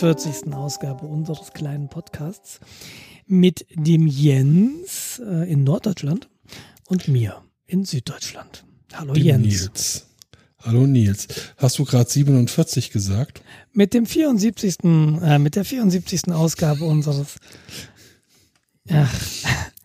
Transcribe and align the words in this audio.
47. 0.00 0.54
Ausgabe 0.54 1.04
unseres 1.06 1.52
kleinen 1.52 1.90
Podcasts 1.90 2.58
mit 3.26 3.66
dem 3.74 4.06
Jens 4.06 5.20
äh, 5.22 5.52
in 5.52 5.62
Norddeutschland 5.62 6.30
und 6.88 7.06
mir 7.06 7.42
in 7.66 7.84
Süddeutschland. 7.84 8.64
Hallo 8.94 9.12
Dem 9.12 9.22
Jens. 9.24 9.44
Nils. 9.44 10.06
Hallo 10.58 10.86
Nils. 10.86 11.28
Hast 11.58 11.78
du 11.78 11.84
gerade 11.84 12.08
47 12.08 12.90
gesagt? 12.92 13.42
Mit 13.72 13.92
dem 13.92 14.06
74. 14.06 14.76
Äh, 14.84 15.38
mit 15.38 15.54
der 15.56 15.66
74. 15.66 16.28
Ausgabe 16.32 16.84
unseres 16.84 17.36
Ach, 18.90 19.14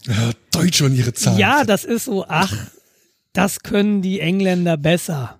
Ja, 0.08 0.32
Deutsch 0.52 0.82
und 0.82 0.96
ihre 0.96 1.12
Zahlen. 1.14 1.38
ja, 1.40 1.66
das 1.66 1.84
ist 1.84 2.06
so, 2.06 2.26
ach, 2.26 2.56
das 3.34 3.60
können 3.60 4.02
die 4.02 4.22
Engländer 4.22 4.78
besser. 4.78 5.40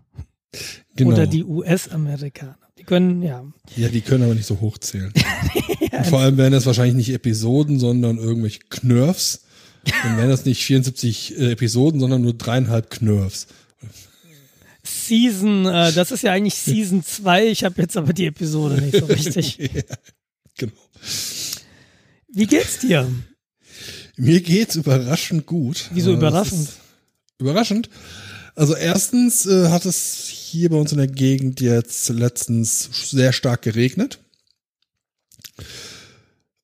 genau. 0.98 1.12
Oder 1.14 1.28
die 1.28 1.46
US-Amerikaner. 1.46 2.58
Können, 2.86 3.22
ja. 3.24 3.44
ja, 3.76 3.90
die 3.90 4.02
können 4.02 4.24
aber 4.24 4.36
nicht 4.36 4.46
so 4.46 4.62
hochzählen. 4.62 5.12
und 5.92 6.06
vor 6.08 6.20
allem 6.20 6.38
wären 6.38 6.54
das 6.54 6.66
wahrscheinlich 6.66 6.96
nicht 6.96 7.10
Episoden, 7.10 7.80
sondern 7.80 8.18
irgendwelche 8.18 8.60
Knurfs. 8.70 9.42
Dann 10.04 10.18
wären 10.18 10.30
das 10.30 10.46
nicht 10.46 10.64
74 10.64 11.38
äh, 11.38 11.52
Episoden, 11.52 12.00
sondern 12.00 12.22
nur 12.22 12.34
dreieinhalb 12.34 12.90
Knurfs. 12.90 13.48
Season, 14.84 15.66
äh, 15.66 15.92
das 15.94 16.12
ist 16.12 16.24
ja 16.24 16.32
eigentlich 16.32 16.56
Season 16.56 17.04
2. 17.06 17.48
Ich 17.48 17.64
habe 17.64 17.82
jetzt 17.82 17.98
aber 17.98 18.14
die 18.14 18.26
Episode 18.28 18.82
nicht 18.82 18.98
so 18.98 19.06
richtig. 19.06 19.58
ja, 19.60 19.82
genau. 20.58 20.74
Wie 22.32 22.46
geht's 22.48 22.80
dir? 22.80 23.08
Mir 24.18 24.42
geht's 24.42 24.76
überraschend 24.76 25.46
gut. 25.46 25.90
Wieso 25.94 26.12
Äh, 26.12 26.16
überraschend? 26.16 26.70
Überraschend. 27.38 27.90
Also 28.56 28.76
erstens 28.76 29.46
äh, 29.46 29.70
hat 29.70 29.86
es 29.86 30.28
hier 30.28 30.70
bei 30.70 30.78
uns 30.78 30.92
in 30.92 30.98
der 30.98 31.08
Gegend 31.08 31.60
jetzt 31.60 32.10
letztens 32.10 32.90
sehr 33.10 33.34
stark 33.34 33.62
geregnet. 33.62 34.20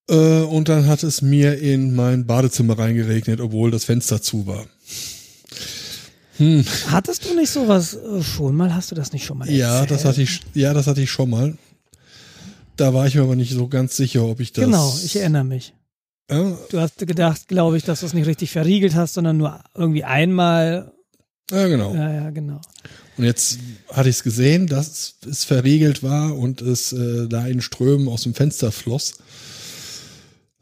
Äh, 0.10 0.42
und 0.42 0.70
dann 0.70 0.88
hat 0.88 1.04
es 1.04 1.22
mir 1.22 1.60
in 1.60 1.94
mein 1.96 2.26
Badezimmer 2.26 2.80
reingeregnet, 2.80 3.42
obwohl 3.42 3.72
das 3.72 3.86
Fenster 3.86 4.22
zu 4.22 4.48
war. 4.48 4.66
Hattest 6.88 7.26
du 7.30 7.36
nicht 7.36 7.52
sowas 7.52 7.94
äh, 7.94 8.24
schon 8.24 8.56
mal? 8.56 8.74
Hast 8.74 8.90
du 8.90 8.96
das 8.96 9.14
nicht 9.14 9.26
schon 9.26 9.38
mal 9.38 9.50
Ja, 9.50 9.86
das 9.86 10.06
hatte 10.06 10.22
ich, 10.24 10.40
ja, 10.54 10.74
das 10.74 10.88
hatte 10.88 11.02
ich 11.02 11.12
schon 11.12 11.30
mal. 11.30 11.56
Da 12.78 12.94
war 12.94 13.06
ich 13.06 13.16
mir 13.16 13.22
aber 13.22 13.36
nicht 13.36 13.52
so 13.52 13.68
ganz 13.68 13.96
sicher, 13.96 14.24
ob 14.24 14.40
ich 14.40 14.54
das. 14.54 14.66
Genau, 14.66 14.98
ich 15.04 15.16
erinnere 15.18 15.44
mich. 15.44 15.74
Ja, 16.32 16.58
Du 16.70 16.80
hast 16.80 16.98
gedacht, 16.98 17.48
glaube 17.48 17.78
ich, 17.78 17.84
dass 17.84 18.00
du 18.00 18.06
es 18.08 18.14
nicht 18.14 18.26
richtig 18.26 18.50
verriegelt 18.52 18.96
hast, 18.96 19.14
sondern 19.14 19.38
nur 19.38 19.60
irgendwie 19.76 20.04
einmal. 20.04 20.92
Ja, 21.50 21.68
genau. 21.68 21.94
Ja, 21.96 22.12
ja, 22.12 22.30
genau. 22.30 22.62
Und 23.18 23.26
jetzt 23.26 23.60
hatte 23.90 24.10
ich 24.10 24.18
es 24.18 24.24
gesehen, 24.24 24.68
dass 24.68 25.16
es 25.30 25.44
verriegelt 25.44 26.02
war 26.04 26.38
und 26.38 26.62
es 26.62 26.94
äh, 26.94 27.28
da 27.28 27.46
in 27.48 27.62
Strömen 27.62 28.08
aus 28.08 28.24
dem 28.24 28.34
Fenster 28.34 28.72
floss. 28.72 29.16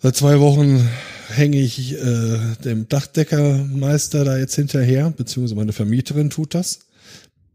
Seit 0.02 0.16
zwei 0.16 0.39
Wochen 0.39 0.88
hänge 1.30 1.58
ich 1.58 1.94
äh, 1.94 2.55
dem 2.63 2.88
Dachdeckermeister 2.88 4.23
da 4.23 4.38
jetzt 4.38 4.55
hinterher, 4.55 5.09
beziehungsweise 5.11 5.55
meine 5.55 5.73
Vermieterin 5.73 6.30
tut 6.30 6.54
das. 6.54 6.80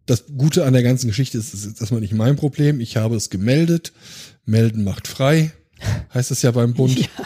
Das 0.07 0.25
Gute 0.37 0.67
an 0.67 0.75
der 0.75 0.83
ganzen 0.83 1.09
Geschichte 1.09 1.39
ist, 1.39 1.55
es 1.55 1.65
ist 1.65 1.81
erstmal 1.81 2.03
nicht 2.03 2.13
mein 2.13 2.37
Problem. 2.37 2.81
Ich 2.81 2.97
habe 2.97 3.17
es 3.17 3.31
gemeldet. 3.31 3.93
Melden 4.45 4.85
macht 4.85 5.09
frei, 5.09 5.53
heißt 6.13 6.31
es 6.31 6.43
ja 6.43 6.51
beim 6.51 6.75
Bund. 6.75 6.99
Ja. 7.17 7.25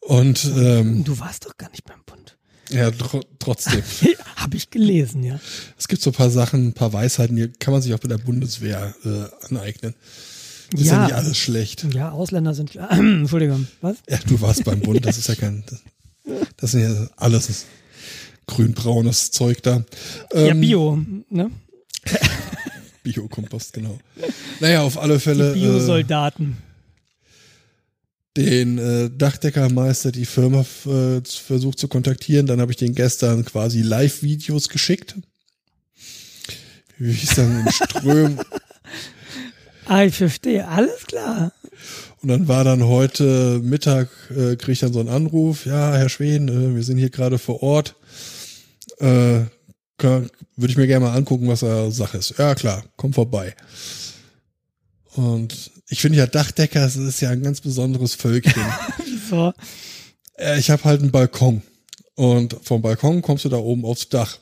Und 0.00 0.44
ähm, 0.56 1.02
Du 1.04 1.18
warst 1.18 1.46
doch 1.46 1.56
gar 1.56 1.70
nicht 1.70 1.84
beim 1.84 2.02
Bund. 2.04 2.23
Ja, 2.70 2.90
tr 2.90 3.20
trotzdem. 3.38 3.82
Habe 4.36 4.56
ich 4.56 4.70
gelesen, 4.70 5.22
ja. 5.22 5.38
Es 5.78 5.88
gibt 5.88 6.02
so 6.02 6.10
ein 6.10 6.14
paar 6.14 6.30
Sachen, 6.30 6.68
ein 6.68 6.72
paar 6.72 6.92
Weisheiten, 6.92 7.36
die 7.36 7.48
kann 7.48 7.72
man 7.72 7.82
sich 7.82 7.92
auch 7.94 7.98
bei 7.98 8.08
der 8.08 8.18
Bundeswehr 8.18 8.94
äh, 9.04 9.46
aneignen. 9.48 9.94
Das 10.72 10.80
ist 10.80 10.86
ja 10.88 10.94
Ja. 10.94 11.04
nicht 11.04 11.14
alles 11.14 11.38
schlecht. 11.38 11.86
Ja, 11.94 12.10
Ausländer 12.10 12.54
sind. 12.54 12.74
Entschuldigung, 12.90 13.66
was? 13.80 13.96
Ja, 14.08 14.18
du 14.26 14.40
warst 14.40 14.64
beim 14.64 14.80
Bund, 14.80 15.04
das 15.04 15.18
ist 15.18 15.28
ja 15.28 15.34
kein. 15.36 15.62
Das, 15.68 15.80
das 16.56 16.70
sind 16.72 16.80
ja 16.82 17.08
alles 17.16 17.66
grünbraunes 18.46 19.30
Zeug 19.30 19.62
da. 19.62 19.84
ja, 20.32 20.38
Ähm, 20.48 20.60
Bio, 20.60 20.98
ne? 21.30 21.50
Biokompost, 23.02 23.72
genau. 23.74 23.98
Naja, 24.60 24.82
auf 24.82 24.98
alle 24.98 25.20
Fälle 25.20 25.52
Die 25.54 25.60
äh, 25.60 25.62
Biosoldaten. 25.68 26.56
Den 28.36 28.78
äh, 28.78 29.10
Dachdeckermeister, 29.10 30.10
die 30.10 30.26
Firma 30.26 30.64
äh, 30.86 31.20
versucht 31.24 31.78
zu 31.78 31.88
kontaktieren. 31.88 32.46
Dann 32.46 32.60
habe 32.60 32.72
ich 32.72 32.76
den 32.76 32.94
gestern 32.94 33.44
quasi 33.44 33.82
Live-Videos 33.82 34.68
geschickt. 34.68 35.14
Wie 36.98 37.10
ich 37.10 37.26
dann 37.34 37.60
in 37.60 37.72
Strömen. 37.72 38.40
ah, 39.86 40.02
ich 40.02 40.16
verstehe. 40.16 40.66
Alles 40.66 41.06
klar. 41.06 41.52
Und 42.22 42.28
dann 42.28 42.48
war 42.48 42.64
dann 42.64 42.84
heute 42.84 43.60
Mittag, 43.62 44.08
äh, 44.30 44.56
krieg 44.56 44.72
ich 44.72 44.80
dann 44.80 44.92
so 44.92 45.00
einen 45.00 45.10
Anruf, 45.10 45.66
ja, 45.66 45.94
Herr 45.94 46.08
Schwen, 46.08 46.48
äh, 46.48 46.74
wir 46.74 46.82
sind 46.82 46.98
hier 46.98 47.10
gerade 47.10 47.38
vor 47.38 47.62
Ort. 47.62 47.96
Äh, 48.98 49.42
Würde 49.98 50.30
ich 50.66 50.76
mir 50.76 50.86
gerne 50.86 51.06
mal 51.06 51.14
angucken, 51.14 51.48
was 51.48 51.60
da 51.60 51.90
Sache 51.90 52.18
ist. 52.18 52.34
Ja, 52.38 52.54
klar, 52.54 52.84
komm 52.96 53.12
vorbei. 53.12 53.54
Und 55.14 55.70
ich 55.88 56.00
finde 56.00 56.18
ja 56.18 56.26
Dachdecker, 56.26 56.80
das 56.80 56.96
ist 56.96 57.20
ja 57.20 57.30
ein 57.30 57.42
ganz 57.42 57.60
besonderes 57.60 58.14
Völkchen. 58.14 58.64
So. 59.30 59.54
äh, 60.36 60.58
ich 60.58 60.68
habe 60.68 60.84
halt 60.84 61.00
einen 61.00 61.10
Balkon. 61.10 61.62
Und 62.14 62.58
vom 62.62 62.82
Balkon 62.82 63.22
kommst 63.22 63.46
du 63.46 63.48
da 63.48 63.56
oben 63.56 63.86
aufs 63.86 64.10
Dach. 64.10 64.38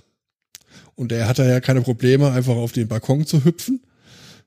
Und 0.96 1.12
der 1.12 1.28
hat 1.28 1.38
da 1.38 1.46
ja 1.46 1.60
keine 1.60 1.82
Probleme, 1.82 2.32
einfach 2.32 2.56
auf 2.56 2.72
den 2.72 2.88
Balkon 2.88 3.24
zu 3.24 3.44
hüpfen. 3.44 3.80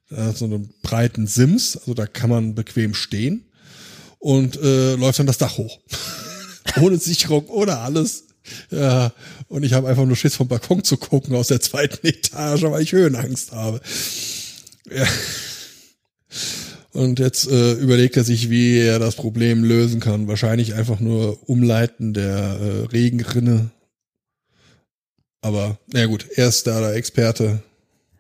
Da 0.10 0.26
hat 0.26 0.38
so 0.38 0.44
einen 0.44 0.74
breiten 0.82 1.26
Sims, 1.26 1.78
also 1.78 1.94
da 1.94 2.06
kann 2.06 2.30
man 2.30 2.54
bequem 2.54 2.94
stehen 2.94 3.46
und 4.20 4.56
äh, 4.62 4.96
läuft 4.96 5.20
dann 5.20 5.26
das 5.26 5.38
Dach 5.38 5.58
hoch. 5.58 5.80
ohne 6.82 6.98
Sicherung, 6.98 7.48
ohne 7.48 7.78
alles. 7.78 8.26
Ja, 8.70 9.12
und 9.48 9.64
ich 9.64 9.74
habe 9.74 9.88
einfach 9.88 10.06
nur 10.06 10.16
Schiss 10.16 10.36
vom 10.36 10.48
Balkon 10.48 10.84
zu 10.84 10.98
gucken 10.98 11.36
aus 11.36 11.48
der 11.48 11.62
zweiten 11.62 12.06
Etage, 12.08 12.64
weil 12.64 12.82
ich 12.82 12.92
Höhenangst 12.92 13.52
habe. 13.52 13.82
Ja. 14.92 15.08
Und 16.96 17.20
jetzt 17.20 17.52
äh, 17.52 17.74
überlegt 17.74 18.16
er 18.16 18.24
sich, 18.24 18.50
wie 18.50 18.80
er 18.80 19.00
das 19.00 19.16
Problem 19.16 19.66
lösen 19.66 20.00
kann. 20.00 20.30
Wahrscheinlich 20.30 20.76
einfach 20.76 21.02
nur 21.02 21.38
Umleiten 21.50 22.14
der 22.14 22.58
äh, 22.60 22.86
Regenrinne. 22.86 23.70
Aber 25.42 25.78
na 25.92 26.06
gut, 26.06 26.26
er 26.36 26.48
ist 26.48 26.66
da 26.68 26.80
der 26.80 26.96
Experte. 26.96 27.62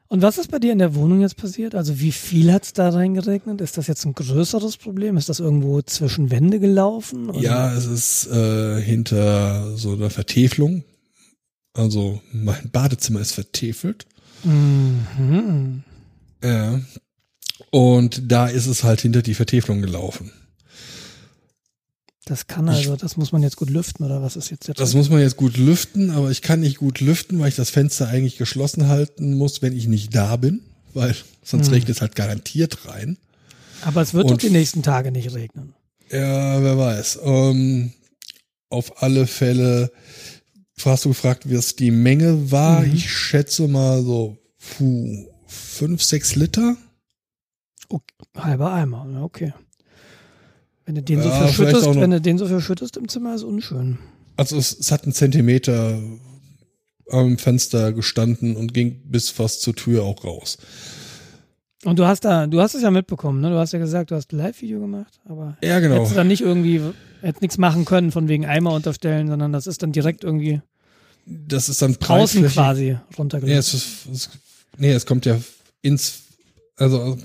Und 0.09 0.21
was 0.21 0.37
ist 0.37 0.51
bei 0.51 0.59
dir 0.59 0.73
in 0.73 0.79
der 0.79 0.93
Wohnung 0.93 1.21
jetzt 1.21 1.37
passiert? 1.37 1.73
Also 1.73 2.01
wie 2.01 2.11
viel 2.11 2.51
hat's 2.51 2.73
da 2.73 2.89
reingeregnet? 2.89 3.61
Ist 3.61 3.77
das 3.77 3.87
jetzt 3.87 4.05
ein 4.05 4.13
größeres 4.13 4.75
Problem? 4.75 5.15
Ist 5.15 5.29
das 5.29 5.39
irgendwo 5.39 5.81
zwischen 5.81 6.29
Wände 6.29 6.59
gelaufen? 6.59 7.29
Oder? 7.29 7.39
Ja, 7.39 7.73
es 7.73 7.85
ist 7.85 8.27
äh, 8.27 8.81
hinter 8.81 9.75
so 9.77 9.93
einer 9.93 10.09
Vertäfelung. 10.09 10.83
Also 11.73 12.21
mein 12.33 12.69
Badezimmer 12.71 13.21
ist 13.21 13.31
vertäfelt. 13.31 14.05
Mhm. 14.43 15.83
Ja. 16.43 16.81
Und 17.75 18.31
da 18.31 18.47
ist 18.47 18.67
es 18.67 18.85
halt 18.85 19.01
hinter 19.01 19.21
die 19.21 19.33
Vertäfelung 19.33 19.81
gelaufen. 19.81 20.31
Das 22.23 22.47
kann 22.47 22.69
also, 22.69 22.95
das 22.95 23.17
muss 23.17 23.33
man 23.33 23.43
jetzt 23.43 23.57
gut 23.57 23.69
lüften 23.69 24.05
oder 24.05 24.21
was 24.21 24.37
ist 24.37 24.49
jetzt 24.49 24.67
der 24.69 24.75
Das 24.75 24.91
Trick? 24.91 24.97
muss 24.97 25.09
man 25.09 25.19
jetzt 25.19 25.35
gut 25.35 25.57
lüften, 25.57 26.09
aber 26.09 26.31
ich 26.31 26.41
kann 26.41 26.61
nicht 26.61 26.77
gut 26.77 27.01
lüften, 27.01 27.37
weil 27.39 27.49
ich 27.49 27.55
das 27.55 27.69
Fenster 27.69 28.07
eigentlich 28.07 28.37
geschlossen 28.37 28.87
halten 28.87 29.33
muss, 29.33 29.61
wenn 29.61 29.75
ich 29.77 29.87
nicht 29.87 30.15
da 30.15 30.37
bin, 30.37 30.61
weil 30.93 31.15
sonst 31.43 31.67
Hm. 31.67 31.73
regnet 31.73 31.97
es 31.97 32.01
halt 32.01 32.15
garantiert 32.15 32.87
rein. 32.87 33.17
Aber 33.81 34.01
es 34.01 34.13
wird 34.13 34.25
doch 34.25 34.31
und- 34.31 34.41
die 34.41 34.49
nächsten 34.49 34.81
Tage 34.81 35.11
nicht 35.11 35.33
regnen. 35.33 35.73
Ja, 36.09 36.63
wer 36.63 36.77
weiß. 36.77 37.19
Ähm, 37.23 37.91
auf 38.69 39.03
alle 39.03 39.27
Fälle 39.27 39.91
hast 40.83 41.03
du 41.05 41.09
gefragt, 41.09 41.49
wie 41.49 41.55
es 41.55 41.75
die 41.75 41.91
Menge 41.91 42.51
war. 42.51 42.81
Mhm. 42.81 42.93
Ich 42.95 43.11
schätze 43.11 43.67
mal 43.67 44.01
so 44.01 44.37
puh, 44.77 45.27
fünf, 45.45 46.01
sechs 46.01 46.35
Liter. 46.35 46.77
Halber 48.35 48.71
Eimer, 48.73 49.07
ja, 49.11 49.21
okay. 49.23 49.53
Wenn 50.85 50.95
du 50.95 51.01
den 51.03 51.21
so 51.21 51.29
Ja, 51.29 51.35
verschüttest, 51.47 51.95
wenn 51.95 52.11
du 52.11 52.21
den 52.21 52.37
so 52.37 52.45
verschüttest 52.47 52.97
im 52.97 53.07
Zimmer, 53.07 53.33
ist 53.35 53.43
unschön. 53.43 53.97
Also 54.37 54.57
es, 54.57 54.77
es 54.77 54.91
hat 54.91 55.03
einen 55.03 55.13
Zentimeter 55.13 55.99
am 57.09 57.37
Fenster 57.37 57.93
gestanden 57.93 58.55
und 58.55 58.73
ging 58.73 59.01
bis 59.05 59.29
fast 59.29 59.61
zur 59.61 59.75
Tür 59.75 60.03
auch 60.03 60.23
raus. 60.23 60.57
Und 61.85 61.99
du 61.99 62.05
hast 62.05 62.25
da, 62.25 62.47
du 62.47 62.59
hast 62.61 62.73
es 62.73 62.81
ja 62.81 62.89
mitbekommen, 62.91 63.41
ne? 63.41 63.49
Du 63.51 63.57
hast 63.57 63.71
ja 63.73 63.79
gesagt, 63.79 64.09
du 64.11 64.15
hast 64.15 64.33
ein 64.33 64.37
Live-Video 64.37 64.79
gemacht, 64.79 65.19
aber 65.25 65.55
Ja, 65.63 65.79
genau. 65.79 65.95
hättest 65.97 66.17
dann 66.17 66.27
nicht 66.27 66.41
irgendwie, 66.41 66.81
hättest 67.21 67.41
nichts 67.41 67.57
machen 67.59 67.85
können 67.85 68.11
von 68.11 68.27
wegen 68.27 68.45
Eimer 68.45 68.71
unterstellen, 68.73 69.27
sondern 69.27 69.53
das 69.53 69.67
ist 69.67 69.83
dann 69.83 69.91
direkt 69.91 70.23
irgendwie 70.23 70.61
Das 71.25 71.69
ist 71.69 71.81
dann 71.81 71.93
draußen 71.99 72.45
quasi 72.47 72.91
Nee, 72.91 72.97
runtergelaufen. 73.17 73.57
es, 73.59 73.73
ist, 73.73 74.05
es, 74.11 74.29
nee, 74.77 74.91
es 74.91 75.05
kommt 75.05 75.25
ja 75.27 75.39
ins, 75.83 76.23
also 76.75 77.17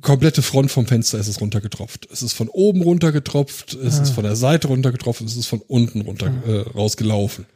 komplette 0.00 0.42
Front 0.42 0.70
vom 0.70 0.86
Fenster 0.86 1.18
ist 1.18 1.26
es 1.28 1.40
runtergetropft. 1.40 2.08
Es 2.12 2.22
ist 2.22 2.32
von 2.34 2.48
oben 2.48 2.82
runtergetropft, 2.82 3.74
es 3.74 3.98
Ah. 3.98 4.02
ist 4.02 4.10
von 4.10 4.24
der 4.24 4.36
Seite 4.36 4.68
runtergetropft, 4.68 5.20
es 5.22 5.36
ist 5.36 5.46
von 5.46 5.60
unten 5.60 6.02
runter 6.02 6.32
äh, 6.46 6.60
rausgelaufen. 6.70 7.46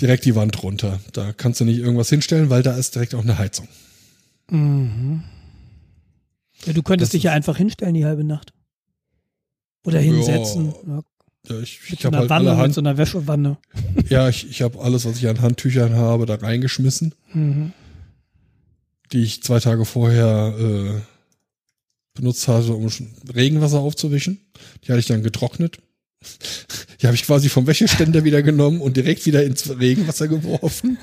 Direkt 0.00 0.24
die 0.24 0.34
Wand 0.34 0.62
runter. 0.62 1.00
Da 1.12 1.32
kannst 1.32 1.60
du 1.60 1.64
nicht 1.64 1.78
irgendwas 1.78 2.08
hinstellen, 2.08 2.50
weil 2.50 2.62
da 2.62 2.74
ist 2.76 2.94
direkt 2.94 3.14
auch 3.14 3.22
eine 3.22 3.38
Heizung. 3.38 3.68
Mhm. 4.50 5.22
Ja, 6.66 6.72
du 6.72 6.82
könntest 6.82 7.10
Das 7.12 7.16
dich 7.18 7.24
ja 7.24 7.32
einfach 7.32 7.56
hinstellen 7.56 7.94
die 7.94 8.04
halbe 8.04 8.24
Nacht. 8.24 8.52
Oder 9.84 10.00
hinsetzen. 10.00 10.74
Ja, 10.86 11.00
Ja, 11.48 11.60
ich 11.60 11.80
mit 11.90 11.92
ich 11.92 12.00
so 12.00 12.06
habe 12.06 12.16
einer 12.16 12.20
halt 12.22 12.30
Wanne, 12.30 12.44
mit 12.44 12.50
allerhand, 12.52 12.74
so 12.74 12.80
einer 12.80 12.96
Wäschewanne. 12.96 13.58
ja, 14.08 14.28
ich, 14.28 14.48
ich 14.48 14.62
habe 14.62 14.80
alles, 14.80 15.04
was 15.04 15.18
ich 15.18 15.28
an 15.28 15.40
Handtüchern 15.42 15.94
habe, 15.94 16.26
da 16.26 16.36
reingeschmissen, 16.36 17.14
Mhm. 17.32 17.72
Die 19.14 19.22
ich 19.22 19.42
zwei 19.42 19.60
Tage 19.60 19.84
vorher 19.84 20.54
äh, 20.58 21.00
benutzt 22.14 22.46
hatte, 22.48 22.74
um 22.74 22.88
Regenwasser 23.34 23.80
aufzuwischen. 23.80 24.40
Die 24.82 24.88
hatte 24.88 25.00
ich 25.00 25.06
dann 25.06 25.22
getrocknet. 25.22 25.78
Die 27.00 27.06
habe 27.06 27.16
ich 27.16 27.24
quasi 27.24 27.50
vom 27.50 27.66
Wäscheständer 27.66 28.24
wieder 28.24 28.42
genommen 28.42 28.80
und 28.80 28.96
direkt 28.96 29.26
wieder 29.26 29.44
ins 29.44 29.68
Regenwasser 29.78 30.26
geworfen. 30.26 30.96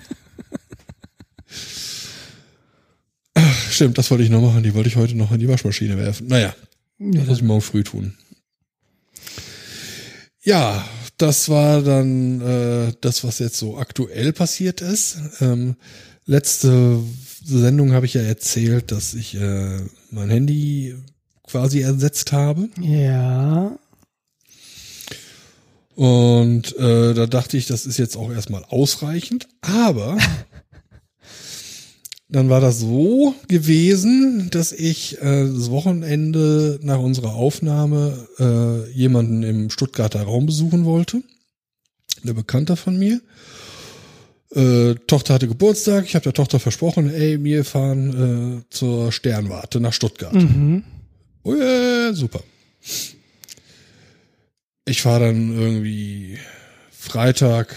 Ach, 3.35 3.71
stimmt, 3.71 3.99
das 3.99 4.09
wollte 4.09 4.23
ich 4.23 4.31
noch 4.31 4.41
machen. 4.41 4.63
Die 4.63 4.73
wollte 4.73 4.89
ich 4.89 4.95
heute 4.95 5.15
noch 5.15 5.31
in 5.31 5.39
die 5.39 5.47
Waschmaschine 5.47 5.97
werfen. 5.97 6.27
Naja, 6.27 6.55
Ja, 6.97 7.11
das 7.19 7.27
muss 7.27 7.37
ich 7.37 7.43
morgen 7.43 7.61
früh 7.61 7.83
tun. 7.83 8.17
Ja, 10.43 10.87
das 11.17 11.49
war 11.49 11.83
dann 11.83 12.41
äh, 12.41 12.93
das, 13.01 13.23
was 13.23 13.37
jetzt 13.37 13.57
so 13.57 13.77
aktuell 13.77 14.33
passiert 14.33 14.81
ist. 14.81 15.17
Ähm, 15.39 15.75
letzte 16.25 16.99
Sendung 17.43 17.93
habe 17.93 18.05
ich 18.05 18.13
ja 18.13 18.21
erzählt, 18.21 18.91
dass 18.91 19.13
ich 19.13 19.35
äh, 19.35 19.79
mein 20.11 20.29
Handy 20.29 20.95
quasi 21.43 21.81
ersetzt 21.81 22.31
habe. 22.31 22.69
ja. 22.79 23.77
Und 25.95 26.75
äh, 26.77 27.13
da 27.13 27.27
dachte 27.27 27.57
ich, 27.57 27.67
das 27.67 27.85
ist 27.85 27.97
jetzt 27.97 28.15
auch 28.15 28.31
erstmal 28.31 28.63
ausreichend. 28.65 29.47
Aber 29.61 30.17
dann 32.29 32.49
war 32.49 32.61
das 32.61 32.79
so 32.79 33.35
gewesen, 33.47 34.49
dass 34.51 34.71
ich 34.71 35.21
äh, 35.21 35.45
das 35.45 35.69
Wochenende 35.69 36.79
nach 36.81 36.99
unserer 36.99 37.35
Aufnahme 37.35 38.27
äh, 38.39 38.89
jemanden 38.91 39.44
im 39.44 39.69
Stuttgarter 39.69 40.23
Raum 40.23 40.45
besuchen 40.45 40.85
wollte. 40.85 41.21
Eine 42.23 42.33
Bekannte 42.33 42.77
von 42.77 42.97
mir. 42.97 43.21
Äh, 44.53 44.95
Tochter 45.07 45.33
hatte 45.36 45.48
Geburtstag. 45.48 46.06
Ich 46.06 46.15
habe 46.15 46.24
der 46.24 46.33
Tochter 46.33 46.59
versprochen, 46.59 47.13
ey, 47.13 47.42
wir 47.44 47.63
fahren 47.63 48.62
äh, 48.62 48.69
zur 48.69 49.12
Sternwarte 49.12 49.80
nach 49.80 49.94
Stuttgart. 49.94 50.33
Mhm. 50.33 50.83
Oh 51.44 51.56
ja, 51.56 52.13
super. 52.13 52.42
Ich 54.86 55.01
fahre 55.01 55.27
dann 55.27 55.57
irgendwie 55.57 56.38
Freitag, 56.92 57.74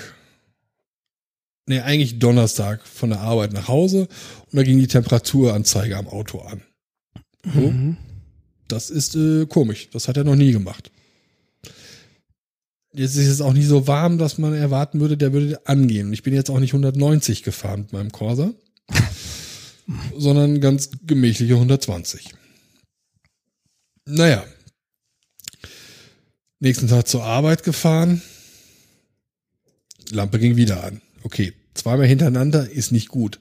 nee, 1.66 1.80
eigentlich 1.80 2.18
Donnerstag 2.18 2.86
von 2.86 3.10
der 3.10 3.20
Arbeit 3.20 3.52
nach 3.52 3.68
Hause 3.68 4.08
und 4.50 4.56
da 4.56 4.62
ging 4.62 4.78
die 4.78 4.86
Temperaturanzeige 4.88 5.96
am 5.96 6.08
Auto 6.08 6.40
an. 6.40 6.62
So, 7.54 7.60
Mhm. 7.60 7.96
das 8.68 8.90
ist 8.90 9.14
äh, 9.16 9.46
komisch. 9.46 9.88
Das 9.92 10.08
hat 10.08 10.16
er 10.16 10.24
noch 10.24 10.34
nie 10.36 10.52
gemacht. 10.52 10.90
Jetzt 12.96 13.16
ist 13.16 13.26
es 13.26 13.40
auch 13.40 13.52
nicht 13.52 13.66
so 13.66 13.88
warm, 13.88 14.18
dass 14.18 14.38
man 14.38 14.54
erwarten 14.54 15.00
würde, 15.00 15.16
der 15.16 15.32
würde 15.32 15.66
angehen. 15.66 16.12
Ich 16.12 16.22
bin 16.22 16.32
jetzt 16.32 16.48
auch 16.48 16.60
nicht 16.60 16.74
190 16.74 17.42
gefahren 17.42 17.80
mit 17.80 17.92
meinem 17.92 18.12
Corsa, 18.12 18.54
sondern 20.16 20.60
ganz 20.60 20.90
gemächliche 21.04 21.54
120. 21.54 22.34
Naja. 24.06 24.44
Nächsten 26.60 26.86
Tag 26.86 27.08
zur 27.08 27.24
Arbeit 27.24 27.64
gefahren. 27.64 28.22
Lampe 30.10 30.38
ging 30.38 30.54
wieder 30.54 30.84
an. 30.84 31.00
Okay, 31.24 31.52
zweimal 31.74 32.06
hintereinander 32.06 32.70
ist 32.70 32.92
nicht 32.92 33.08
gut. 33.08 33.40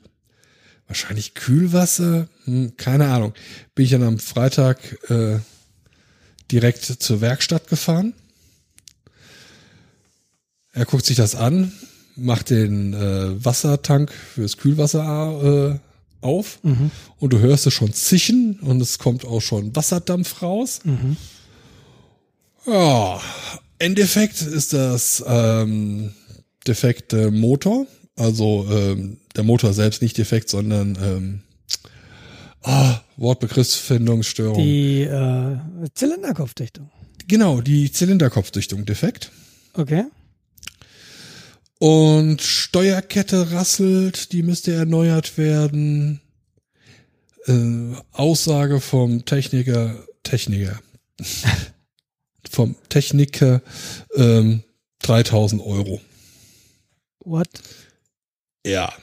Wahrscheinlich 0.88 1.36
Kühlwasser, 1.36 2.28
hm, 2.46 2.76
keine 2.78 3.10
Ahnung. 3.10 3.34
Bin 3.76 3.86
ich 3.86 3.92
dann 3.92 4.04
am 4.04 4.18
Freitag 4.18 4.80
äh, 5.12 5.40
direkt 6.52 6.84
zur 6.84 7.22
Werkstatt 7.22 7.68
gefahren. 7.68 8.14
Er 10.74 10.86
guckt 10.86 11.06
sich 11.06 11.18
das 11.18 11.36
an, 11.36 11.72
macht 12.16 12.50
den 12.50 12.94
äh, 12.94 13.44
Wassertank 13.46 14.12
fürs 14.12 14.58
Kühlwasser 14.58 15.74
äh, 15.76 16.26
auf 16.26 16.60
Mhm. 16.64 16.90
und 17.20 17.34
du 17.34 17.40
hörst 17.40 17.68
es 17.68 17.74
schon 17.74 17.94
zischen 17.94 18.60
und 18.62 18.82
es 18.82 18.98
kommt 18.98 19.26
auch 19.26 19.42
schon 19.42 19.76
Wasserdampf 19.76 20.42
raus. 20.42 20.80
Mhm. 20.84 21.18
Ja, 22.66 23.20
Endeffekt 23.80 24.42
ist 24.42 24.72
das 24.74 25.24
ähm, 25.28 26.14
defekte 26.66 27.30
Motor. 27.32 27.86
Also 28.16 28.66
ähm, 28.72 29.18
der 29.36 29.44
Motor 29.44 29.74
selbst 29.74 30.02
nicht 30.02 30.18
defekt, 30.18 30.48
sondern 30.50 30.98
ähm, 31.04 31.42
ah, 32.62 33.00
Wortbegriffsfindungsstörung. 33.18 34.58
Die 34.64 35.02
äh, 35.02 35.58
Zylinderkopfdichtung. 35.94 36.90
genau, 37.28 37.60
die 37.62 37.92
Zylinderkopfdichtung 37.92 38.86
defekt. 38.86 39.32
Okay. 39.74 40.06
Und 41.94 42.42
Steuerkette 42.42 43.52
rasselt, 43.52 44.32
die 44.32 44.42
müsste 44.42 44.72
erneuert 44.72 45.38
werden. 45.38 46.22
Äh, 47.46 47.96
Aussage 48.14 48.80
vom 48.80 49.26
Techniker, 49.26 49.94
Techniker, 50.24 50.80
vom 52.50 52.78
Techniker, 52.88 53.62
ähm, 54.16 54.64
3000 55.02 55.62
Euro. 55.62 56.00
What? 57.26 57.50
Ja. 58.66 58.94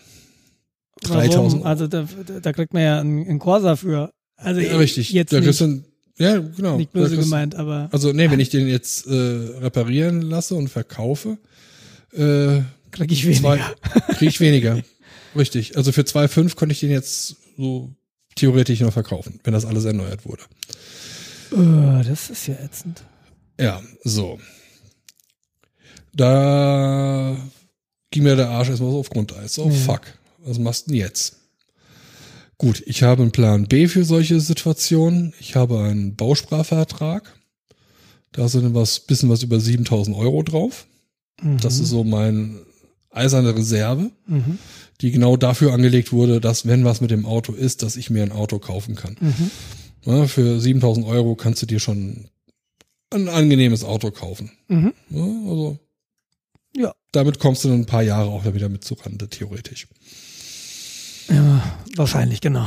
Warum? 1.03 1.21
3000 1.29 1.67
Also 1.67 1.87
da, 1.87 2.09
da 2.41 2.53
kriegt 2.55 2.73
man 2.73 2.83
ja 2.83 3.01
einen, 3.01 3.27
einen 3.29 3.39
Corsa 3.41 3.77
für. 3.77 4.11
Also 4.37 4.63
ja 4.63 4.79
richtig. 4.79 5.11
jetzt 5.13 5.35
Da 5.35 5.37
nicht, 5.41 5.45
kriegst 5.49 5.61
du 5.61 5.65
ein- 5.67 5.85
ja, 6.17 6.39
genau. 6.39 6.79
nicht 6.79 6.93
böse 6.95 7.19
gemeint, 7.19 7.55
aber 7.57 7.91
Also, 7.93 8.15
nee, 8.15 8.31
wenn 8.31 8.41
ich 8.41 8.49
den 8.49 8.69
jetzt 8.69 9.07
äh, 9.07 9.11
reparieren 9.13 10.23
lasse 10.23 10.55
und 10.55 10.69
verkaufe, 10.69 11.37
äh, 12.13 12.63
krieg 12.91 13.11
ich 13.13 13.25
weniger. 13.25 13.41
zwei, 13.41 14.15
kriege 14.15 14.31
ich 14.31 14.41
weniger. 14.41 14.83
Richtig. 15.37 15.77
Also 15.77 15.93
für 15.93 16.03
2,5 16.03 16.57
konnte 16.57 16.73
ich 16.73 16.81
den 16.81 16.91
jetzt 16.91 17.37
so 17.57 17.95
theoretisch 18.35 18.81
noch 18.81 18.93
verkaufen, 18.93 19.41
wenn 19.45 19.53
das 19.53 19.65
alles 19.65 19.85
erneuert 19.85 20.25
wurde. 20.27 20.43
Oh, 21.53 22.03
das 22.07 22.31
ist 22.31 22.47
ja 22.49 22.55
ätzend. 22.55 23.03
Ja, 23.61 23.81
so. 24.05 24.39
Da 26.13 27.37
ging 28.11 28.23
mir 28.25 28.37
der 28.37 28.49
Arsch 28.51 28.69
erstmal 28.71 28.91
so 28.91 28.99
auf 29.01 29.11
Grundeis. 29.11 29.55
So, 29.55 29.67
Ja. 29.69 29.71
fuck. 29.75 30.03
Was 30.39 30.59
machst 30.59 30.87
du 30.87 30.91
denn 30.93 31.01
jetzt? 31.01 31.37
Gut, 32.59 32.83
ich 32.87 33.03
habe 33.03 33.23
einen 33.23 33.31
Plan 33.33 33.67
B 33.67 33.89
für 33.89 34.05
solche 34.05 34.41
Situationen. 34.41 35.33
Ich 35.41 35.55
habe 35.57 35.81
einen 35.81 36.15
Bausparvertrag. 36.17 37.39
Da 38.33 38.49
sind 38.49 38.75
was, 38.75 39.01
bisschen 39.01 39.29
was 39.29 39.43
über 39.43 39.61
7000 39.61 40.17
Euro 40.17 40.43
drauf. 40.43 40.87
Mhm. 41.43 41.59
Das 41.59 41.79
ist 41.79 41.89
so 41.91 42.05
mein 42.05 42.61
eiserne 43.11 43.55
Reserve, 43.57 44.11
Mhm. 44.27 44.59
die 45.01 45.11
genau 45.11 45.37
dafür 45.37 45.73
angelegt 45.73 46.13
wurde, 46.13 46.41
dass 46.41 46.67
wenn 46.67 46.85
was 46.85 47.01
mit 47.01 47.11
dem 47.11 47.27
Auto 47.27 47.53
ist, 47.53 47.83
dass 47.83 47.97
ich 47.97 48.11
mir 48.11 48.23
ein 48.23 48.33
Auto 48.33 48.59
kaufen 48.59 48.95
kann. 48.95 49.17
Mhm. 49.21 49.51
Ja, 50.05 50.27
für 50.27 50.61
7000 50.61 51.07
Euro 51.07 51.35
kannst 51.35 51.61
du 51.63 51.67
dir 51.67 51.81
schon 51.81 52.29
ein 53.11 53.29
angenehmes 53.29 53.83
Auto 53.85 54.11
kaufen. 54.11 54.53
Mhm. 54.69 54.93
Ja, 55.11 55.23
also 55.49 55.79
Ja. 56.77 56.93
damit 57.13 57.39
kommst 57.41 57.65
du 57.65 57.69
dann 57.69 57.81
ein 57.81 57.87
paar 57.87 58.03
Jahre 58.03 58.29
auch 58.31 58.45
wieder 58.55 58.69
mit 58.69 58.85
zurande, 58.85 59.29
theoretisch. 59.29 59.89
Ja, 61.29 61.63
wahrscheinlich, 61.97 62.41
genau. 62.41 62.67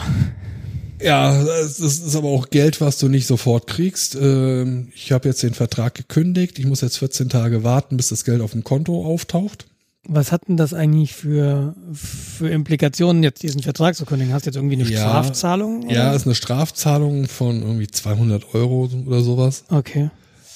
Ja, 1.02 1.44
das 1.44 1.80
ist 1.80 2.16
aber 2.16 2.30
auch 2.30 2.50
Geld, 2.50 2.80
was 2.80 2.98
du 2.98 3.10
nicht 3.10 3.28
sofort 3.28 3.68
kriegst. 3.68 4.16
Ähm, 4.16 4.90
Ich 4.96 5.12
habe 5.12 5.28
jetzt 5.28 5.44
den 5.44 5.54
Vertrag 5.54 5.96
gekündigt. 5.96 6.60
Ich 6.60 6.66
muss 6.66 6.82
jetzt 6.82 6.98
14 6.98 7.28
Tage 7.30 7.64
warten, 7.64 7.98
bis 7.98 8.10
das 8.10 8.24
Geld 8.24 8.42
auf 8.42 8.52
dem 8.52 8.64
Konto 8.64 9.06
auftaucht. 9.06 9.66
Was 10.06 10.32
hat 10.34 10.50
denn 10.50 10.58
das 10.58 10.74
eigentlich 10.74 11.14
für, 11.14 11.76
für 11.94 12.50
Implikationen, 12.50 13.24
jetzt 13.24 13.42
diesen 13.42 13.62
Vertrag 13.64 13.96
zu 13.96 14.06
kündigen? 14.06 14.34
Hast 14.34 14.46
du 14.46 14.50
jetzt 14.50 14.58
irgendwie 14.58 14.76
eine 14.76 14.90
Ja. 14.90 15.00
Strafzahlung? 15.00 15.90
Ja, 15.90 16.08
oder? 16.10 16.16
ist 16.16 16.26
eine 16.26 16.36
Strafzahlung 16.36 17.28
von 17.28 17.62
irgendwie 17.62 17.88
200 17.88 18.54
Euro 18.54 18.90
oder 19.06 19.22
sowas. 19.22 19.64
Okay. 19.70 20.10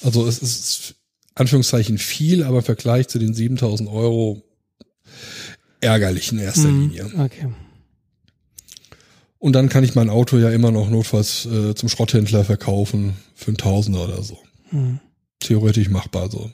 Also 0.03 0.27
es 0.27 0.39
ist 0.39 0.95
Anführungszeichen 1.35 1.97
viel, 1.97 2.43
aber 2.43 2.57
im 2.57 2.63
Vergleich 2.63 3.07
zu 3.07 3.19
den 3.19 3.33
7000 3.33 3.89
Euro 3.89 4.43
ärgerlich 5.79 6.31
in 6.31 6.39
erster 6.39 6.67
Mhm. 6.67 6.81
Linie. 6.89 7.05
Okay. 7.17 7.47
Und 9.39 9.53
dann 9.53 9.69
kann 9.69 9.83
ich 9.83 9.95
mein 9.95 10.09
Auto 10.09 10.37
ja 10.39 10.49
immer 10.49 10.71
noch 10.71 10.89
notfalls 10.89 11.45
äh, 11.45 11.75
zum 11.75 11.89
Schrotthändler 11.89 12.43
verkaufen 12.43 13.13
für 13.35 13.47
einen 13.49 13.57
Tausender 13.57 14.03
oder 14.03 14.23
so. 14.23 14.37
Mhm. 14.71 14.99
Theoretisch 15.39 15.89
machbar 15.89 16.29
so. 16.29 16.51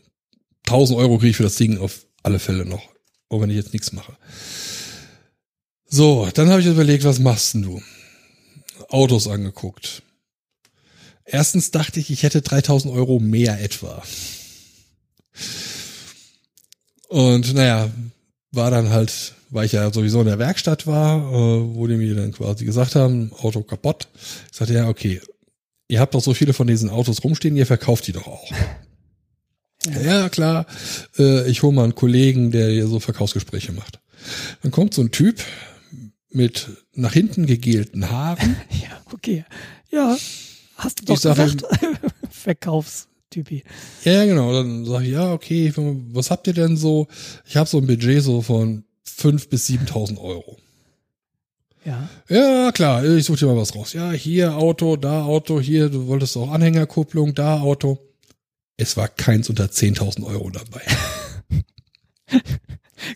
1000 0.67 0.99
Euro 0.99 1.17
kriege 1.17 1.31
ich 1.31 1.37
für 1.37 1.43
das 1.43 1.55
Ding 1.55 1.77
auf 1.77 2.05
alle 2.23 2.39
Fälle 2.39 2.65
noch, 2.65 2.81
auch 3.29 3.41
wenn 3.41 3.49
ich 3.49 3.55
jetzt 3.55 3.73
nichts 3.73 3.91
mache. 3.91 4.17
So, 5.85 6.27
dann 6.33 6.49
habe 6.49 6.61
ich 6.61 6.67
überlegt, 6.67 7.03
was 7.03 7.19
machst 7.19 7.53
denn 7.53 7.61
du? 7.63 7.81
Autos 8.89 9.27
angeguckt. 9.27 10.01
Erstens 11.25 11.71
dachte 11.71 11.99
ich, 11.99 12.09
ich 12.09 12.23
hätte 12.23 12.41
3000 12.41 12.93
Euro 12.93 13.19
mehr 13.19 13.61
etwa. 13.61 14.03
Und 17.09 17.53
naja, 17.53 17.91
war 18.51 18.71
dann 18.71 18.89
halt, 18.89 19.35
weil 19.49 19.65
ich 19.65 19.73
ja 19.73 19.91
sowieso 19.91 20.21
in 20.21 20.27
der 20.27 20.39
Werkstatt 20.39 20.87
war, 20.87 21.17
äh, 21.17 21.75
wo 21.75 21.87
die 21.87 21.95
mir 21.95 22.15
dann 22.15 22.31
quasi 22.31 22.65
gesagt 22.65 22.95
haben, 22.95 23.31
Auto 23.33 23.61
kaputt. 23.61 24.07
Ich 24.51 24.57
sagte, 24.57 24.73
ja, 24.73 24.87
okay, 24.87 25.21
ihr 25.87 25.99
habt 25.99 26.13
doch 26.13 26.21
so 26.21 26.33
viele 26.33 26.53
von 26.53 26.67
diesen 26.67 26.89
Autos 26.89 27.23
rumstehen, 27.23 27.55
ihr 27.55 27.67
verkauft 27.67 28.07
die 28.07 28.13
doch 28.13 28.27
auch. 28.27 28.51
Ja, 30.03 30.29
klar, 30.29 30.65
äh, 31.17 31.49
ich 31.49 31.63
hole 31.63 31.73
mal 31.73 31.83
einen 31.83 31.95
Kollegen, 31.95 32.51
der 32.51 32.69
hier 32.69 32.87
so 32.87 32.99
Verkaufsgespräche 32.99 33.73
macht. 33.73 33.99
Dann 34.61 34.71
kommt 34.71 34.93
so 34.93 35.01
ein 35.01 35.11
Typ 35.11 35.41
mit 36.29 36.69
nach 36.93 37.13
hinten 37.13 37.45
gegelten 37.45 38.09
Haaren. 38.09 38.55
Ja, 38.71 39.01
okay. 39.13 39.45
Ja, 39.91 40.17
hast 40.77 41.01
du 41.01 41.05
doch 41.05 41.15
Ich 41.15 41.19
sag 41.21 41.35
gesagt. 41.35 41.63
Verkaufstypi. 42.29 43.63
Ja, 44.03 44.25
genau. 44.25 44.53
Dann 44.53 44.85
sage 44.85 45.05
ich, 45.05 45.11
ja, 45.11 45.31
okay, 45.31 45.71
was 45.75 46.31
habt 46.31 46.47
ihr 46.47 46.53
denn 46.53 46.77
so? 46.77 47.07
Ich 47.45 47.55
habe 47.55 47.69
so 47.69 47.77
ein 47.77 47.87
Budget 47.87 48.23
so 48.23 48.41
von 48.41 48.83
5.000 49.07 49.49
bis 49.49 49.69
7.000 49.69 50.19
Euro. 50.19 50.57
Ja. 51.85 52.09
Ja, 52.29 52.71
klar, 52.71 53.03
ich 53.03 53.25
suche 53.25 53.39
dir 53.39 53.45
mal 53.47 53.57
was 53.57 53.75
raus. 53.75 53.93
Ja, 53.93 54.11
hier 54.11 54.55
Auto, 54.55 54.95
da 54.95 55.23
Auto, 55.23 55.59
hier, 55.59 55.89
du 55.89 56.07
wolltest 56.07 56.37
auch 56.37 56.51
Anhängerkupplung, 56.51 57.33
da 57.35 57.59
Auto. 57.59 57.99
Es 58.77 58.97
war 58.97 59.07
keins 59.07 59.49
unter 59.49 59.65
10.000 59.65 60.25
Euro 60.25 60.49
dabei. 60.49 60.81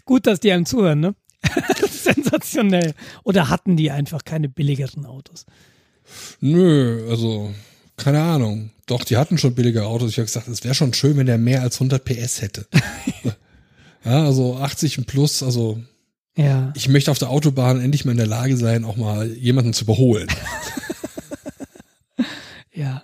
Gut, 0.06 0.28
dass 0.28 0.40
die 0.40 0.52
einem 0.52 0.66
zuhören, 0.66 1.00
ne? 1.00 1.16
Sensationell. 1.90 2.94
Oder 3.24 3.50
hatten 3.50 3.76
die 3.78 3.90
einfach 3.92 4.24
keine 4.24 4.50
billigeren 4.50 5.06
Autos? 5.06 5.46
Nö, 6.40 7.08
also, 7.10 7.54
keine 7.96 8.22
Ahnung. 8.22 8.72
Doch, 8.86 9.04
die 9.04 9.18
hatten 9.18 9.38
schon 9.38 9.56
billige 9.56 9.86
Autos. 9.86 10.12
Ich 10.12 10.18
habe 10.18 10.26
gesagt, 10.26 10.48
es 10.48 10.64
wäre 10.64 10.76
schon 10.76 10.94
schön, 10.94 11.18
wenn 11.18 11.26
der 11.26 11.38
mehr 11.38 11.62
als 11.62 11.76
100 11.76 12.04
PS 12.06 12.42
hätte. 12.42 12.68
ja, 14.06 14.24
also 14.26 14.58
80 14.58 15.00
und 15.00 15.06
plus, 15.08 15.44
also 15.44 15.82
Ja. 16.38 16.72
ich 16.76 16.88
möchte 16.88 17.12
auf 17.12 17.20
der 17.20 17.30
Autobahn 17.30 17.82
endlich 17.82 18.06
mal 18.06 18.12
in 18.12 18.18
der 18.18 18.28
Lage 18.28 18.56
sein, 18.58 18.86
auch 18.86 18.96
mal 18.96 19.28
jemanden 19.34 19.74
zu 19.74 19.84
überholen. 19.86 20.28
Ja. 22.74 23.04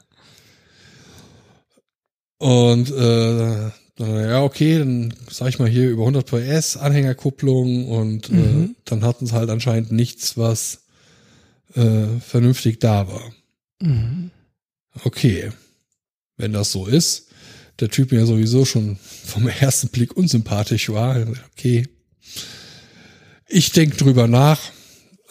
Und 2.44 2.92
äh, 2.92 3.72
dann, 3.96 4.16
ja, 4.16 4.44
okay, 4.44 4.80
dann 4.80 5.14
sag 5.30 5.48
ich 5.48 5.60
mal 5.60 5.70
hier 5.70 5.90
über 5.90 6.02
100 6.02 6.26
PS, 6.26 6.76
Anhängerkupplung 6.76 7.88
und 7.88 8.30
äh, 8.30 8.34
Mhm. 8.34 8.76
dann 8.84 9.06
hatten 9.06 9.26
sie 9.28 9.34
halt 9.34 9.50
anscheinend 9.50 9.94
nichts, 9.94 10.38
was 10.38 10.82
äh, 11.74 12.20
vernünftig 12.20 12.82
da 12.82 13.08
war. 13.08 13.32
Mhm. 13.82 14.32
Okay, 15.06 15.52
wenn 16.36 16.52
das 16.52 16.74
so 16.74 16.86
ist, 16.86 17.28
der 17.80 17.88
Typ 17.90 18.12
mir 18.12 18.26
sowieso 18.26 18.66
schon 18.66 18.98
vom 19.26 19.48
ersten 19.48 19.88
Blick 19.88 20.18
unsympathisch 20.18 20.90
war, 20.90 21.26
okay, 21.54 21.88
ich 23.48 23.72
denk 23.72 23.98
drüber 23.98 24.28
nach, 24.28 24.60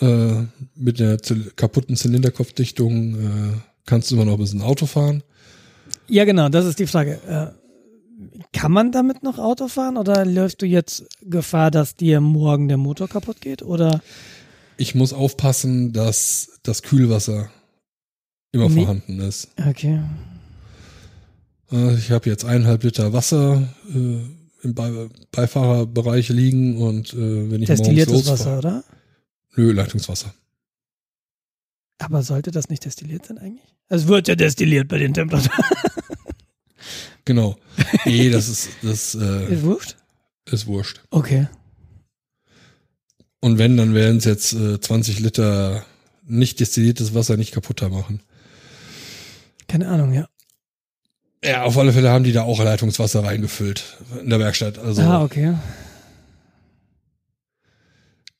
äh, 0.00 0.44
mit 0.74 0.98
der 0.98 1.18
kaputten 1.56 1.94
Zylinderkopfdichtung 1.96 3.14
äh, 3.16 3.52
kannst 3.84 4.10
du 4.10 4.14
immer 4.14 4.24
noch 4.24 4.34
ein 4.34 4.40
bisschen 4.40 4.62
Auto 4.62 4.86
fahren. 4.86 5.22
Ja, 6.08 6.24
genau, 6.24 6.48
das 6.48 6.66
ist 6.66 6.78
die 6.78 6.86
Frage. 6.86 7.18
Äh, 7.28 8.42
kann 8.52 8.70
man 8.72 8.92
damit 8.92 9.22
noch 9.22 9.38
Auto 9.38 9.68
fahren 9.68 9.96
oder 9.96 10.24
läufst 10.24 10.62
du 10.62 10.66
jetzt 10.66 11.04
Gefahr, 11.22 11.70
dass 11.70 11.96
dir 11.96 12.20
morgen 12.20 12.68
der 12.68 12.76
Motor 12.76 13.08
kaputt 13.08 13.40
geht? 13.40 13.62
Oder 13.62 14.00
Ich 14.76 14.94
muss 14.94 15.12
aufpassen, 15.12 15.92
dass 15.92 16.60
das 16.62 16.82
Kühlwasser 16.82 17.50
immer 18.52 18.68
Nee. 18.68 18.80
vorhanden 18.82 19.20
ist. 19.20 19.48
okay. 19.68 20.02
Äh, 21.72 21.94
Ich 21.94 22.10
habe 22.10 22.28
jetzt 22.28 22.44
eineinhalb 22.44 22.82
Liter 22.84 23.12
Wasser 23.12 23.68
äh, 23.92 24.20
im 24.64 24.74
Be 24.74 25.10
Beifahrerbereich 25.32 26.28
liegen 26.28 26.76
und 26.76 27.14
äh, 27.14 27.50
wenn 27.50 27.62
ich 27.62 27.66
Destilliertes 27.68 28.12
morgens 28.12 28.30
Wasser, 28.30 28.54
losfahre, 28.56 28.58
oder? 28.58 28.84
nö, 29.56 29.72
Leitungswasser. 29.72 30.32
Aber 31.98 32.22
sollte 32.22 32.50
das 32.50 32.68
nicht 32.68 32.84
destilliert 32.84 33.26
sein 33.26 33.38
eigentlich? 33.38 33.74
Es 33.92 34.06
wird 34.06 34.26
ja 34.26 34.34
destilliert 34.34 34.88
bei 34.88 34.98
den 34.98 35.12
Temperaturen. 35.14 35.64
Genau. 37.24 37.56
Nee, 38.04 38.30
das 38.30 38.48
ist 38.48 38.70
das 38.82 39.14
äh, 39.14 39.54
Ist 39.54 39.62
wurscht? 39.62 39.96
ist 40.50 40.66
wurscht. 40.66 41.02
Okay. 41.10 41.46
Und 43.38 43.58
wenn, 43.58 43.76
dann 43.76 43.94
werden 43.94 44.16
es 44.16 44.24
jetzt 44.24 44.54
äh, 44.54 44.80
20 44.80 45.20
Liter 45.20 45.84
nicht 46.26 46.58
destilliertes 46.58 47.14
Wasser 47.14 47.36
nicht 47.36 47.52
kaputter 47.52 47.90
machen. 47.90 48.22
Keine 49.68 49.86
Ahnung, 49.86 50.12
ja. 50.12 50.26
Ja, 51.44 51.62
auf 51.62 51.78
alle 51.78 51.92
Fälle 51.92 52.10
haben 52.10 52.24
die 52.24 52.32
da 52.32 52.42
auch 52.42 52.58
Leitungswasser 52.58 53.22
reingefüllt 53.22 53.98
in 54.20 54.30
der 54.30 54.40
Werkstatt. 54.40 54.80
Also 54.80 55.02
ah, 55.02 55.22
okay. 55.22 55.54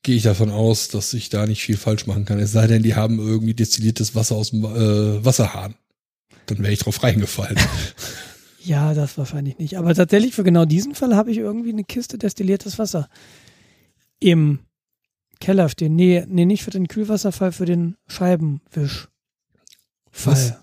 Gehe 0.03 0.15
ich 0.17 0.23
davon 0.23 0.51
aus, 0.51 0.89
dass 0.89 1.13
ich 1.13 1.29
da 1.29 1.47
nicht 1.47 1.63
viel 1.63 1.77
falsch 1.77 2.05
machen 2.05 2.25
kann. 2.25 2.39
Es 2.39 2.51
sei 2.51 2.67
denn, 2.67 2.83
die 2.83 2.95
haben 2.95 3.19
irgendwie 3.19 3.53
destilliertes 3.53 4.15
Wasser 4.15 4.35
aus 4.35 4.51
dem 4.51 4.63
äh, 4.63 5.25
Wasserhahn. 5.25 5.75
Dann 6.45 6.59
wäre 6.59 6.73
ich 6.73 6.79
drauf 6.79 7.01
reingefallen. 7.01 7.57
Ja, 8.65 8.93
das 8.93 9.17
wahrscheinlich 9.17 9.59
nicht. 9.59 9.77
Aber 9.77 9.93
tatsächlich 9.93 10.33
für 10.33 10.43
genau 10.43 10.63
diesen 10.63 10.95
Fall 10.95 11.15
habe 11.15 11.31
ich 11.31 11.37
irgendwie 11.37 11.71
eine 11.71 11.83
Kiste 11.83 12.17
destilliertes 12.17 12.79
Wasser 12.79 13.09
im 14.19 14.59
Keller 15.41 15.67
stehen. 15.67 15.95
Nee, 15.95 16.23
nee, 16.29 16.45
nicht 16.45 16.63
für 16.63 16.71
den 16.71 16.87
Kühlwasserfall, 16.87 17.51
für 17.51 17.65
den 17.65 17.97
Scheibenwischfall. 18.07 19.09
Was? 20.23 20.53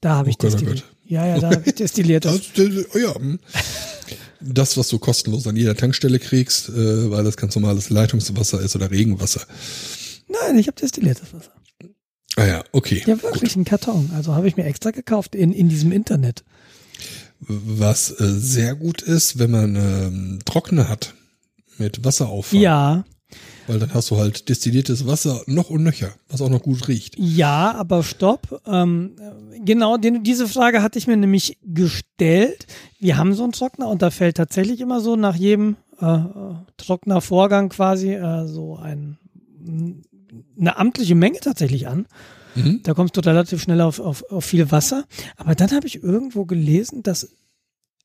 Da 0.00 0.16
habe 0.16 0.30
ich 0.30 0.36
Oh 0.36 0.46
oh 0.46 0.48
destilliert. 0.48 0.84
Ja, 1.04 1.26
ja, 1.26 1.38
da 1.38 1.50
habe 1.50 1.62
ich 1.66 1.74
destilliertes. 1.76 2.32
Das, 2.32 2.52
das, 2.54 2.86
oh 2.94 2.98
ja, 2.98 3.14
hm. 3.14 3.38
Das, 4.40 4.76
was 4.76 4.88
du 4.88 4.98
kostenlos 4.98 5.46
an 5.46 5.56
jeder 5.56 5.76
Tankstelle 5.76 6.18
kriegst, 6.18 6.68
äh, 6.68 7.10
weil 7.10 7.24
das 7.24 7.36
ganz 7.36 7.54
normales 7.54 7.90
Leitungswasser 7.90 8.60
ist 8.60 8.76
oder 8.76 8.90
Regenwasser. 8.90 9.42
Nein, 10.28 10.58
ich 10.58 10.66
habe 10.66 10.80
destilliertes 10.80 11.32
Wasser. 11.34 11.52
Ah 12.36 12.46
ja, 12.46 12.64
okay. 12.72 13.02
Ja, 13.06 13.22
wirklich, 13.22 13.56
ein 13.56 13.64
Karton. 13.64 14.10
Also 14.14 14.34
habe 14.34 14.48
ich 14.48 14.56
mir 14.56 14.64
extra 14.64 14.92
gekauft 14.92 15.34
in, 15.34 15.52
in 15.52 15.68
diesem 15.68 15.92
Internet. 15.92 16.44
Was 17.40 18.10
äh, 18.10 18.26
sehr 18.28 18.74
gut 18.74 19.02
ist, 19.02 19.38
wenn 19.38 19.50
man 19.50 19.76
ähm, 19.76 20.38
Trockner 20.44 20.88
hat 20.88 21.14
mit 21.78 22.04
Wasseraufwand. 22.04 22.62
Ja, 22.62 23.04
Weil 23.70 23.78
dann 23.78 23.94
hast 23.94 24.10
du 24.10 24.16
halt 24.16 24.48
destilliertes 24.48 25.06
Wasser 25.06 25.42
noch 25.46 25.70
und 25.70 25.84
nöcher, 25.84 26.12
was 26.28 26.42
auch 26.42 26.48
noch 26.48 26.62
gut 26.62 26.88
riecht. 26.88 27.16
ja, 27.16 27.72
aber 27.72 28.02
stopp. 28.02 28.60
Ähm, 28.66 29.14
genau, 29.64 29.96
den, 29.96 30.24
diese 30.24 30.48
Frage 30.48 30.82
hatte 30.82 30.98
ich 30.98 31.06
mir 31.06 31.16
nämlich 31.16 31.56
gestellt. 31.62 32.66
Wir 32.98 33.16
haben 33.16 33.32
so 33.32 33.44
einen 33.44 33.52
Trockner 33.52 33.86
und 33.86 34.02
da 34.02 34.10
fällt 34.10 34.38
tatsächlich 34.38 34.80
immer 34.80 35.00
so 35.00 35.14
nach 35.14 35.36
jedem 35.36 35.76
äh, 36.00 36.18
Trocknervorgang 36.78 37.68
quasi 37.68 38.12
äh, 38.12 38.48
so 38.48 38.74
ein, 38.76 39.18
eine 40.58 40.76
amtliche 40.76 41.14
Menge 41.14 41.38
tatsächlich 41.38 41.86
an. 41.86 42.06
Mhm. 42.56 42.80
Da 42.82 42.94
kommst 42.94 43.16
du 43.16 43.20
relativ 43.20 43.62
schnell 43.62 43.82
auf, 43.82 44.00
auf, 44.00 44.24
auf 44.32 44.44
viel 44.44 44.72
Wasser. 44.72 45.04
Aber 45.36 45.54
dann 45.54 45.70
habe 45.70 45.86
ich 45.86 46.02
irgendwo 46.02 46.44
gelesen, 46.44 47.04
das 47.04 47.36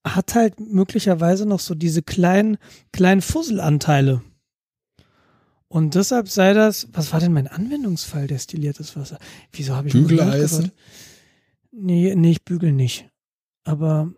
hat 0.03 0.35
halt 0.35 0.59
möglicherweise 0.59 1.47
noch 1.47 1.59
so 1.59 1.73
diese 1.73 2.03
kleinen, 2.03 2.57
kleinen 2.91 3.21
Fusselanteile. 3.21 4.21
Und 5.75 5.93
deshalb 5.93 6.29
sei 6.29 6.53
das, 6.53 6.87
was 6.93 7.11
war 7.11 7.19
denn 7.19 7.33
mein 7.33 7.49
Anwendungsfall, 7.49 8.27
destilliertes 8.27 8.95
Wasser? 8.95 9.17
Wieso 9.51 9.75
habe 9.75 9.89
ich 9.89 9.93
Bügeleisen? 9.93 10.71
Nee, 11.73 12.15
nee, 12.15 12.31
ich 12.31 12.45
bügel 12.45 12.71
nicht. 12.71 13.09
Aber 13.65 14.13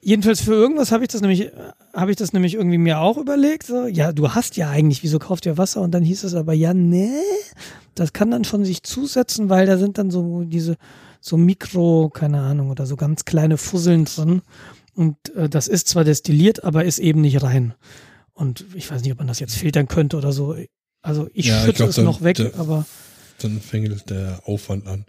jedenfalls 0.00 0.40
für 0.40 0.54
irgendwas 0.54 0.90
habe 0.90 1.04
ich 1.04 1.10
das 1.10 1.20
nämlich, 1.20 1.52
habe 1.94 2.10
ich 2.10 2.16
das 2.16 2.32
nämlich 2.32 2.54
irgendwie 2.54 2.78
mir 2.78 2.98
auch 2.98 3.18
überlegt. 3.18 3.68
So, 3.68 3.86
ja, 3.86 4.10
du 4.10 4.30
hast 4.30 4.56
ja 4.56 4.68
eigentlich, 4.68 5.04
wieso 5.04 5.20
kauft 5.20 5.46
ihr 5.46 5.58
Wasser? 5.58 5.80
Und 5.80 5.92
dann 5.92 6.02
hieß 6.02 6.24
es 6.24 6.34
aber, 6.34 6.54
ja, 6.54 6.74
nee, 6.74 7.12
das 7.94 8.12
kann 8.12 8.32
dann 8.32 8.42
schon 8.42 8.64
sich 8.64 8.82
zusetzen, 8.82 9.48
weil 9.48 9.66
da 9.66 9.78
sind 9.78 9.96
dann 9.96 10.10
so 10.10 10.42
diese, 10.42 10.76
so 11.20 11.36
Mikro, 11.36 12.10
keine 12.12 12.40
Ahnung, 12.40 12.70
oder 12.70 12.84
so 12.86 12.96
ganz 12.96 13.24
kleine 13.24 13.58
Fusseln 13.58 14.06
drin. 14.06 14.42
Und 14.96 15.16
äh, 15.36 15.48
das 15.48 15.68
ist 15.68 15.86
zwar 15.86 16.02
destilliert, 16.02 16.64
aber 16.64 16.84
ist 16.84 16.98
eben 16.98 17.20
nicht 17.20 17.44
rein. 17.44 17.74
Und 18.34 18.64
ich 18.74 18.90
weiß 18.90 19.02
nicht, 19.02 19.12
ob 19.12 19.18
man 19.18 19.26
das 19.26 19.40
jetzt 19.40 19.54
filtern 19.56 19.88
könnte 19.88 20.16
oder 20.16 20.32
so. 20.32 20.56
Also 21.02 21.28
ich 21.34 21.46
Ja, 21.46 21.58
ich 21.58 21.64
schütte 21.64 21.76
glaub, 21.78 21.88
es 21.90 21.96
dann- 21.96 22.04
noch 22.04 22.22
weg, 22.22 22.36
da- 22.36 22.50
aber 22.58 22.86
Dann 23.40 23.60
fängt 23.60 24.08
der 24.10 24.40
Aufwand 24.46 24.86
an. 24.86 25.04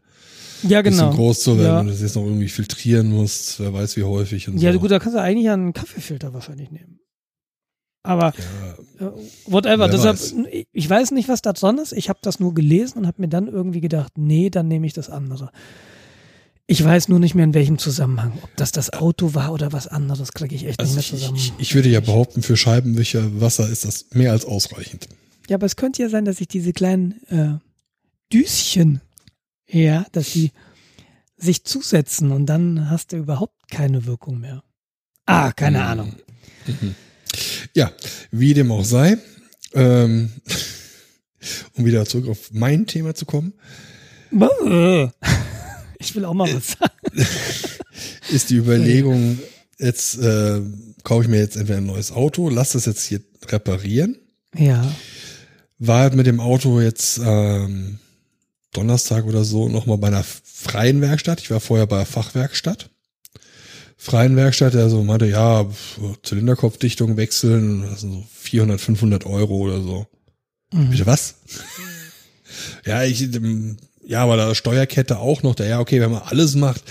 ja, 0.64 0.82
genau. 0.82 1.08
Bisschen 1.08 1.16
groß 1.16 1.40
zu 1.42 1.58
werden 1.58 1.66
Ja. 1.68 1.80
und 1.82 1.88
das 1.88 2.02
jetzt 2.02 2.16
noch 2.16 2.24
irgendwie 2.26 2.50
filtrieren 2.50 3.10
musst, 3.10 3.60
wer 3.60 3.74
weiß 3.74 3.96
wie 3.98 4.04
häufig 4.04 4.48
und 4.50 4.58
Ja, 4.58 4.74
so. 4.74 4.80
gut, 4.80 4.92
da 4.92 5.00
kannst 5.00 5.16
du 5.16 5.22
eigentlich 5.22 5.50
einen 5.50 5.74
Kaffeefilter 5.74 6.34
wahrscheinlich 6.34 6.72
nehmen. 6.72 7.00
Aber 8.06 8.34
Ja, 9.00 9.08
äh, 9.08 9.12
whatever, 9.46 9.88
deshalb, 9.88 10.18
weiß. 10.18 10.36
ich 10.74 10.90
weiß 10.90 11.12
nicht, 11.12 11.30
was 11.30 11.42
da 11.42 11.54
dran 11.54 11.78
ist. 11.78 11.94
Ich 11.94 12.10
habe 12.10 12.20
das 12.22 12.40
nur 12.42 12.54
gelesen 12.54 12.98
und 13.00 13.08
habe 13.08 13.22
mir 13.22 13.30
dann 13.30 13.48
irgendwie 13.48 13.80
gedacht, 13.80 14.18
nee, 14.18 14.50
dann 14.50 14.68
nehme 14.68 14.86
ich 14.88 14.94
das 14.94 15.10
andere. 15.10 15.52
Ich 16.66 16.82
weiß 16.84 17.10
nur 17.10 17.20
nicht 17.20 17.36
mehr, 17.36 17.44
in 17.44 17.54
welchem 17.54 17.78
Zusammenhang. 17.78 18.40
Ob 18.42 18.56
das 18.56 18.72
das 18.72 18.92
Auto 18.94 19.34
war 19.34 19.52
oder 19.52 19.74
was 19.74 19.88
anderes, 19.88 20.32
kriege 20.32 20.56
ich 20.56 20.66
echt 20.66 20.80
also 20.80 20.96
nicht 20.96 21.12
mehr 21.12 21.20
ich, 21.20 21.26
zusammen. 21.26 21.38
ich, 21.38 21.54
ich 21.58 21.76
würde 21.76 21.90
ja 21.90 22.00
behaupten, 22.00 22.42
für 22.42 22.56
Scheibenwischer 22.56 23.42
Wasser 23.42 23.68
ist 23.70 23.84
das 23.86 24.06
mehr 24.14 24.32
als 24.32 24.46
ausreichend. 24.46 25.10
Ja, 25.50 25.56
aber 25.58 25.66
es 25.66 25.76
könnte 25.76 26.02
ja 26.02 26.10
sein, 26.10 26.24
dass 26.24 26.40
ich 26.40 26.48
diese 26.48 26.72
kleinen 26.72 27.22
äh, 27.30 27.60
Düschen, 28.32 29.02
ja, 29.70 30.06
dass 30.14 30.32
die 30.32 30.52
sich 31.36 31.66
zusetzen 31.66 32.32
und 32.32 32.46
dann 32.46 32.90
hast 32.90 33.12
du 33.12 33.18
überhaupt 33.18 33.70
keine 33.70 34.06
Wirkung 34.06 34.40
mehr. 34.40 34.64
Ah, 35.26 35.52
keine 35.52 35.80
Mhm. 35.80 35.84
Ahnung. 35.84 36.16
Ja, 37.76 37.92
wie 38.32 38.54
dem 38.54 38.72
auch 38.72 38.86
sei, 38.86 39.18
ähm, 39.74 40.32
um 41.76 41.84
wieder 41.84 42.06
zurück 42.06 42.30
auf 42.30 42.52
mein 42.54 42.88
Thema 42.88 43.16
zu 43.16 43.26
kommen. 43.26 43.54
Ich 46.04 46.16
will 46.16 46.26
auch 46.26 46.34
mal 46.34 46.54
was 46.54 46.76
sagen. 46.80 47.28
ist 48.30 48.50
die 48.50 48.56
Überlegung, 48.56 49.40
jetzt 49.80 50.18
äh, 50.20 50.62
kaufe 51.04 51.24
ich 51.24 51.30
mir 51.30 51.40
jetzt 51.40 51.56
entweder 51.56 51.78
ein 51.78 51.86
neues 51.86 52.12
Auto, 52.12 52.50
lass 52.50 52.74
das 52.74 52.86
jetzt 52.86 53.04
hier 53.04 53.22
reparieren. 53.48 54.18
Ja. 54.56 54.94
War 55.80 56.02
halt 56.02 56.16
mit 56.16 56.28
dem 56.28 56.40
Auto 56.40 56.82
jetzt 56.82 57.20
ähm, 57.24 58.00
Donnerstag 58.74 59.26
oder 59.26 59.44
so 59.44 59.70
nochmal 59.70 59.98
bei 59.98 60.08
einer 60.08 60.24
freien 60.24 61.02
Werkstatt. 61.02 61.42
Ich 61.42 61.52
war 61.52 61.60
vorher 61.60 61.88
bei 61.88 61.98
der 61.98 62.06
Fachwerkstatt. 62.06 62.90
Freien 63.98 64.36
Werkstatt, 64.36 64.74
der 64.74 64.90
so 64.90 65.02
meinte, 65.04 65.28
ja, 65.28 65.66
Zylinderkopfdichtung 66.24 67.16
wechseln, 67.16 67.84
das 67.84 68.02
sind 68.02 68.12
so 68.12 68.26
400, 68.34 68.82
500 68.82 69.26
Euro 69.26 69.56
oder 69.56 69.82
so. 69.82 70.08
Mhm. 70.74 70.90
Bitte 70.90 71.06
was? 71.06 71.36
ja, 72.86 73.04
ich, 73.04 73.22
ähm, 73.22 73.78
ja, 74.06 74.24
aber 74.24 74.38
da 74.38 74.54
Steuerkette 74.56 75.20
auch 75.20 75.44
noch, 75.44 75.56
da 75.56 75.66
ja, 75.66 75.80
okay, 75.80 76.02
wenn 76.02 76.12
man 76.12 76.22
alles 76.24 76.56
macht, 76.56 76.84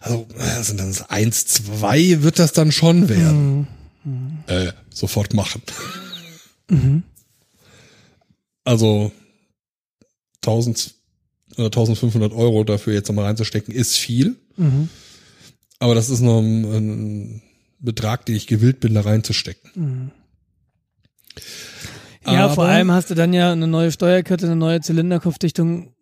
also 0.00 0.26
sind 0.62 0.80
dann 0.80 0.94
eins, 1.08 1.46
zwei 1.46 2.22
wird 2.22 2.38
das 2.38 2.52
dann 2.52 2.72
schon 2.72 3.08
werden. 3.08 3.66
Mhm. 4.04 4.38
Äh, 4.46 4.72
sofort 4.90 5.32
machen. 5.34 5.62
Mhm. 6.68 7.02
Also 8.64 9.12
1000 10.44 10.94
oder 11.56 11.66
1500 11.66 12.32
Euro 12.32 12.64
dafür 12.64 12.94
jetzt 12.94 13.08
nochmal 13.08 13.26
reinzustecken, 13.26 13.74
ist 13.74 13.96
viel. 13.96 14.36
Mhm. 14.56 14.88
Aber 15.78 15.94
das 15.94 16.10
ist 16.10 16.20
noch 16.20 16.40
ein, 16.40 16.64
ein 16.64 17.42
Betrag, 17.78 18.24
den 18.26 18.36
ich 18.36 18.46
gewillt 18.46 18.80
bin, 18.80 18.94
da 18.94 19.02
reinzustecken. 19.02 19.70
Mhm. 19.74 20.10
Ja, 22.24 22.44
Aber- 22.44 22.54
vor 22.54 22.64
allem 22.66 22.90
hast 22.92 23.10
du 23.10 23.14
dann 23.14 23.32
ja 23.32 23.50
eine 23.52 23.66
neue 23.66 23.90
Steuerkette, 23.90 24.46
eine 24.46 24.54
neue 24.56 24.80
Zylinderkopfdichtung, 24.80 25.92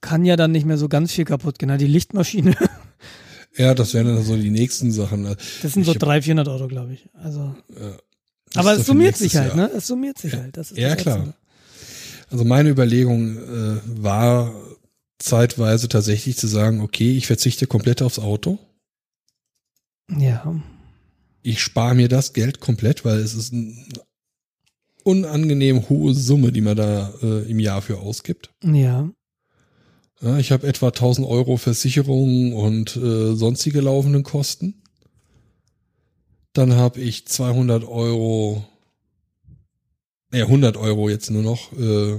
kann 0.00 0.24
ja 0.24 0.36
dann 0.36 0.52
nicht 0.52 0.66
mehr 0.66 0.78
so 0.78 0.88
ganz 0.88 1.12
viel 1.12 1.24
kaputt 1.24 1.58
gehen. 1.58 1.76
Die 1.78 1.86
Lichtmaschine, 1.86 2.54
Ja, 3.56 3.74
das 3.74 3.92
wären 3.94 4.06
dann 4.06 4.22
so 4.22 4.36
die 4.36 4.50
nächsten 4.50 4.92
Sachen. 4.92 5.24
das 5.24 5.72
sind 5.72 5.84
so 5.84 5.90
Ich 5.92 5.96
hab- 5.96 6.02
300, 6.02 6.24
400 6.24 6.48
Euro, 6.48 6.68
glaube 6.68 6.92
ich. 6.94 7.08
Also, 7.14 7.54
Das 8.52 8.56
aber 8.56 8.74
es 8.78 8.86
summiert 8.86 9.16
sich 9.16 9.36
halt, 9.36 9.54
Jahr. 9.56 9.68
ne? 9.68 9.70
Es 9.76 9.86
summiert 9.88 10.18
sich 10.18 10.34
halt. 10.34 10.56
Das 10.56 10.70
ist 10.70 10.78
Ja, 10.78 10.90
das 10.94 10.98
klar. 11.02 11.16
Ätzende. 11.16 11.34
Also 12.30 12.44
meine 12.44 12.68
Überlegung 12.68 13.36
äh, 13.38 13.80
war 14.02 14.52
zeitweise 15.18 15.88
tatsächlich 15.88 16.36
zu 16.36 16.46
sagen, 16.46 16.80
okay, 16.82 17.16
ich 17.16 17.26
verzichte 17.26 17.66
komplett 17.66 18.02
aufs 18.02 18.18
Auto. 18.18 18.58
Ja. 20.16 20.54
Ich 21.42 21.60
spare 21.62 21.94
mir 21.94 22.08
das 22.08 22.34
Geld 22.34 22.60
komplett, 22.60 23.04
weil 23.04 23.18
es 23.18 23.34
ist 23.34 23.52
eine 23.52 23.74
unangenehm 25.04 25.88
hohe 25.88 26.14
Summe, 26.14 26.52
die 26.52 26.60
man 26.60 26.76
da 26.76 27.12
äh, 27.22 27.50
im 27.50 27.58
Jahr 27.60 27.82
für 27.82 27.98
ausgibt. 27.98 28.50
Ja. 28.62 29.08
Ja, 30.20 30.38
ich 30.38 30.50
habe 30.50 30.66
etwa 30.66 30.88
1000 30.88 31.26
Euro 31.26 31.56
Versicherungen 31.56 32.52
und 32.52 32.96
äh, 32.96 33.34
sonstige 33.34 33.80
laufenden 33.80 34.24
Kosten. 34.24 34.82
Dann 36.52 36.74
habe 36.74 37.00
ich 37.00 37.26
200 37.26 37.84
Euro, 37.84 38.66
nee, 40.32 40.42
100 40.42 40.76
Euro 40.76 41.08
jetzt 41.08 41.30
nur 41.30 41.42
noch 41.42 41.72
äh, 41.72 42.18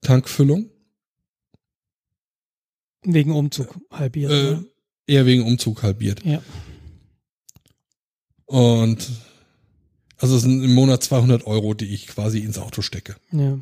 Tankfüllung. 0.00 0.70
Wegen 3.04 3.32
Umzug 3.32 3.76
halbiert. 3.92 4.32
Äh, 4.32 4.58
eher 5.06 5.26
wegen 5.26 5.44
Umzug 5.44 5.82
halbiert. 5.82 6.24
Ja. 6.24 6.42
Und 8.46 9.10
also 10.16 10.36
es 10.36 10.42
sind 10.42 10.64
im 10.64 10.74
Monat 10.74 11.02
200 11.02 11.46
Euro, 11.46 11.74
die 11.74 11.92
ich 11.92 12.06
quasi 12.06 12.40
ins 12.40 12.58
Auto 12.58 12.82
stecke. 12.82 13.16
Ja. 13.30 13.58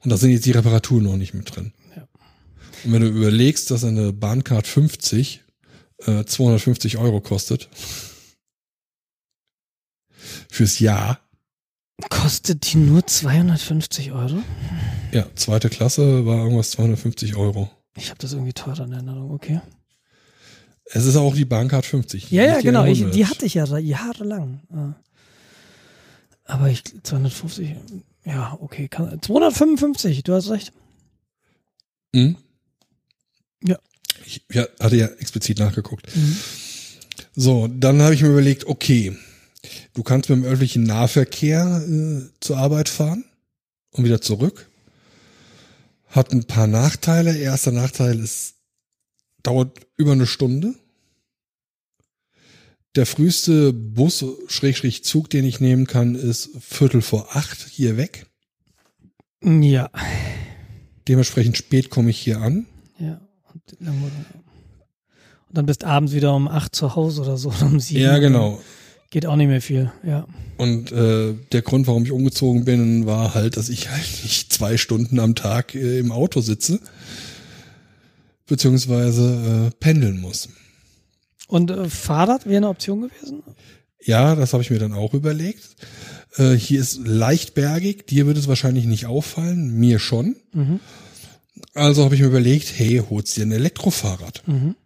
Und 0.00 0.10
da 0.10 0.16
sind 0.16 0.30
jetzt 0.30 0.46
die 0.46 0.52
Reparaturen 0.52 1.04
noch 1.04 1.16
nicht 1.16 1.32
mit 1.32 1.54
drin. 1.54 1.72
Und 2.84 2.92
wenn 2.92 3.02
du 3.02 3.08
überlegst, 3.08 3.70
dass 3.70 3.84
eine 3.84 4.12
Bahncard 4.12 4.66
50 4.66 5.42
äh, 6.06 6.24
250 6.24 6.98
Euro 6.98 7.20
kostet 7.20 7.68
fürs 10.50 10.78
Jahr, 10.78 11.20
Kostet 12.10 12.72
die 12.72 12.76
nur 12.76 13.06
250 13.06 14.12
Euro? 14.12 14.42
ja, 15.12 15.26
zweite 15.34 15.70
Klasse 15.70 16.26
war 16.26 16.44
irgendwas 16.44 16.72
250 16.72 17.36
Euro. 17.36 17.70
Ich 17.96 18.10
habe 18.10 18.18
das 18.18 18.34
irgendwie 18.34 18.52
teurer 18.52 18.84
in 18.84 18.92
Erinnerung, 18.92 19.30
okay. 19.30 19.62
Es 20.84 21.06
ist 21.06 21.16
auch 21.16 21.34
die 21.34 21.46
Bahncard 21.46 21.86
50. 21.86 22.30
Ja, 22.30 22.44
ja, 22.44 22.60
genau. 22.60 22.84
Ich, 22.84 22.98
100. 22.98 23.14
die 23.14 23.26
hatte 23.26 23.46
ich 23.46 23.54
ja 23.54 23.64
jahrelang. 23.78 24.60
Ja. 24.70 24.94
Aber 26.44 26.68
ich 26.68 26.84
250, 27.02 27.74
ja, 28.24 28.56
okay. 28.60 28.88
Kann, 28.88 29.20
255, 29.20 30.22
du 30.22 30.34
hast 30.34 30.50
recht. 30.50 30.72
Hm? 32.14 32.36
Ja. 34.26 34.32
Ich 34.32 34.42
ja, 34.52 34.66
hatte 34.80 34.96
ja 34.96 35.06
explizit 35.06 35.58
nachgeguckt. 35.58 36.14
Mhm. 36.14 36.36
So, 37.34 37.68
dann 37.68 38.02
habe 38.02 38.14
ich 38.14 38.22
mir 38.22 38.28
überlegt, 38.28 38.66
okay, 38.66 39.16
du 39.94 40.02
kannst 40.02 40.28
mit 40.28 40.38
dem 40.38 40.44
öffentlichen 40.44 40.84
Nahverkehr 40.84 41.84
äh, 41.86 42.22
zur 42.40 42.58
Arbeit 42.58 42.88
fahren 42.88 43.24
und 43.90 44.04
wieder 44.04 44.20
zurück. 44.20 44.68
Hat 46.08 46.32
ein 46.32 46.44
paar 46.44 46.66
Nachteile. 46.66 47.36
Erster 47.36 47.72
Nachteil 47.72 48.18
ist, 48.18 48.54
dauert 49.42 49.86
über 49.96 50.12
eine 50.12 50.26
Stunde. 50.26 50.74
Der 52.94 53.04
früheste 53.04 53.74
Bus, 53.74 54.24
Schrägstrich 54.48 55.04
Zug, 55.04 55.28
den 55.28 55.44
ich 55.44 55.60
nehmen 55.60 55.86
kann, 55.86 56.14
ist 56.14 56.50
Viertel 56.60 57.02
vor 57.02 57.36
acht 57.36 57.68
hier 57.68 57.98
weg. 57.98 58.26
Ja. 59.42 59.90
Dementsprechend 61.06 61.58
spät 61.58 61.90
komme 61.90 62.10
ich 62.10 62.18
hier 62.18 62.40
an. 62.40 62.66
Ja. 62.98 63.20
Und 63.80 65.56
dann, 65.56 65.66
bist 65.66 65.84
abends 65.84 66.12
wieder 66.12 66.34
um 66.34 66.48
8 66.48 66.74
zu 66.74 66.94
Hause 66.96 67.22
oder 67.22 67.36
so. 67.36 67.48
oder 67.48 67.62
Um 67.66 67.80
7. 67.80 68.00
Ja, 68.00 68.18
genau. 68.18 68.60
Geht 69.10 69.26
auch 69.26 69.36
nicht 69.36 69.48
mehr 69.48 69.62
viel, 69.62 69.92
ja. 70.04 70.26
Und 70.56 70.90
äh, 70.90 71.34
der 71.52 71.62
Grund, 71.62 71.86
warum 71.86 72.04
ich 72.04 72.12
umgezogen 72.12 72.64
bin, 72.64 73.06
war 73.06 73.34
halt, 73.34 73.56
dass 73.56 73.68
ich 73.68 73.90
halt 73.90 74.04
nicht 74.24 74.52
zwei 74.52 74.76
Stunden 74.76 75.20
am 75.20 75.34
Tag 75.34 75.74
äh, 75.74 75.98
im 75.98 76.12
Auto 76.12 76.40
sitze, 76.40 76.80
beziehungsweise 78.46 79.70
äh, 79.72 79.76
pendeln 79.78 80.20
muss. 80.20 80.48
Und 81.46 81.70
äh, 81.70 81.88
Fahrrad 81.88 82.46
wäre 82.46 82.56
eine 82.56 82.68
Option 82.68 83.02
gewesen? 83.02 83.42
Ja, 84.02 84.34
das 84.34 84.52
habe 84.52 84.62
ich 84.62 84.70
mir 84.70 84.78
dann 84.78 84.92
auch 84.92 85.14
überlegt. 85.14 85.76
Äh, 86.36 86.54
hier 86.54 86.80
ist 86.80 87.00
leicht 87.04 87.54
bergig, 87.54 88.06
dir 88.06 88.26
wird 88.26 88.38
es 88.38 88.48
wahrscheinlich 88.48 88.86
nicht 88.86 89.06
auffallen, 89.06 89.72
mir 89.78 89.98
schon. 89.98 90.36
Mhm. 90.52 90.80
Also 91.76 92.04
habe 92.04 92.14
ich 92.14 92.22
mir 92.22 92.28
überlegt, 92.28 92.72
hey, 92.78 93.02
holst 93.10 93.36
dir 93.36 93.44
ein 93.44 93.52
Elektrofahrrad. 93.52 94.42
Mhm. 94.46 94.76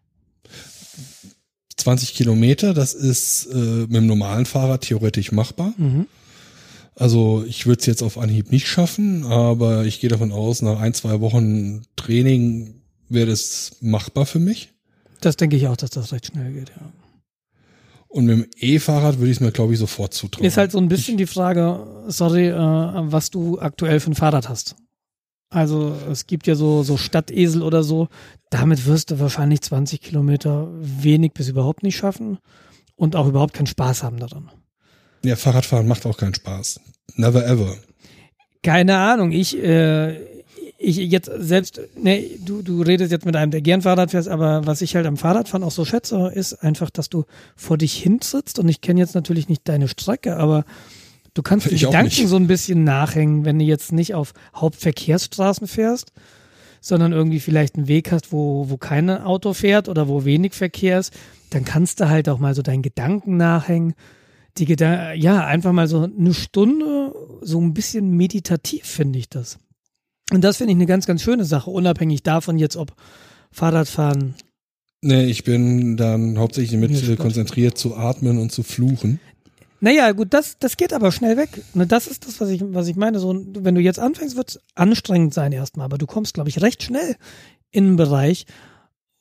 20 1.77 2.15
Kilometer, 2.15 2.75
das 2.75 2.95
ist 2.95 3.47
äh, 3.47 3.57
mit 3.57 3.95
dem 3.95 4.07
normalen 4.07 4.45
Fahrrad 4.45 4.83
theoretisch 4.83 5.33
machbar. 5.33 5.73
Mhm. 5.79 6.07
Also 6.97 7.45
ich 7.47 7.67
würde 7.67 7.81
es 7.81 7.87
jetzt 7.87 8.03
auf 8.03 8.19
Anhieb 8.19 8.51
nicht 8.51 8.67
schaffen, 8.67 9.25
aber 9.25 9.85
ich 9.85 10.01
gehe 10.01 10.11
davon 10.11 10.33
aus, 10.33 10.63
nach 10.63 10.81
ein, 10.81 10.93
zwei 10.93 11.21
Wochen 11.21 11.83
Training 11.97 12.75
wäre 13.09 13.31
das 13.31 13.77
machbar 13.81 14.27
für 14.27 14.41
mich. 14.41 14.71
Das 15.21 15.37
denke 15.37 15.57
ich 15.57 15.69
auch, 15.69 15.77
dass 15.77 15.91
das 15.91 16.13
recht 16.13 16.27
schnell 16.27 16.53
geht, 16.53 16.71
ja. 16.71 16.93
Und 18.09 18.25
mit 18.25 18.37
dem 18.37 18.47
E-Fahrrad 18.59 19.19
würde 19.19 19.31
ich 19.31 19.37
es 19.37 19.41
mir, 19.41 19.53
glaube 19.53 19.73
ich, 19.73 19.79
sofort 19.79 20.13
zutrauen. 20.13 20.45
Ist 20.45 20.57
halt 20.57 20.73
so 20.73 20.79
ein 20.79 20.89
bisschen 20.89 21.17
die 21.17 21.27
Frage, 21.27 21.87
sorry, 22.09 22.49
äh, 22.49 22.53
was 22.57 23.31
du 23.31 23.61
aktuell 23.61 24.01
für 24.01 24.11
ein 24.11 24.17
Fahrrad 24.17 24.49
hast. 24.49 24.75
Also 25.51 25.95
es 26.09 26.27
gibt 26.27 26.47
ja 26.47 26.55
so, 26.55 26.85
so 26.85 26.97
Stadtesel 26.97 27.63
oder 27.63 27.83
so. 27.83 28.09
Damit 28.51 28.87
wirst 28.87 29.11
du 29.11 29.19
wahrscheinlich 29.19 29.63
20 29.63 30.01
Kilometer 30.01 30.69
wenig 30.81 31.33
bis 31.33 31.49
überhaupt 31.49 31.83
nicht 31.83 31.97
schaffen 31.97 32.39
und 32.95 33.17
auch 33.17 33.27
überhaupt 33.27 33.55
keinen 33.55 33.67
Spaß 33.67 34.05
haben 34.05 34.19
daran. 34.19 34.51
ja, 35.25 35.35
Fahrradfahren 35.37 35.89
macht 35.89 36.07
auch 36.07 36.17
keinen 36.17 36.35
Spaß. 36.35 36.81
Never 37.17 37.45
ever. 37.45 37.77
Keine 38.63 38.99
Ahnung, 38.99 39.33
ich, 39.33 39.59
äh, 39.59 40.21
ich 40.79 40.97
jetzt 40.97 41.31
selbst, 41.39 41.81
ne, 41.97 42.25
du, 42.45 42.63
du 42.63 42.83
redest 42.83 43.11
jetzt 43.11 43.27
mit 43.27 43.35
einem, 43.35 43.51
der 43.51 43.61
gern 43.61 43.83
Fahrrad 43.83 44.13
fährt, 44.13 44.29
aber 44.29 44.67
was 44.67 44.83
ich 44.83 44.95
halt 44.95 45.07
am 45.07 45.17
Fahrradfahren 45.17 45.65
auch 45.65 45.71
so 45.71 45.85
schätze, 45.85 46.31
ist 46.35 46.63
einfach, 46.63 46.91
dass 46.91 47.09
du 47.09 47.25
vor 47.57 47.77
dich 47.77 47.95
hintrittst 47.95 48.59
und 48.59 48.69
ich 48.69 48.81
kenne 48.81 49.01
jetzt 49.01 49.15
natürlich 49.15 49.49
nicht 49.49 49.69
deine 49.69 49.89
Strecke, 49.89 50.37
aber 50.37 50.65
du 51.35 51.43
kannst 51.43 51.71
die 51.71 51.75
Ich 51.75 51.83
Gedanken 51.83 52.29
so 52.29 52.37
ein 52.37 52.47
bisschen 52.47 52.85
nachhängen, 52.85 53.45
wenn 53.45 53.59
du 53.59 53.65
jetzt 53.65 53.93
nicht 53.93 54.15
auf 54.15 54.33
Hauptverkehrsstraßen 54.55 55.67
fährst, 55.67 56.13
sondern 56.81 57.13
irgendwie 57.13 57.41
vielleicht 57.41 57.77
einen 57.77 57.89
Weg 57.89 58.11
hast, 58.13 58.33
wo, 58.33 58.69
wo 58.69 58.77
kein 58.77 59.11
Auto 59.11 59.53
fährt 59.53 59.89
oder 59.89 60.09
wo 60.09 60.25
wenig 60.25 60.55
Verkehr 60.55 60.99
ist, 60.99 61.13
dann 61.51 61.65
kannst 61.65 62.01
du 62.01 62.09
halt 62.09 62.29
auch 62.29 62.39
mal 62.39 62.55
so 62.55 62.63
deinen 62.63 62.83
Gedanken 62.83 63.37
nachhängen. 63.37 63.95
Die 64.59 64.65
Gedan 64.65 65.19
ja, 65.19 65.45
einfach 65.45 65.73
mal 65.73 65.89
so 65.89 66.03
eine 66.03 66.35
Stunde, 66.35 67.15
so 67.43 67.61
ein 67.61 67.75
bisschen 67.75 68.17
meditativ 68.17 68.85
finde 68.87 69.19
ich 69.19 69.29
das. 69.29 69.59
Und 70.33 70.43
das 70.43 70.59
finde 70.59 70.73
ich 70.73 70.77
eine 70.77 70.87
ganz, 70.87 71.07
ganz 71.07 71.23
schöne 71.23 71.45
Sache, 71.45 71.71
unabhängig 71.71 72.23
davon 72.23 72.59
jetzt, 72.59 72.77
ob 72.77 72.95
Fahrradfahren. 73.51 74.35
Nee, 75.03 75.25
ich 75.25 75.45
bin 75.45 75.97
dann 75.97 76.39
hauptsächlich 76.39 76.79
mit 76.79 77.19
konzentriert 77.19 77.79
zu 77.79 77.97
atmen 77.97 78.39
und 78.39 78.53
zu 78.53 78.63
fluchen. 78.63 79.19
Naja, 79.81 80.13
gut, 80.13 80.35
das, 80.35 80.59
das 80.59 80.77
geht 80.77 80.93
aber 80.93 81.11
schnell 81.11 81.37
weg. 81.37 81.63
Ne, 81.75 81.87
Das 81.87 82.07
ist 82.07 82.27
das, 82.27 82.41
was 82.41 82.49
ich, 82.51 82.61
was 82.65 82.87
ich 82.89 82.97
meine. 82.97 83.19
So, 83.19 83.35
wenn 83.59 83.75
du 83.75 83.81
jetzt 83.81 83.99
anfängst, 83.99 84.37
wird 84.37 84.51
es 84.51 84.61
anstrengend 84.75 85.33
sein 85.35 85.53
erstmal, 85.53 85.85
aber 85.87 85.97
du 85.99 86.07
kommst, 86.07 86.35
glaube 86.35 86.51
ich, 86.51 86.61
recht 86.61 86.83
schnell 86.83 87.17
in 87.71 87.85
einen 87.87 87.97
Bereich, 87.97 88.47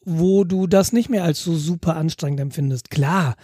wo 0.03 0.43
du 0.43 0.67
das 0.67 0.91
nicht 0.91 1.09
mehr 1.09 1.23
als 1.23 1.43
so 1.43 1.55
super 1.55 1.95
anstrengend 1.95 2.39
empfindest. 2.39 2.89
Klar, 2.89 3.35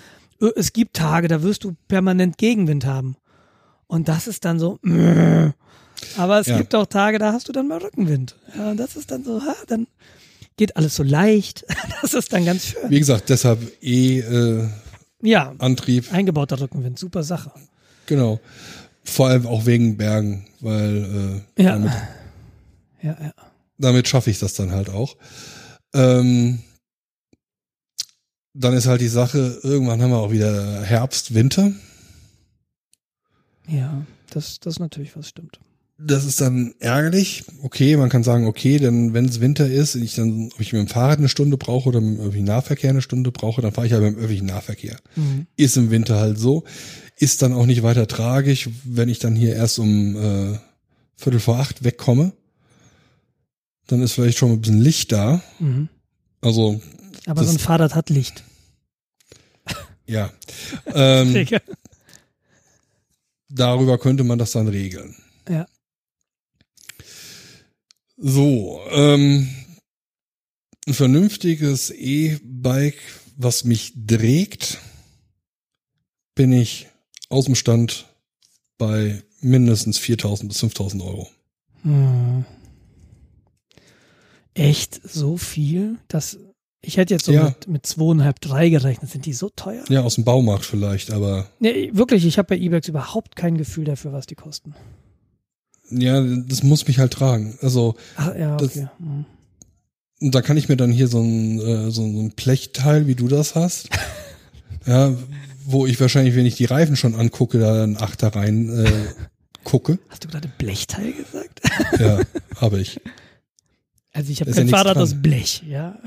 ö- 0.42 0.52
es 0.56 0.74
gibt 0.74 0.96
Tage, 0.96 1.28
da 1.28 1.42
wirst 1.44 1.64
du 1.64 1.76
permanent 1.88 2.38
Gegenwind 2.38 2.86
haben. 2.86 3.16
Und 3.88 4.08
das 4.10 4.28
ist 4.28 4.46
dann 4.46 4.60
so, 4.60 4.80
meh. 4.82 5.52
aber 6.18 6.40
es 6.40 6.48
Ja. 6.48 6.58
gibt 6.58 6.74
auch 6.76 6.88
Tage, 6.88 7.20
da 7.20 7.34
hast 7.34 7.48
du 7.48 7.52
dann 7.54 7.68
mal 7.68 7.78
Rückenwind. 7.78 8.36
Ja, 8.58 8.72
und 8.72 8.78
das 8.78 8.96
ist 8.96 9.12
dann 9.12 9.24
so, 9.24 9.42
ha, 9.42 9.54
dann 9.68 9.86
geht 10.58 10.76
alles 10.76 10.96
so 10.96 11.04
leicht. 11.04 11.66
Das 12.02 12.14
ist 12.14 12.34
dann 12.34 12.46
ganz 12.46 12.66
schön. 12.68 12.90
Wie 12.90 13.00
gesagt, 13.00 13.30
deshalb 13.30 13.60
E-Antrieb. 13.82 14.70
Ja, 15.26 15.54
eingebauter 15.60 16.60
Rückenwind, 16.60 16.98
super 17.00 17.24
Sache. 17.24 17.52
genau. 18.06 18.40
Vor 19.04 19.28
allem 19.28 19.46
auch 19.46 19.66
wegen 19.68 19.98
Bergen, 19.98 20.48
weil 20.62 21.44
äh, 21.58 21.64
Ja. 21.64 21.74
damit, 21.74 21.92
Ja, 23.04 23.18
ja. 23.22 23.34
damit 23.78 24.08
schaffe 24.08 24.32
ich 24.32 24.40
das 24.40 24.56
dann 24.56 24.72
halt 24.72 24.90
auch. 24.90 25.16
Ähm, 25.94 26.60
dann 28.54 28.74
ist 28.74 28.88
halt 28.88 29.02
die 29.02 29.08
Sache, 29.08 29.60
irgendwann 29.64 30.02
haben 30.02 30.10
wir 30.12 30.18
auch 30.18 30.32
wieder 30.32 30.82
Herbst, 30.82 31.34
Winter. 31.36 31.72
Ja, 33.68 34.06
das, 34.32 34.60
das 34.60 34.76
ist 34.76 34.80
natürlich 34.80 35.16
was 35.16 35.30
stimmt. 35.30 35.60
Das 35.98 36.26
ist 36.26 36.42
dann 36.42 36.76
ärgerlich. 36.80 37.46
Okay, 37.64 37.96
man 37.96 38.10
kann 38.10 38.22
sagen, 38.24 38.48
okay, 38.48 38.80
dann 38.80 39.14
wenn 39.14 39.26
es 39.26 39.40
Winter 39.40 39.66
ist, 39.70 39.96
ich 39.96 40.14
dann, 40.16 40.50
ob 40.54 40.60
ich 40.60 40.74
mit 40.74 40.82
dem 40.82 40.88
Fahrrad 40.90 41.20
eine 41.20 41.30
Stunde 41.30 41.56
brauche 41.58 41.88
oder 41.88 42.02
mit 42.02 42.16
dem 42.16 42.20
öffentlichen 42.20 42.46
Nahverkehr 42.48 42.90
eine 42.90 43.02
Stunde 43.02 43.32
brauche, 43.32 43.62
dann 43.62 43.72
fahre 43.72 43.88
ich 43.88 43.94
halt 43.94 44.04
mit 44.04 44.14
dem 44.14 44.18
öffentlichen 44.20 44.48
Nahverkehr. 44.48 44.98
Mhm. 45.16 45.48
Ist 45.56 45.78
im 45.78 45.92
Winter 45.92 46.20
halt 46.20 46.38
so. 46.38 46.66
Ist 47.18 47.42
dann 47.42 47.54
auch 47.54 47.66
nicht 47.66 47.82
weiter 47.82 48.08
tragisch, 48.08 48.70
wenn 48.84 49.08
ich 49.08 49.20
dann 49.20 49.38
hier 49.38 49.56
erst 49.56 49.80
um 49.80 50.18
äh, 50.18 50.60
Viertel 51.16 51.40
vor 51.40 51.60
acht 51.60 51.86
wegkomme. 51.86 52.34
Dann 53.88 54.02
ist 54.02 54.12
vielleicht 54.14 54.38
schon 54.38 54.52
ein 54.52 54.60
bisschen 54.60 54.82
Licht 54.82 55.14
da. 55.14 55.42
Mhm. 55.60 55.88
Also, 56.42 56.82
Aber 57.26 57.40
Das- 57.42 57.52
so 57.52 57.56
ein 57.56 57.60
Fahrrad 57.60 57.96
hat 57.96 58.10
Licht. 58.10 58.44
ja. 60.08 60.30
ähm, 60.94 61.48
darüber 63.50 63.98
könnte 63.98 64.26
man 64.26 64.38
das 64.40 64.52
dann 64.52 64.68
regeln. 64.68 65.16
So, 68.18 68.80
ähm, 68.92 69.50
ein 70.88 70.94
vernünftiges 70.94 71.90
E-Bike, 71.92 73.00
was 73.38 73.64
mich 73.66 73.94
trägt, 74.08 74.80
bin 76.36 76.52
ich 76.54 76.88
aus 77.30 77.46
dem 77.46 77.56
Stand 77.56 78.06
bei 78.78 79.24
mindestens 79.42 80.00
4.000 80.00 80.48
bis 80.48 80.64
5.000 80.64 81.04
Euro. 81.06 81.30
Hm. 81.84 82.46
Echt 84.54 85.02
so 85.08 85.36
viel? 85.36 85.98
Das, 86.08 86.38
ich 86.82 86.96
hätte 86.98 87.14
jetzt 87.14 87.26
so 87.26 87.34
Ja. 87.34 87.46
mit, 87.46 87.68
mit 87.68 87.86
zweieinhalb, 87.86 88.40
drei 88.40 88.70
gerechnet. 88.70 89.12
Sind 89.12 89.26
die 89.26 89.34
so 89.34 89.50
teuer? 89.50 89.84
Ja, 89.90 90.02
aus 90.04 90.16
dem 90.16 90.24
Baumarkt 90.24 90.66
vielleicht, 90.66 91.12
aber 91.12 91.50
Nee, 91.60 91.90
wirklich, 91.94 92.26
ich 92.26 92.38
habe 92.38 92.56
bei 92.56 92.58
eBay 92.58 92.80
überhaupt 92.88 93.36
kein 93.36 93.58
Gefühl 93.58 93.84
dafür, 93.84 94.14
was 94.14 94.26
die 94.26 94.36
kosten. 94.36 94.74
Ja, 95.90 96.22
das 96.22 96.64
muss 96.64 96.88
mich 96.88 97.00
halt 97.00 97.14
tragen. 97.14 97.58
Also, 97.62 97.96
Ach 98.18 98.36
ja, 98.36 98.56
Das- 98.58 98.70
okay. 98.76 98.88
Hm. 99.00 99.26
und 100.22 100.36
da 100.36 100.42
kann 100.42 100.58
ich 100.58 100.70
mir 100.70 100.78
dann 100.78 100.92
hier 100.92 101.08
so 101.08 101.22
ein, 101.22 101.60
äh, 101.60 101.92
so 101.92 102.04
ein 102.04 102.32
Plechteil, 102.36 103.08
wie 103.08 103.16
du 103.16 103.28
das 103.28 103.56
hast, 103.56 103.90
ja, 104.86 105.14
wo 105.66 105.86
ich 105.86 106.00
wahrscheinlich, 106.00 106.36
wenn 106.36 106.46
ich 106.46 106.56
die 106.56 106.66
Reifen 106.66 106.96
schon 106.96 107.16
angucke, 107.16 107.60
da 107.60 107.84
ein 107.84 107.98
Achter 107.98 108.30
rein 108.36 108.70
äh, 108.86 108.92
gucke. 109.64 109.98
Hast 110.10 110.24
du 110.24 110.28
gerade 110.28 110.48
Blechteil 110.58 111.14
gesagt? 111.14 111.62
Ja, 112.00 112.20
habe 112.58 112.80
ich. 112.80 113.00
Also 114.14 114.32
ich 114.32 114.40
habe 114.42 114.52
ja 114.52 114.56
kein 114.56 114.66
nichts 114.68 114.78
Fahrrad 114.80 114.98
aus 114.98 115.14
Blech, 115.22 115.64
ja. 115.68 115.98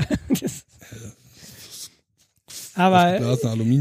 Das- 0.41 0.65
Aber 2.75 3.19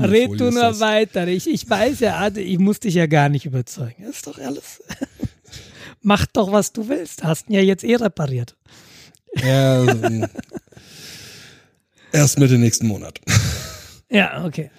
red 0.10 0.30
du 0.40 0.50
nur 0.52 0.52
das. 0.62 0.80
weiter. 0.80 1.28
Ich, 1.28 1.48
ich 1.48 1.70
weiß 1.70 2.00
ja, 2.02 2.18
Ade, 2.18 2.42
ich 2.42 2.58
muss 2.60 2.80
dich 2.80 2.96
ja 2.96 3.06
gar 3.06 3.30
nicht 3.30 3.46
überzeugen. 3.46 4.04
Das 4.06 4.18
ist 4.18 4.28
doch 4.28 4.40
alles. 4.40 4.82
Mach 6.08 6.26
doch, 6.26 6.54
was 6.54 6.72
du 6.72 6.88
willst. 6.88 7.26
Hast 7.26 7.50
ihn 7.50 7.56
ja 7.56 7.60
jetzt 7.60 7.84
eh 7.84 7.96
repariert. 7.96 8.56
Ja, 9.44 9.84
ähm, 9.84 10.26
erst 12.14 12.40
Mitte 12.40 12.58
nächsten 12.58 12.88
Monat. 12.88 13.20
Ja, 14.10 14.46
okay. 14.46 14.72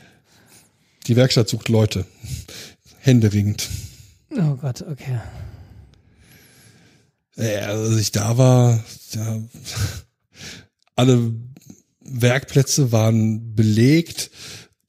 Die 1.06 1.16
Werkstatt 1.16 1.50
sucht 1.50 1.68
Leute. 1.68 2.06
Händeringend. 3.00 3.68
Oh 4.30 4.54
Gott, 4.54 4.80
okay. 4.80 5.20
Ja, 7.36 7.66
als 7.66 7.98
ich 7.98 8.10
da 8.10 8.38
war, 8.38 8.82
ja, 9.12 9.38
alle 10.96 11.34
Werkplätze 12.00 12.90
waren 12.90 13.54
belegt. 13.54 14.30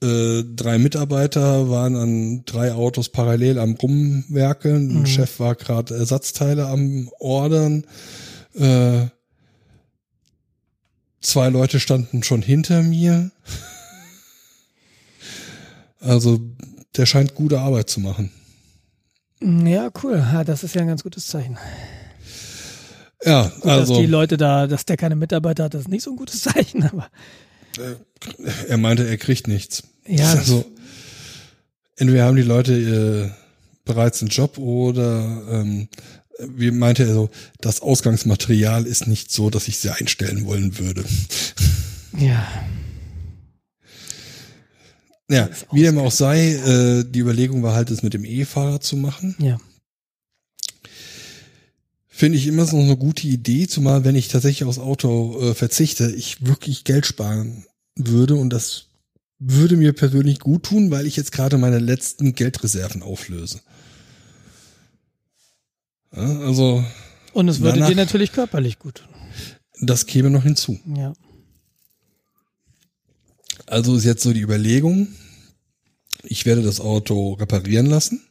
Äh, 0.02 0.44
drei 0.56 0.78
Mitarbeiter 0.78 1.70
waren 1.70 1.96
an 1.98 2.44
drei 2.46 2.74
Autos 2.74 3.10
parallel 3.10 3.60
am 3.60 3.74
Rumwerkeln. 3.74 4.90
Ein 4.92 5.00
Mhm. 5.02 5.06
Chef 5.06 5.40
war 5.40 5.56
gerade 5.56 5.96
Ersatzteile 5.96 6.68
am 6.68 7.10
Ordern. 7.20 7.86
Äh, 8.56 9.08
zwei 11.22 11.50
Leute 11.50 11.80
standen 11.82 12.24
schon 12.24 12.42
hinter 12.42 12.82
mir. 12.82 13.32
Also 16.02 16.40
der 16.96 17.06
scheint 17.06 17.36
gute 17.36 17.60
Arbeit 17.60 17.90
zu 17.90 18.00
machen. 18.00 18.32
Ja, 19.42 19.90
cool. 20.02 20.16
Ja, 20.18 20.46
das 20.46 20.64
ist 20.64 20.74
ja 20.76 20.82
ein 20.82 20.88
ganz 20.88 21.04
gutes 21.04 21.28
Zeichen. 21.28 21.58
Ja, 23.26 23.50
Gut, 23.50 23.66
also 23.66 23.94
dass 23.96 24.02
die 24.02 24.08
Leute 24.08 24.38
da, 24.38 24.66
dass 24.68 24.86
der 24.86 24.96
keine 24.96 25.18
Mitarbeiter 25.18 25.66
hat, 25.66 25.74
das 25.74 25.82
ist 25.82 25.88
nicht 25.90 26.04
so 26.04 26.12
ein 26.12 26.16
gutes 26.16 26.42
Zeichen, 26.44 26.84
aber 26.84 27.08
er 28.68 28.78
meinte, 28.78 29.08
er 29.08 29.18
kriegt 29.18 29.48
nichts. 29.48 29.84
ja, 30.06 30.32
Also, 30.32 30.66
entweder 31.98 32.26
haben 32.26 32.38
die 32.38 32.44
Leute 32.44 32.74
äh, 32.74 33.30
bereits 33.86 34.22
einen 34.22 34.30
Job 34.30 34.58
oder 34.58 35.44
ähm, 35.50 35.88
wie 36.40 36.72
meinte 36.72 37.04
er 37.04 37.14
so, 37.14 37.30
das 37.60 37.82
Ausgangsmaterial 37.82 38.86
ist 38.86 39.08
nicht 39.08 39.32
so, 39.32 39.50
dass 39.50 39.68
ich 39.68 39.78
sie 39.78 39.90
einstellen 39.90 40.46
wollen 40.46 40.78
würde. 40.80 41.04
ja. 42.18 42.48
Ja, 45.32 45.48
wie 45.72 45.84
dem 45.84 46.00
auch 46.00 46.12
sei, 46.12 46.54
äh, 46.54 47.04
die 47.04 47.20
Überlegung 47.20 47.62
war 47.62 47.76
halt, 47.76 47.92
es 47.92 48.02
mit 48.02 48.16
dem 48.16 48.26
E-Fahrrad 48.26 48.84
zu 48.84 48.96
machen. 48.96 49.36
Ja. 49.38 49.60
Finde 52.08 52.38
ich 52.40 52.48
immer 52.48 52.66
so 52.66 52.78
eine 52.80 52.98
gute 52.98 53.28
Idee, 53.28 53.68
zumal 53.68 54.04
wenn 54.04 54.16
ich 54.16 54.28
tatsächlich 54.28 54.68
aufs 54.68 54.80
Auto 54.80 55.40
äh, 55.40 55.54
verzichte, 55.54 56.12
ich 56.12 56.46
wirklich 56.46 56.84
Geld 56.84 57.06
sparen 57.06 57.66
würde 58.08 58.36
und 58.36 58.50
das 58.50 58.86
würde 59.40 59.78
mir 59.78 59.94
persönlich 59.94 60.40
gut 60.40 60.64
tun, 60.64 60.92
weil 60.92 61.06
ich 61.06 61.16
jetzt 61.16 61.32
gerade 61.32 61.58
meine 61.58 61.80
letzten 61.80 62.34
Geldreserven 62.34 63.04
auflöse. 63.04 63.62
Ja, 66.16 66.40
also 66.40 66.84
Und 67.34 67.48
es 67.48 67.60
würde 67.60 67.76
Danach- 67.80 67.90
dir 67.90 67.96
natürlich 67.96 68.32
körperlich 68.32 68.80
gut 68.80 68.96
tun. 68.96 69.08
das 69.82 70.06
käme 70.08 70.30
noch 70.30 70.44
hinzu. 70.44 70.80
Ja. 70.96 71.14
Also 73.68 73.96
ist 73.96 74.04
jetzt 74.06 74.24
so 74.24 74.34
die 74.34 74.42
Überlegung, 74.42 75.08
ich 76.24 76.46
werde 76.46 76.64
das 76.64 76.80
Auto 76.82 77.34
reparieren 77.34 77.86
lassen. 77.86 78.22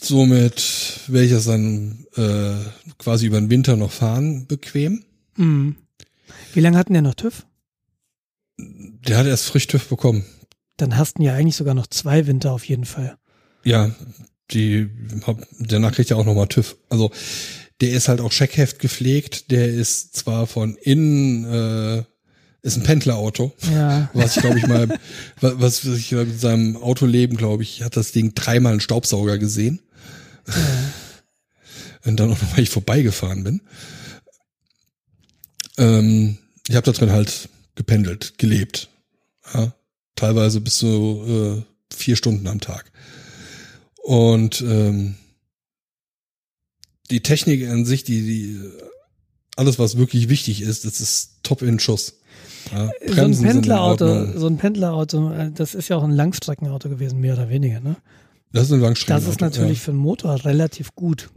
Somit 0.00 1.00
werde 1.06 1.26
ich 1.26 1.32
das 1.32 1.44
dann 1.44 2.06
äh, 2.16 2.56
quasi 2.98 3.26
über 3.26 3.40
den 3.40 3.50
Winter 3.50 3.76
noch 3.76 3.92
fahren, 3.92 4.46
bequem. 4.46 5.04
Mhm. 5.36 5.76
Wie 6.54 6.60
lange 6.60 6.76
hatten 6.78 6.92
der 6.92 7.02
noch 7.02 7.14
TÜV? 7.14 7.46
Der 8.58 9.16
hat 9.18 9.26
erst 9.26 9.44
frisch 9.46 9.66
TÜV 9.66 9.88
bekommen. 9.88 10.24
Dann 10.76 10.96
hast 10.96 11.18
du 11.18 11.22
ja 11.22 11.34
eigentlich 11.34 11.56
sogar 11.56 11.74
noch 11.74 11.86
zwei 11.86 12.26
Winter 12.26 12.52
auf 12.52 12.64
jeden 12.64 12.84
Fall. 12.84 13.16
Ja, 13.64 13.90
die 14.50 14.88
danach 15.58 15.92
kriegt 15.92 16.10
er 16.10 16.16
auch 16.18 16.24
nochmal 16.24 16.48
TÜV. 16.48 16.76
Also 16.88 17.10
der 17.80 17.92
ist 17.92 18.08
halt 18.08 18.20
auch 18.20 18.32
Scheckheft 18.32 18.78
gepflegt. 18.78 19.50
Der 19.50 19.68
ist 19.68 20.14
zwar 20.16 20.46
von 20.46 20.76
innen, 20.76 21.44
äh, 21.44 22.04
ist 22.62 22.76
ein 22.76 22.82
Pendlerauto. 22.82 23.52
Ja. 23.72 24.10
Was 24.14 24.36
ich 24.36 24.42
glaube 24.42 24.58
ich 24.58 24.66
mal, 24.66 24.88
wa- 25.40 25.54
was 25.56 25.84
ich 25.84 26.12
in 26.12 26.38
seinem 26.38 26.76
Autoleben 26.76 27.36
glaube 27.36 27.62
ich, 27.64 27.82
hat 27.82 27.96
das 27.96 28.12
Ding 28.12 28.34
dreimal 28.34 28.72
einen 28.72 28.80
Staubsauger 28.80 29.38
gesehen. 29.38 29.80
Und 32.04 32.18
dann 32.18 32.32
auch 32.32 32.40
noch, 32.42 32.56
weil 32.56 32.64
ich 32.64 32.70
vorbeigefahren 32.70 33.44
bin. 33.44 33.60
Ähm, 35.78 36.38
ich 36.68 36.76
habe 36.76 36.84
da 36.84 36.92
drin 36.92 37.10
halt 37.10 37.48
gependelt, 37.74 38.34
gelebt. 38.38 38.88
Ja, 39.54 39.72
teilweise 40.14 40.60
bis 40.60 40.78
zu 40.78 41.64
äh, 41.66 41.94
vier 41.94 42.16
Stunden 42.16 42.46
am 42.46 42.60
Tag. 42.60 42.92
Und 44.02 44.60
ähm, 44.62 45.16
die 47.10 47.22
Technik 47.22 47.68
an 47.68 47.84
sich, 47.84 48.04
die, 48.04 48.22
die 48.22 48.60
alles, 49.56 49.78
was 49.78 49.96
wirklich 49.96 50.28
wichtig 50.28 50.62
ist, 50.62 50.84
das 50.84 51.00
ist 51.00 51.38
top 51.42 51.62
in 51.62 51.78
Schuss. 51.78 52.14
Ja, 52.72 52.90
So 53.06 53.22
ein 53.22 53.40
Pendlerauto, 53.40 54.38
so 54.38 54.46
ein 54.46 54.56
Pendlerauto, 54.56 55.32
äh, 55.32 55.50
das 55.52 55.74
ist 55.74 55.88
ja 55.88 55.96
auch 55.96 56.04
ein 56.04 56.12
Langstreckenauto 56.12 56.88
gewesen, 56.88 57.20
mehr 57.20 57.34
oder 57.34 57.48
weniger, 57.48 57.80
ne? 57.80 57.96
Das 58.52 58.64
ist 58.64 58.72
ein 58.72 58.80
Langstreckenauto. 58.80 59.24
Das 59.24 59.34
ist 59.34 59.40
natürlich 59.40 59.80
für 59.80 59.90
einen 59.90 60.00
Motor 60.00 60.44
relativ 60.44 60.94
gut. 60.94 61.30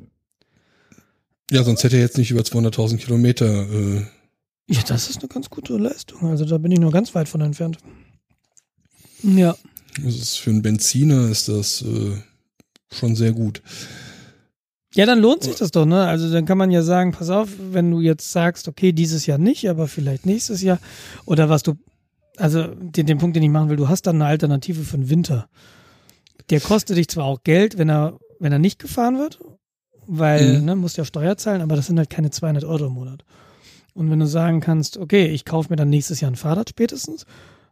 Ja, 1.52 1.64
sonst 1.64 1.84
hätte 1.84 1.96
er 1.98 2.02
jetzt 2.02 2.18
nicht 2.18 2.32
über 2.32 2.42
200.000 2.42 2.98
Kilometer. 2.98 3.70
Äh, 3.70 4.06
Ja, 4.68 4.82
das 4.88 5.10
ist 5.10 5.20
eine 5.20 5.28
ganz 5.28 5.50
gute 5.50 5.78
Leistung. 5.78 6.28
Also 6.30 6.46
da 6.46 6.58
bin 6.58 6.72
ich 6.72 6.80
nur 6.80 6.92
ganz 6.92 7.14
weit 7.14 7.30
von 7.30 7.42
entfernt. 7.42 7.78
Ja. 9.24 9.56
das 10.04 10.16
ist 10.16 10.38
für 10.38 10.50
einen 10.50 10.62
Benziner 10.62 11.30
ist 11.30 11.48
das 11.48 11.82
äh, 11.84 12.18
schon 12.92 13.16
sehr 13.16 13.32
gut. 13.32 13.62
Ja, 14.94 15.06
dann 15.06 15.20
lohnt 15.20 15.44
sich 15.44 15.56
das 15.56 15.72
doch, 15.72 15.86
ne? 15.86 16.06
Also 16.06 16.32
dann 16.32 16.46
kann 16.46 16.58
man 16.58 16.72
ja 16.72 16.82
sagen, 16.82 17.12
pass 17.12 17.30
auf, 17.30 17.50
wenn 17.72 17.92
du 17.92 18.00
jetzt 18.00 18.32
sagst, 18.32 18.68
okay, 18.68 18.94
dieses 18.94 19.26
Jahr 19.26 19.38
nicht, 19.38 19.70
aber 19.70 19.88
vielleicht 19.88 20.26
nächstes 20.26 20.62
Jahr 20.62 20.80
oder 21.26 21.50
was 21.50 21.64
du, 21.64 21.74
also 22.38 22.64
den, 22.68 23.06
den 23.06 23.18
Punkt, 23.18 23.36
den 23.36 23.44
ich 23.44 23.50
machen 23.50 23.70
will, 23.70 23.76
du 23.78 23.90
hast 23.90 24.04
dann 24.04 24.16
eine 24.18 24.26
Alternative 24.26 24.84
für 24.84 24.98
den 24.98 25.10
Winter. 25.10 25.50
Der 26.50 26.62
kostet 26.62 26.98
dich 26.98 27.10
zwar 27.10 27.26
auch 27.26 27.44
Geld, 27.44 27.78
wenn 27.78 27.90
er, 27.90 28.18
wenn 28.40 28.52
er 28.54 28.60
nicht 28.60 28.80
gefahren 28.80 29.18
wird, 29.18 29.40
weil, 30.08 30.60
Mhm. 30.60 30.66
ne, 30.66 30.76
musst 30.76 30.98
ja 30.98 31.04
Steuer 31.06 31.36
zahlen, 31.38 31.62
aber 31.62 31.76
das 31.76 31.88
sind 31.88 31.98
halt 31.98 32.10
keine 32.10 32.30
200 32.32 32.64
Euro 32.64 32.86
im 32.88 32.94
Monat. 32.94 33.24
Und 33.96 34.12
wenn 34.12 34.20
du 34.20 34.28
sagen 34.28 34.60
kannst, 34.60 34.98
okay, 34.98 35.28
ich 35.28 35.46
kaufe 35.46 35.70
mir 35.70 35.78
dann 35.78 35.90
nächstes 35.90 36.20
Jahr 36.20 36.30
ein 36.30 36.36
Fahrrad 36.36 36.70
spätestens, 36.70 37.26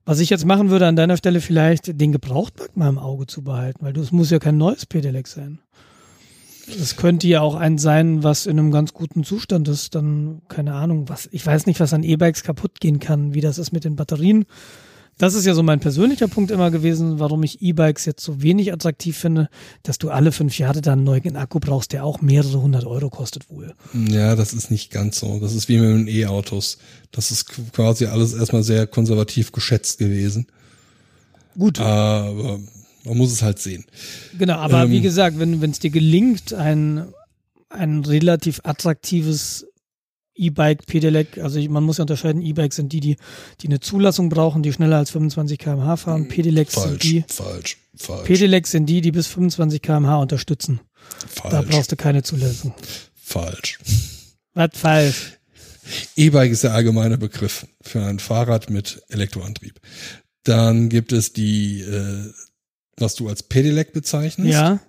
was 0.05 0.19
ich 0.19 0.29
jetzt 0.29 0.45
machen 0.45 0.69
würde 0.69 0.87
an 0.87 0.95
deiner 0.95 1.17
Stelle 1.17 1.41
vielleicht, 1.41 1.99
den 1.99 2.13
Gebrauchtmarkt 2.13 2.77
mal 2.77 2.89
im 2.89 2.97
Auge 2.97 3.27
zu 3.27 3.43
behalten, 3.43 3.85
weil 3.85 3.93
du, 3.93 4.01
es 4.01 4.13
muss 4.13 4.31
ja 4.31 4.39
kein 4.39 4.57
neues 4.57 4.85
Pedelec 4.85 5.27
sein. 5.27 5.59
Es 6.67 6.95
könnte 6.95 7.27
ja 7.27 7.41
auch 7.41 7.55
ein 7.55 7.77
sein, 7.77 8.23
was 8.23 8.45
in 8.45 8.57
einem 8.57 8.71
ganz 8.71 8.93
guten 8.93 9.25
Zustand 9.25 9.67
ist, 9.67 9.95
dann, 9.95 10.41
keine 10.47 10.75
Ahnung, 10.75 11.09
was, 11.09 11.27
ich 11.33 11.45
weiß 11.45 11.65
nicht, 11.65 11.81
was 11.81 11.93
an 11.93 12.03
E-Bikes 12.03 12.43
kaputt 12.43 12.79
gehen 12.79 12.99
kann, 12.99 13.33
wie 13.33 13.41
das 13.41 13.57
ist 13.57 13.73
mit 13.73 13.83
den 13.83 13.97
Batterien. 13.97 14.45
Das 15.17 15.35
ist 15.35 15.45
ja 15.45 15.53
so 15.53 15.61
mein 15.63 15.79
persönlicher 15.79 16.27
Punkt 16.27 16.49
immer 16.51 16.71
gewesen, 16.71 17.19
warum 17.19 17.43
ich 17.43 17.61
E-Bikes 17.61 18.05
jetzt 18.05 18.23
so 18.23 18.41
wenig 18.41 18.73
attraktiv 18.73 19.17
finde, 19.17 19.47
dass 19.83 19.97
du 19.99 20.09
alle 20.09 20.31
fünf 20.31 20.57
Jahre 20.57 20.81
dann 20.81 20.99
einen 20.99 21.03
neuen 21.03 21.35
Akku 21.35 21.59
brauchst, 21.59 21.93
der 21.93 22.03
auch 22.03 22.21
mehrere 22.21 22.61
hundert 22.61 22.85
Euro 22.85 23.09
kostet 23.09 23.49
wohl. 23.49 23.73
Ja, 23.93 24.35
das 24.35 24.53
ist 24.53 24.71
nicht 24.71 24.91
ganz 24.91 25.19
so. 25.19 25.39
Das 25.39 25.53
ist 25.53 25.69
wie 25.69 25.77
mit 25.77 25.89
den 25.89 26.07
E-Autos. 26.07 26.77
Das 27.11 27.31
ist 27.31 27.45
quasi 27.73 28.05
alles 28.07 28.33
erstmal 28.33 28.63
sehr 28.63 28.87
konservativ 28.87 29.51
geschätzt 29.51 29.99
gewesen. 29.99 30.47
Gut, 31.57 31.79
Aber 31.79 32.59
man 33.05 33.17
muss 33.17 33.31
es 33.31 33.43
halt 33.43 33.59
sehen. 33.59 33.85
genau, 34.37 34.55
aber 34.55 34.83
ähm, 34.83 34.91
wie 34.91 35.01
gesagt, 35.01 35.37
wenn 35.39 35.61
es 35.69 35.79
dir 35.79 35.91
gelingt, 35.91 36.53
ein, 36.53 37.05
ein 37.69 38.03
relativ 38.05 38.61
attraktives 38.63 39.67
E-Bike, 40.35 40.85
Pedelec, 40.85 41.37
also 41.37 41.59
ich, 41.59 41.69
man 41.69 41.83
muss 41.83 41.97
ja 41.97 42.03
unterscheiden, 42.03 42.41
E-Bikes 42.41 42.75
sind 42.75 42.91
die, 42.91 42.99
die, 42.99 43.17
die 43.61 43.67
eine 43.67 43.79
Zulassung 43.79 44.29
brauchen, 44.29 44.63
die 44.63 44.73
schneller 44.73 44.97
als 44.97 45.11
25 45.11 45.59
km/h 45.59 45.97
fahren. 45.97 46.27
Pedelecs 46.27 46.73
sind 46.73 46.83
Falsch, 46.83 47.01
die, 47.01 47.25
falsch, 47.27 47.77
falsch, 47.95 48.25
Pedelecs 48.25 48.71
sind 48.71 48.87
die, 48.87 49.01
die 49.01 49.11
bis 49.11 49.27
25 49.27 49.81
km/h 49.81 50.17
unterstützen. 50.17 50.79
Da 51.43 51.49
falsch, 51.49 51.69
brauchst 51.69 51.91
du 51.91 51.95
keine 51.95 52.23
Zulassung. 52.23 52.73
falsch. 53.13 53.79
Was 54.53 54.69
falsch? 54.73 55.37
E-Bike 56.15 56.51
ist 56.51 56.63
der 56.63 56.73
allgemeine 56.73 57.17
Begriff 57.17 57.67
für 57.81 58.01
ein 58.03 58.19
Fahrrad 58.19 58.69
mit 58.69 59.01
Elektroantrieb. 59.09 59.79
Dann 60.43 60.89
gibt 60.89 61.11
es 61.11 61.33
die, 61.33 61.81
äh, 61.81 62.31
was 62.97 63.15
du 63.15 63.27
als 63.27 63.43
Pedelec 63.43 63.93
bezeichnest. 63.93 64.51
Ja, 64.51 64.79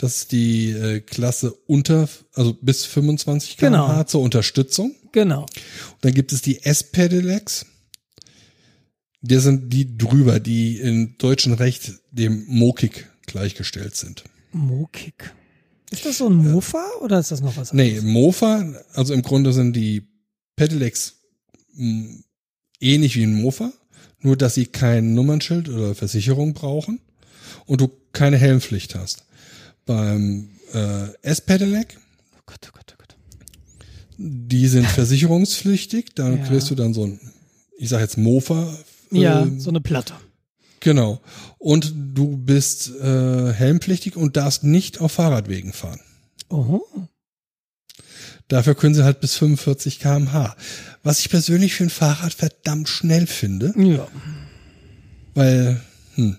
Das 0.00 0.16
ist 0.16 0.32
die 0.32 0.70
äh, 0.70 1.00
Klasse 1.00 1.52
unter, 1.66 2.08
also 2.32 2.54
bis 2.62 2.86
25 2.86 3.58
km/h 3.58 3.68
Genau. 3.86 4.04
zur 4.04 4.22
Unterstützung. 4.22 4.94
genau. 5.12 5.42
Und 5.42 5.48
dann 6.00 6.14
gibt 6.14 6.32
es 6.32 6.40
die 6.40 6.62
S-Pedelecs. 6.62 7.66
Der 9.20 9.40
sind 9.40 9.70
die 9.72 9.98
drüber, 9.98 10.40
die 10.40 10.78
im 10.78 11.18
deutschen 11.18 11.52
Recht 11.52 11.92
dem 12.10 12.46
Mokik 12.48 13.10
gleichgestellt 13.26 13.94
sind. 13.94 14.24
Mokik. 14.52 15.34
Ist 15.90 16.06
das 16.06 16.18
so 16.18 16.28
ein 16.30 16.36
Mofa 16.36 16.82
oder 17.02 17.18
ist 17.18 17.30
das 17.30 17.42
noch 17.42 17.56
was 17.58 17.72
Nee, 17.74 17.98
anderes? 17.98 18.04
Mofa, 18.04 18.74
also 18.94 19.12
im 19.12 19.20
Grunde 19.22 19.52
sind 19.52 19.74
die 19.76 20.06
Pedelecs 20.56 21.16
mh, 21.74 22.22
ähnlich 22.80 23.16
wie 23.16 23.24
ein 23.24 23.34
Mofa, 23.34 23.72
nur 24.20 24.36
dass 24.38 24.54
sie 24.54 24.64
kein 24.66 25.12
Nummernschild 25.14 25.68
oder 25.68 25.94
Versicherung 25.94 26.54
brauchen 26.54 27.00
und 27.66 27.82
du 27.82 27.90
keine 28.12 28.38
Helmpflicht 28.38 28.94
hast. 28.94 29.24
Beim 29.86 30.50
äh, 30.72 31.08
S-Pedelec, 31.22 31.98
Oh 32.36 32.42
Gott, 32.46 32.58
oh 32.68 32.70
Gott, 32.72 32.94
oh 32.94 32.96
Gott. 32.98 33.16
die 34.18 34.66
sind 34.68 34.86
versicherungspflichtig, 34.86 36.14
da 36.14 36.30
Ja. 36.30 36.36
kriegst 36.46 36.70
du 36.70 36.74
dann 36.74 36.94
so 36.94 37.06
ein, 37.06 37.20
ich 37.78 37.88
sag 37.88 38.00
jetzt 38.00 38.18
Mofa. 38.18 38.76
Ja, 39.10 39.44
äh, 39.44 39.58
so 39.58 39.70
eine 39.70 39.80
Platte. 39.80 40.14
Genau. 40.80 41.20
Und 41.58 41.92
du 42.14 42.36
bist 42.36 42.90
äh, 43.00 43.52
helmpflichtig 43.52 44.16
und 44.16 44.36
darfst 44.36 44.64
nicht 44.64 45.00
auf 45.00 45.12
Fahrradwegen 45.12 45.72
fahren. 45.72 46.00
Oho. 46.48 46.86
Dafür 48.48 48.74
können 48.74 48.94
sie 48.94 49.04
halt 49.04 49.20
bis 49.20 49.36
45 49.36 50.00
km/h. 50.00 50.56
Was 51.02 51.20
ich 51.20 51.28
persönlich 51.28 51.74
für 51.74 51.84
ein 51.84 51.90
Fahrrad 51.90 52.32
verdammt 52.34 52.88
schnell 52.88 53.26
finde, 53.26 53.72
Ja. 53.76 54.08
weil, 55.34 55.80
hm, 56.14 56.36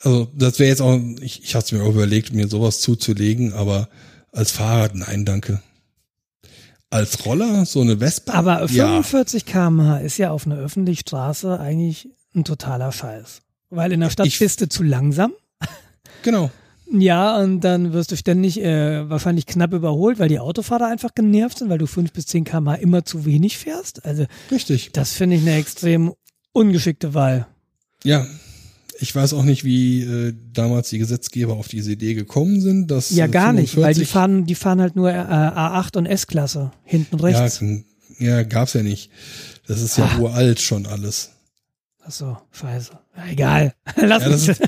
also 0.00 0.28
das 0.34 0.58
wäre 0.58 0.68
jetzt 0.70 0.80
auch, 0.82 0.98
ich, 1.20 1.42
ich 1.42 1.54
hatte 1.54 1.74
mir 1.76 1.82
auch 1.84 1.90
überlegt, 1.90 2.32
mir 2.32 2.48
sowas 2.48 2.80
zuzulegen, 2.80 3.52
aber 3.52 3.88
als 4.32 4.50
Fahrrad, 4.52 4.94
nein, 4.94 5.24
danke. 5.24 5.60
Als 6.90 7.26
Roller, 7.26 7.66
so 7.66 7.80
eine 7.82 7.98
Vespa? 7.98 8.32
Aber 8.32 8.60
ja, 8.70 9.02
45 9.02 9.44
km/h 9.44 9.98
ist 9.98 10.16
ja 10.16 10.30
auf 10.30 10.46
einer 10.46 10.56
öffentlichen 10.56 11.00
Straße 11.00 11.60
eigentlich 11.60 12.08
ein 12.34 12.44
totaler 12.44 12.92
Scheiß. 12.92 13.42
Weil 13.70 13.92
in 13.92 14.00
der 14.00 14.08
Stadt 14.10 14.26
Ich- 14.26 14.38
bist 14.38 14.60
du 14.62 14.68
zu 14.68 14.82
langsam. 14.82 15.32
genau. 16.22 16.50
Ja, 16.90 17.36
und 17.38 17.60
dann 17.60 17.92
wirst 17.92 18.12
du 18.12 18.16
ständig 18.16 18.58
äh, 18.62 19.10
wahrscheinlich 19.10 19.44
knapp 19.44 19.74
überholt, 19.74 20.18
weil 20.18 20.30
die 20.30 20.38
Autofahrer 20.38 20.86
einfach 20.86 21.14
genervt 21.14 21.58
sind, 21.58 21.68
weil 21.68 21.76
du 21.76 21.86
5 21.86 22.10
bis 22.14 22.24
10 22.26 22.44
km/h 22.44 22.76
immer 22.76 23.04
zu 23.04 23.26
wenig 23.26 23.58
fährst. 23.58 24.06
Also 24.06 24.24
Richtig. 24.50 24.90
das 24.94 25.12
finde 25.12 25.36
ich 25.36 25.42
eine 25.42 25.56
extrem 25.56 26.14
ungeschickte 26.52 27.12
Wahl. 27.12 27.46
Ja. 28.04 28.26
Ich 29.00 29.14
weiß 29.14 29.32
auch 29.34 29.44
nicht, 29.44 29.62
wie 29.64 30.02
äh, 30.02 30.34
damals 30.52 30.90
die 30.90 30.98
Gesetzgeber 30.98 31.54
auf 31.54 31.68
diese 31.68 31.92
Idee 31.92 32.14
gekommen 32.14 32.60
sind, 32.60 32.90
dass 32.90 33.10
Ja, 33.10 33.26
äh, 33.26 33.28
gar 33.28 33.52
nicht, 33.52 33.76
weil 33.76 33.94
die 33.94 34.04
45 34.04 34.08
fahren, 34.08 34.44
die 34.46 34.54
fahren 34.56 34.80
halt 34.80 34.96
nur 34.96 35.10
äh, 35.10 35.14
A8 35.16 35.96
und 35.96 36.06
S-Klasse 36.06 36.72
hinten 36.84 37.20
rechts. 37.20 37.60
Ja, 37.60 38.38
ja, 38.38 38.42
gab's 38.42 38.72
ja 38.72 38.82
nicht. 38.82 39.10
Das 39.68 39.80
ist 39.80 39.98
ja 39.98 40.04
Ah. 40.06 40.18
uralt 40.18 40.60
schon 40.60 40.86
alles. 40.86 41.30
Ach 42.04 42.10
so, 42.10 42.36
scheiße. 42.52 42.90
Egal. 43.30 43.74
Lass 43.96 44.22
Ja, 44.24 44.28
das 44.30 44.48
uns. 44.48 44.58
ist, 44.58 44.60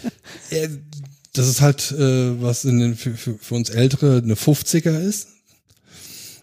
äh, 0.53 0.69
das 1.33 1.49
ist 1.49 1.61
halt, 1.61 1.91
äh, 1.93 2.41
was 2.43 2.65
in 2.65 2.79
den, 2.79 2.97
für, 2.97 3.15
für, 3.15 3.37
für 3.39 3.55
uns 3.55 3.71
Ältere 3.71 4.19
eine 4.23 4.35
50er 4.35 4.99
ist. 5.01 5.29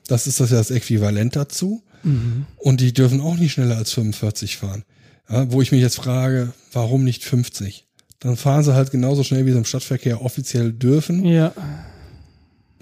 Das 0.07 0.27
ist 0.27 0.39
das 0.39 0.51
ja 0.51 0.57
das 0.57 0.71
Äquivalent 0.71 1.35
dazu. 1.35 1.83
Mhm. 2.03 2.45
Und 2.57 2.81
die 2.81 2.93
dürfen 2.93 3.21
auch 3.21 3.35
nicht 3.35 3.53
schneller 3.53 3.77
als 3.77 3.91
45 3.91 4.57
fahren. 4.57 4.83
Ja, 5.29 5.51
wo 5.51 5.61
ich 5.61 5.71
mich 5.71 5.81
jetzt 5.81 5.97
frage, 5.97 6.53
warum 6.71 7.03
nicht 7.03 7.23
50? 7.23 7.85
Dann 8.19 8.37
fahren 8.37 8.63
sie 8.63 8.73
halt 8.73 8.91
genauso 8.91 9.23
schnell, 9.23 9.45
wie 9.45 9.51
sie 9.51 9.57
im 9.57 9.65
Stadtverkehr 9.65 10.21
offiziell 10.23 10.71
dürfen. 10.73 11.23
Ja, 11.25 11.53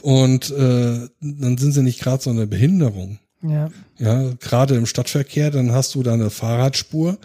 Und 0.01 0.51
äh, 0.51 1.07
dann 1.21 1.57
sind 1.57 1.71
sie 1.73 1.81
nicht 1.83 1.99
gerade 1.99 2.21
so 2.23 2.29
eine 2.29 2.47
Behinderung. 2.47 3.19
ja. 3.41 3.69
Ja, 3.97 4.33
gerade 4.41 4.75
im 4.75 4.85
Stadtverkehr, 4.85 5.51
dann 5.51 5.71
hast 5.71 5.95
du 5.95 6.03
da 6.03 6.13
eine 6.13 6.29
Fahrradspur, 6.29 7.17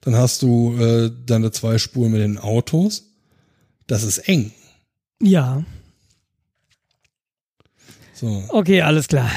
dann 0.00 0.16
hast 0.16 0.42
du 0.42 0.76
äh, 0.78 1.10
deine 1.24 1.52
zwei 1.52 1.78
Spuren 1.78 2.10
mit 2.12 2.20
den 2.20 2.36
Autos. 2.38 3.04
Das 3.86 4.02
ist 4.02 4.18
eng. 4.28 4.52
Ja, 5.22 5.64
So. 8.12 8.44
Okay, 8.48 8.82
alles 8.82 9.08
klar. 9.08 9.30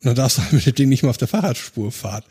dann 0.00 0.14
darfst 0.14 0.38
du 0.38 0.42
halt 0.42 0.52
mit 0.52 0.64
dem 0.66 0.74
Ding 0.74 0.88
nicht 0.88 1.02
mal 1.02 1.10
auf 1.10 1.16
der 1.16 1.28
Fahrradspur 1.28 1.90
fahren. 1.92 2.22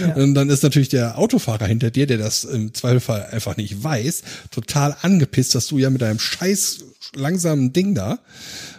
Ja. 0.00 0.14
Und 0.14 0.34
dann 0.34 0.48
ist 0.50 0.62
natürlich 0.62 0.88
der 0.88 1.18
Autofahrer 1.18 1.66
hinter 1.66 1.90
dir, 1.90 2.06
der 2.06 2.18
das 2.18 2.44
im 2.44 2.72
Zweifelfall 2.74 3.26
einfach 3.30 3.56
nicht 3.56 3.82
weiß, 3.82 4.22
total 4.50 4.96
angepisst, 5.02 5.54
dass 5.54 5.66
du 5.66 5.78
ja 5.78 5.90
mit 5.90 6.00
deinem 6.02 6.18
scheiß 6.18 6.84
langsamen 7.14 7.72
Ding 7.72 7.94
da 7.94 8.18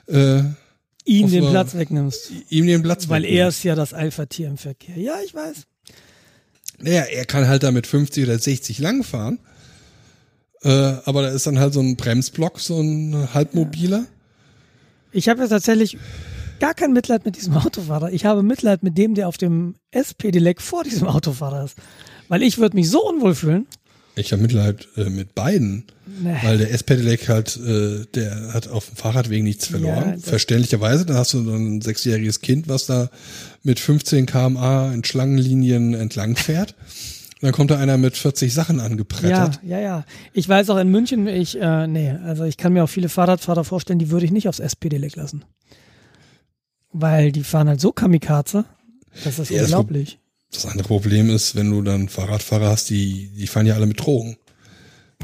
äh, 0.08 0.42
Ihm 1.06 1.30
den 1.30 1.50
Platz 1.50 1.76
wegnimmst. 1.76 2.32
ihm 2.50 2.66
den 2.66 2.82
Platz 2.82 3.10
Weil 3.10 3.24
wegnimmst. 3.24 3.40
er 3.42 3.48
ist 3.50 3.64
ja 3.64 3.76
das 3.76 3.94
Alpha-Tier 3.94 4.48
im 4.48 4.58
Verkehr. 4.58 4.98
Ja, 4.98 5.16
ich 5.26 5.34
weiß. 5.36 5.64
Naja, 6.80 7.02
er 7.04 7.26
kann 7.26 7.48
halt 7.48 7.64
da 7.64 7.72
mit 7.72 7.88
50 7.88 8.24
oder 8.26 8.40
60 8.40 8.80
langfahren. 8.80 9.40
Äh, 10.64 10.70
aber 11.06 11.24
da 11.24 11.28
ist 11.30 11.46
dann 11.46 11.60
halt 11.60 11.74
so 11.74 11.82
ein 11.82 11.98
Bremsblock, 11.98 12.60
so 12.60 12.80
ein 12.80 13.34
halbmobiler. 13.34 14.06
Ich 15.12 15.28
habe 15.30 15.42
ja 15.42 15.48
tatsächlich 15.48 15.98
gar 16.60 16.74
kein 16.74 16.94
Mitleid 16.94 17.26
mit 17.26 17.36
diesem 17.36 17.56
Autofahrer. 17.58 18.12
Ich 18.14 18.24
habe 18.26 18.42
Mitleid 18.42 18.82
mit 18.82 18.98
dem, 18.98 19.14
der 19.14 19.28
auf 19.28 19.38
dem 19.38 19.76
SP-Delec 19.94 20.62
vor 20.62 20.84
diesem 20.84 21.08
Autofahrer 21.08 21.66
ist. 21.66 21.78
Weil 22.28 22.44
ich 22.44 22.58
würde 22.58 22.76
mich 22.76 22.90
so 22.90 23.08
unwohl 23.08 23.36
fühlen. 23.36 23.68
Ich 24.16 24.32
habe 24.32 24.42
Mitleid 24.44 24.88
äh, 24.96 25.10
mit 25.10 25.34
beiden, 25.34 25.86
Nee. 26.22 26.36
weil 26.44 26.60
der 26.60 26.72
S-Pedelec 26.72 27.28
halt, 27.30 27.58
äh, 27.58 28.06
der 28.14 28.54
hat 28.54 28.68
auf 28.68 28.86
dem 28.88 28.96
Fahrradweg 28.96 29.42
nichts 29.42 29.66
verloren. 29.66 30.12
Ja, 30.12 30.18
Verständlicherweise, 30.20 31.06
dann 31.06 31.18
hast 31.18 31.34
du 31.34 31.44
dann 31.44 31.78
ein 31.78 31.82
sechsjähriges 31.82 32.42
Kind, 32.42 32.68
was 32.68 32.86
da 32.86 33.10
mit 33.64 33.80
15 33.80 34.28
km/h 34.28 34.94
in 34.94 35.04
Schlangenlinien 35.04 35.96
entlang 35.96 36.36
fährt. 36.36 36.76
Und 37.42 37.48
dann 37.48 37.52
kommt 37.54 37.72
da 37.72 37.80
einer 37.80 37.98
mit 37.98 38.16
40 38.16 38.54
Sachen 38.54 38.78
Ja, 38.78 38.84
angebrettert. 38.86 39.60
ja, 39.64 39.80
ja. 39.80 40.06
Ich 40.32 40.48
weiß 40.48 40.70
auch 40.70 40.78
in 40.78 40.90
München, 40.90 41.28
ich, 41.28 41.60
äh, 41.60 41.88
nee, 41.88 42.12
also 42.12 42.44
ich 42.44 42.58
kann 42.58 42.74
mir 42.74 42.84
auch 42.84 42.90
viele 42.90 43.10
Fahrradfahrer 43.10 43.64
vorstellen, 43.64 43.98
die 44.00 44.12
würde 44.12 44.26
ich 44.28 44.32
nicht 44.32 44.48
aufs 44.48 44.60
SP-Delec 44.62 45.16
lassen. 45.16 45.44
Weil 46.92 47.32
die 47.32 47.44
fahren 47.44 47.68
halt 47.68 47.82
so 47.82 47.92
Kamikaze. 47.92 48.66
Das 49.24 49.40
ist 49.40 49.50
Ja, 49.50 49.62
das 49.62 49.72
unglaublich. 49.72 50.20
Das 50.52 50.66
andere 50.66 50.88
Problem 50.88 51.30
ist, 51.30 51.56
wenn 51.56 51.72
du 51.72 51.82
dann 51.82 52.10
Fahrradfahrer 52.10 52.70
hast, 52.70 52.90
die, 52.90 53.30
die 53.36 53.48
fahren 53.48 53.66
ja 53.66 53.76
alle 53.76 53.88
mit 53.88 54.00
Drogen. 54.00 54.38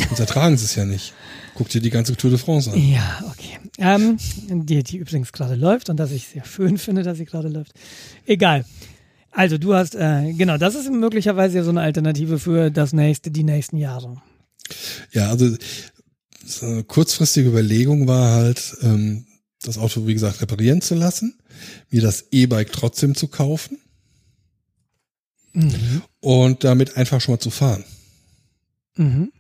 Und 0.10 0.20
ertragen 0.20 0.58
sie 0.58 0.66
es 0.66 0.76
ja 0.76 0.86
nicht. 0.86 1.14
Guck 1.56 1.70
dir 1.70 1.82
die 1.82 1.90
ganze 1.90 2.16
Tour 2.16 2.32
de 2.32 2.40
France 2.40 2.72
an. 2.72 2.80
Ja, 2.80 3.24
okay. 3.30 3.60
Ähm, 3.78 4.18
die, 4.50 4.82
die 4.82 4.98
übrigens 4.98 5.32
gerade 5.32 5.56
läuft 5.56 5.90
und 5.90 5.98
dass 5.98 6.12
ich 6.12 6.28
sehr 6.28 6.46
schön 6.46 6.78
finde, 6.78 7.04
dass 7.04 7.18
sie 7.18 7.26
gerade 7.26 7.50
läuft. 7.50 7.74
Egal. 8.26 8.66
Also 9.32 9.58
du 9.58 9.76
hast, 9.76 9.96
äh, 9.96 10.34
genau, 10.34 10.58
das 10.58 10.76
ist 10.76 10.90
möglicherweise 10.90 11.58
ja 11.58 11.64
so 11.64 11.70
eine 11.70 11.82
Alternative 11.82 12.40
für 12.40 12.72
das 12.72 12.94
nächste, 12.94 13.30
die 13.30 13.44
nächsten 13.44 13.78
Jahre. 13.78 14.16
Ja, 15.12 15.30
also 15.30 15.56
so 16.46 16.66
eine 16.66 16.84
kurzfristige 16.84 17.50
Überlegung 17.50 18.08
war 18.08 18.32
halt, 18.32 18.76
ähm, 18.82 19.26
das 19.62 19.78
Auto, 19.78 20.08
wie 20.08 20.14
gesagt, 20.14 20.42
reparieren 20.42 20.82
zu 20.82 20.96
lassen, 20.96 21.38
mir 21.90 22.02
das 22.02 22.26
E-Bike 22.32 22.72
trotzdem 22.72 23.16
zu 23.16 23.28
kaufen 23.28 23.78
Mhm. 25.54 26.02
und 26.20 26.64
damit 26.64 26.96
einfach 26.96 27.20
schon 27.22 27.34
mal 27.34 27.40
zu 27.40 27.50
fahren. 27.50 27.84
Mhm. 28.96 29.32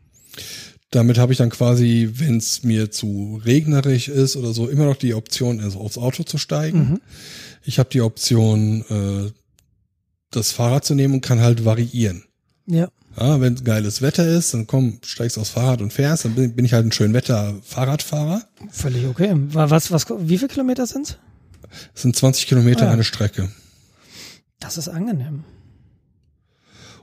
Damit 0.91 1.19
habe 1.19 1.32
ich 1.32 1.38
dann 1.38 1.51
quasi, 1.51 2.10
wenn 2.13 2.38
es 2.38 2.63
mir 2.63 2.89
zu 2.89 3.39
regnerisch 3.45 4.08
ist 4.08 4.36
oder 4.36 4.53
so, 4.53 4.67
immer 4.67 4.86
noch 4.86 4.95
die 4.97 5.13
Option, 5.13 5.60
also 5.60 5.79
aufs 5.79 5.99
Auto 5.99 6.23
zu 6.23 6.39
steigen. 6.39 6.79
Mhm. 6.93 7.01
Ich 7.63 7.77
habe 7.77 7.89
die 7.91 8.01
Option, 8.01 8.82
äh, 8.89 9.32
das 10.32 10.51
Fahrrad 10.51 10.84
zu 10.86 10.95
nehmen 10.95 11.13
und 11.15 11.21
kann 11.21 11.41
halt 11.41 11.63
variieren. 11.63 12.23
Ja. 12.65 12.89
Ja, 13.19 13.39
wenn 13.41 13.63
geiles 13.63 14.01
Wetter 14.01 14.25
ist, 14.27 14.53
dann 14.53 14.65
komm, 14.65 14.99
steigst 15.03 15.38
aufs 15.38 15.49
Fahrrad 15.49 15.82
und 15.82 15.91
fährst, 15.93 16.25
dann 16.25 16.36
bin, 16.36 16.55
bin 16.55 16.65
ich 16.65 16.73
halt 16.73 16.86
ein 16.86 16.91
schön 16.91 17.13
Wetter 17.13 17.60
Fahrradfahrer. 17.63 18.47
Völlig 18.71 19.05
okay. 19.05 19.32
Wa- 19.34 19.69
Was, 19.69 19.91
was, 19.91 20.05
wie 20.10 20.38
viele 20.38 20.47
Kilometer 20.49 20.88
sind's? 20.88 21.17
Das 21.93 22.01
sind 22.03 22.15
20 22.15 22.47
Kilometer 22.47 22.88
Ah 22.88 22.91
eine 22.91 23.03
Strecke. 23.03 23.49
Das 24.60 24.77
ist 24.77 24.88
angenehm. 24.89 25.43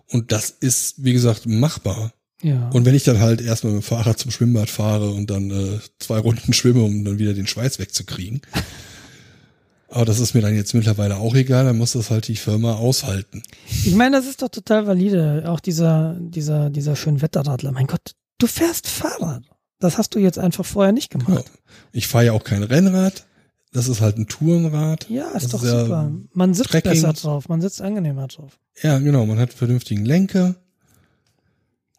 Und 0.09 0.33
das 0.33 0.50
ist, 0.50 1.05
wie 1.05 1.12
gesagt, 1.12 1.46
machbar. 1.46 2.12
Ja. 2.42 2.68
Und 2.70 2.85
wenn 2.85 2.94
ich 2.94 3.05
dann 3.05 3.18
halt 3.18 3.40
erstmal 3.40 3.72
mit 3.72 3.83
dem 3.83 3.87
Fahrrad 3.87 4.18
zum 4.18 4.31
Schwimmbad 4.31 4.68
fahre 4.70 5.11
und 5.11 5.31
dann 5.31 5.50
äh, 5.50 5.81
zwei 5.98 6.18
Runden 6.18 6.52
schwimme, 6.52 6.83
um 6.83 7.05
dann 7.05 7.18
wieder 7.18 7.35
den 7.35 7.46
Schweiß 7.46 7.79
wegzukriegen. 7.79 8.42
Aber 9.88 10.05
das 10.05 10.18
ist 10.18 10.35
mir 10.35 10.42
dann 10.42 10.55
jetzt 10.55 10.74
mittlerweile 10.74 11.16
auch 11.16 11.35
egal, 11.35 11.64
dann 11.64 11.79
muss 11.79 11.92
das 11.92 12.11
halt 12.11 12.29
die 12.29 12.37
Firma 12.37 12.74
aushalten. 12.74 13.42
Ich 13.85 13.94
meine, 13.94 14.16
das 14.16 14.26
ist 14.26 14.42
doch 14.42 14.48
total 14.48 14.87
valide. 14.87 15.44
Auch 15.46 15.61
dieser, 15.61 16.16
dieser, 16.18 16.70
dieser 16.70 16.96
schönen 16.96 17.22
Wetterradler. 17.22 17.72
Mein 17.72 17.87
Gott, 17.87 18.12
du 18.38 18.46
fährst 18.46 18.88
Fahrrad. 18.88 19.44
Das 19.79 19.96
hast 19.96 20.14
du 20.14 20.18
jetzt 20.18 20.38
einfach 20.38 20.66
vorher 20.66 20.92
nicht 20.92 21.14
Ja. 21.14 21.20
gemacht. 21.20 21.50
Ich 21.92 22.09
fahre 22.09 22.26
ja 22.26 22.33
auch 22.33 22.44
kein 22.44 22.62
Rennrad. 22.62 23.26
Das 23.72 23.88
ist 23.88 24.00
halt 24.00 24.16
ein 24.16 24.26
Tourenrad. 24.26 25.09
Ja, 25.11 25.29
ist 25.33 25.44
Das 25.44 25.50
doch 25.52 25.62
ist 25.62 25.70
super. 25.70 26.11
Man 26.33 26.55
sitzt 26.55 26.70
Trekking. 26.70 26.92
besser 26.92 27.12
drauf, 27.12 27.48
man 27.48 27.61
sitzt 27.61 27.83
angenehmer 27.83 28.26
drauf. 28.29 28.59
Ja, 28.83 28.98
genau. 28.98 29.26
Man 29.26 29.38
hat 29.38 29.52
vernünftigen 29.52 30.05
Lenker 30.05 30.57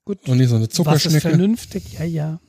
Gut. 0.06 0.28
und 0.28 0.38
nicht 0.38 0.50
so 0.50 0.56
eine 0.56 0.64
Was 0.66 0.70
ist 0.70 0.76
Zuckerschnecke. 0.76 1.30
vernünftig? 1.30 1.94
Ja, 2.00 2.06
ja. 2.06 2.40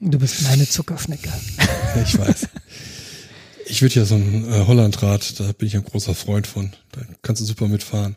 Du 0.00 0.18
bist 0.18 0.42
meine 0.42 0.68
Zuckerschnecke. 0.68 1.30
Ich 2.04 2.18
weiß. 2.18 2.48
Ich 3.66 3.80
würde 3.80 3.94
ja 3.94 4.04
so 4.04 4.16
ein 4.16 4.44
äh, 4.52 4.66
Hollandrad, 4.66 5.38
da 5.38 5.52
bin 5.52 5.68
ich 5.68 5.76
ein 5.76 5.84
großer 5.84 6.12
Freund 6.14 6.46
von. 6.46 6.72
Da 6.90 7.02
kannst 7.22 7.40
du 7.40 7.46
super 7.46 7.68
mitfahren. 7.68 8.16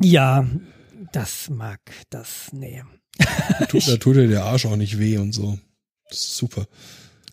Ja, 0.00 0.46
das 1.12 1.50
mag 1.50 1.80
das, 2.08 2.48
nee. 2.52 2.82
Da 3.58 3.66
tut, 3.66 3.86
da 3.88 3.96
tut 3.98 4.16
dir 4.16 4.26
der 4.26 4.44
Arsch 4.44 4.64
auch 4.64 4.76
nicht 4.76 4.98
weh 4.98 5.18
und 5.18 5.32
so. 5.32 5.58
Das 6.08 6.18
ist 6.20 6.36
super. 6.38 6.66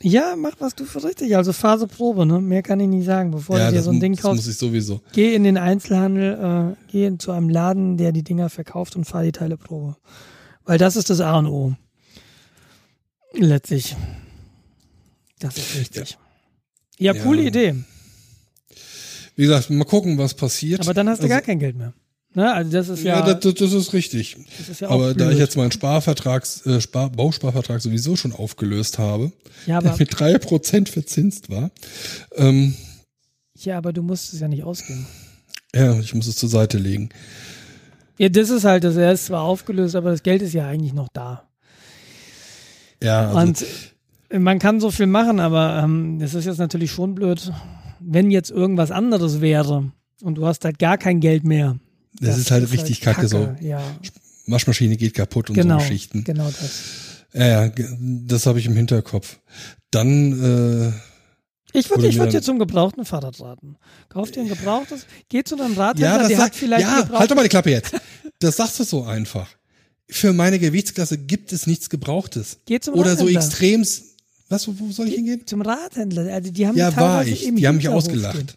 Ja, 0.01 0.35
mach 0.37 0.55
was 0.59 0.75
du 0.75 0.85
für 0.85 1.03
richtig. 1.03 1.35
Also 1.37 1.53
Phaseprobe, 1.53 2.25
ne? 2.25 2.41
Mehr 2.41 2.61
kann 2.61 2.79
ich 2.79 2.87
nicht 2.87 3.05
sagen. 3.05 3.31
Bevor 3.31 3.57
ja, 3.57 3.69
du 3.69 3.77
dir 3.77 3.81
so 3.83 3.91
ein 3.91 3.99
Ding 3.99 4.13
das 4.15 4.23
muss 4.23 4.31
kaufst, 4.35 4.47
ich 4.49 4.57
sowieso. 4.57 5.01
geh 5.13 5.33
in 5.33 5.43
den 5.43 5.57
Einzelhandel, 5.57 6.75
äh, 6.75 6.91
geh 6.91 7.17
zu 7.17 7.31
einem 7.31 7.49
Laden, 7.49 7.97
der 7.97 8.11
die 8.11 8.23
Dinger 8.23 8.49
verkauft 8.49 8.95
und 8.95 9.05
fahr 9.05 9.23
die 9.23 9.31
Teile 9.31 9.57
Probe. 9.57 9.95
Weil 10.65 10.77
das 10.77 10.95
ist 10.95 11.09
das 11.09 11.21
A 11.21 11.37
und 11.37 11.47
O. 11.47 11.75
Letztlich. 13.33 13.95
Das 15.39 15.57
ist 15.57 15.75
richtig. 15.75 16.17
Ja, 16.97 17.13
Ja. 17.13 17.23
coole 17.23 17.43
Idee. 17.43 17.75
Wie 19.35 19.43
gesagt, 19.43 19.69
mal 19.69 19.83
gucken, 19.83 20.17
was 20.17 20.33
passiert. 20.33 20.79
Aber 20.81 20.93
dann 20.93 21.09
hast 21.09 21.19
du 21.19 21.23
Also, 21.23 21.33
gar 21.33 21.41
kein 21.41 21.59
Geld 21.59 21.75
mehr. 21.75 21.93
Ne? 22.35 22.53
Also 22.53 22.71
das 22.71 22.89
ist 22.89 23.03
ja, 23.03 23.25
Ja, 23.25 23.33
das, 23.33 23.53
das 23.55 23.73
ist 23.73 23.93
richtig. 23.93 24.35
das 24.59 24.69
ist 24.69 24.81
ja 24.81 24.89
Aber 24.89 25.13
da 25.13 25.25
blöd. 25.25 25.33
ich 25.33 25.39
jetzt 25.39 25.55
meinen 25.57 25.71
Sparvertrag, 25.71 26.45
äh, 26.65 26.81
Spar, 26.81 27.09
Bausparvertrag 27.09 27.81
sowieso 27.81 28.15
schon 28.15 28.33
aufgelöst 28.33 28.99
habe, 28.99 29.31
ja, 29.65 29.79
der 29.81 29.95
mit 29.97 30.19
drei 30.19 30.37
Prozent 30.37 30.89
verzinst 30.89 31.49
war, 31.49 31.71
ähm, 32.35 32.75
ja, 33.57 33.77
aber 33.77 33.93
du 33.93 34.03
musst 34.03 34.33
es 34.33 34.41
ja 34.41 34.49
nicht 34.49 34.63
ausgeben. 34.63 35.07
ja, 35.73 35.97
ich 35.99 36.13
muss 36.13 36.27
es 36.27 36.35
zur 36.35 36.49
Seite 36.49 36.77
legen. 36.77 37.09
Ja, 38.17 38.27
das 38.29 38.49
ist 38.49 38.65
halt, 38.65 38.83
das 38.83 38.95
er 38.97 39.13
ist 39.13 39.27
zwar 39.27 39.41
aufgelöst, 39.43 39.95
aber 39.95 40.11
das 40.11 40.23
Geld 40.23 40.41
ist 40.41 40.53
ja 40.53 40.67
eigentlich 40.67 40.93
noch 40.93 41.07
da. 41.13 41.47
Ja, 43.01 43.31
also, 43.31 43.65
Und 44.29 44.43
man 44.43 44.59
kann 44.59 44.79
so 44.79 44.91
viel 44.91 45.07
machen, 45.07 45.39
aber 45.39 45.81
ähm, 45.83 46.19
das 46.19 46.33
ist 46.33 46.45
jetzt 46.45 46.57
natürlich 46.59 46.91
schon 46.91 47.15
blöd, 47.15 47.51
wenn 47.99 48.31
jetzt 48.31 48.51
irgendwas 48.51 48.91
anderes 48.91 49.39
wäre 49.41 49.91
und 50.21 50.35
du 50.35 50.45
hast 50.45 50.65
halt 50.65 50.79
gar 50.79 50.97
kein 50.97 51.19
Geld 51.19 51.43
mehr. 51.45 51.77
Das, 52.19 52.37
ist 52.37 52.51
halt 52.51 52.71
richtig 52.71 53.01
kacke, 53.01 53.27
so. 53.27 53.55
Ja, 53.61 53.81
Waschmaschine 54.47 54.97
geht 54.97 55.13
kaputt 55.13 55.49
und 55.49 55.55
genau. 55.55 55.79
so 55.79 55.85
Geschichten. 55.85 56.23
Genau 56.23 56.45
das. 56.45 56.81
Ja, 57.33 57.65
ja, 57.65 57.71
das 57.99 58.45
habe 58.45 58.59
ich 58.59 58.65
im 58.65 58.75
Hinterkopf. 58.75 59.39
Dann, 59.91 60.93
äh, 61.73 61.77
Ich 61.77 61.89
würde 61.89 62.07
ich 62.07 62.17
würd 62.17 62.31
dir 62.31 62.41
zum 62.41 62.59
gebrauchten 62.59 63.03
Fahrrad 63.05 63.39
raten. 63.41 63.75
Kauf 64.09 64.31
dir 64.31 64.41
ein 64.41 64.47
gebrauchtes, 64.47 65.05
geh 65.29 65.43
zu 65.43 65.59
einem 65.59 65.73
Radhändler, 65.73 66.13
ja, 66.13 66.19
das 66.19 66.27
der 66.29 66.37
hat 66.37 66.55
vielleicht 66.55 66.83
ja, 66.83 67.09
halt 67.11 67.29
doch 67.29 67.35
mal 67.35 67.43
die 67.43 67.49
Klappe 67.49 67.71
jetzt. 67.71 67.93
Das 68.39 68.57
sagst 68.57 68.79
du 68.79 68.83
so 68.83 69.03
einfach. 69.03 69.47
Für 70.09 70.33
meine 70.33 70.59
Gewichtsklasse 70.59 71.17
gibt 71.17 71.51
es 71.51 71.67
nichts 71.67 71.89
Gebrauchtes. 71.89 72.59
Geh 72.65 72.79
zum 72.79 72.93
Oder 72.93 73.15
so 73.15 73.25
Radhändler. 73.25 73.41
extrems. 73.41 74.03
Was, 74.49 74.67
wo, 74.67 74.91
soll 74.91 75.07
ich 75.07 75.15
hingehen? 75.15 75.41
Zum 75.47 75.61
Radhändler. 75.61 76.31
Also 76.33 76.51
die 76.51 76.67
haben 76.67 76.77
Ja, 76.77 76.95
war 76.95 77.25
ich. 77.25 77.49
Die 77.55 77.67
haben 77.67 77.77
mich 77.77 77.89
ausgelacht. 77.89 78.55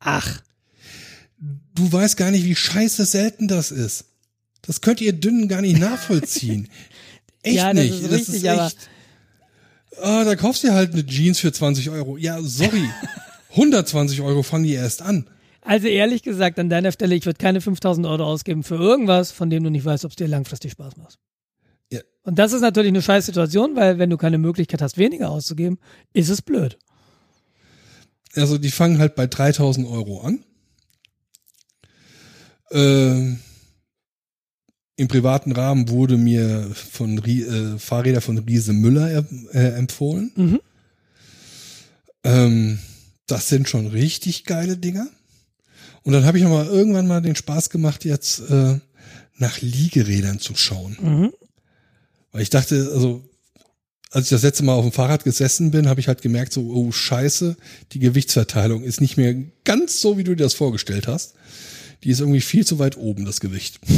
Ach, 0.00 0.42
Du 1.74 1.90
weißt 1.90 2.16
gar 2.16 2.30
nicht, 2.30 2.44
wie 2.44 2.54
scheiße 2.54 3.04
selten 3.04 3.48
das 3.48 3.70
ist. 3.70 4.04
Das 4.62 4.80
könnt 4.80 5.00
ihr 5.00 5.12
Dünnen 5.12 5.48
gar 5.48 5.60
nicht 5.62 5.78
nachvollziehen. 5.78 6.68
Echt 7.42 7.56
Ja, 7.56 7.72
das 7.72 7.84
nicht. 7.84 8.02
ist 8.02 8.10
richtig, 8.10 8.50
aber- 8.50 8.70
Ah, 10.00 10.24
da 10.24 10.36
kaufst 10.36 10.64
du 10.64 10.72
halt 10.72 10.92
eine 10.92 11.04
Jeans 11.04 11.38
für 11.40 11.52
20 11.52 11.90
Euro. 11.90 12.16
Ja, 12.16 12.40
sorry. 12.42 12.88
120 13.50 14.20
Euro 14.22 14.42
fangen 14.42 14.64
die 14.64 14.72
erst 14.72 15.02
an. 15.02 15.28
also 15.60 15.86
ehrlich 15.86 16.22
gesagt, 16.22 16.58
an 16.58 16.70
deiner 16.70 16.92
Stelle, 16.92 17.14
ich 17.14 17.26
würde 17.26 17.38
keine 17.38 17.60
5000 17.60 18.06
Euro 18.06 18.24
ausgeben 18.24 18.62
für 18.62 18.76
irgendwas, 18.76 19.30
von 19.32 19.50
dem 19.50 19.62
du 19.64 19.70
nicht 19.70 19.84
weißt, 19.84 20.04
ob 20.06 20.12
es 20.12 20.16
dir 20.16 20.26
langfristig 20.28 20.72
Spaß 20.72 20.96
macht. 20.96 21.18
Ja. 21.92 22.00
Und 22.22 22.38
das 22.38 22.52
ist 22.54 22.62
natürlich 22.62 22.88
eine 22.88 23.02
scheiß 23.02 23.26
Situation, 23.26 23.76
weil 23.76 23.98
wenn 23.98 24.08
du 24.08 24.16
keine 24.16 24.38
Möglichkeit 24.38 24.80
hast, 24.80 24.96
weniger 24.96 25.28
auszugeben, 25.30 25.78
ist 26.14 26.30
es 26.30 26.40
blöd. 26.40 26.78
Also 28.34 28.56
die 28.56 28.70
fangen 28.70 28.98
halt 28.98 29.14
bei 29.14 29.26
3000 29.26 29.86
Euro 29.86 30.22
an. 30.22 30.42
Ähm, 32.72 33.38
Im 34.96 35.08
privaten 35.08 35.52
Rahmen 35.52 35.88
wurde 35.88 36.16
mir 36.16 36.70
von 36.74 37.18
äh, 37.24 37.78
Fahrräder 37.78 38.20
von 38.20 38.38
Riese 38.38 38.72
Müller 38.72 39.10
äh, 39.10 39.24
äh, 39.52 39.74
empfohlen. 39.74 40.32
Mhm. 40.36 40.60
Ähm, 42.24 42.78
das 43.26 43.48
sind 43.48 43.68
schon 43.68 43.86
richtig 43.86 44.44
geile 44.44 44.76
Dinger. 44.76 45.08
Und 46.02 46.12
dann 46.12 46.24
habe 46.24 46.38
ich 46.38 46.44
noch 46.44 46.50
mal 46.50 46.66
irgendwann 46.66 47.06
mal 47.06 47.22
den 47.22 47.36
Spaß 47.36 47.70
gemacht, 47.70 48.04
jetzt 48.04 48.40
äh, 48.50 48.78
nach 49.36 49.60
Liegerädern 49.60 50.40
zu 50.40 50.54
schauen. 50.54 50.96
Mhm. 51.00 51.32
Weil 52.32 52.42
ich 52.42 52.50
dachte, 52.50 52.90
also 52.92 53.22
als 54.10 54.26
ich 54.26 54.30
das 54.30 54.42
letzte 54.42 54.64
Mal 54.64 54.74
auf 54.74 54.84
dem 54.84 54.92
Fahrrad 54.92 55.24
gesessen 55.24 55.70
bin, 55.70 55.88
habe 55.88 56.00
ich 56.00 56.08
halt 56.08 56.20
gemerkt, 56.20 56.52
so, 56.52 56.70
oh 56.70 56.92
scheiße, 56.92 57.56
die 57.92 57.98
Gewichtsverteilung 57.98 58.82
ist 58.82 59.00
nicht 59.00 59.16
mehr 59.16 59.34
ganz 59.64 60.00
so, 60.00 60.18
wie 60.18 60.24
du 60.24 60.34
dir 60.34 60.44
das 60.44 60.54
vorgestellt 60.54 61.06
hast. 61.06 61.34
Die 62.04 62.10
ist 62.10 62.20
irgendwie 62.20 62.40
viel 62.40 62.66
zu 62.66 62.78
weit 62.78 62.96
oben, 62.96 63.24
das 63.24 63.40
Gewicht. 63.40 63.80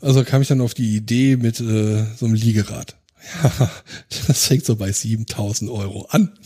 Also 0.00 0.24
kam 0.24 0.42
ich 0.42 0.48
dann 0.48 0.60
auf 0.60 0.74
die 0.74 0.94
Idee 0.94 1.36
mit 1.36 1.58
äh, 1.58 2.04
so 2.16 2.26
einem 2.26 2.34
Liegerad. 2.34 2.96
Ja, 3.42 3.70
das 4.28 4.46
fängt 4.46 4.64
so 4.64 4.76
bei 4.76 4.92
7000 4.92 5.70
Euro 5.70 6.06
an. 6.10 6.38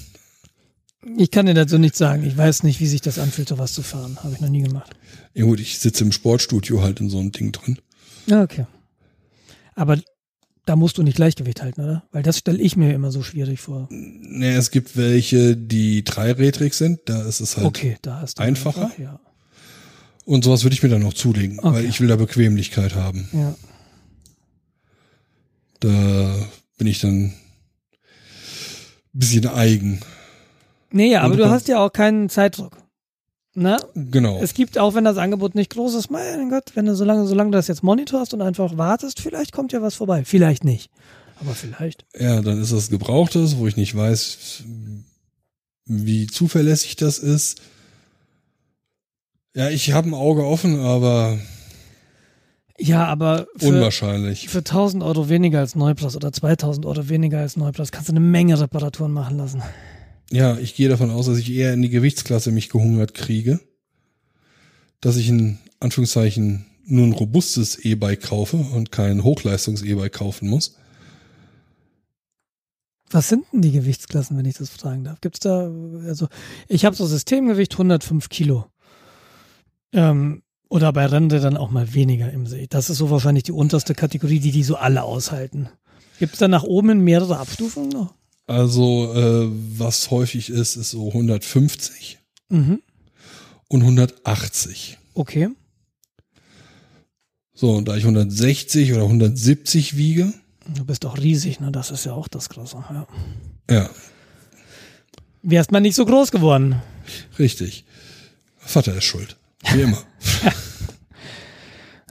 Ich 1.16 1.30
kann 1.30 1.46
dir 1.46 1.54
dazu 1.54 1.78
nichts 1.78 1.98
sagen. 1.98 2.24
Ich 2.24 2.36
weiß 2.36 2.62
nicht, 2.62 2.80
wie 2.80 2.86
sich 2.86 3.00
das 3.00 3.18
anfühlt, 3.18 3.48
sowas 3.48 3.72
zu 3.72 3.82
fahren. 3.82 4.18
Habe 4.22 4.34
ich 4.34 4.40
noch 4.40 4.48
nie 4.48 4.62
gemacht. 4.62 4.94
Ja 5.34 5.44
gut, 5.44 5.60
ich 5.60 5.78
sitze 5.78 6.04
im 6.04 6.12
Sportstudio 6.12 6.82
halt 6.82 7.00
in 7.00 7.10
so 7.10 7.18
einem 7.18 7.32
Ding 7.32 7.52
drin. 7.52 7.78
Ja, 8.26 8.42
okay. 8.42 8.66
Aber 9.74 9.98
da 10.66 10.76
musst 10.76 10.98
du 10.98 11.02
nicht 11.02 11.16
Gleichgewicht 11.16 11.62
halten, 11.62 11.80
oder? 11.82 12.04
Weil 12.12 12.22
das 12.22 12.38
stelle 12.38 12.58
ich 12.58 12.76
mir 12.76 12.92
immer 12.94 13.10
so 13.10 13.22
schwierig 13.22 13.60
vor. 13.60 13.88
Ne, 13.90 14.52
es 14.54 14.70
gibt 14.70 14.96
welche, 14.96 15.56
die 15.56 16.04
dreirädrig 16.04 16.74
sind, 16.74 17.00
da 17.06 17.22
ist 17.22 17.40
es 17.40 17.56
halt. 17.56 17.66
Okay, 17.66 17.96
da 18.02 18.20
hast 18.20 18.38
du 18.38 18.42
Einfacher? 18.42 18.84
einfach, 18.84 18.98
ja. 18.98 19.20
Und 20.26 20.44
sowas 20.44 20.62
würde 20.62 20.74
ich 20.74 20.82
mir 20.82 20.90
dann 20.90 21.02
noch 21.02 21.14
zulegen, 21.14 21.58
Okay. 21.58 21.72
weil 21.74 21.84
ich 21.86 22.00
will 22.00 22.08
da 22.08 22.16
Bequemlichkeit 22.16 22.94
haben. 22.94 23.28
ja. 23.32 23.54
Da 25.80 26.34
bin 26.76 26.86
ich 26.86 27.00
dann 27.00 27.16
ein 27.24 27.34
bisschen 29.12 29.46
eigen. 29.46 30.00
Nee, 30.92 31.16
aber 31.16 31.32
Und 31.32 31.38
du 31.38 31.44
du 31.44 31.50
hast 31.50 31.68
ja 31.68 31.78
auch 31.84 31.92
keinen 31.92 32.28
Zeitdruck. 32.28 32.76
Ne? 33.54 33.78
Genau. 33.94 34.40
Es 34.40 34.54
gibt 34.54 34.78
auch, 34.78 34.94
wenn 34.94 35.04
das 35.04 35.16
Angebot 35.16 35.56
nicht 35.56 35.72
groß 35.72 35.94
ist, 35.94 36.10
mein 36.10 36.50
Gott, 36.50 36.70
wenn 36.74 36.86
du 36.86 36.94
solange, 36.94 37.26
solange 37.26 37.50
du 37.50 37.58
das 37.58 37.66
jetzt 37.66 37.82
monitorst 37.82 38.32
und 38.32 38.42
einfach 38.42 38.76
wartest, 38.78 39.20
vielleicht 39.20 39.52
kommt 39.52 39.72
ja 39.72 39.82
was 39.82 39.96
vorbei. 39.96 40.24
Vielleicht 40.24 40.62
nicht. 40.64 40.90
Aber 41.40 41.54
vielleicht. 41.54 42.04
Ja, 42.18 42.42
dann 42.42 42.60
ist 42.60 42.70
es 42.70 42.90
Gebrauchtes, 42.90 43.56
wo 43.56 43.66
ich 43.66 43.76
nicht 43.76 43.96
weiß, 43.96 44.62
wie 45.86 46.26
zuverlässig 46.28 46.96
das 46.96 47.18
ist. 47.18 47.60
Ja, 49.54 49.68
ich 49.68 49.92
habe 49.92 50.08
ein 50.08 50.14
Auge 50.14 50.44
offen, 50.46 50.78
aber 50.78 51.38
Ja, 52.78 53.06
aber 53.06 53.48
für, 53.56 53.68
unwahrscheinlich. 53.68 54.48
für 54.48 54.58
1000 54.58 55.02
Euro 55.02 55.28
weniger 55.28 55.58
als 55.58 55.74
Neupreis 55.74 56.14
oder 56.14 56.32
2000 56.32 56.86
Euro 56.86 57.08
weniger 57.08 57.40
als 57.40 57.56
Neupreis 57.56 57.90
kannst 57.90 58.08
du 58.10 58.12
eine 58.12 58.20
Menge 58.20 58.60
Reparaturen 58.60 59.12
machen 59.12 59.38
lassen. 59.38 59.60
Ja, 60.32 60.56
ich 60.58 60.74
gehe 60.74 60.88
davon 60.88 61.10
aus, 61.10 61.26
dass 61.26 61.38
ich 61.38 61.52
eher 61.52 61.72
in 61.72 61.82
die 61.82 61.88
Gewichtsklasse 61.88 62.52
mich 62.52 62.68
gehungert 62.68 63.14
kriege. 63.14 63.60
Dass 65.00 65.16
ich 65.16 65.28
in 65.28 65.58
Anführungszeichen 65.80 66.66
nur 66.84 67.06
ein 67.06 67.12
robustes 67.12 67.76
E-Bike 67.76 68.22
kaufe 68.22 68.56
und 68.56 68.92
kein 68.92 69.24
Hochleistungs-E-Bike 69.24 70.12
kaufen 70.12 70.48
muss. 70.48 70.76
Was 73.10 73.28
sind 73.28 73.44
denn 73.52 73.62
die 73.62 73.72
Gewichtsklassen, 73.72 74.36
wenn 74.36 74.44
ich 74.44 74.56
das 74.56 74.70
fragen 74.70 75.04
darf? 75.04 75.20
Gibt's 75.20 75.40
da, 75.40 75.70
also 76.06 76.28
ich 76.68 76.84
habe 76.84 76.94
so 76.94 77.06
Systemgewicht 77.06 77.72
105 77.72 78.28
Kilo. 78.28 78.66
Ähm, 79.92 80.42
oder 80.68 80.92
bei 80.92 81.06
Rente 81.06 81.40
dann 81.40 81.56
auch 81.56 81.70
mal 81.70 81.92
weniger 81.94 82.30
im 82.30 82.46
See. 82.46 82.68
Das 82.68 82.88
ist 82.88 82.98
so 82.98 83.10
wahrscheinlich 83.10 83.42
die 83.42 83.52
unterste 83.52 83.94
Kategorie, 83.94 84.38
die 84.38 84.52
die 84.52 84.62
so 84.62 84.76
alle 84.76 85.02
aushalten. 85.02 85.68
Gibt's 86.20 86.38
da 86.38 86.46
nach 86.46 86.62
oben 86.62 87.02
mehrere 87.02 87.38
Abstufungen 87.38 87.88
noch? 87.88 88.14
Also, 88.50 89.14
äh, 89.14 89.48
was 89.78 90.10
häufig 90.10 90.50
ist, 90.50 90.74
ist 90.76 90.90
so 90.90 91.06
150 91.08 92.18
Mhm. 92.48 92.82
und 93.68 93.82
180. 93.82 94.98
Okay. 95.14 95.50
So, 97.54 97.72
und 97.76 97.86
da 97.86 97.96
ich 97.96 98.02
160 98.04 98.92
oder 98.92 99.02
170 99.04 99.96
wiege, 99.96 100.32
Du 100.74 100.84
bist 100.84 101.04
auch 101.06 101.16
riesig, 101.18 101.58
ne? 101.60 101.70
Das 101.72 101.90
ist 101.90 102.04
ja 102.06 102.12
auch 102.12 102.28
das 102.28 102.48
Krasse. 102.48 102.84
Ja. 102.90 103.06
ja, 103.70 103.90
Wärst 105.42 105.70
mal 105.72 105.80
nicht 105.80 105.94
so 105.96 106.04
groß 106.04 106.30
geworden. 106.32 106.82
richtig. 107.38 107.84
Vater 108.58 108.96
ist 108.96 109.04
schuld. 109.04 109.36
Wie 109.72 109.80
immer. 109.82 110.02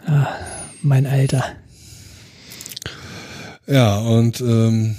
Mein 0.82 1.06
Alter. 1.06 1.44
Ja, 3.68 3.98
und 4.00 4.40
ähm, 4.42 4.96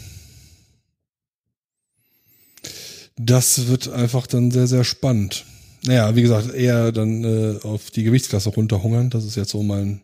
das 3.27 3.67
wird 3.67 3.89
einfach 3.89 4.27
dann 4.27 4.51
sehr, 4.51 4.67
sehr 4.67 4.85
spannend. 4.85 5.45
Naja, 5.85 6.15
wie 6.17 6.23
gesagt, 6.23 6.53
eher 6.53 6.93
dann 6.93 7.25
äh, 7.25 7.61
auf 7.63 7.91
die 7.91 8.03
Gewichtsklasse 8.03 8.51
runterhungern. 8.51 9.11
Das 9.11 9.25
ist 9.25 9.37
jetzt 9.37 9.51
so 9.51 9.63
mein 9.63 10.01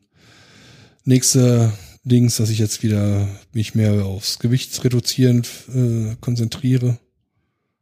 nächster 1.04 1.72
Dings, 2.04 2.36
dass 2.36 2.50
ich 2.50 2.58
jetzt 2.58 2.82
wieder 2.82 3.28
mich 3.52 3.74
mehr 3.74 4.04
aufs 4.04 4.38
Gewichtsreduzieren 4.38 5.42
äh, 5.74 6.16
konzentriere. 6.20 6.98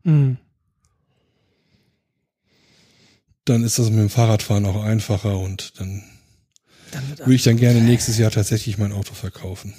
Mhm. 0.02 0.38
Dann 3.44 3.62
ist 3.62 3.78
das 3.78 3.90
mit 3.90 3.98
dem 3.98 4.10
Fahrradfahren 4.10 4.64
auch 4.66 4.82
einfacher 4.82 5.38
und 5.38 5.78
dann 5.78 6.02
Dann 6.92 7.18
würde 7.18 7.34
ich 7.34 7.42
dann 7.42 7.56
gerne 7.56 7.80
nächstes 7.80 8.18
Jahr 8.18 8.30
tatsächlich 8.30 8.78
mein 8.78 8.92
Auto 8.92 9.14
verkaufen. 9.14 9.74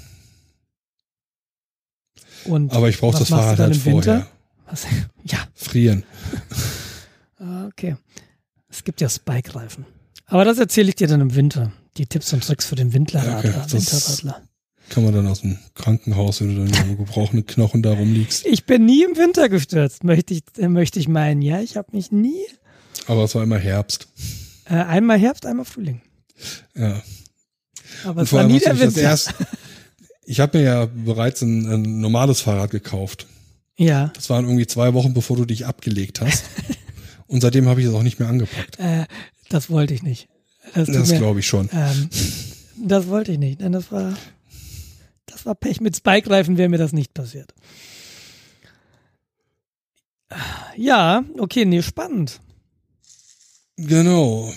Und 2.45 2.72
Aber 2.74 2.89
ich 2.89 2.99
brauche 2.99 3.18
das 3.18 3.30
Fahrrad 3.30 3.58
halt 3.58 3.76
im 3.76 3.86
Winter? 3.86 4.28
Was? 4.70 4.86
Ja, 5.26 5.39
Frieren. 5.53 6.03
Ah, 7.39 7.66
Okay. 7.68 7.95
Es 8.70 8.84
gibt 8.84 8.99
ja 9.01 9.07
Spike-Reifen. 9.09 9.86
Aber 10.28 10.43
das 10.43 10.59
erzähle 10.59 10.89
ich 10.89 10.95
dir 10.95 11.07
dann 11.07 11.22
im 11.22 11.34
Winter. 11.36 11.72
Die 11.97 12.05
Tipps 12.07 12.34
und 12.34 12.43
Tricks 12.43 12.66
für 12.66 12.76
den 12.76 12.91
Windlerradler, 12.93 13.51
Ja, 13.51 13.63
okay. 13.63 13.72
Winterradler. 13.74 14.41
Kann 14.89 15.03
man 15.05 15.13
dann 15.13 15.28
aus 15.28 15.41
dem 15.41 15.57
Krankenhaus, 15.76 16.41
wenn 16.41 16.55
du 16.55 16.72
dann 16.72 16.89
mit 16.89 16.97
gebrochenen 16.99 17.45
Knochen 17.45 17.82
da 17.82 17.93
rumliegst. 17.93 18.45
Ich 18.45 18.66
bin 18.66 18.86
nie 18.86 19.03
im 19.03 19.16
Winter 19.18 19.47
gestürzt, 19.49 20.03
möchte 20.03 20.34
ich, 20.34 20.43
äh, 20.57 20.68
möchte 20.68 20.99
ich 20.99 21.07
meinen. 21.07 21.41
Ja, 21.41 21.61
ich 21.61 21.78
habe 21.78 21.88
mich 21.95 22.11
nie. 22.11 22.43
Aber 23.07 23.24
es 23.24 23.34
war 23.34 23.43
immer 23.43 23.57
Herbst. 23.57 24.07
Äh, 24.66 24.74
einmal 24.76 25.18
Herbst, 25.18 25.45
einmal 25.45 25.66
Frühling. 25.66 26.01
Ja. 26.76 27.01
Aber 28.03 28.20
Und 28.20 28.24
es 28.24 28.30
vor 28.30 28.38
war 28.39 28.43
allem 28.45 28.53
nie 28.53 28.59
der 28.59 28.78
Winter. 28.80 29.01
erst, 29.01 29.34
ich 30.26 30.39
habe 30.41 30.57
mir 30.57 30.63
ja 30.66 30.86
bereits 30.86 31.41
ein, 31.41 31.66
ein 31.72 31.99
normales 32.01 32.41
Fahrrad 32.41 32.72
gekauft. 32.72 33.26
Ja, 33.78 34.08
Das 34.16 34.30
waren 34.30 34.46
irgendwie 34.46 34.68
zwei 34.68 34.94
Wochen, 34.94 35.14
bevor 35.14 35.36
du 35.38 35.46
dich 35.46 35.66
abgelegt 35.66 36.22
hast. 36.22 36.46
Und 37.28 37.42
seitdem 37.42 37.68
habe 37.68 37.82
ich 37.82 37.88
es 37.88 37.94
auch 37.94 38.04
nicht 38.04 38.20
mehr 38.20 38.30
angepackt. 38.30 38.80
äh, 38.80 39.06
das 39.50 39.70
wollte 39.70 39.94
ich 39.94 40.02
nicht. 40.04 40.28
Das, 40.74 40.88
Das 40.90 41.10
glaube 41.12 41.40
ich 41.42 41.48
schon. 41.48 41.70
ähm, 41.74 42.10
das 42.78 43.08
wollte 43.08 43.32
ich 43.34 43.38
nicht. 43.40 43.62
Denn 43.62 43.72
das 43.74 43.92
war, 43.92 44.16
das 45.26 45.46
war 45.46 45.56
Pech. 45.56 45.82
Mit 45.82 45.96
Spike-Reifen 45.98 46.58
wäre 46.58 46.70
mir 46.70 46.78
das 46.78 46.94
nicht 46.94 47.14
passiert. 47.14 47.54
Ja, 50.76 51.24
okay, 51.38 51.66
nee, 51.66 51.82
spannend. 51.82 52.40
Genau. 53.78 54.52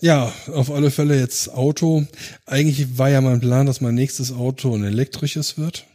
Ja, 0.00 0.32
auf 0.54 0.70
alle 0.70 0.90
Fälle 0.90 1.18
jetzt 1.18 1.52
Auto. 1.52 2.06
Eigentlich 2.46 2.96
war 2.98 3.10
ja 3.10 3.20
mein 3.20 3.40
Plan, 3.40 3.66
dass 3.66 3.80
mein 3.80 3.94
nächstes 3.94 4.32
Auto 4.32 4.74
ein 4.74 4.84
elektrisches 4.84 5.58
wird. 5.58 5.86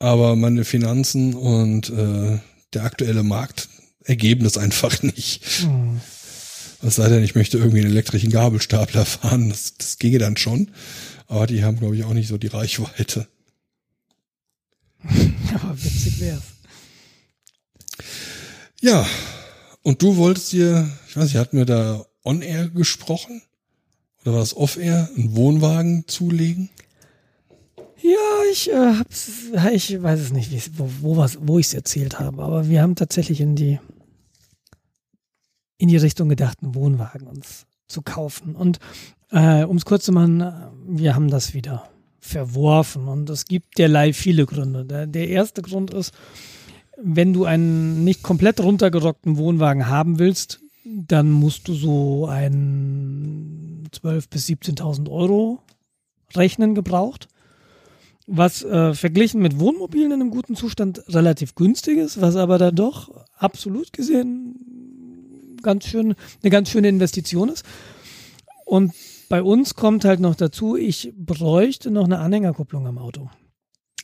Aber 0.00 0.34
meine 0.34 0.64
Finanzen 0.64 1.34
und 1.34 1.90
äh, 1.90 2.38
der 2.72 2.84
aktuelle 2.84 3.22
Markt 3.22 3.68
ergeben 4.02 4.44
das 4.44 4.56
einfach 4.58 5.02
nicht. 5.02 5.44
Hm. 5.60 6.00
Es 6.82 6.96
sei 6.96 7.08
denn, 7.10 7.22
ich 7.22 7.34
möchte 7.34 7.58
irgendwie 7.58 7.80
einen 7.80 7.90
elektrischen 7.90 8.30
Gabelstapler 8.30 9.04
fahren. 9.04 9.50
Das, 9.50 9.74
das 9.76 9.98
ginge 9.98 10.18
dann 10.18 10.38
schon. 10.38 10.70
Aber 11.26 11.46
die 11.46 11.62
haben, 11.62 11.78
glaube 11.78 11.94
ich, 11.94 12.04
auch 12.04 12.14
nicht 12.14 12.28
so 12.28 12.38
die 12.38 12.46
Reichweite. 12.46 13.28
Aber 15.54 15.82
witzig 15.82 16.18
wär's. 16.20 16.42
Ja, 18.80 19.06
und 19.82 20.00
du 20.00 20.16
wolltest 20.16 20.52
dir, 20.52 20.90
ich 21.08 21.16
weiß 21.16 21.24
nicht, 21.24 21.36
hatten 21.36 21.58
wir 21.58 21.66
da 21.66 22.06
on-air 22.24 22.68
gesprochen? 22.68 23.42
Oder 24.22 24.32
war 24.32 24.40
das 24.40 24.56
off-air, 24.56 25.10
einen 25.14 25.36
Wohnwagen 25.36 26.04
zulegen? 26.06 26.70
Ja, 28.02 28.50
ich 28.50 28.70
äh, 28.70 28.94
hab's, 28.98 29.30
ich 29.72 30.02
weiß 30.02 30.20
es 30.20 30.32
nicht, 30.32 30.78
wo, 30.78 30.90
wo, 31.00 31.16
was, 31.16 31.38
wo 31.42 31.58
ich 31.58 31.66
es 31.66 31.74
erzählt 31.74 32.18
habe, 32.18 32.42
aber 32.42 32.68
wir 32.68 32.82
haben 32.82 32.94
tatsächlich 32.94 33.40
in 33.40 33.56
die 33.56 33.78
in 35.80 35.88
die 35.88 35.96
Richtung 35.96 36.28
gedacht, 36.28 36.58
einen 36.62 36.74
Wohnwagen 36.74 37.26
uns 37.26 37.66
zu 37.88 38.02
kaufen. 38.02 38.54
Und 38.54 38.78
äh, 39.30 39.64
um 39.64 39.76
es 39.76 39.86
kurz 39.86 40.04
zu 40.04 40.12
machen, 40.12 40.40
äh, 40.42 40.52
wir 40.86 41.14
haben 41.14 41.28
das 41.28 41.54
wieder 41.54 41.88
verworfen 42.20 43.08
und 43.08 43.30
es 43.30 43.46
gibt 43.46 43.78
derlei 43.78 44.12
viele 44.12 44.44
Gründe. 44.44 44.84
Der, 44.84 45.06
der 45.06 45.28
erste 45.28 45.62
Grund 45.62 45.92
ist, 45.92 46.12
wenn 47.02 47.32
du 47.32 47.46
einen 47.46 48.04
nicht 48.04 48.22
komplett 48.22 48.60
runtergerockten 48.60 49.38
Wohnwagen 49.38 49.88
haben 49.88 50.18
willst, 50.18 50.60
dann 50.84 51.30
musst 51.30 51.66
du 51.66 51.72
so 51.74 52.26
einen 52.26 53.88
12.000 53.94 54.28
bis 54.28 54.46
17.000 54.48 55.10
Euro 55.10 55.62
rechnen 56.34 56.74
gebraucht 56.74 57.28
was 58.32 58.62
äh, 58.62 58.94
verglichen 58.94 59.42
mit 59.42 59.58
Wohnmobilen 59.58 60.12
in 60.12 60.20
einem 60.20 60.30
guten 60.30 60.54
Zustand 60.56 61.02
relativ 61.08 61.54
günstig 61.54 61.98
ist, 61.98 62.20
was 62.20 62.36
aber 62.36 62.58
dann 62.58 62.74
doch 62.74 63.26
absolut 63.36 63.92
gesehen 63.92 65.56
ganz 65.62 65.86
schön, 65.86 66.14
eine 66.42 66.50
ganz 66.50 66.70
schöne 66.70 66.88
Investition 66.88 67.48
ist. 67.48 67.64
Und 68.64 68.92
bei 69.28 69.42
uns 69.42 69.74
kommt 69.74 70.04
halt 70.04 70.20
noch 70.20 70.34
dazu, 70.34 70.76
ich 70.76 71.12
bräuchte 71.16 71.90
noch 71.90 72.04
eine 72.04 72.18
Anhängerkupplung 72.18 72.86
am 72.86 72.98
Auto. 72.98 73.30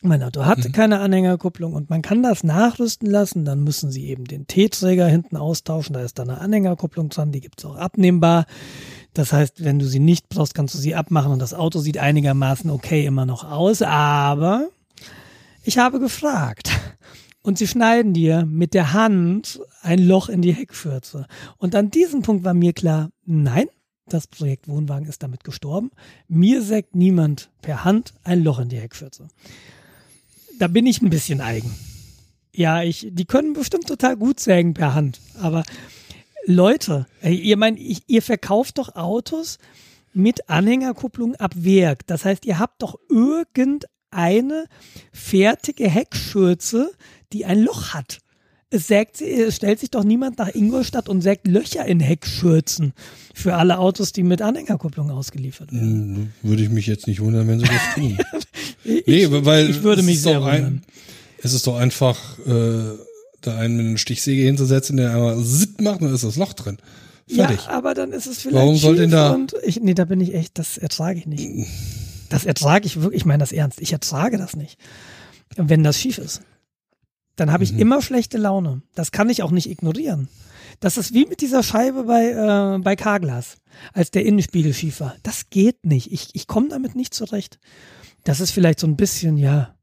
Mein 0.02 0.22
Auto 0.22 0.44
hat 0.44 0.58
Mhm. 0.58 0.72
keine 0.72 1.00
Anhängerkupplung 1.00 1.72
und 1.72 1.88
man 1.88 2.02
kann 2.02 2.22
das 2.22 2.44
nachrüsten 2.44 3.08
lassen, 3.10 3.44
dann 3.44 3.64
müssen 3.64 3.90
sie 3.90 4.06
eben 4.06 4.24
den 4.24 4.46
T-Träger 4.46 5.06
hinten 5.06 5.36
austauschen, 5.36 5.94
da 5.94 6.02
ist 6.02 6.18
dann 6.18 6.28
eine 6.28 6.40
Anhängerkupplung 6.40 7.08
dran, 7.08 7.32
die 7.32 7.40
gibt's 7.40 7.64
auch 7.64 7.76
abnehmbar. 7.76 8.44
Das 9.16 9.32
heißt, 9.32 9.64
wenn 9.64 9.78
du 9.78 9.86
sie 9.86 9.98
nicht 9.98 10.28
brauchst, 10.28 10.54
kannst 10.54 10.74
du 10.74 10.78
sie 10.78 10.94
abmachen 10.94 11.32
und 11.32 11.38
das 11.38 11.54
Auto 11.54 11.78
sieht 11.78 11.96
einigermaßen 11.96 12.68
okay 12.68 13.06
immer 13.06 13.24
noch 13.24 13.50
aus, 13.50 13.80
aber 13.80 14.68
ich 15.64 15.78
habe 15.78 16.00
gefragt. 16.00 16.70
Und 17.40 17.56
sie 17.56 17.66
schneiden 17.66 18.12
dir 18.12 18.44
mit 18.44 18.74
der 18.74 18.92
Hand 18.92 19.60
ein 19.80 20.00
Loch 20.00 20.28
in 20.28 20.42
die 20.42 20.52
Heckschürze. 20.52 21.26
Und 21.56 21.74
an 21.74 21.90
diesem 21.90 22.20
Punkt 22.20 22.44
war 22.44 22.52
mir 22.52 22.74
klar, 22.74 23.08
nein, 23.24 23.68
das 24.06 24.26
Projekt 24.26 24.68
Wohnwagen 24.68 25.08
ist 25.08 25.22
damit 25.22 25.44
gestorben. 25.44 25.92
Mir 26.28 26.60
sägt 26.60 26.94
niemand 26.94 27.48
per 27.62 27.84
Hand 27.84 28.12
ein 28.22 28.44
Loch 28.44 28.58
in 28.58 28.68
die 28.68 28.78
Heckschürze. 28.78 29.28
Da 30.58 30.68
bin 30.68 30.84
ich 30.86 31.00
ein 31.00 31.08
bisschen 31.08 31.40
eigen. 31.40 31.74
Ja, 32.52 32.82
ich, 32.82 33.08
die 33.12 33.24
können 33.24 33.54
bestimmt 33.54 33.86
total 33.86 34.16
gut 34.18 34.40
sägen 34.40 34.74
per 34.74 34.94
Hand, 34.94 35.20
aber 35.40 35.62
Leute, 36.46 37.06
ihr 37.22 37.56
meint, 37.56 37.78
ihr 37.78 38.22
verkauft 38.22 38.78
doch 38.78 38.94
Autos 38.94 39.58
mit 40.14 40.48
Anhängerkupplung 40.48 41.34
ab 41.36 41.52
Werk. 41.56 42.06
Das 42.06 42.24
heißt, 42.24 42.46
ihr 42.46 42.58
habt 42.58 42.82
doch 42.82 42.98
irgendeine 43.10 44.66
fertige 45.12 45.88
Heckschürze, 45.88 46.92
die 47.32 47.44
ein 47.44 47.62
Loch 47.62 47.94
hat. 47.94 48.18
Es 48.70 48.88
sägt, 48.88 49.20
es 49.20 49.56
stellt 49.56 49.78
sich 49.78 49.90
doch 49.90 50.02
niemand 50.04 50.38
nach 50.38 50.52
Ingolstadt 50.52 51.08
und 51.08 51.20
sägt 51.20 51.46
Löcher 51.46 51.84
in 51.86 52.00
Heckschürzen 52.00 52.94
für 53.32 53.54
alle 53.54 53.78
Autos, 53.78 54.12
die 54.12 54.24
mit 54.24 54.42
Anhängerkupplung 54.42 55.10
ausgeliefert 55.10 55.72
werden. 55.72 56.32
Hm, 56.42 56.48
Würde 56.48 56.64
ich 56.64 56.70
mich 56.70 56.86
jetzt 56.86 57.06
nicht 57.06 57.20
wundern, 57.20 57.46
wenn 57.46 57.60
sie 57.60 57.66
das 57.66 57.94
tun. 57.94 58.18
Ich, 58.88 59.04
nee, 59.04 59.26
weil 59.28 59.68
ich 59.68 59.82
würde 59.82 60.04
mich 60.04 60.22
sehr 60.22 60.38
doch 60.38 60.46
ein, 60.46 60.62
wundern. 60.64 60.82
Es 61.42 61.52
ist 61.54 61.66
doch 61.66 61.76
einfach, 61.76 62.38
äh, 62.46 62.92
da 63.46 63.56
einen 63.58 63.76
mit 63.76 63.86
einer 63.86 63.98
Stichsäge 63.98 64.42
hinzusetzen, 64.42 64.96
der 64.96 65.12
einmal 65.12 65.42
zipp 65.44 65.80
macht, 65.80 66.02
dann 66.02 66.14
ist 66.14 66.24
das 66.24 66.36
Loch 66.36 66.52
drin. 66.52 66.78
Fertig. 67.28 67.64
Ja, 67.64 67.70
aber 67.72 67.94
dann 67.94 68.12
ist 68.12 68.26
es 68.26 68.38
vielleicht 68.38 68.56
Warum 68.56 68.76
soll 68.76 68.96
denn 68.96 69.10
da- 69.10 69.32
Und 69.32 69.54
ich, 69.64 69.80
nee, 69.80 69.94
da 69.94 70.04
bin 70.04 70.20
ich 70.20 70.34
echt, 70.34 70.58
das 70.58 70.78
ertrage 70.78 71.18
ich 71.18 71.26
nicht. 71.26 71.68
Das 72.28 72.44
ertrage 72.44 72.86
ich 72.86 73.00
wirklich, 73.00 73.20
ich 73.22 73.24
meine 73.26 73.40
das 73.40 73.52
ernst. 73.52 73.80
Ich 73.80 73.92
ertrage 73.92 74.38
das 74.38 74.54
nicht. 74.56 74.78
Wenn 75.56 75.82
das 75.82 75.98
schief 76.00 76.18
ist. 76.18 76.42
Dann 77.36 77.52
habe 77.52 77.64
ich 77.64 77.72
Mhm. 77.72 77.78
immer 77.80 78.02
schlechte 78.02 78.38
Laune. 78.38 78.82
Das 78.94 79.10
kann 79.12 79.28
ich 79.30 79.42
auch 79.42 79.50
nicht 79.50 79.68
ignorieren. 79.68 80.28
Das 80.80 80.96
ist 80.98 81.14
wie 81.14 81.26
mit 81.26 81.40
dieser 81.40 81.62
Scheibe 81.62 82.04
bei, 82.04 82.30
äh, 82.30 82.78
bei 82.80 82.96
Carglass, 82.96 83.56
als 83.92 84.10
der 84.10 84.24
Innenspiegel 84.24 84.72
schief 84.74 85.00
war. 85.00 85.16
Das 85.22 85.50
geht 85.50 85.84
nicht. 85.86 86.12
Ich, 86.12 86.30
ich 86.34 86.46
komme 86.46 86.68
damit 86.68 86.94
nicht 86.96 87.14
zurecht. 87.14 87.58
Das 88.24 88.40
ist 88.40 88.50
vielleicht 88.50 88.80
so 88.80 88.86
ein 88.86 88.96
bisschen, 88.96 89.36
ja, 89.36 89.74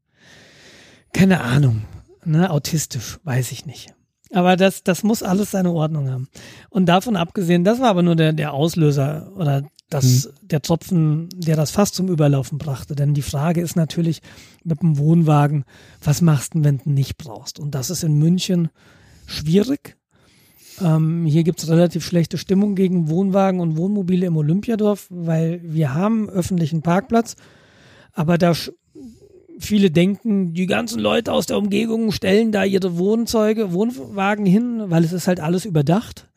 keine 1.12 1.40
Ahnung, 1.40 1.82
ne, 2.26 2.50
autistisch, 2.50 3.18
weiß 3.24 3.52
ich 3.52 3.66
nicht. 3.66 3.94
Aber 4.32 4.56
das, 4.56 4.82
das 4.82 5.02
muss 5.02 5.22
alles 5.22 5.52
seine 5.52 5.70
Ordnung 5.70 6.10
haben. 6.10 6.28
Und 6.68 6.86
davon 6.86 7.16
abgesehen, 7.16 7.62
das 7.62 7.80
war 7.80 7.88
aber 7.88 8.02
nur 8.02 8.16
der, 8.16 8.32
der 8.32 8.52
Auslöser 8.52 9.30
oder 9.36 9.62
das, 9.90 10.32
der 10.42 10.60
Tropfen, 10.60 11.28
der 11.36 11.56
das 11.56 11.70
fast 11.70 11.94
zum 11.94 12.08
Überlaufen 12.08 12.58
brachte. 12.58 12.96
Denn 12.96 13.14
die 13.14 13.22
Frage 13.22 13.60
ist 13.60 13.76
natürlich 13.76 14.22
mit 14.64 14.82
dem 14.82 14.98
Wohnwagen, 14.98 15.64
was 16.02 16.20
machst 16.20 16.54
du, 16.54 16.64
wenn 16.64 16.78
du 16.78 16.90
nicht 16.90 17.16
brauchst? 17.16 17.60
Und 17.60 17.76
das 17.76 17.90
ist 17.90 18.02
in 18.02 18.18
München 18.18 18.70
schwierig. 19.26 19.96
Ähm, 20.80 21.24
hier 21.26 21.44
gibt's 21.44 21.68
relativ 21.68 22.04
schlechte 22.04 22.38
Stimmung 22.38 22.74
gegen 22.74 23.08
Wohnwagen 23.08 23.60
und 23.60 23.76
Wohnmobile 23.76 24.26
im 24.26 24.36
Olympiadorf, 24.36 25.06
weil 25.10 25.60
wir 25.62 25.94
haben 25.94 26.28
öffentlichen 26.28 26.82
Parkplatz, 26.82 27.36
aber 28.12 28.38
da 28.38 28.52
viele 29.58 29.90
denken, 29.90 30.54
die 30.54 30.66
ganzen 30.66 31.00
Leute 31.00 31.32
aus 31.32 31.46
der 31.46 31.58
Umgebung 31.58 32.12
stellen 32.12 32.52
da 32.52 32.64
ihre 32.64 32.96
Wohnzeuge, 32.98 33.72
Wohnwagen 33.72 34.46
hin, 34.46 34.84
weil 34.86 35.04
es 35.04 35.12
ist 35.12 35.28
halt 35.28 35.40
alles 35.40 35.64
überdacht. 35.64 36.28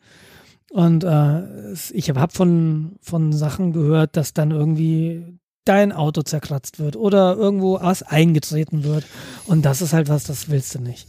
Und 0.70 1.04
äh, 1.04 1.72
ich 1.92 2.10
habe 2.10 2.32
von, 2.32 2.96
von 3.00 3.32
Sachen 3.32 3.72
gehört, 3.72 4.16
dass 4.16 4.34
dann 4.34 4.50
irgendwie 4.50 5.38
dein 5.64 5.92
Auto 5.92 6.22
zerkratzt 6.22 6.78
wird 6.78 6.96
oder 6.96 7.36
irgendwo 7.36 7.80
was 7.80 8.02
eingetreten 8.02 8.84
wird. 8.84 9.04
Und 9.46 9.64
das 9.64 9.82
ist 9.82 9.92
halt 9.92 10.08
was, 10.08 10.24
das 10.24 10.48
willst 10.48 10.74
du 10.74 10.80
nicht. 10.80 11.06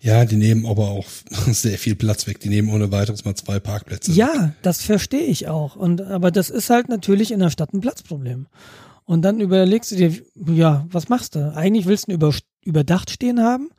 Ja, 0.00 0.24
die 0.24 0.36
nehmen 0.36 0.66
aber 0.66 0.88
auch 0.88 1.06
sehr 1.46 1.78
viel 1.78 1.94
Platz 1.94 2.26
weg. 2.26 2.40
Die 2.40 2.48
nehmen 2.48 2.70
ohne 2.70 2.92
weiteres 2.92 3.24
mal 3.24 3.34
zwei 3.34 3.60
Parkplätze. 3.60 4.10
weg. 4.10 4.16
Ja, 4.16 4.54
das 4.62 4.82
verstehe 4.82 5.26
ich 5.26 5.48
auch. 5.48 5.76
Und 5.76 6.00
aber 6.02 6.30
das 6.30 6.50
ist 6.50 6.70
halt 6.70 6.88
natürlich 6.88 7.30
in 7.30 7.40
der 7.40 7.50
Stadt 7.50 7.72
ein 7.72 7.80
Platzproblem. 7.80 8.46
Und 9.10 9.22
dann 9.22 9.40
überlegst 9.40 9.90
du 9.90 9.96
dir, 9.96 10.12
ja, 10.54 10.86
was 10.88 11.08
machst 11.08 11.34
du? 11.34 11.52
Eigentlich 11.56 11.86
willst 11.86 12.06
du 12.06 12.12
ein 12.12 12.14
über, 12.14 12.32
überdacht 12.64 13.10
stehen 13.10 13.40
haben. 13.42 13.70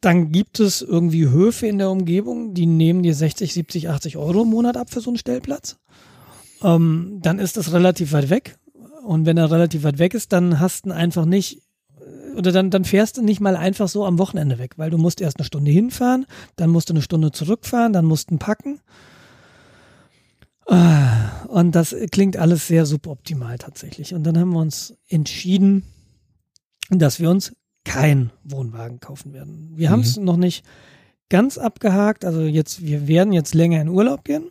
Dann 0.00 0.30
gibt 0.30 0.60
es 0.60 0.82
irgendwie 0.82 1.28
Höfe 1.28 1.66
in 1.66 1.78
der 1.78 1.90
Umgebung, 1.90 2.54
die 2.54 2.66
nehmen 2.66 3.02
dir 3.02 3.12
60, 3.12 3.52
70, 3.52 3.88
80 3.88 4.16
Euro 4.16 4.42
im 4.42 4.50
Monat 4.50 4.76
ab 4.76 4.88
für 4.88 5.00
so 5.00 5.10
einen 5.10 5.18
Stellplatz. 5.18 5.78
Ähm, 6.62 7.18
dann 7.22 7.40
ist 7.40 7.56
das 7.56 7.72
relativ 7.72 8.12
weit 8.12 8.30
weg. 8.30 8.56
Und 9.04 9.26
wenn 9.26 9.36
er 9.36 9.50
relativ 9.50 9.82
weit 9.82 9.98
weg 9.98 10.14
ist, 10.14 10.32
dann 10.32 10.60
hast 10.60 10.86
du 10.86 10.92
einfach 10.92 11.24
nicht, 11.24 11.60
oder 12.36 12.52
dann, 12.52 12.70
dann 12.70 12.84
fährst 12.84 13.16
du 13.16 13.22
nicht 13.22 13.40
mal 13.40 13.56
einfach 13.56 13.88
so 13.88 14.06
am 14.06 14.20
Wochenende 14.20 14.60
weg, 14.60 14.74
weil 14.76 14.90
du 14.90 14.96
musst 14.96 15.20
erst 15.20 15.38
eine 15.40 15.44
Stunde 15.44 15.72
hinfahren, 15.72 16.24
dann 16.54 16.70
musst 16.70 16.88
du 16.88 16.92
eine 16.92 17.02
Stunde 17.02 17.32
zurückfahren, 17.32 17.92
dann 17.92 18.04
musst 18.04 18.30
du 18.30 18.36
packen. 18.36 18.78
Und 20.66 21.72
das 21.72 21.94
klingt 22.10 22.36
alles 22.36 22.66
sehr 22.66 22.86
suboptimal 22.86 23.58
tatsächlich. 23.58 24.14
Und 24.14 24.24
dann 24.24 24.38
haben 24.38 24.50
wir 24.50 24.60
uns 24.60 24.94
entschieden, 25.08 25.84
dass 26.90 27.20
wir 27.20 27.30
uns 27.30 27.54
keinen 27.84 28.30
Wohnwagen 28.42 29.00
kaufen 29.00 29.32
werden. 29.32 29.72
Wir 29.76 29.90
haben 29.90 30.00
es 30.00 30.16
noch 30.16 30.36
nicht 30.36 30.64
ganz 31.28 31.56
abgehakt. 31.56 32.24
Also 32.24 32.42
jetzt, 32.42 32.84
wir 32.84 33.06
werden 33.06 33.32
jetzt 33.32 33.54
länger 33.54 33.80
in 33.80 33.88
Urlaub 33.88 34.24
gehen. 34.24 34.50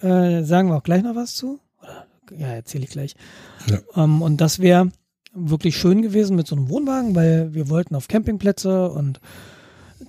Äh, 0.00 0.44
sagen 0.44 0.68
wir 0.68 0.76
auch 0.76 0.82
gleich 0.82 1.02
noch 1.02 1.16
was 1.16 1.34
zu. 1.34 1.58
Oder, 1.82 2.06
ja, 2.36 2.48
erzähle 2.48 2.84
ich 2.84 2.90
gleich. 2.90 3.14
Ja. 3.66 4.04
Ähm, 4.04 4.22
und 4.22 4.40
das 4.40 4.58
wäre 4.58 4.90
wirklich 5.32 5.76
schön 5.76 6.02
gewesen 6.02 6.36
mit 6.36 6.46
so 6.46 6.56
einem 6.56 6.68
Wohnwagen, 6.68 7.14
weil 7.14 7.54
wir 7.54 7.68
wollten 7.68 7.94
auf 7.94 8.08
Campingplätze 8.08 8.90
und 8.90 9.20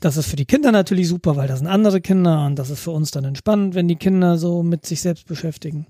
das 0.02 0.18
ist 0.18 0.28
für 0.28 0.36
die 0.36 0.46
Kinder 0.46 0.72
natürlich 0.72 1.08
super, 1.08 1.36
weil 1.38 1.48
das 1.48 1.60
sind 1.60 1.68
andere 1.68 2.02
Kinder 2.02 2.46
und 2.46 2.58
das 2.58 2.70
ist 2.70 2.82
für 2.82 2.92
uns 2.92 3.12
dann 3.12 3.24
entspannend, 3.24 3.76
wenn 3.76 3.88
die 3.88 3.96
Kinder 3.96 4.38
so 4.38 4.64
mit 4.64 4.86
sich 4.86 5.00
selbst 5.00 5.28
beschäftigen. 5.28 5.86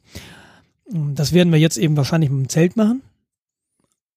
Ähm, 0.93 1.15
Das 1.15 1.33
werden 1.33 1.51
wir 1.51 1.59
jetzt 1.59 1.77
eben 1.77 1.97
wahrscheinlich 1.97 2.29
mit 2.29 2.39
dem 2.39 2.49
Zelt 2.49 2.77
machen. 2.77 3.01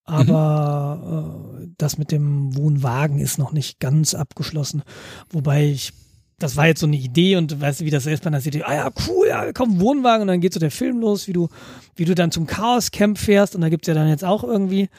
Aber 0.03 1.57
äh, 1.61 1.67
das 1.77 1.97
mit 1.97 2.11
dem 2.11 2.55
Wohnwagen 2.55 3.19
ist 3.19 3.39
noch 3.39 3.53
nicht 3.53 3.79
ganz 3.79 4.13
abgeschlossen. 4.13 4.83
Wobei 5.31 5.65
ich, 5.65 5.93
das 6.37 6.57
war 6.57 6.67
jetzt 6.67 6.81
so 6.81 6.85
eine 6.85 6.97
Idee 6.97 7.37
und 7.37 7.59
weißt 7.59 7.79
du, 7.81 7.85
wie 7.85 7.89
das 7.89 8.05
ist 8.05 8.27
einer 8.27 8.41
City, 8.41 8.61
ah 8.63 8.75
ja, 8.75 8.91
cool, 9.07 9.27
ja, 9.27 9.51
komm, 9.53 9.79
Wohnwagen 9.79 10.23
und 10.23 10.27
dann 10.27 10.41
geht 10.41 10.53
so 10.53 10.59
der 10.59 10.69
Film 10.69 10.99
los, 10.99 11.27
wie 11.27 11.33
du, 11.33 11.47
wie 11.95 12.05
du 12.05 12.13
dann 12.13 12.31
zum 12.31 12.45
Chaos-Camp 12.45 13.17
fährst 13.17 13.55
und 13.55 13.61
da 13.61 13.69
gibt's 13.69 13.87
ja 13.87 13.93
dann 13.93 14.09
jetzt 14.09 14.25
auch 14.25 14.43
irgendwie 14.43 14.89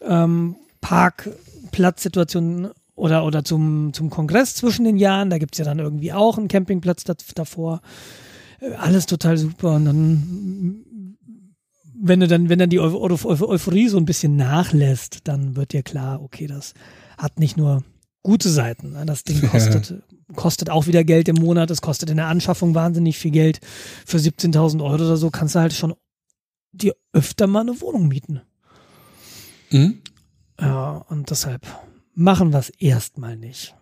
ähm, 0.00 0.56
Parkplatzsituationen 0.80 2.70
oder, 2.98 3.24
oder 3.24 3.44
zum, 3.44 3.92
zum 3.92 4.10
Kongress 4.10 4.54
zwischen 4.54 4.84
den 4.84 4.96
Jahren, 4.98 5.30
da 5.30 5.38
gibt's 5.38 5.58
ja 5.58 5.64
dann 5.64 5.78
irgendwie 5.78 6.12
auch 6.12 6.38
einen 6.38 6.48
Campingplatz 6.48 7.04
da, 7.04 7.14
davor. 7.34 7.80
Äh, 8.60 8.72
Alles 8.74 9.06
total 9.06 9.36
super 9.38 9.76
und 9.76 9.84
dann 9.84 10.84
wenn 12.00 12.20
du 12.20 12.28
dann, 12.28 12.48
wenn 12.48 12.58
dann 12.58 12.70
die 12.70 12.78
Eu 12.78 12.94
Eu 12.94 13.16
Eu 13.24 13.48
Euphorie 13.48 13.88
so 13.88 13.98
ein 13.98 14.04
bisschen 14.04 14.36
nachlässt, 14.36 15.20
dann 15.24 15.56
wird 15.56 15.72
dir 15.72 15.82
klar, 15.82 16.22
okay, 16.22 16.46
das 16.46 16.74
hat 17.16 17.40
nicht 17.40 17.56
nur 17.56 17.82
gute 18.22 18.48
Seiten. 18.48 18.92
ne? 18.92 19.04
Das 19.06 19.24
Ding 19.24 19.40
kostet, 19.50 19.94
kostet 20.34 20.70
auch 20.70 20.86
wieder 20.86 21.04
Geld 21.04 21.28
im 21.28 21.36
Monat. 21.36 21.70
Es 21.70 21.82
kostet 21.82 22.10
in 22.10 22.16
der 22.16 22.26
Anschaffung 22.26 22.74
wahnsinnig 22.74 23.18
viel 23.18 23.30
Geld. 23.30 23.60
Für 24.06 24.18
17.000 24.18 24.82
Euro 24.82 24.94
oder 24.94 25.16
so 25.16 25.30
kannst 25.30 25.54
du 25.54 25.60
halt 25.60 25.72
schon 25.72 25.94
dir 26.72 26.94
öfter 27.12 27.46
mal 27.46 27.60
eine 27.60 27.80
Wohnung 27.80 28.08
mieten. 28.08 28.42
Mhm. 29.70 30.00
Ja, 30.60 31.04
und 31.08 31.30
deshalb 31.30 31.66
machen 32.18 32.52
wir 32.52 32.58
es 32.58 32.70
erstmal 32.78 33.36
nicht. 33.36 33.74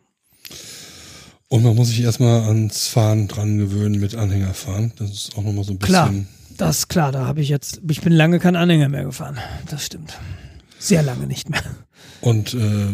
Und 1.49 1.62
man 1.62 1.74
muss 1.74 1.89
sich 1.89 2.03
erstmal 2.03 2.43
ans 2.43 2.87
Fahren 2.87 3.28
dran 3.28 3.57
gewöhnen 3.59 3.99
mit 3.99 4.14
Anhängerfahren. 4.14 4.93
Das 4.99 5.11
ist 5.11 5.39
auch 5.39 5.43
nochmal 5.43 5.64
so 5.64 5.72
ein 5.72 5.78
bisschen. 5.78 5.95
Klar. 5.95 6.14
Das 6.57 6.78
ist 6.78 6.89
klar, 6.89 7.12
da 7.12 7.26
habe 7.26 7.41
ich 7.41 7.49
jetzt, 7.49 7.80
ich 7.89 8.01
bin 8.01 8.12
lange 8.12 8.39
kein 8.39 8.57
Anhänger 8.57 8.89
mehr 8.89 9.05
gefahren. 9.05 9.39
Das 9.68 9.84
stimmt. 9.84 10.18
Sehr 10.78 11.03
lange 11.03 11.26
nicht 11.26 11.51
mehr. 11.51 11.62
Und 12.20 12.55
äh, 12.55 12.89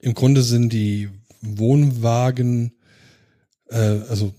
im 0.00 0.14
Grunde 0.14 0.42
sind 0.42 0.72
die 0.72 1.08
Wohnwagen, 1.40 2.72
äh, 3.68 4.00
also 4.08 4.34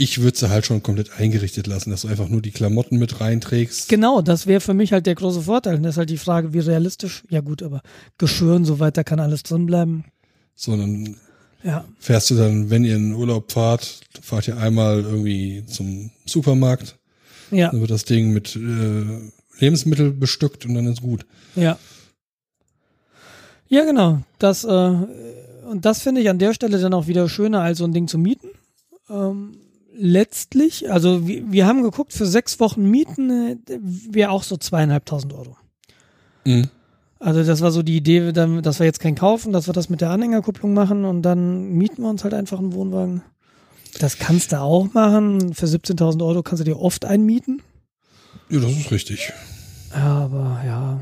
ich 0.00 0.22
würde 0.22 0.38
sie 0.38 0.48
halt 0.48 0.64
schon 0.64 0.82
komplett 0.82 1.18
eingerichtet 1.18 1.66
lassen, 1.66 1.90
dass 1.90 2.02
du 2.02 2.08
einfach 2.08 2.28
nur 2.28 2.40
die 2.40 2.52
Klamotten 2.52 2.96
mit 2.98 3.20
reinträgst. 3.20 3.88
Genau, 3.90 4.22
das 4.22 4.46
wäre 4.46 4.60
für 4.62 4.72
mich 4.72 4.92
halt 4.92 5.04
der 5.04 5.14
große 5.14 5.42
Vorteil. 5.42 5.76
Und 5.76 5.82
das 5.82 5.94
ist 5.94 5.98
halt 5.98 6.08
die 6.10 6.16
Frage, 6.16 6.54
wie 6.54 6.60
realistisch. 6.60 7.22
Ja 7.28 7.40
gut, 7.40 7.62
aber 7.62 7.82
Geschirr 8.16 8.54
und 8.54 8.64
so 8.64 8.78
weiter 8.80 9.04
kann 9.04 9.20
alles 9.20 9.42
drin 9.42 9.66
bleiben. 9.66 10.04
Sondern 10.54 11.16
Ja, 11.62 11.84
fährst 11.98 12.30
du 12.30 12.34
dann, 12.34 12.70
wenn 12.70 12.84
ihr 12.84 12.96
in 12.96 13.12
Urlaub 13.14 13.52
fahrt, 13.52 14.00
fahrt 14.22 14.48
ihr 14.48 14.56
einmal 14.56 15.02
irgendwie 15.02 15.64
zum 15.66 16.10
Supermarkt, 16.24 16.96
ja, 17.50 17.70
dann 17.70 17.80
wird 17.80 17.90
das 17.90 18.04
Ding 18.04 18.32
mit 18.32 18.56
äh, 18.56 19.04
Lebensmittel 19.58 20.12
bestückt 20.12 20.64
und 20.64 20.74
dann 20.74 20.86
ist 20.86 21.02
gut. 21.02 21.26
ja. 21.56 21.78
Ja, 23.68 23.84
genau. 23.84 24.20
Das, 24.40 24.64
äh, 24.64 24.68
und 24.68 25.84
das 25.84 26.02
finde 26.02 26.20
ich 26.22 26.28
an 26.28 26.40
der 26.40 26.54
Stelle 26.54 26.80
dann 26.80 26.92
auch 26.94 27.06
wieder 27.06 27.28
schöner, 27.28 27.60
als 27.60 27.78
so 27.78 27.84
ein 27.84 27.92
Ding 27.92 28.08
zu 28.08 28.18
mieten. 28.18 28.48
Ähm, 29.08 29.52
letztlich, 29.96 30.90
also 30.90 31.26
wir, 31.26 31.50
wir 31.50 31.66
haben 31.66 31.82
geguckt, 31.82 32.12
für 32.12 32.26
sechs 32.26 32.60
Wochen 32.60 32.90
mieten 32.90 33.30
äh, 33.30 33.56
wäre 34.10 34.30
auch 34.30 34.42
so 34.42 34.56
zweieinhalbtausend 34.56 35.32
Euro. 35.32 35.56
Mhm. 36.44 36.68
Also 37.18 37.44
das 37.44 37.60
war 37.60 37.70
so 37.70 37.82
die 37.82 37.96
Idee, 37.96 38.32
dass 38.32 38.78
wir 38.78 38.86
jetzt 38.86 39.00
kein 39.00 39.14
kaufen, 39.14 39.52
dass 39.52 39.66
wir 39.66 39.74
das 39.74 39.90
mit 39.90 40.00
der 40.00 40.10
Anhängerkupplung 40.10 40.72
machen 40.72 41.04
und 41.04 41.20
dann 41.20 41.68
mieten 41.72 42.02
wir 42.02 42.08
uns 42.08 42.24
halt 42.24 42.32
einfach 42.32 42.58
einen 42.58 42.72
Wohnwagen. 42.72 43.22
Das 43.98 44.18
kannst 44.18 44.52
du 44.52 44.60
auch 44.60 44.92
machen. 44.94 45.52
Für 45.52 45.66
17.000 45.66 46.24
Euro 46.24 46.42
kannst 46.42 46.60
du 46.60 46.64
dir 46.64 46.78
oft 46.78 47.04
einmieten. 47.04 47.60
Ja, 48.48 48.60
das 48.60 48.72
ist 48.72 48.90
richtig. 48.90 49.32
Aber 49.92 50.62
ja, 50.64 51.00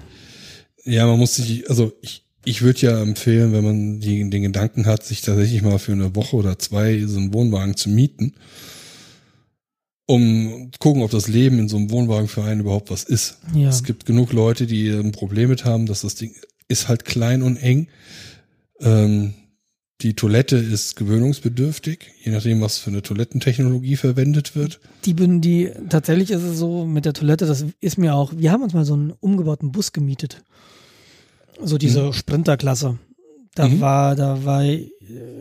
Ja, 0.84 1.06
man 1.06 1.18
muss 1.18 1.34
sich, 1.36 1.68
also 1.68 1.92
ich, 2.00 2.24
ich 2.44 2.62
würde 2.62 2.80
ja 2.80 3.02
empfehlen, 3.02 3.52
wenn 3.52 3.64
man 3.64 4.00
die, 4.00 4.28
den 4.28 4.42
Gedanken 4.42 4.86
hat, 4.86 5.04
sich 5.04 5.20
tatsächlich 5.20 5.62
mal 5.62 5.78
für 5.78 5.92
eine 5.92 6.16
Woche 6.16 6.36
oder 6.36 6.58
zwei 6.58 7.04
so 7.06 7.18
einen 7.18 7.34
Wohnwagen 7.34 7.76
zu 7.76 7.90
mieten, 7.90 8.34
um 10.08 10.70
zu 10.72 10.78
gucken, 10.78 11.02
ob 11.02 11.10
das 11.10 11.28
Leben 11.28 11.58
in 11.58 11.68
so 11.68 11.76
einem 11.76 11.90
Wohnwagen 11.90 12.28
für 12.28 12.42
einen 12.42 12.62
überhaupt 12.62 12.90
was 12.90 13.04
ist. 13.04 13.38
ja. 13.54 13.68
Es 13.68 13.84
gibt 13.84 14.06
genug 14.06 14.32
Leute, 14.32 14.66
die 14.66 14.88
ein 14.90 15.12
Problem 15.12 15.50
mit 15.50 15.64
haben, 15.64 15.84
dass 15.86 16.00
das 16.00 16.14
Ding 16.14 16.32
ist 16.66 16.88
halt 16.88 17.04
klein 17.04 17.42
und 17.42 17.56
eng. 17.58 17.88
Ähm, 18.80 19.34
Die 20.00 20.14
Toilette 20.14 20.56
ist 20.56 20.94
gewöhnungsbedürftig, 20.94 21.98
je 22.22 22.30
nachdem, 22.30 22.60
was 22.60 22.78
für 22.78 22.90
eine 22.90 23.02
Toilettentechnologie 23.02 23.96
verwendet 23.96 24.54
wird. 24.54 24.78
Die, 25.04 25.12
bin- 25.12 25.40
die, 25.40 25.70
tatsächlich 25.88 26.30
ist 26.30 26.42
es 26.44 26.56
so 26.56 26.86
mit 26.86 27.04
der 27.04 27.14
Toilette, 27.14 27.46
das 27.46 27.64
ist 27.80 27.98
mir 27.98 28.14
auch, 28.14 28.32
wir 28.36 28.52
haben 28.52 28.62
uns 28.62 28.74
mal 28.74 28.84
so 28.84 28.94
einen 28.94 29.10
umgebauten 29.18 29.72
Bus 29.72 29.92
gemietet. 29.92 30.44
So 31.60 31.78
diese 31.78 32.12
Sprinterklasse. 32.12 32.98
Da 33.58 33.66
Mhm. 33.66 33.80
war, 33.80 34.14
da 34.14 34.44
war, 34.44 34.62
äh, 34.62 34.88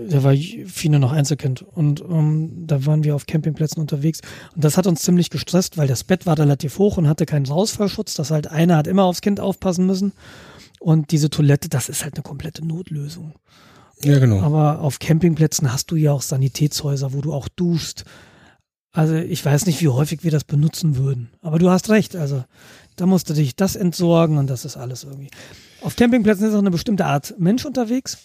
da 0.09 0.23
war 0.23 0.33
Fine 0.33 0.99
noch 0.99 1.11
Einzelkind 1.11 1.61
und 1.61 2.01
ähm, 2.01 2.65
da 2.65 2.85
waren 2.87 3.03
wir 3.03 3.15
auf 3.15 3.27
Campingplätzen 3.27 3.79
unterwegs 3.79 4.21
und 4.55 4.63
das 4.63 4.75
hat 4.75 4.87
uns 4.87 5.03
ziemlich 5.03 5.29
gestresst, 5.29 5.77
weil 5.77 5.87
das 5.87 6.03
Bett 6.03 6.25
war 6.25 6.37
relativ 6.39 6.79
hoch 6.79 6.97
und 6.97 7.07
hatte 7.07 7.25
keinen 7.27 7.45
Rausfallschutz. 7.45 8.15
Das 8.15 8.31
halt 8.31 8.47
einer 8.49 8.75
hat 8.77 8.87
immer 8.87 9.03
aufs 9.03 9.21
Kind 9.21 9.39
aufpassen 9.39 9.85
müssen 9.85 10.13
und 10.79 11.11
diese 11.11 11.29
Toilette, 11.29 11.69
das 11.69 11.89
ist 11.89 12.03
halt 12.03 12.15
eine 12.15 12.23
komplette 12.23 12.65
Notlösung. 12.65 13.33
Ja, 14.03 14.17
genau. 14.19 14.41
Aber 14.41 14.81
auf 14.81 14.97
Campingplätzen 14.99 15.71
hast 15.71 15.91
du 15.91 15.95
ja 15.95 16.11
auch 16.11 16.21
Sanitätshäuser, 16.23 17.13
wo 17.13 17.21
du 17.21 17.33
auch 17.33 17.47
duschst. 17.47 18.03
Also 18.93 19.13
ich 19.15 19.45
weiß 19.45 19.67
nicht, 19.67 19.79
wie 19.81 19.89
häufig 19.89 20.23
wir 20.23 20.31
das 20.31 20.43
benutzen 20.43 20.97
würden. 20.97 21.29
Aber 21.41 21.59
du 21.59 21.69
hast 21.69 21.89
recht. 21.89 22.15
Also 22.15 22.43
da 22.97 23.05
musst 23.05 23.29
du 23.29 23.33
dich 23.33 23.55
das 23.55 23.75
entsorgen 23.75 24.37
und 24.37 24.47
das 24.47 24.65
ist 24.65 24.75
alles 24.75 25.05
irgendwie. 25.05 25.29
Auf 25.81 25.95
Campingplätzen 25.95 26.47
ist 26.47 26.53
auch 26.53 26.59
eine 26.59 26.71
bestimmte 26.71 27.05
Art 27.05 27.35
Mensch 27.39 27.63
unterwegs. 27.65 28.17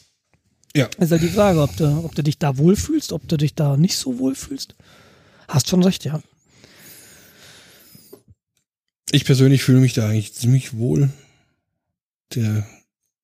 Ja. 0.75 0.89
Ist 0.99 1.13
halt 1.13 1.23
die 1.23 1.29
Frage, 1.29 1.61
ob 1.61 1.77
du, 1.77 2.05
ob 2.05 2.15
du 2.15 2.23
dich 2.23 2.39
da 2.39 2.57
wohlfühlst, 2.57 3.13
ob 3.13 3.29
du 3.29 3.37
dich 3.37 3.55
da 3.55 3.77
nicht 3.77 3.97
so 3.97 4.19
wohlfühlst. 4.19 4.75
Hast 5.47 5.69
schon 5.69 5.85
recht, 5.85 6.05
ja. 6.05 6.23
Ich 9.11 9.27
persönlich 9.27 9.63
fühle 9.63 9.81
mich 9.81 9.93
da 9.93 10.09
eigentlich 10.09 10.35
ziemlich 10.35 10.77
wohl. 10.79 11.11
Der 12.35 12.67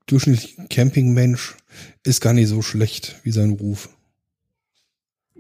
durchschnittliche 0.07 0.67
Campingmensch 0.69 1.57
ist 2.05 2.21
gar 2.21 2.35
nicht 2.35 2.49
so 2.49 2.61
schlecht 2.61 3.17
wie 3.23 3.31
sein 3.31 3.53
Ruf. 3.53 3.89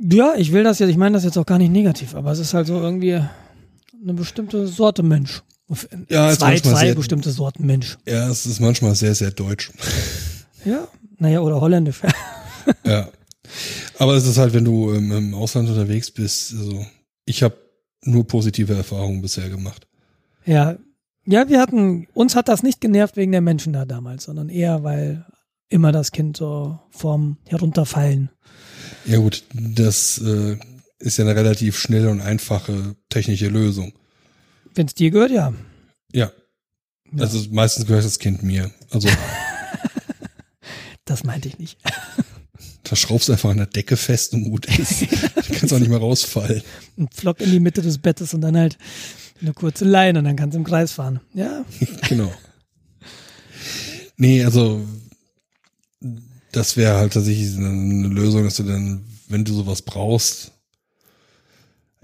Ja, 0.00 0.34
ich 0.36 0.52
will 0.52 0.64
das 0.64 0.78
jetzt, 0.78 0.90
ich 0.90 0.96
meine 0.96 1.14
das 1.14 1.24
jetzt 1.24 1.36
auch 1.36 1.44
gar 1.44 1.58
nicht 1.58 1.72
negativ, 1.72 2.14
aber 2.14 2.32
es 2.32 2.38
ist 2.38 2.54
halt 2.54 2.66
so 2.66 2.80
irgendwie 2.80 3.14
eine 3.14 4.14
bestimmte 4.14 4.66
Sorte 4.66 5.02
Mensch. 5.02 5.42
Ja, 6.08 6.30
zwei, 6.36 6.58
zwei 6.58 6.86
sehr- 6.86 6.94
bestimmte 6.94 7.30
Sorten 7.30 7.66
Mensch. 7.66 7.98
Ja, 8.06 8.28
es 8.30 8.46
ist 8.46 8.60
manchmal 8.60 8.94
sehr, 8.94 9.14
sehr 9.14 9.30
deutsch. 9.30 9.70
Ja, 10.64 10.88
naja, 11.18 11.40
oder 11.40 11.60
holländisch. 11.60 12.00
ja. 12.84 13.08
Aber 13.98 14.14
es 14.14 14.26
ist 14.26 14.38
halt, 14.38 14.54
wenn 14.54 14.64
du 14.64 14.92
im, 14.92 15.10
im 15.12 15.34
Ausland 15.34 15.68
unterwegs 15.68 16.10
bist, 16.10 16.54
also 16.54 16.86
ich 17.24 17.42
habe 17.42 17.56
nur 18.02 18.26
positive 18.26 18.74
Erfahrungen 18.74 19.20
bisher 19.22 19.48
gemacht. 19.48 19.86
Ja, 20.44 20.76
ja, 21.26 21.48
wir 21.48 21.60
hatten, 21.60 22.06
uns 22.14 22.34
hat 22.36 22.48
das 22.48 22.62
nicht 22.62 22.80
genervt 22.80 23.16
wegen 23.16 23.32
der 23.32 23.42
Menschen 23.42 23.74
da 23.74 23.84
damals, 23.84 24.24
sondern 24.24 24.48
eher, 24.48 24.82
weil 24.82 25.26
immer 25.68 25.92
das 25.92 26.12
Kind 26.12 26.36
so 26.38 26.78
vorm 26.90 27.36
Herunterfallen. 27.46 28.30
Ja 29.04 29.18
gut, 29.18 29.44
das 29.52 30.18
äh, 30.24 30.56
ist 30.98 31.18
ja 31.18 31.24
eine 31.24 31.36
relativ 31.36 31.78
schnelle 31.78 32.10
und 32.10 32.22
einfache 32.22 32.96
technische 33.10 33.48
Lösung. 33.48 33.92
Wenn 34.78 34.86
es 34.86 34.94
dir 34.94 35.10
gehört, 35.10 35.32
ja. 35.32 35.52
Ja. 36.12 36.30
Ja. 37.10 37.22
Also 37.22 37.44
meistens 37.50 37.84
gehört 37.84 38.04
das 38.04 38.20
Kind 38.20 38.44
mir. 38.44 38.70
Also 38.90 39.08
Das 41.04 41.24
meinte 41.24 41.48
ich 41.48 41.58
nicht. 41.58 41.78
da 42.84 42.94
schraubst 42.94 43.28
du 43.28 43.32
einfach 43.32 43.50
an 43.50 43.56
der 43.56 43.66
Decke 43.66 43.96
fest 43.96 44.34
und 44.34 44.44
gut 44.44 44.66
ist. 44.66 45.02
da 45.34 45.42
kannst 45.42 45.72
auch 45.72 45.80
nicht 45.80 45.88
mehr 45.88 45.98
rausfallen. 45.98 46.62
Ein 46.96 47.08
Pflock 47.08 47.40
in 47.40 47.50
die 47.50 47.58
Mitte 47.58 47.82
des 47.82 47.98
Bettes 47.98 48.34
und 48.34 48.40
dann 48.42 48.56
halt 48.56 48.78
eine 49.40 49.52
kurze 49.52 49.84
Leine 49.84 50.20
und 50.20 50.26
dann 50.26 50.36
kannst 50.36 50.54
du 50.54 50.58
im 50.58 50.64
Kreis 50.64 50.92
fahren. 50.92 51.18
Ja, 51.34 51.64
genau. 52.08 52.32
Nee, 54.16 54.44
also 54.44 54.86
das 56.52 56.76
wäre 56.76 56.98
halt 56.98 57.14
tatsächlich 57.14 57.56
eine 57.56 58.06
Lösung, 58.06 58.44
dass 58.44 58.56
du 58.56 58.62
dann, 58.62 59.04
wenn 59.28 59.44
du 59.44 59.54
sowas 59.54 59.82
brauchst, 59.82 60.52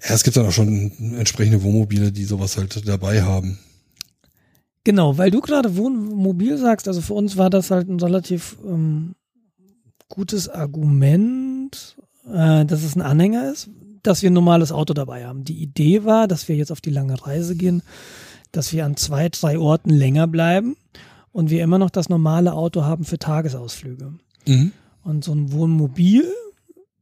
ja, 0.07 0.15
es 0.15 0.23
gibt 0.23 0.37
dann 0.37 0.47
auch 0.47 0.53
schon 0.53 0.93
entsprechende 1.17 1.63
Wohnmobile, 1.63 2.13
die 2.13 2.25
sowas 2.25 2.57
halt 2.57 2.87
dabei 2.87 3.23
haben. 3.23 3.59
genau, 4.85 5.17
weil 5.17 5.31
du 5.31 5.41
gerade 5.41 5.77
Wohnmobil 5.77 6.59
sagst, 6.59 6.89
also 6.89 7.01
für 7.01 7.15
uns 7.15 7.37
war 7.37 7.51
das 7.51 7.71
halt 7.71 7.89
ein 7.89 8.01
relativ 8.01 8.57
ähm, 8.67 9.15
gutes 10.09 10.49
Argument, 10.49 11.97
äh, 12.27 12.65
dass 12.65 12.83
es 12.83 12.97
ein 12.97 13.03
Anhänger 13.03 13.51
ist, 13.51 13.71
dass 14.03 14.23
wir 14.23 14.31
ein 14.31 14.35
normales 14.35 14.73
Auto 14.73 14.93
dabei 14.93 15.27
haben. 15.27 15.45
Die 15.45 15.63
Idee 15.63 16.05
war, 16.05 16.29
dass 16.29 16.49
wir 16.49 16.57
jetzt 16.57 16.71
auf 16.71 16.83
die 16.83 16.91
lange 16.91 17.27
Reise 17.27 17.57
gehen, 17.57 17.83
dass 18.53 18.73
wir 18.73 18.85
an 18.85 18.97
zwei, 18.97 19.29
drei 19.31 19.59
Orten 19.59 19.91
länger 19.91 20.27
bleiben 20.27 20.77
und 21.33 21.51
wir 21.51 21.63
immer 21.63 21.79
noch 21.79 21.91
das 21.91 22.09
normale 22.09 22.53
Auto 22.53 22.85
haben 22.85 23.05
für 23.05 23.19
Tagesausflüge. 23.19 24.13
Mhm. 24.47 24.73
Und 25.03 25.25
so 25.25 25.33
ein 25.33 25.53
Wohnmobil 25.53 26.31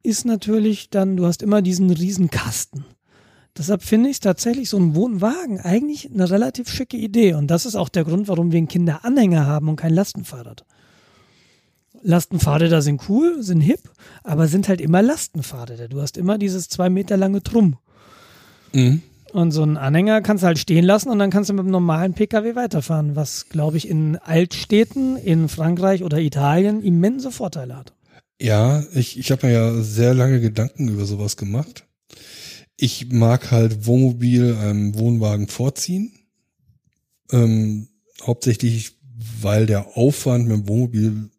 ist 0.03 0.25
natürlich 0.25 0.91
dann, 0.91 1.17
du 1.17 1.27
hast 1.27 1.43
immer 1.43 1.63
diesen 1.63 1.91
riesen 1.91 2.31
Kasten. 2.31 2.85
Deshalb 3.57 3.83
finde 3.83 4.09
ich 4.09 4.21
tatsächlich 4.21 4.71
so 4.71 4.79
ein 4.79 4.95
Wohnwagen 4.95 5.61
eigentlich 5.61 6.11
eine 6.11 6.31
relativ 6.31 6.71
schicke 6.71 6.97
Idee. 6.97 7.35
Und 7.35 7.49
das 7.49 7.67
ist 7.67 7.77
auch 7.77 7.91
der 7.91 8.05
Grund, 8.05 8.29
warum 8.29 8.51
wir 8.51 8.59
einen 8.59 8.69
Kinderanhänger 8.69 9.47
haben 9.47 9.69
und 9.69 9.77
kein 9.77 9.93
Lastenfahrrad. 9.93 10.65
Lastenfahrräder 12.03 12.83
sind 12.83 13.09
cool, 13.09 13.43
sind 13.43 13.61
hip, 13.61 13.91
aber 14.25 14.49
sind 14.49 14.69
halt 14.69 14.81
immer 14.81 15.03
Lastenfahrräder. 15.03 15.89
Du 15.89 16.01
hast 16.01 16.17
immer 16.17 16.39
dieses 16.39 16.69
zwei 16.69 16.89
Meter 16.89 17.17
lange 17.17 17.43
Trumm. 17.43 17.77
Mhm. 18.73 19.03
Und 19.33 19.51
so 19.53 19.63
einen 19.63 19.77
Anhänger 19.77 20.21
kannst 20.21 20.43
du 20.43 20.47
halt 20.47 20.59
stehen 20.59 20.85
lassen 20.85 21.09
und 21.09 21.19
dann 21.19 21.31
kannst 21.31 21.49
du 21.49 21.55
mit 21.55 21.65
dem 21.65 21.71
normalen 21.71 22.13
Pkw 22.13 22.55
weiterfahren, 22.55 23.17
was, 23.17 23.49
glaube 23.49 23.77
ich, 23.77 23.89
in 23.89 24.17
Altstädten 24.17 25.17
in 25.17 25.49
Frankreich 25.49 26.05
oder 26.05 26.19
Italien 26.19 26.83
immense 26.83 27.31
Vorteile 27.31 27.77
hat. 27.77 27.93
Ja, 28.41 28.83
ich, 28.95 29.19
ich 29.19 29.31
habe 29.31 29.47
mir 29.47 29.53
ja 29.53 29.83
sehr 29.83 30.15
lange 30.15 30.41
Gedanken 30.41 30.89
über 30.89 31.05
sowas 31.07 31.37
gemacht. 31.37 31.85
Ich 32.77 33.11
mag 33.13 33.51
halt 33.51 33.87
Wohnmobil 33.87 34.57
einem 34.57 34.99
Wohnwagen 34.99 35.47
vorziehen. 35.49 36.13
Ähm, 37.31 37.89
hauptsächlich, 38.23 38.93
weil 39.41 39.67
der 39.67 39.97
Aufwand 39.97 40.49
mit 40.49 40.57
dem 40.57 40.69
Wohnmobil 40.69 41.31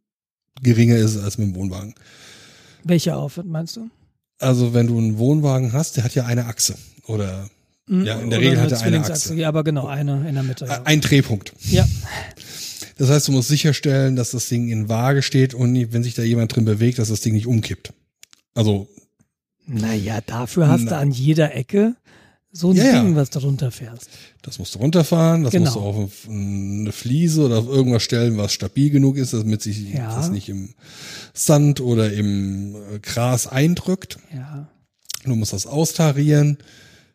geringer 0.62 0.96
ist 0.96 1.18
als 1.18 1.38
mit 1.38 1.48
dem 1.50 1.56
Wohnwagen. 1.56 1.94
Welcher 2.84 3.18
Aufwand 3.18 3.50
meinst 3.50 3.76
du? 3.76 3.90
Also 4.40 4.74
wenn 4.74 4.88
du 4.88 4.98
einen 4.98 5.18
Wohnwagen 5.18 5.74
hast, 5.74 5.98
der 5.98 6.04
hat 6.04 6.16
ja 6.16 6.26
eine 6.26 6.46
Achse 6.46 6.76
oder 7.08 7.50
Hm, 7.88 8.06
Ja, 8.06 8.20
in 8.20 8.30
der 8.30 8.40
oder 8.40 8.48
Regel 8.50 8.62
hat 8.62 8.72
er 8.72 8.82
eine. 8.82 9.00
Achse. 9.04 9.36
Ja, 9.36 9.50
aber 9.50 9.64
genau, 9.66 9.88
eine 9.88 10.28
in 10.28 10.36
der 10.36 10.44
Mitte. 10.44 10.66
Ja. 10.66 10.84
ein 10.84 11.02
Drehpunkt. 11.02 11.54
ja. 11.70 11.86
Das 12.98 13.10
heißt, 13.10 13.28
du 13.28 13.32
musst 13.32 13.48
sicherstellen, 13.50 14.16
dass 14.16 14.32
das 14.32 14.48
Ding 14.50 14.70
in 14.70 14.90
Waage 14.90 15.22
steht 15.22 15.54
und 15.54 15.94
wenn 15.94 16.04
sich 16.04 16.14
da 16.14 16.24
jemand 16.24 16.56
drin 16.56 16.66
bewegt, 16.66 17.00
dass 17.00 17.10
das 17.10 17.22
Ding 17.22 17.34
nicht 17.34 17.48
umkippt. 17.48 17.94
Also 18.54 18.88
Naja, 19.66 20.20
dafür 20.26 20.68
hast 20.68 20.82
du 20.82 20.90
Na. 20.92 21.00
an 21.00 21.12
jeder 21.12 21.56
Ecke 21.56 21.96
so 22.52 22.70
ein 22.72 22.76
Ja. 22.76 23.02
Ding, 23.02 23.16
was 23.16 23.30
du 23.32 23.40
runterfährst. 23.40 24.10
Das 24.44 24.60
musst 24.60 24.76
du 24.76 24.80
runterfahren, 24.80 25.44
das 25.44 25.54
Genau. 25.54 25.64
musst 25.64 25.76
du 25.76 25.80
auf 25.80 26.12
eine 26.30 26.92
Fliese 26.92 27.42
oder 27.46 27.60
auf 27.60 27.68
irgendwas 27.68 28.04
stellen, 28.04 28.38
was 28.38 28.54
stabil 28.54 28.90
genug 28.92 29.18
ist, 29.18 29.34
damit 29.34 29.62
sich 29.64 29.92
Ja. 29.92 30.16
das 30.16 30.30
nicht 30.30 30.50
im 30.50 30.76
Sand 31.34 31.80
oder 31.82 32.14
im 32.14 32.76
äh, 32.76 33.00
Gras 33.00 33.48
eindrückt. 33.48 34.18
Ja. 34.34 34.68
Du 35.26 35.34
musst 35.36 35.54
das 35.54 35.66
austarieren. 35.66 36.58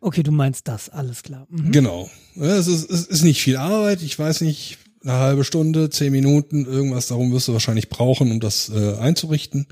Okay, 0.01 0.23
du 0.23 0.31
meinst 0.31 0.67
das, 0.67 0.89
alles 0.89 1.23
klar. 1.23 1.45
Mhm. 1.49 1.71
Genau. 1.71 2.09
Es 2.35 2.67
ist, 2.67 2.89
es 2.89 3.05
ist 3.05 3.23
nicht 3.23 3.41
viel 3.41 3.57
Arbeit. 3.57 4.01
Ich 4.01 4.17
weiß 4.17 4.41
nicht, 4.41 4.77
eine 5.03 5.13
halbe 5.13 5.43
Stunde, 5.43 5.89
zehn 5.89 6.11
Minuten, 6.11 6.65
irgendwas 6.65 7.07
darum 7.07 7.31
wirst 7.31 7.47
du 7.47 7.53
wahrscheinlich 7.53 7.89
brauchen, 7.89 8.31
um 8.31 8.39
das 8.39 8.69
äh, 8.69 8.95
einzurichten. 8.97 9.67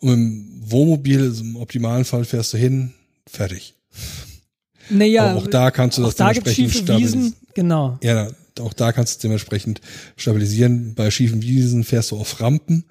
Und 0.00 0.12
im 0.12 0.62
Wohnmobil, 0.70 1.20
also 1.22 1.42
im 1.42 1.56
optimalen 1.56 2.04
Fall 2.04 2.24
fährst 2.24 2.52
du 2.52 2.58
hin, 2.58 2.94
fertig. 3.26 3.74
Naja, 4.90 5.30
Aber 5.30 5.40
auch 5.40 5.46
da 5.46 5.70
kannst 5.70 5.98
du 5.98 6.02
auch 6.02 6.06
das 6.08 6.16
da 6.16 6.32
dementsprechend 6.32 6.74
stabilisieren. 6.74 7.34
Genau. 7.54 7.98
Ja, 8.02 8.28
auch 8.60 8.72
da 8.72 8.92
kannst 8.92 9.12
du 9.12 9.16
es 9.16 9.18
dementsprechend 9.18 9.80
stabilisieren. 10.16 10.94
Bei 10.94 11.10
schiefen 11.10 11.42
Wiesen 11.42 11.84
fährst 11.84 12.10
du 12.10 12.16
auf 12.16 12.40
Rampen. 12.40 12.84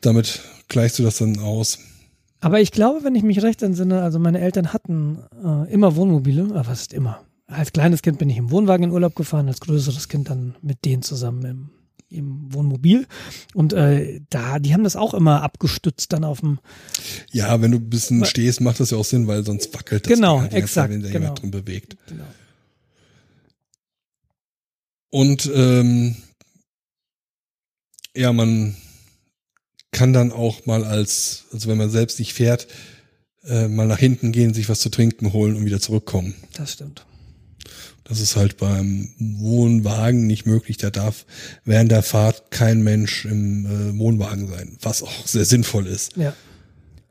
Damit 0.00 0.40
gleichst 0.68 0.98
du 0.98 1.02
das 1.02 1.18
dann 1.18 1.38
aus. 1.38 1.78
Aber 2.40 2.60
ich 2.60 2.70
glaube, 2.70 3.02
wenn 3.02 3.14
ich 3.14 3.22
mich 3.22 3.42
recht 3.42 3.62
entsinne, 3.62 4.02
also 4.02 4.18
meine 4.18 4.40
Eltern 4.40 4.72
hatten 4.72 5.18
äh, 5.44 5.72
immer 5.72 5.96
Wohnmobile, 5.96 6.44
aber 6.44 6.66
was 6.68 6.82
ist 6.82 6.92
immer? 6.92 7.20
Als 7.50 7.72
kleines 7.72 8.02
Kind 8.02 8.18
bin 8.18 8.28
ich 8.28 8.36
im 8.36 8.50
Wohnwagen 8.50 8.84
in 8.84 8.90
Urlaub 8.90 9.14
gefahren, 9.16 9.48
als 9.48 9.60
größeres 9.60 10.08
Kind 10.08 10.28
dann 10.28 10.54
mit 10.60 10.84
denen 10.84 11.02
zusammen 11.02 11.44
im, 11.46 11.70
im 12.10 12.52
Wohnmobil. 12.54 13.06
Und 13.54 13.72
äh, 13.72 14.20
da, 14.28 14.58
die 14.58 14.74
haben 14.74 14.84
das 14.84 14.96
auch 14.96 15.14
immer 15.14 15.42
abgestützt 15.42 16.12
dann 16.12 16.24
auf 16.24 16.40
dem, 16.40 16.58
Ja, 17.32 17.60
wenn 17.62 17.70
du 17.70 17.78
ein 17.78 17.88
bisschen 17.88 18.20
Wa- 18.20 18.26
stehst, 18.26 18.60
macht 18.60 18.80
das 18.80 18.90
ja 18.90 18.98
auch 18.98 19.04
Sinn, 19.04 19.26
weil 19.28 19.44
sonst 19.46 19.72
wackelt 19.74 20.04
das 20.04 20.12
Genau, 20.12 20.40
halt 20.42 20.52
exakt, 20.52 20.88
Zeit, 20.88 20.90
wenn 20.90 21.02
da 21.02 21.08
genau. 21.08 21.20
jemand 21.20 21.42
drin 21.42 21.50
bewegt. 21.50 21.96
genau. 22.06 22.24
Und 25.10 25.50
ähm, 25.54 26.16
ja, 28.14 28.30
man 28.32 28.76
kann 29.90 30.12
dann 30.12 30.32
auch 30.32 30.66
mal 30.66 30.84
als, 30.84 31.46
also 31.50 31.68
wenn 31.70 31.78
man 31.78 31.88
selbst 31.88 32.18
nicht 32.18 32.34
fährt, 32.34 32.66
äh, 33.44 33.68
mal 33.68 33.86
nach 33.86 33.98
hinten 33.98 34.32
gehen, 34.32 34.52
sich 34.52 34.68
was 34.68 34.80
zu 34.80 34.90
trinken 34.90 35.32
holen 35.32 35.56
und 35.56 35.64
wieder 35.64 35.80
zurückkommen. 35.80 36.34
Das 36.52 36.74
stimmt. 36.74 37.06
Das 38.08 38.20
ist 38.20 38.36
halt 38.36 38.56
beim 38.56 39.10
Wohnwagen 39.18 40.26
nicht 40.26 40.46
möglich. 40.46 40.76
Da 40.78 40.90
darf 40.90 41.26
während 41.64 41.90
der 41.90 42.02
Fahrt 42.02 42.50
kein 42.50 42.82
Mensch 42.82 43.24
im 43.26 43.66
äh, 43.66 43.98
Wohnwagen 43.98 44.48
sein, 44.48 44.76
was 44.80 45.02
auch 45.02 45.26
sehr 45.26 45.44
sinnvoll 45.44 45.86
ist. 45.86 46.16
Ja. 46.16 46.34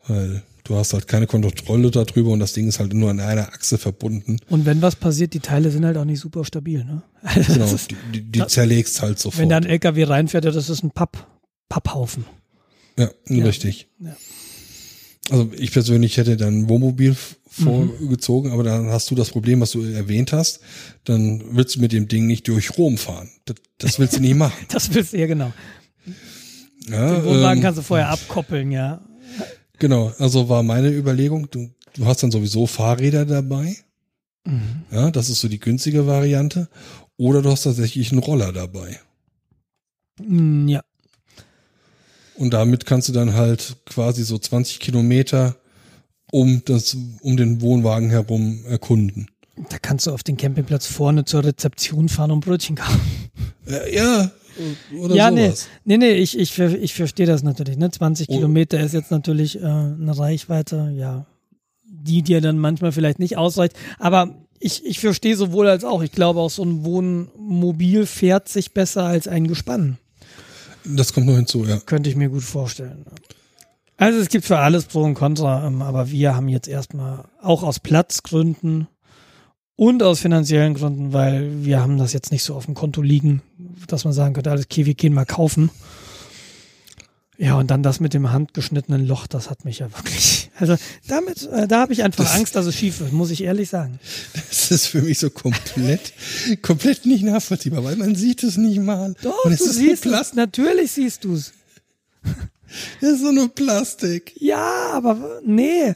Weil 0.08 0.41
du 0.64 0.76
hast 0.76 0.93
halt 0.93 1.08
keine 1.08 1.28
Kontrolle 1.28 1.91
darüber 1.91 2.32
und 2.32 2.39
das 2.39 2.54
Ding 2.54 2.68
ist 2.68 2.80
halt 2.80 2.93
nur 2.93 3.10
an 3.12 3.20
einer 3.20 3.50
Achse 3.54 3.78
verbunden. 3.78 4.38
Und 4.50 4.66
wenn 4.66 4.82
was 4.82 4.95
passiert, 4.95 5.34
die 5.34 5.39
Teile 5.39 5.70
sind 5.70 5.86
halt 5.86 5.98
auch 5.98 6.06
nicht 6.06 6.20
super 6.20 6.43
stabil, 6.45 6.84
ne? 6.84 7.04
Also 7.22 7.54
Genau, 7.54 7.66
das 7.66 7.74
ist, 7.74 7.91
die, 7.91 7.95
die, 8.14 8.22
die 8.32 8.48
zerlegst 8.48 9.02
halt 9.02 9.20
sofort. 9.20 9.41
wenn 9.41 9.50
da 9.50 9.58
ein 9.58 9.66
LKW 9.66 10.04
reinfährt, 10.06 10.45
ja, 10.45 10.52
das 10.52 10.70
ist 10.70 10.84
ein 10.84 10.91
Papp, 10.91 11.28
Papphaufen. 11.70 12.26
ja, 12.98 13.10
Ja. 13.30 13.45
richtig. 13.45 13.88
Ja. 14.00 14.16
Also 15.30 15.52
ich 15.58 15.72
persönlich 15.72 16.16
hätte 16.18 16.38
dann 16.38 16.70
Wohnmobil 16.70 17.16
f- 17.58 17.66
Mhm. 17.66 17.91
vorgezogen, 17.99 18.51
aber 18.51 18.64
dann 18.64 18.88
hast 18.89 19.10
du 19.12 19.16
das 19.16 19.30
Problem, 19.30 19.62
was 19.62 19.72
du 19.72 19.84
erwähnt 19.84 20.32
hast, 20.34 20.60
dann 21.05 21.43
willst 21.51 21.76
du 21.76 21.80
mit 21.82 21.91
dem 21.91 22.08
Ding 22.08 22.28
nicht 22.28 22.47
durch 22.47 22.78
Rom 22.78 22.97
fahren. 22.97 23.30
Das, 23.45 23.55
das 23.78 23.99
willst 23.99 24.18
du 24.18 24.22
nicht 24.22 24.36
machen. 24.36 24.66
Das 24.70 24.93
willst 24.93 25.14
du 25.14 25.18
ja 25.20 25.28
genau. 25.28 25.51
Ja, 26.89 27.16
Den 27.16 27.26
Wohnwagen 27.26 27.58
ähm, 27.60 27.64
kannst 27.64 27.78
du 27.80 27.84
vorher 27.84 28.10
abkoppeln, 28.10 28.72
ja. 28.72 29.01
Genau, 29.80 30.14
also 30.20 30.49
war 30.49 30.64
meine 30.64 30.89
Überlegung, 30.89 31.49
du, 31.51 31.70
du 31.95 32.05
hast 32.05 32.24
dann 32.24 32.32
sowieso 32.32 32.66
Fahrräder 32.66 33.26
dabei. 33.26 33.76
Mhm. 34.45 34.84
Ja, 34.91 35.12
das 35.12 35.30
ist 35.30 35.41
so 35.41 35.47
die 35.49 35.60
günstige 35.60 36.08
Variante. 36.08 36.70
Oder 37.18 37.41
du 37.41 37.49
hast 37.51 37.64
tatsächlich 37.64 38.12
einen 38.12 38.22
Roller 38.22 38.53
dabei. 38.53 38.99
Mm, 40.20 40.68
Ja. 40.70 40.82
Und 42.36 42.53
damit 42.53 42.86
kannst 42.86 43.10
du 43.10 43.14
dann 43.14 43.34
halt 43.34 43.78
quasi 43.86 44.24
so 44.24 44.38
20 44.38 44.80
Kilometer 44.80 45.55
um 46.32 46.61
das, 46.65 46.95
um 47.21 47.38
den 47.38 47.61
Wohnwagen 47.61 48.09
herum 48.09 48.63
erkunden. 48.67 49.28
Da 49.69 49.78
kannst 49.80 50.05
du 50.07 50.11
auf 50.11 50.23
den 50.23 50.38
Campingplatz 50.38 50.86
vorne 50.86 51.25
zur 51.25 51.43
Rezeption 51.43 52.09
fahren 52.09 52.32
und 52.32 52.41
Brötchen 52.45 52.75
kaufen. 52.75 53.01
Äh, 53.65 53.95
ja, 53.95 54.32
oder 54.99 55.15
ja, 55.15 55.32
nee, 55.32 55.45
sowas. 55.47 55.67
nee, 55.86 55.97
nee, 55.97 56.11
ich, 56.11 56.38
ich, 56.38 56.53
ver- 56.53 56.78
ich 56.80 56.93
verstehe 56.93 57.25
das 57.25 57.43
natürlich. 57.43 57.78
Ne? 57.78 57.89
20 57.89 58.30
Oh. 58.30 58.34
Kilometer 58.36 58.80
ist 58.80 58.93
jetzt 58.93 59.11
natürlich 59.11 59.57
äh, 59.59 59.63
eine 59.65 60.17
Reichweite, 60.17 60.93
ja, 60.95 61.25
die 61.86 62.21
dir 62.21 62.39
dann 62.41 62.57
manchmal 62.59 62.91
vielleicht 62.91 63.19
nicht 63.19 63.38
ausreicht. 63.38 63.75
Aber 63.99 64.36
ich, 64.59 64.86
ich 64.86 64.99
verstehe 64.99 65.36
sowohl 65.36 65.67
als 65.67 65.84
auch. 65.84 66.01
Ich 66.03 66.11
glaube, 66.11 66.39
auch 66.39 66.49
so 66.49 66.63
ein 66.63 66.84
Wohnmobil 66.86 68.05
fährt 68.05 68.49
sich 68.49 68.73
besser 68.73 69.03
als 69.05 69.28
ein 69.28 69.47
Gespann. 69.47 69.97
Das 70.86 71.13
kommt 71.13 71.28
noch 71.28 71.36
hinzu, 71.36 71.65
ja. 71.65 71.80
Könnte 71.86 72.09
ich 72.09 72.15
mir 72.15 72.30
gut 72.30 72.43
vorstellen. 72.43 73.05
Also 73.98 74.20
es 74.20 74.30
gibt 74.30 74.45
für 74.45 74.60
alles 74.60 74.86
Pro 74.86 75.02
und 75.04 75.16
Contra, 75.16 75.66
ähm, 75.66 75.82
aber 75.82 76.12
wir 76.12 76.36
haben 76.36 76.48
jetzt 76.50 76.68
erstmal 76.68 77.26
auch 77.41 77.64
aus 77.64 77.80
Platzgründen 77.80 78.88
und 79.76 80.04
aus 80.04 80.20
finanziellen 80.20 80.76
Gründen, 80.76 81.14
weil 81.14 81.66
wir 81.66 81.80
haben 81.82 81.98
das 81.98 82.14
jetzt 82.14 82.32
nicht 82.32 82.43
so 82.43 82.56
auf 82.56 82.66
dem 82.66 82.76
Konto 82.76 83.02
liegen, 83.02 83.41
dass 83.88 84.04
man 84.06 84.14
sagen 84.14 84.34
könnte, 84.36 84.52
alles 84.52 84.66
okay, 84.66 84.86
wir 84.86 84.93
gehen 84.93 85.14
mal 85.14 85.26
kaufen. 85.26 85.72
Ja, 87.39 87.56
und 87.56 87.70
dann 87.70 87.84
das 87.84 88.00
mit 88.00 88.16
dem 88.16 88.32
handgeschnittenen 88.32 89.06
Loch, 89.06 89.28
das 89.28 89.50
hat 89.52 89.64
mich 89.66 89.80
ja 89.80 89.91
wirklich. 89.95 90.50
Also 90.60 90.76
damit, 91.08 91.43
äh, 91.52 91.68
da 91.68 91.82
habe 91.82 91.93
ich 91.93 92.04
einfach 92.04 92.24
Das- 92.24 92.34
Angst, 92.36 92.56
dass 92.56 92.66
es 92.66 92.76
schief 92.76 93.00
wird, 93.00 93.14
muss 93.14 93.30
ich 93.30 93.43
ehrlich 93.43 93.70
sagen. 93.70 94.00
Das 94.34 94.72
ist 94.72 94.88
für 94.88 95.04
mich 95.04 95.20
so 95.20 95.30
komplett, 95.30 96.14
komplett 96.64 97.06
nicht 97.06 97.24
nachvollziehbar, 97.24 97.84
weil 97.84 97.95
man 97.95 98.16
sieht 98.16 98.41
es 98.43 98.58
nicht 98.58 98.80
mal. 98.80 99.14
Doch, 99.22 99.43
du 99.43 99.56
siehst 99.56 100.06
es, 100.08 100.34
natürlich 100.34 100.91
siehst 100.93 101.24
du 101.24 101.34
es. 101.36 101.54
Es 103.01 103.07
ist 103.09 103.22
so 103.22 103.32
nur 103.32 103.53
Plastik. 103.53 104.34
Ja, 104.36 104.91
aber 104.93 105.41
nee. 105.43 105.93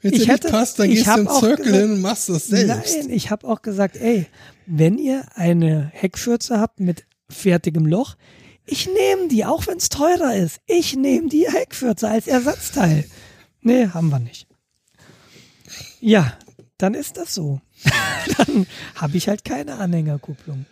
Wenn 0.00 0.12
es 0.12 0.18
dir 0.18 0.18
nicht 0.20 0.28
hätte- 0.28 0.48
passt, 0.48 0.78
dann 0.78 0.90
gehst 0.90 1.06
du 1.06 1.20
im 1.20 1.28
Circle 1.28 1.74
hin 1.74 1.92
und 1.92 2.00
machst 2.00 2.28
das 2.28 2.46
selbst. 2.46 2.96
Nein, 2.98 3.10
ich 3.10 3.30
habe 3.30 3.46
auch 3.48 3.62
gesagt, 3.62 3.96
ey, 3.96 4.26
wenn 4.66 4.98
ihr 4.98 5.24
eine 5.34 5.90
Heckschürze 5.92 6.60
habt 6.60 6.78
mit 6.80 7.04
fertigem 7.28 7.86
Loch, 7.86 8.16
ich 8.64 8.86
nehme 8.86 9.26
die, 9.28 9.44
auch 9.44 9.66
wenn 9.66 9.78
es 9.78 9.88
teurer 9.88 10.36
ist. 10.36 10.60
Ich 10.66 10.94
nehme 10.94 11.28
die 11.28 11.50
Heckschürze 11.50 12.08
als 12.08 12.28
Ersatzteil. 12.28 13.04
Nee, 13.60 13.88
haben 13.88 14.08
wir 14.10 14.20
nicht. 14.20 14.46
Ja, 16.00 16.36
dann 16.78 16.94
ist 16.94 17.16
das 17.16 17.34
so. 17.34 17.60
dann 18.38 18.66
habe 18.94 19.16
ich 19.16 19.28
halt 19.28 19.44
keine 19.44 19.76
Anhängerkupplung. 19.76 20.66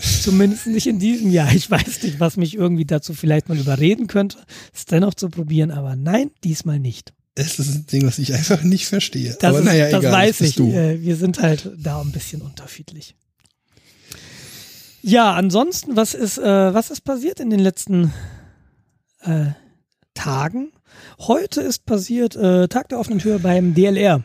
Zumindest 0.00 0.66
nicht 0.66 0.86
in 0.86 0.98
diesem 0.98 1.30
Jahr. 1.30 1.52
Ich 1.52 1.70
weiß 1.70 2.02
nicht, 2.02 2.20
was 2.20 2.36
mich 2.36 2.54
irgendwie 2.54 2.84
dazu 2.84 3.14
vielleicht 3.14 3.48
mal 3.48 3.58
überreden 3.58 4.06
könnte, 4.06 4.38
es 4.74 4.86
dennoch 4.86 5.14
zu 5.14 5.28
probieren, 5.28 5.70
aber 5.70 5.96
nein, 5.96 6.30
diesmal 6.44 6.78
nicht. 6.78 7.12
Es 7.38 7.58
ist 7.58 7.74
ein 7.74 7.86
Ding, 7.86 8.06
was 8.06 8.18
ich 8.18 8.32
einfach 8.32 8.62
nicht 8.62 8.86
verstehe. 8.86 9.36
Das, 9.38 9.50
Aber 9.50 9.58
ist, 9.58 9.64
naja, 9.66 9.90
das 9.90 10.00
egal, 10.00 10.12
weiß 10.12 10.40
ich. 10.40 10.58
Äh, 10.58 11.02
wir 11.02 11.16
sind 11.16 11.40
halt 11.40 11.70
da 11.78 12.00
ein 12.00 12.10
bisschen 12.10 12.40
unterschiedlich. 12.40 13.14
Ja, 15.02 15.34
ansonsten, 15.34 15.96
was 15.96 16.14
ist, 16.14 16.38
äh, 16.38 16.74
was 16.74 16.90
ist 16.90 17.02
passiert 17.02 17.38
in 17.38 17.50
den 17.50 17.60
letzten 17.60 18.12
äh, 19.20 19.50
Tagen? 20.14 20.72
Heute 21.18 21.60
ist 21.60 21.84
passiert 21.84 22.36
äh, 22.36 22.68
Tag 22.68 22.88
der 22.88 22.98
offenen 22.98 23.18
Tür 23.18 23.38
beim 23.38 23.74
DLR, 23.74 24.24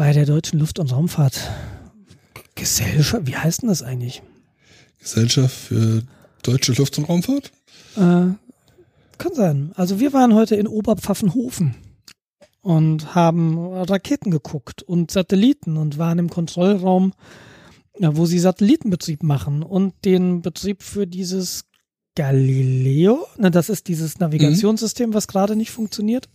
bei 0.00 0.14
der 0.14 0.24
Deutschen 0.24 0.58
Luft- 0.58 0.78
und 0.78 0.92
Raumfahrt 0.92 1.50
Gesellschaft. 2.54 3.26
Wie 3.26 3.36
heißt 3.36 3.60
denn 3.60 3.68
das 3.68 3.82
eigentlich? 3.82 4.22
Gesellschaft 4.98 5.54
für 5.54 6.04
deutsche 6.42 6.72
Luft- 6.72 6.96
und 6.96 7.04
Raumfahrt? 7.04 7.52
Äh, 7.96 8.32
kann 9.18 9.34
sein. 9.34 9.72
Also 9.74 10.00
wir 10.00 10.14
waren 10.14 10.32
heute 10.32 10.56
in 10.56 10.66
Oberpfaffenhofen 10.66 11.74
und 12.62 13.14
haben 13.14 13.58
Raketen 13.58 14.30
geguckt 14.30 14.82
und 14.82 15.10
Satelliten 15.10 15.76
und 15.76 15.98
waren 15.98 16.18
im 16.18 16.30
Kontrollraum, 16.30 17.12
wo 17.98 18.24
sie 18.24 18.38
Satellitenbetrieb 18.38 19.22
machen 19.22 19.62
und 19.62 19.92
den 20.06 20.40
Betrieb 20.40 20.82
für 20.82 21.06
dieses 21.06 21.66
Galileo. 22.14 23.26
Na, 23.36 23.50
das 23.50 23.68
ist 23.68 23.86
dieses 23.86 24.18
Navigationssystem, 24.18 25.12
was 25.12 25.28
gerade 25.28 25.56
nicht 25.56 25.72
funktioniert. 25.72 26.30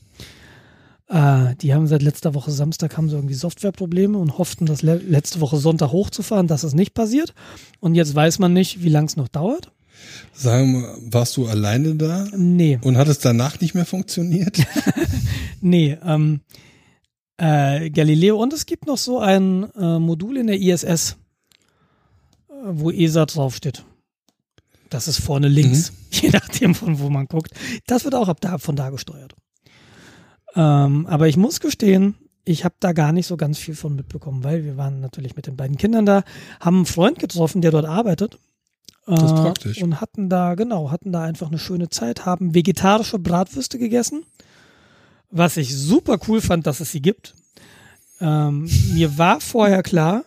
Äh, 1.07 1.55
die 1.57 1.73
haben 1.73 1.87
seit 1.87 2.01
letzter 2.01 2.33
Woche 2.33 2.51
Samstag 2.51 2.97
haben 2.97 3.09
sie 3.09 3.15
irgendwie 3.15 3.35
Softwareprobleme 3.35 4.17
und 4.17 4.37
hofften, 4.37 4.65
das 4.65 4.81
le 4.81 4.95
letzte 4.95 5.39
Woche 5.39 5.57
Sonntag 5.57 5.91
hochzufahren. 5.91 6.47
Das 6.47 6.63
ist 6.63 6.73
nicht 6.73 6.93
passiert. 6.93 7.33
Und 7.79 7.95
jetzt 7.95 8.15
weiß 8.15 8.39
man 8.39 8.53
nicht, 8.53 8.83
wie 8.83 8.89
lang 8.89 9.05
es 9.05 9.15
noch 9.15 9.27
dauert. 9.27 9.71
Sagen 10.33 10.73
wir, 10.73 10.97
warst 11.13 11.37
du 11.37 11.47
alleine 11.47 11.95
da 11.95 12.27
Nee. 12.35 12.79
und 12.83 12.97
hat 12.97 13.07
es 13.07 13.19
danach 13.19 13.59
nicht 13.61 13.75
mehr 13.75 13.85
funktioniert? 13.85 14.57
Nee, 15.61 15.97
ähm, 16.03 16.41
äh, 17.37 17.89
Galileo 17.89 18.41
und 18.41 18.53
es 18.53 18.65
gibt 18.65 18.85
noch 18.85 18.97
so 18.97 19.19
ein 19.19 19.63
äh, 19.75 19.99
Modul 19.99 20.37
in 20.37 20.47
der 20.47 20.59
ISS, 20.59 21.17
äh, 22.49 22.53
wo 22.65 22.91
ESA 22.91 23.25
draufsteht. 23.25 23.83
Das 24.89 25.07
ist 25.07 25.19
vorne 25.19 25.47
links, 25.47 25.91
je 26.11 26.29
nachdem 26.29 26.75
von 26.75 26.99
wo 26.99 27.09
man 27.09 27.25
guckt. 27.27 27.51
Das 27.87 28.03
wird 28.03 28.15
auch 28.15 28.27
ab 28.27 28.41
da, 28.41 28.57
von 28.57 28.75
da 28.75 28.89
gesteuert. 28.89 29.33
Ähm, 30.55 31.05
aber 31.07 31.27
ich 31.27 31.37
muss 31.37 31.59
gestehen, 31.59 32.15
ich 32.43 32.63
habe 32.63 32.75
da 32.79 32.93
gar 32.93 33.11
nicht 33.11 33.27
so 33.27 33.37
ganz 33.37 33.57
viel 33.57 33.75
von 33.75 33.95
mitbekommen, 33.95 34.43
weil 34.43 34.63
wir 34.63 34.77
waren 34.77 34.99
natürlich 35.01 35.35
mit 35.35 35.47
den 35.47 35.55
beiden 35.55 35.77
Kindern 35.77 36.05
da, 36.05 36.23
haben 36.59 36.77
einen 36.77 36.85
Freund 36.85 37.19
getroffen, 37.19 37.61
der 37.61 37.71
dort 37.71 37.85
arbeitet. 37.85 38.37
Das 39.07 39.23
ist 39.23 39.31
Äh, 39.31 39.35
praktisch. 39.35 39.81
Und 39.81 40.01
hatten 40.01 40.29
da, 40.29 40.55
genau, 40.55 40.91
hatten 40.91 41.11
da 41.11 41.23
einfach 41.23 41.47
eine 41.47 41.59
schöne 41.59 41.89
Zeit, 41.89 42.25
haben 42.25 42.53
vegetarische 42.53 43.19
Bratwürste 43.19 43.77
gegessen 43.79 44.23
was 45.31 45.57
ich 45.57 45.75
super 45.75 46.17
cool 46.27 46.39
fand, 46.39 46.65
dass 46.65 46.79
es 46.79 46.91
sie 46.91 47.01
gibt. 47.01 47.35
Ähm, 48.21 48.69
mir 48.93 49.17
war 49.17 49.41
vorher 49.41 49.83
klar, 49.83 50.23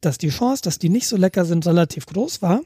dass 0.00 0.16
die 0.16 0.28
Chance, 0.28 0.62
dass 0.62 0.78
die 0.78 0.88
nicht 0.90 1.08
so 1.08 1.16
lecker 1.16 1.44
sind, 1.44 1.66
relativ 1.66 2.06
groß 2.06 2.40
war. 2.40 2.60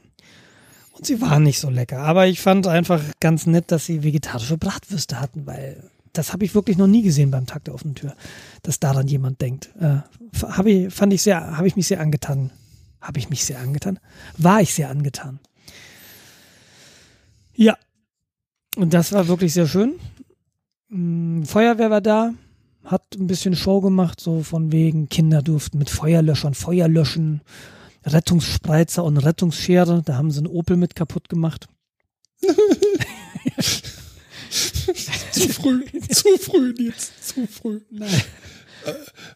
Und 0.91 1.05
sie 1.05 1.19
waren 1.21 1.43
nicht 1.43 1.59
so 1.59 1.69
lecker. 1.69 1.99
Aber 1.99 2.27
ich 2.27 2.41
fand 2.41 2.67
einfach 2.67 3.01
ganz 3.19 3.47
nett, 3.47 3.71
dass 3.71 3.85
sie 3.85 4.03
vegetarische 4.03 4.57
Bratwürste 4.57 5.19
hatten, 5.19 5.47
weil 5.47 5.89
das 6.13 6.33
habe 6.33 6.45
ich 6.45 6.55
wirklich 6.55 6.77
noch 6.77 6.87
nie 6.87 7.01
gesehen 7.01 7.31
beim 7.31 7.45
Tag 7.45 7.65
der 7.65 7.73
offenen 7.73 7.95
Tür, 7.95 8.15
dass 8.63 8.79
daran 8.79 9.07
jemand 9.07 9.41
denkt. 9.41 9.69
Äh, 9.79 9.99
habe 10.43 10.71
ich, 10.71 10.93
fand 10.93 11.13
ich 11.13 11.21
sehr, 11.21 11.57
habe 11.57 11.67
ich 11.67 11.75
mich 11.75 11.87
sehr 11.87 11.99
angetan. 11.99 12.51
Habe 13.01 13.19
ich 13.19 13.29
mich 13.29 13.45
sehr 13.45 13.59
angetan? 13.59 13.99
War 14.37 14.61
ich 14.61 14.73
sehr 14.73 14.89
angetan. 14.89 15.39
Ja. 17.55 17.77
Und 18.75 18.93
das 18.93 19.11
war 19.11 19.27
wirklich 19.27 19.53
sehr 19.53 19.67
schön. 19.67 19.95
Mm, 20.89 21.43
Feuerwehr 21.43 21.89
war 21.89 22.01
da, 22.01 22.33
hat 22.83 23.15
ein 23.15 23.27
bisschen 23.27 23.55
Show 23.55 23.81
gemacht, 23.81 24.19
so 24.19 24.43
von 24.43 24.71
wegen 24.71 25.09
Kinder 25.09 25.41
durften 25.41 25.77
mit 25.77 25.89
Feuerlöschern 25.89 26.53
Feuer 26.53 26.87
löschen, 26.87 27.41
Rettungsspreizer 28.05 29.03
und 29.03 29.17
Rettungsschere, 29.17 30.01
da 30.03 30.15
haben 30.15 30.31
sie 30.31 30.39
einen 30.39 30.47
Opel 30.47 30.77
mit 30.77 30.95
kaputt 30.95 31.29
gemacht. 31.29 31.67
zu 35.31 35.49
früh, 35.49 35.85
zu 36.09 36.37
früh, 36.37 36.73
jetzt 36.77 37.27
zu 37.27 37.47
früh. 37.47 37.81
Nein. 37.89 38.09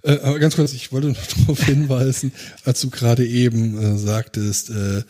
Äh, 0.04 0.20
aber 0.20 0.40
ganz 0.40 0.56
kurz, 0.56 0.74
ich 0.74 0.92
wollte 0.92 1.08
noch 1.08 1.28
darauf 1.40 1.64
hinweisen, 1.64 2.32
als 2.66 2.82
du 2.82 2.90
gerade 2.90 3.26
eben 3.26 3.78
äh, 3.78 3.98
sagtest, 3.98 4.70
äh, 4.70 5.04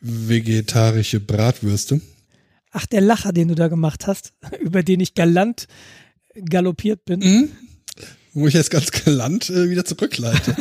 vegetarische 0.00 1.20
Bratwürste. 1.20 2.00
Ach, 2.72 2.86
der 2.86 3.02
Lacher, 3.02 3.32
den 3.32 3.48
du 3.48 3.54
da 3.54 3.68
gemacht 3.68 4.06
hast, 4.06 4.32
über 4.60 4.82
den 4.82 5.00
ich 5.00 5.14
galant 5.14 5.66
galoppiert 6.34 7.04
bin. 7.04 7.20
Mhm. 7.20 7.48
Wo 8.34 8.46
ich 8.46 8.54
jetzt 8.54 8.70
ganz 8.70 8.90
galant 8.90 9.50
äh, 9.50 9.68
wieder 9.68 9.84
zurückleite. 9.84 10.56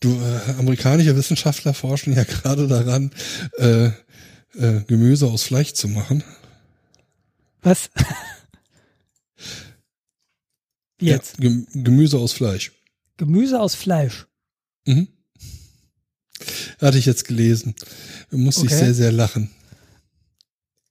Du, 0.00 0.12
äh, 0.12 0.52
amerikanische 0.58 1.16
Wissenschaftler 1.16 1.74
forschen 1.74 2.14
ja 2.14 2.22
gerade 2.22 2.68
daran, 2.68 3.10
äh, 3.58 3.86
äh, 3.86 4.84
Gemüse 4.86 5.26
aus 5.26 5.42
Fleisch 5.42 5.72
zu 5.72 5.88
machen. 5.88 6.22
Was? 7.62 7.90
Jetzt? 11.00 11.38
Ja, 11.38 11.42
Gem 11.42 11.66
Gemüse 11.72 12.18
aus 12.18 12.32
Fleisch. 12.32 12.72
Gemüse 13.16 13.60
aus 13.60 13.74
Fleisch. 13.74 14.26
Mhm. 14.86 15.08
Hatte 16.80 16.98
ich 16.98 17.06
jetzt 17.06 17.26
gelesen. 17.26 17.74
Musste 18.30 18.62
okay. 18.62 18.72
ich 18.72 18.78
sehr, 18.78 18.94
sehr 18.94 19.12
lachen. 19.12 19.50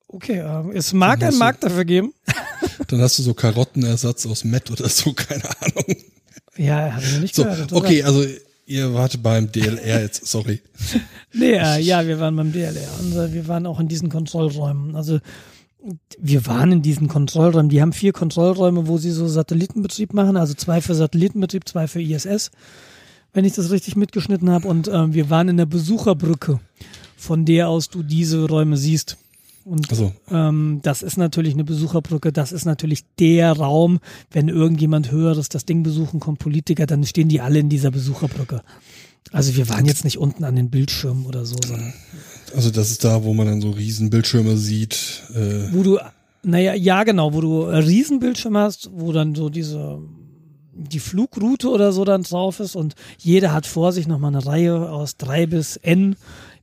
Okay, 0.07 0.39
äh, 0.39 0.77
es 0.77 0.93
mag 0.93 1.21
einen 1.23 1.37
Markt 1.37 1.63
dafür 1.63 1.85
geben. 1.85 2.13
Dann 2.87 3.01
hast 3.01 3.19
du 3.19 3.23
so 3.23 3.33
Karottenersatz 3.33 4.25
aus 4.25 4.43
Met 4.43 4.71
oder 4.71 4.89
so, 4.89 5.13
keine 5.15 5.43
Ahnung. 5.61 5.95
Ja, 6.57 6.93
habe 6.93 7.03
ich 7.03 7.13
noch 7.13 7.19
nicht 7.19 7.35
so, 7.35 7.43
gehört. 7.43 7.73
Okay, 7.73 8.03
also 8.03 8.25
ihr 8.65 8.93
wart 8.93 9.21
beim 9.21 9.51
DLR 9.51 10.01
jetzt, 10.01 10.25
sorry. 10.25 10.61
nee, 11.33 11.53
äh, 11.53 11.79
ja, 11.79 12.05
wir 12.05 12.19
waren 12.19 12.35
beim 12.35 12.51
DLR 12.51 12.99
und 12.99 13.33
wir 13.33 13.47
waren 13.47 13.65
auch 13.65 13.79
in 13.79 13.87
diesen 13.87 14.09
Kontrollräumen. 14.09 14.95
Also 14.95 15.19
wir 16.19 16.45
waren 16.45 16.71
in 16.71 16.81
diesen 16.81 17.07
Kontrollräumen. 17.07 17.69
Die 17.69 17.81
haben 17.81 17.93
vier 17.93 18.13
Kontrollräume, 18.13 18.87
wo 18.87 18.97
sie 18.97 19.11
so 19.11 19.27
Satellitenbetrieb 19.27 20.13
machen, 20.13 20.37
also 20.37 20.53
zwei 20.53 20.81
für 20.81 20.95
Satellitenbetrieb, 20.95 21.67
zwei 21.67 21.87
für 21.87 22.01
ISS, 22.01 22.51
wenn 23.33 23.45
ich 23.45 23.53
das 23.53 23.71
richtig 23.71 23.95
mitgeschnitten 23.95 24.49
habe. 24.49 24.67
Und 24.67 24.87
äh, 24.87 25.13
wir 25.13 25.29
waren 25.29 25.49
in 25.49 25.57
der 25.57 25.65
Besucherbrücke, 25.65 26.59
von 27.15 27.45
der 27.45 27.69
aus 27.69 27.89
du 27.89 28.03
diese 28.03 28.47
Räume 28.47 28.77
siehst. 28.77 29.17
Und 29.63 29.93
so. 29.93 30.13
ähm, 30.31 30.79
das 30.81 31.01
ist 31.01 31.17
natürlich 31.17 31.53
eine 31.53 31.65
Besucherbrücke, 31.65 32.31
das 32.31 32.53
ist 32.53 32.63
natürlich 32.63 33.03
der 33.19 33.51
Raum, 33.51 33.99
wenn 34.31 34.47
irgendjemand 34.47 35.11
Höheres 35.11 35.49
das 35.49 35.65
Ding 35.65 35.83
besuchen 35.83 36.21
kommt, 36.21 36.39
Politiker, 36.39 36.85
dann 36.85 37.03
stehen 37.03 37.27
die 37.27 37.41
alle 37.41 37.59
in 37.59 37.67
dieser 37.67 37.91
Besucherbrücke. 37.91 38.61
Also 39.31 39.55
wir 39.55 39.69
waren 39.69 39.85
jetzt 39.85 40.03
nicht 40.03 40.17
unten 40.17 40.43
an 40.43 40.55
den 40.55 40.69
Bildschirmen 40.69 41.25
oder 41.25 41.45
so, 41.45 41.57
sondern. 41.65 41.93
Also 42.55 42.71
das 42.71 42.91
ist 42.91 43.03
da, 43.03 43.23
wo 43.23 43.33
man 43.33 43.47
dann 43.47 43.61
so 43.61 43.71
Riesenbildschirme 43.71 44.57
sieht. 44.57 45.23
Äh 45.35 45.73
wo 45.73 45.83
du, 45.83 45.99
naja, 46.43 46.73
ja 46.73 47.03
genau, 47.03 47.33
wo 47.33 47.41
du 47.41 47.63
Riesenbildschirme 47.63 48.59
hast, 48.59 48.89
wo 48.93 49.11
dann 49.11 49.35
so 49.35 49.49
diese 49.49 49.99
die 50.79 50.99
Flugroute 50.99 51.69
oder 51.69 51.91
so 51.91 52.05
dann 52.05 52.23
drauf 52.23 52.59
ist 52.59 52.75
und 52.75 52.93
jeder 53.17 53.51
hat 53.51 53.65
vor 53.65 53.91
sich 53.91 54.07
nochmal 54.07 54.35
eine 54.35 54.45
Reihe 54.45 54.91
aus 54.91 55.17
drei 55.17 55.47
bis 55.47 55.75
N 55.77 56.15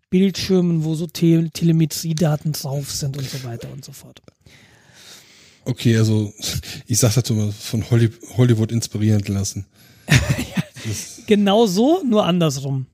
Bildschirmen, 0.09 0.85
wo 0.85 0.95
so 0.95 1.09
Te 1.09 1.51
Telemetriedaten 1.53 2.53
drauf 2.53 2.93
sind 2.93 3.17
und 3.17 3.29
so 3.29 3.43
weiter 3.43 3.69
und 3.73 3.85
so 3.85 3.91
fort. 3.91 4.23
Okay, 5.65 5.97
also 5.97 6.33
ich 6.87 6.99
sag 6.99 7.15
dazu 7.15 7.35
mal 7.35 7.51
von 7.53 7.91
Hollywood 7.91 8.71
inspirieren 8.71 9.23
lassen. 9.27 9.67
ja, 10.09 10.63
genau 11.27 11.67
so, 11.67 12.03
nur 12.05 12.25
andersrum. 12.25 12.87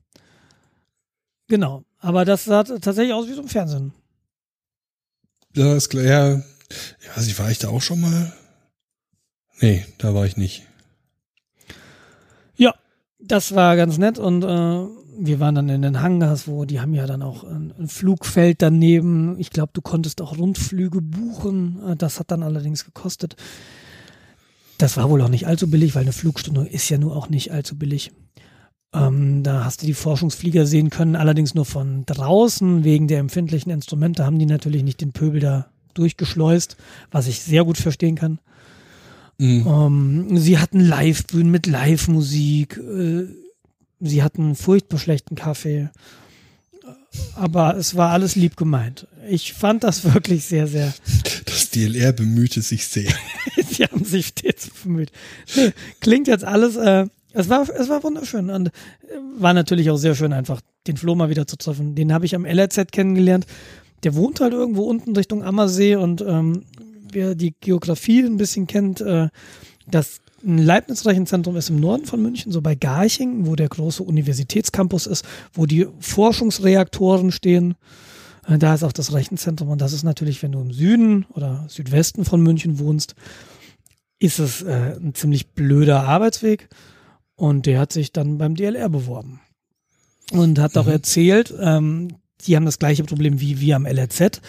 Genau. 1.47 1.83
Aber 1.99 2.25
das 2.25 2.45
sah 2.45 2.63
tatsächlich 2.63 3.13
aus 3.13 3.27
wie 3.27 3.33
so 3.33 3.41
ein 3.41 3.47
Fernsehen. 3.47 3.93
Ja, 5.55 5.75
ist 5.75 5.89
klar. 5.89 6.03
Ja, 6.03 6.41
ich 6.99 7.09
weiß 7.15 7.25
nicht, 7.25 7.39
war 7.39 7.51
ich 7.51 7.59
da 7.59 7.69
auch 7.69 7.81
schon 7.81 8.01
mal? 8.01 8.33
Nee, 9.59 9.85
da 9.97 10.13
war 10.13 10.25
ich 10.25 10.37
nicht. 10.37 10.63
Ja, 12.55 12.73
das 13.19 13.53
war 13.53 13.75
ganz 13.75 13.97
nett 13.97 14.17
und 14.17 14.43
äh, 14.43 15.01
wir 15.17 15.39
waren 15.39 15.55
dann 15.55 15.69
in 15.69 15.81
den 15.81 16.01
Hangars, 16.01 16.47
wo 16.47 16.65
die 16.65 16.79
haben 16.79 16.93
ja 16.93 17.05
dann 17.05 17.21
auch 17.21 17.43
ein, 17.43 17.73
ein 17.77 17.87
Flugfeld 17.87 18.61
daneben. 18.61 19.39
Ich 19.39 19.51
glaube, 19.51 19.71
du 19.73 19.81
konntest 19.81 20.21
auch 20.21 20.37
Rundflüge 20.37 21.01
buchen. 21.01 21.81
Äh, 21.87 21.95
das 21.95 22.19
hat 22.19 22.31
dann 22.31 22.43
allerdings 22.43 22.85
gekostet. 22.85 23.35
Das 24.81 24.97
war 24.97 25.11
wohl 25.11 25.21
auch 25.21 25.29
nicht 25.29 25.45
allzu 25.45 25.69
billig, 25.69 25.93
weil 25.93 26.01
eine 26.01 26.11
Flugstunde 26.11 26.65
ist 26.67 26.89
ja 26.89 26.97
nur 26.97 27.15
auch 27.15 27.29
nicht 27.29 27.51
allzu 27.51 27.77
billig. 27.77 28.11
Ähm, 28.95 29.43
da 29.43 29.63
hast 29.63 29.83
du 29.83 29.85
die 29.85 29.93
Forschungsflieger 29.93 30.65
sehen 30.65 30.89
können, 30.89 31.15
allerdings 31.15 31.53
nur 31.53 31.65
von 31.65 32.03
draußen. 32.07 32.83
Wegen 32.83 33.07
der 33.07 33.19
empfindlichen 33.19 33.71
Instrumente 33.71 34.25
haben 34.25 34.39
die 34.39 34.47
natürlich 34.47 34.81
nicht 34.81 35.01
den 35.01 35.11
Pöbel 35.11 35.39
da 35.39 35.67
durchgeschleust, 35.93 36.77
was 37.11 37.27
ich 37.27 37.41
sehr 37.41 37.63
gut 37.63 37.77
verstehen 37.77 38.15
kann. 38.15 38.39
Mhm. 39.37 39.67
Ähm, 39.67 40.37
sie 40.39 40.57
hatten 40.57 40.79
Live-Bühnen 40.79 41.51
mit 41.51 41.67
Live-Musik. 41.67 42.77
Äh, 42.77 43.25
sie 43.99 44.23
hatten 44.23 44.55
furchtbar 44.55 44.97
schlechten 44.97 45.35
Kaffee. 45.35 45.89
Aber 47.35 47.77
es 47.77 47.95
war 47.95 48.09
alles 48.09 48.35
lieb 48.35 48.57
gemeint. 48.57 49.05
Ich 49.29 49.53
fand 49.53 49.83
das 49.83 50.03
wirklich 50.13 50.45
sehr, 50.45 50.65
sehr. 50.65 50.91
Das 51.45 51.69
DLR 51.69 52.13
bemühte 52.13 52.63
sich 52.63 52.87
sehr. 52.87 53.13
sie 53.81 53.85
haben 53.85 54.03
sich 54.03 54.27
stets 54.27 54.69
bemüht. 54.69 55.11
Klingt 55.99 56.27
jetzt 56.27 56.43
alles, 56.43 56.75
äh, 56.75 57.07
es 57.33 57.49
war, 57.49 57.67
es 57.69 57.89
war 57.89 58.03
wunderschön 58.03 58.49
und 58.49 58.67
äh, 58.67 58.71
war 59.37 59.53
natürlich 59.53 59.89
auch 59.89 59.97
sehr 59.97 60.15
schön, 60.15 60.33
einfach 60.33 60.61
den 60.87 60.97
Flo 60.97 61.15
mal 61.15 61.29
wieder 61.29 61.47
zu 61.47 61.55
treffen. 61.57 61.95
Den 61.95 62.13
habe 62.13 62.25
ich 62.25 62.35
am 62.35 62.45
LRZ 62.45 62.91
kennengelernt. 62.91 63.45
Der 64.03 64.15
wohnt 64.15 64.39
halt 64.39 64.53
irgendwo 64.53 64.83
unten 64.83 65.15
Richtung 65.15 65.43
Ammersee 65.43 65.95
und 65.95 66.21
ähm, 66.21 66.63
wer 67.11 67.35
die 67.35 67.53
Geografie 67.59 68.23
ein 68.23 68.37
bisschen 68.37 68.67
kennt, 68.67 69.01
äh, 69.01 69.29
das 69.87 70.21
Leibniz-Rechenzentrum 70.43 71.55
ist 71.55 71.69
im 71.69 71.79
Norden 71.79 72.05
von 72.05 72.21
München, 72.21 72.51
so 72.51 72.61
bei 72.61 72.73
Garching, 72.73 73.45
wo 73.45 73.55
der 73.55 73.69
große 73.69 74.01
Universitätscampus 74.01 75.05
ist, 75.05 75.23
wo 75.53 75.67
die 75.67 75.87
Forschungsreaktoren 75.99 77.31
stehen. 77.31 77.75
Äh, 78.47 78.57
da 78.57 78.73
ist 78.73 78.83
auch 78.83 78.91
das 78.91 79.13
Rechenzentrum 79.13 79.69
und 79.69 79.81
das 79.81 79.93
ist 79.93 80.03
natürlich, 80.03 80.41
wenn 80.43 80.51
du 80.51 80.61
im 80.61 80.71
Süden 80.71 81.25
oder 81.33 81.65
Südwesten 81.67 82.25
von 82.25 82.41
München 82.41 82.79
wohnst, 82.79 83.15
ist 84.21 84.39
es 84.39 84.61
äh, 84.61 84.95
ein 84.99 85.13
ziemlich 85.15 85.49
blöder 85.49 86.03
Arbeitsweg. 86.03 86.69
Und 87.35 87.65
der 87.65 87.79
hat 87.79 87.91
sich 87.91 88.11
dann 88.11 88.37
beim 88.37 88.55
DLR 88.55 88.87
beworben 88.87 89.41
und 90.31 90.59
hat 90.59 90.75
mhm. 90.75 90.81
auch 90.81 90.87
erzählt, 90.87 91.53
ähm, 91.59 92.09
die 92.41 92.55
haben 92.55 92.65
das 92.65 92.79
gleiche 92.79 93.03
Problem 93.03 93.41
wie 93.41 93.59
wir 93.59 93.75
am 93.75 93.85
LRZ. 93.85 94.41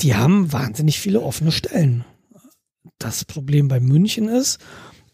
Die 0.00 0.14
haben 0.14 0.52
wahnsinnig 0.52 1.00
viele 1.00 1.20
offene 1.20 1.50
Stellen. 1.50 2.04
Das 2.98 3.24
Problem 3.24 3.68
bei 3.68 3.80
München 3.80 4.28
ist, 4.28 4.58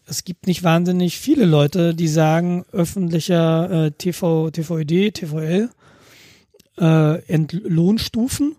es 0.07 0.23
gibt 0.23 0.45
nicht 0.45 0.63
wahnsinnig 0.63 1.17
viele 1.17 1.45
Leute, 1.45 1.95
die 1.95 2.07
sagen, 2.07 2.63
öffentlicher 2.71 3.85
äh, 3.85 3.91
TV, 3.91 4.51
TVED, 4.51 5.15
TVL, 5.15 5.69
äh, 6.79 7.25
Entlohnstufen. 7.25 8.55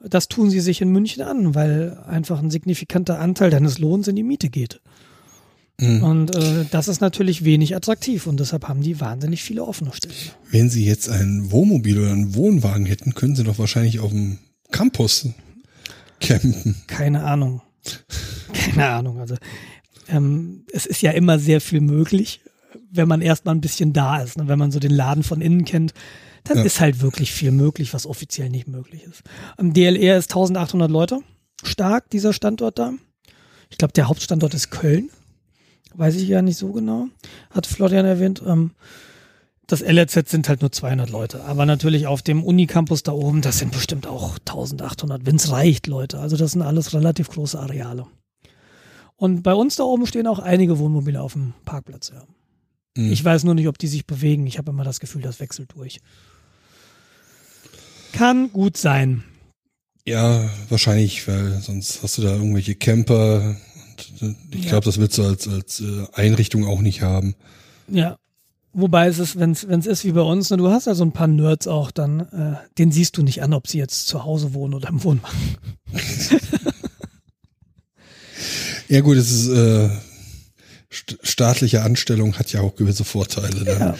Das 0.00 0.28
tun 0.28 0.50
sie 0.50 0.60
sich 0.60 0.80
in 0.80 0.90
München 0.90 1.22
an, 1.22 1.54
weil 1.54 1.98
einfach 2.06 2.40
ein 2.40 2.50
signifikanter 2.50 3.18
Anteil 3.18 3.50
deines 3.50 3.78
Lohns 3.78 4.08
in 4.08 4.16
die 4.16 4.22
Miete 4.22 4.48
geht. 4.48 4.80
Mhm. 5.80 6.02
Und 6.02 6.34
äh, 6.34 6.64
das 6.70 6.88
ist 6.88 7.00
natürlich 7.00 7.44
wenig 7.44 7.76
attraktiv 7.76 8.26
und 8.26 8.40
deshalb 8.40 8.66
haben 8.68 8.80
die 8.80 9.00
wahnsinnig 9.00 9.42
viele 9.42 9.64
offene 9.64 9.92
Stellen. 9.92 10.14
Wenn 10.50 10.70
Sie 10.70 10.84
jetzt 10.84 11.08
ein 11.08 11.50
Wohnmobil 11.50 11.98
oder 11.98 12.12
einen 12.12 12.34
Wohnwagen 12.34 12.86
hätten, 12.86 13.14
können 13.14 13.36
Sie 13.36 13.44
doch 13.44 13.58
wahrscheinlich 13.58 14.00
auf 14.00 14.10
dem 14.10 14.38
Campus 14.72 15.28
campen. 16.20 16.76
Keine 16.86 17.22
Ahnung. 17.24 17.62
Keine 18.52 18.88
Ahnung. 18.88 19.20
Also 19.20 19.36
ähm, 20.08 20.64
es 20.72 20.86
ist 20.86 21.02
ja 21.02 21.12
immer 21.12 21.38
sehr 21.38 21.60
viel 21.60 21.80
möglich, 21.80 22.40
wenn 22.90 23.08
man 23.08 23.20
erstmal 23.20 23.54
ein 23.54 23.60
bisschen 23.60 23.92
da 23.92 24.20
ist. 24.20 24.36
Ne? 24.36 24.48
Wenn 24.48 24.58
man 24.58 24.72
so 24.72 24.80
den 24.80 24.90
Laden 24.90 25.22
von 25.22 25.40
innen 25.40 25.64
kennt, 25.64 25.94
dann 26.48 26.58
ja. 26.58 26.64
ist 26.64 26.80
halt 26.80 27.00
wirklich 27.00 27.32
viel 27.32 27.50
möglich, 27.50 27.94
was 27.94 28.06
offiziell 28.06 28.48
nicht 28.48 28.68
möglich 28.68 29.04
ist. 29.04 29.22
Am 29.56 29.72
DLR 29.72 30.18
ist 30.18 30.30
1800 30.30 30.90
Leute 30.90 31.20
stark, 31.62 32.10
dieser 32.10 32.32
Standort 32.32 32.78
da. 32.78 32.92
Ich 33.70 33.78
glaube, 33.78 33.92
der 33.92 34.08
Hauptstandort 34.08 34.54
ist 34.54 34.70
Köln. 34.70 35.10
Weiß 35.94 36.16
ich 36.16 36.28
ja 36.28 36.42
nicht 36.42 36.56
so 36.56 36.72
genau. 36.72 37.08
Hat 37.50 37.66
Florian 37.66 38.06
erwähnt. 38.06 38.42
Ähm, 38.46 38.72
das 39.66 39.82
LRZ 39.82 40.28
sind 40.30 40.48
halt 40.48 40.62
nur 40.62 40.72
200 40.72 41.10
Leute. 41.10 41.44
Aber 41.44 41.66
natürlich 41.66 42.06
auf 42.06 42.22
dem 42.22 42.42
Unicampus 42.42 43.02
da 43.02 43.12
oben, 43.12 43.42
das 43.42 43.58
sind 43.58 43.72
bestimmt 43.72 44.06
auch 44.06 44.38
1800, 44.38 45.26
wenn 45.26 45.36
es 45.36 45.50
reicht, 45.50 45.86
Leute. 45.86 46.18
Also 46.18 46.36
das 46.36 46.52
sind 46.52 46.62
alles 46.62 46.94
relativ 46.94 47.28
große 47.28 47.58
Areale. 47.58 48.06
Und 49.16 49.42
bei 49.42 49.52
uns 49.52 49.76
da 49.76 49.82
oben 49.82 50.06
stehen 50.06 50.26
auch 50.26 50.38
einige 50.38 50.78
Wohnmobile 50.78 51.20
auf 51.20 51.32
dem 51.32 51.52
Parkplatz, 51.64 52.10
ja. 52.14 52.22
Mhm. 52.96 53.12
Ich 53.12 53.24
weiß 53.24 53.44
nur 53.44 53.54
nicht, 53.54 53.68
ob 53.68 53.78
die 53.78 53.88
sich 53.88 54.06
bewegen. 54.06 54.46
Ich 54.46 54.58
habe 54.58 54.70
immer 54.70 54.84
das 54.84 55.00
Gefühl, 55.00 55.22
das 55.22 55.40
wechselt 55.40 55.74
durch. 55.74 56.00
Kann 58.12 58.52
gut 58.52 58.76
sein. 58.76 59.24
Ja, 60.06 60.48
wahrscheinlich, 60.68 61.28
weil 61.28 61.60
sonst 61.60 62.02
hast 62.02 62.18
du 62.18 62.22
da 62.22 62.34
irgendwelche 62.34 62.74
Camper 62.74 63.56
äh, 64.20 64.34
ich 64.50 64.64
ja. 64.64 64.70
glaube, 64.70 64.84
das 64.84 64.98
willst 64.98 65.18
du 65.18 65.24
als, 65.24 65.48
als 65.48 65.80
äh, 65.80 66.06
Einrichtung 66.12 66.66
auch 66.66 66.80
nicht 66.80 67.02
haben. 67.02 67.34
Ja. 67.88 68.16
Wobei 68.74 69.08
es 69.08 69.18
ist, 69.18 69.38
wenn 69.38 69.52
es 69.52 69.64
ist 69.64 70.04
wie 70.04 70.12
bei 70.12 70.20
uns, 70.20 70.50
ne, 70.50 70.56
du 70.56 70.70
hast 70.70 70.86
ja 70.86 70.94
so 70.94 71.02
ein 71.02 71.12
paar 71.12 71.26
Nerds 71.26 71.66
auch, 71.66 71.90
dann 71.90 72.20
äh, 72.20 72.56
den 72.76 72.92
siehst 72.92 73.16
du 73.16 73.22
nicht 73.22 73.42
an, 73.42 73.54
ob 73.54 73.66
sie 73.66 73.78
jetzt 73.78 74.06
zu 74.06 74.24
Hause 74.24 74.52
wohnen 74.54 74.74
oder 74.74 74.88
im 74.90 75.02
Wohnwagen. 75.02 75.56
ja 78.88 79.00
gut, 79.00 79.16
es 79.16 79.32
ist 79.32 79.48
äh, 79.48 79.88
staatliche 80.90 81.82
Anstellung 81.82 82.38
hat 82.38 82.52
ja 82.52 82.60
auch 82.60 82.76
gewisse 82.76 83.04
Vorteile. 83.04 83.64
Dann. 83.64 83.96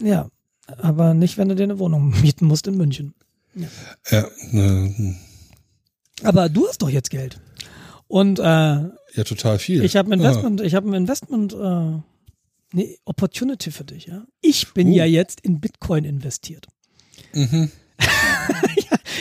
Ja. 0.00 0.06
ja, 0.06 0.28
aber 0.78 1.12
nicht, 1.14 1.36
wenn 1.36 1.50
du 1.50 1.54
dir 1.54 1.64
eine 1.64 1.78
Wohnung 1.78 2.18
mieten 2.22 2.46
musst 2.46 2.66
in 2.66 2.76
München. 2.76 3.14
Ja. 4.10 4.28
äh, 4.52 5.14
aber 6.22 6.48
du 6.48 6.66
hast 6.68 6.82
doch 6.82 6.90
jetzt 6.90 7.10
Geld. 7.10 7.40
Und 8.06 8.38
äh, 8.38 8.42
ja, 8.42 9.24
total 9.24 9.58
viel. 9.58 9.84
Ich 9.84 9.96
habe 9.96 10.10
ein 10.10 10.18
Investment, 10.18 10.60
ja. 10.60 10.66
ich 10.66 10.74
habe 10.74 10.88
ein 10.88 10.94
Investment 10.94 11.52
äh, 11.52 11.56
eine 12.72 12.94
Opportunity 13.04 13.70
für 13.70 13.84
dich, 13.84 14.06
ja. 14.06 14.24
Ich 14.40 14.72
bin 14.74 14.88
Uh. 14.88 14.94
ja 14.96 15.04
jetzt 15.04 15.40
in 15.40 15.60
Bitcoin 15.60 16.04
investiert. 16.04 16.66
Mhm. 17.32 17.70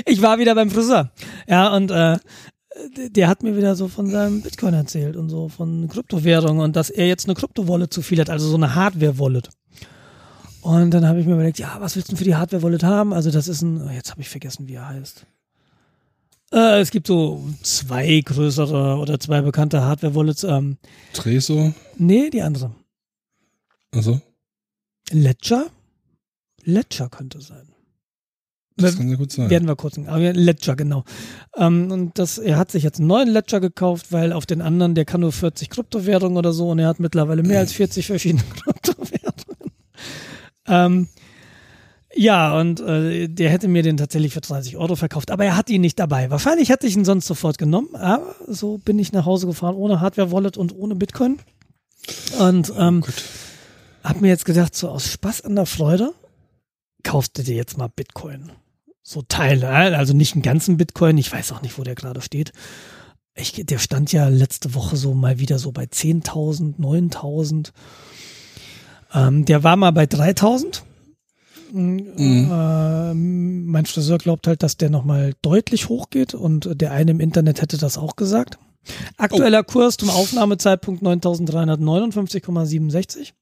Ich 0.06 0.22
war 0.22 0.38
wieder 0.38 0.54
beim 0.54 0.70
Friseur. 0.70 1.12
Ja, 1.48 1.76
und 1.76 1.90
äh, 1.90 2.18
der 3.10 3.28
hat 3.28 3.42
mir 3.42 3.58
wieder 3.58 3.76
so 3.76 3.88
von 3.88 4.10
seinem 4.10 4.42
Bitcoin 4.42 4.76
erzählt 4.76 5.16
und 5.16 5.30
so 5.30 5.50
von 5.50 5.88
Kryptowährungen 5.88 6.62
und 6.64 6.76
dass 6.76 6.92
er 6.92 7.08
jetzt 7.08 7.26
eine 7.26 7.34
Krypto-Wallet 7.34 7.92
zu 7.92 8.04
viel 8.04 8.20
hat, 8.20 8.30
also 8.30 8.48
so 8.48 8.56
eine 8.56 8.76
Hardware-Wallet. 8.76 9.50
Und 10.68 10.92
dann 10.92 11.08
habe 11.08 11.22
ich 11.22 11.26
mir 11.26 11.36
überlegt, 11.36 11.60
ja, 11.60 11.78
was 11.80 11.96
willst 11.96 12.10
du 12.10 12.12
denn 12.12 12.18
für 12.18 12.26
die 12.26 12.36
Hardware-Wallet 12.36 12.84
haben? 12.84 13.14
Also 13.14 13.32
das 13.32 13.48
ist 13.48 13.62
ein, 13.62 13.88
oh, 13.88 13.90
jetzt 13.90 14.12
habe 14.12 14.20
ich 14.20 14.28
vergessen, 14.28 14.68
wie 14.68 14.74
er 14.74 14.90
heißt. 14.90 15.26
Äh, 16.52 16.82
es 16.82 16.92
gibt 16.92 17.08
so 17.08 17.42
zwei 17.64 18.20
größere 18.20 18.98
oder 18.98 19.18
zwei 19.18 19.40
bekannte 19.40 19.82
Hardware-Wallets. 19.82 20.44
Ähm, 20.44 20.76
Tresor? 21.14 21.74
nee, 21.98 22.30
die 22.30 22.42
andere. 22.42 22.76
Also, 23.96 24.20
Ledger? 25.10 25.68
Ledger 26.66 27.08
könnte 27.08 27.40
sein. 27.40 27.70
das 28.76 28.98
kann 28.98 29.08
sehr 29.08 29.18
gut 29.18 29.32
sein. 29.32 29.50
Werden 29.50 29.70
wir 29.70 29.78
kurz, 29.78 29.98
aber 29.98 30.20
ja, 30.20 30.32
Ledger, 30.32 30.76
genau. 30.76 31.06
Ähm, 31.56 31.94
und 31.94 32.20
das, 32.20 32.40
er 32.40 32.58
hat 32.58 32.72
sich 32.72 32.84
jetzt 32.84 33.00
einen 33.00 33.08
neuen 33.08 33.30
Ledger 33.30 33.62
gekauft, 33.62 34.12
weil 34.12 34.34
auf 34.34 34.46
den 34.46 34.62
anderen, 34.62 34.96
der 34.96 35.06
kann 35.06 35.22
nur 35.22 35.32
40 35.32 35.70
Kryptowährungen 35.70 36.38
oder 36.38 36.52
so 36.52 36.70
und 36.70 36.80
er 36.80 36.90
hat 36.90 37.00
mittlerweile 37.00 37.42
mehr 37.42 37.60
als 37.60 37.72
40 37.72 38.06
verschiedene 38.06 38.44
Kryptowährungen. 38.64 38.97
Ähm, 40.68 41.08
ja, 42.14 42.58
und 42.60 42.80
äh, 42.80 43.28
der 43.28 43.50
hätte 43.50 43.68
mir 43.68 43.84
den 43.84 43.98
tatsächlich 43.98 44.34
für 44.34 44.42
30 44.42 44.78
Euro 44.78 44.96
verkauft, 44.96 45.30
aber 45.30 45.46
er 45.46 45.56
hat 45.56 45.70
ihn 45.70 45.82
nicht 45.82 46.00
dabei. 46.00 46.32
Wahrscheinlich 46.32 46.70
hätte 46.70 46.88
ich 46.88 46.96
ihn 46.96 47.06
sonst 47.06 47.28
sofort 47.28 47.58
genommen, 47.58 47.96
aber 47.96 48.36
so 48.48 48.78
bin 48.78 48.98
ich 48.98 49.12
nach 49.12 49.26
Hause 49.26 49.48
gefahren 49.48 49.76
ohne 49.76 50.02
Hardware-Wallet 50.02 50.58
und 50.58 50.74
ohne 50.76 50.96
Bitcoin. 50.96 51.40
Und 52.40 52.74
ähm, 52.78 53.02
Gut. 53.02 53.14
hab 54.04 54.22
mir 54.22 54.30
jetzt 54.30 54.46
gedacht, 54.46 54.74
so 54.74 54.90
aus 54.90 55.12
Spaß 55.12 55.42
an 55.42 55.56
der 55.56 55.66
Freude, 55.66 56.14
kaufst 57.04 57.38
du 57.38 57.44
dir 57.44 57.56
jetzt 57.56 57.78
mal 57.78 57.90
Bitcoin. 57.90 58.52
So 59.04 59.22
Teile, 59.22 59.70
also 59.70 60.14
nicht 60.14 60.34
einen 60.34 60.42
ganzen 60.42 60.78
Bitcoin, 60.78 61.18
ich 61.18 61.32
weiß 61.32 61.52
auch 61.52 61.62
nicht, 61.62 61.78
wo 61.78 61.84
der 61.84 61.96
gerade 61.96 62.22
steht. 62.22 62.52
Ich, 63.36 63.52
der 63.54 63.78
stand 63.78 64.12
ja 64.12 64.28
letzte 64.28 64.74
Woche 64.74 64.98
so 64.98 65.14
mal 65.14 65.40
wieder 65.40 65.60
so 65.60 65.72
bei 65.72 65.84
10.000, 65.84 66.80
9.000. 66.80 67.72
Ähm, 69.18 69.46
der 69.46 69.64
war 69.64 69.76
mal 69.76 69.90
bei 69.92 70.04
3.000. 70.04 70.82
Ähm, 71.74 73.66
mein 73.66 73.86
Friseur 73.86 74.18
glaubt 74.18 74.48
halt, 74.48 74.64
dass 74.64 74.78
der 74.78 74.90
nochmal 74.90 75.34
deutlich 75.42 75.90
hochgeht 75.90 76.34
und 76.34 76.80
der 76.80 76.94
eine 76.94 77.12
im 77.12 77.20
Internet 77.20 77.62
hätte 77.62 77.78
das 77.78 77.98
auch 77.98 78.16
gesagt. 78.16 78.58
Aktueller 79.18 79.64
Kurs 79.64 79.98
zum 79.98 80.10
Aufnahmezeitpunkt 80.10 81.04
9.359,67. 81.04 83.34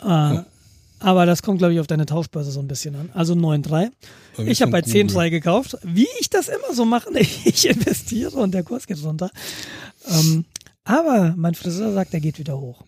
Äh, 0.05 0.43
Aber 1.01 1.27
das 1.27 1.43
kommt, 1.43 1.59
glaube 1.59 1.75
ich, 1.75 1.81
auf 1.81 1.87
deine 1.87 2.07
Tauschbörse 2.07 2.51
so 2.51 2.61
ein 2.61 2.69
bisschen 2.69 2.95
an. 2.97 3.11
Also 3.15 3.35
9,3. 3.35 3.91
Bei 4.37 4.45
mir 4.45 4.51
Ich 4.51 4.63
habe 4.63 4.73
bei 4.73 4.83
von 4.83 4.91
Google. 4.93 5.17
10,3 5.17 5.31
gekauft. 5.31 5.77
Wie 5.83 6.09
ich 6.21 6.29
das 6.31 6.49
immer 6.49 6.75
so 6.75 6.85
mache, 6.85 7.11
ich 7.19 7.69
investiere 7.69 8.37
und 8.37 8.53
der 8.53 8.65
Kurs 8.65 8.87
geht 8.87 9.03
runter. 9.03 9.31
Ähm, 10.09 10.45
aber 10.85 11.35
mein 11.37 11.55
Friseur 11.55 11.93
sagt, 11.93 12.15
er 12.15 12.21
geht 12.21 12.39
wieder 12.39 12.59
hoch. 12.59 12.83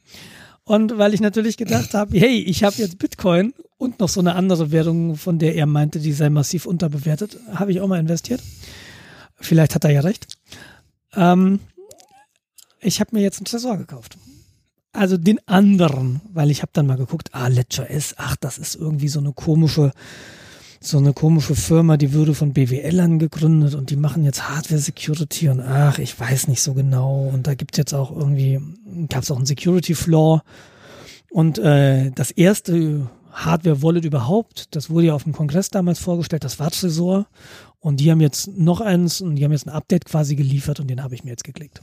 Und 0.64 0.98
weil 0.98 1.14
ich 1.14 1.20
natürlich 1.20 1.56
gedacht 1.56 1.94
habe, 1.94 2.18
hey, 2.18 2.38
ich 2.42 2.64
habe 2.64 2.76
jetzt 2.76 2.98
Bitcoin 2.98 3.54
und 3.76 3.98
noch 3.98 4.08
so 4.08 4.20
eine 4.20 4.34
andere 4.34 4.70
Währung, 4.70 5.16
von 5.16 5.38
der 5.38 5.54
er 5.54 5.66
meinte, 5.66 5.98
die 5.98 6.12
sei 6.12 6.30
massiv 6.30 6.66
unterbewertet, 6.66 7.38
habe 7.54 7.72
ich 7.72 7.80
auch 7.80 7.88
mal 7.88 7.98
investiert. 7.98 8.40
Vielleicht 9.36 9.74
hat 9.74 9.84
er 9.84 9.90
ja 9.90 10.00
recht. 10.00 10.26
Ähm, 11.14 11.60
ich 12.80 13.00
habe 13.00 13.16
mir 13.16 13.22
jetzt 13.22 13.38
einen 13.38 13.46
Tresor 13.46 13.76
gekauft. 13.78 14.16
Also 14.92 15.16
den 15.16 15.38
anderen, 15.46 16.20
weil 16.32 16.50
ich 16.50 16.62
habe 16.62 16.72
dann 16.72 16.86
mal 16.86 16.96
geguckt, 16.96 17.30
ah, 17.32 17.46
Ledger 17.46 17.88
S, 17.90 18.14
ach, 18.16 18.36
das 18.36 18.58
ist 18.58 18.74
irgendwie 18.74 19.08
so 19.08 19.20
eine 19.20 19.32
komische, 19.32 19.92
so 20.80 20.98
eine 20.98 21.12
komische 21.12 21.54
Firma, 21.54 21.96
die 21.96 22.12
würde 22.12 22.34
von 22.34 22.52
BWLern 22.52 23.20
gegründet 23.20 23.74
und 23.74 23.90
die 23.90 23.96
machen 23.96 24.24
jetzt 24.24 24.48
Hardware 24.48 24.80
Security 24.80 25.48
und 25.48 25.60
ach, 25.60 25.98
ich 25.98 26.18
weiß 26.18 26.48
nicht 26.48 26.60
so 26.60 26.74
genau. 26.74 27.30
Und 27.32 27.46
da 27.46 27.54
gibt's 27.54 27.78
jetzt 27.78 27.94
auch 27.94 28.10
irgendwie, 28.10 28.60
gab 29.08 29.22
es 29.22 29.30
auch 29.30 29.36
einen 29.36 29.46
Security 29.46 29.94
Flaw. 29.94 30.40
Und 31.30 31.58
äh, 31.58 32.10
das 32.10 32.32
erste 32.32 33.08
Hardware 33.30 33.82
Wallet 33.82 34.04
überhaupt, 34.04 34.74
das 34.74 34.90
wurde 34.90 35.06
ja 35.06 35.14
auf 35.14 35.22
dem 35.22 35.32
Kongress 35.32 35.70
damals 35.70 36.00
vorgestellt, 36.00 36.42
das 36.42 36.58
war 36.58 36.70
Tresor. 36.72 37.26
Und 37.78 38.00
die 38.00 38.10
haben 38.10 38.20
jetzt 38.20 38.48
noch 38.58 38.80
eins 38.80 39.20
und 39.20 39.36
die 39.36 39.44
haben 39.44 39.52
jetzt 39.52 39.66
ein 39.66 39.72
Update 39.72 40.04
quasi 40.04 40.34
geliefert 40.34 40.80
und 40.80 40.88
den 40.88 41.02
habe 41.02 41.14
ich 41.14 41.22
mir 41.22 41.30
jetzt 41.30 41.44
geklickt. 41.44 41.80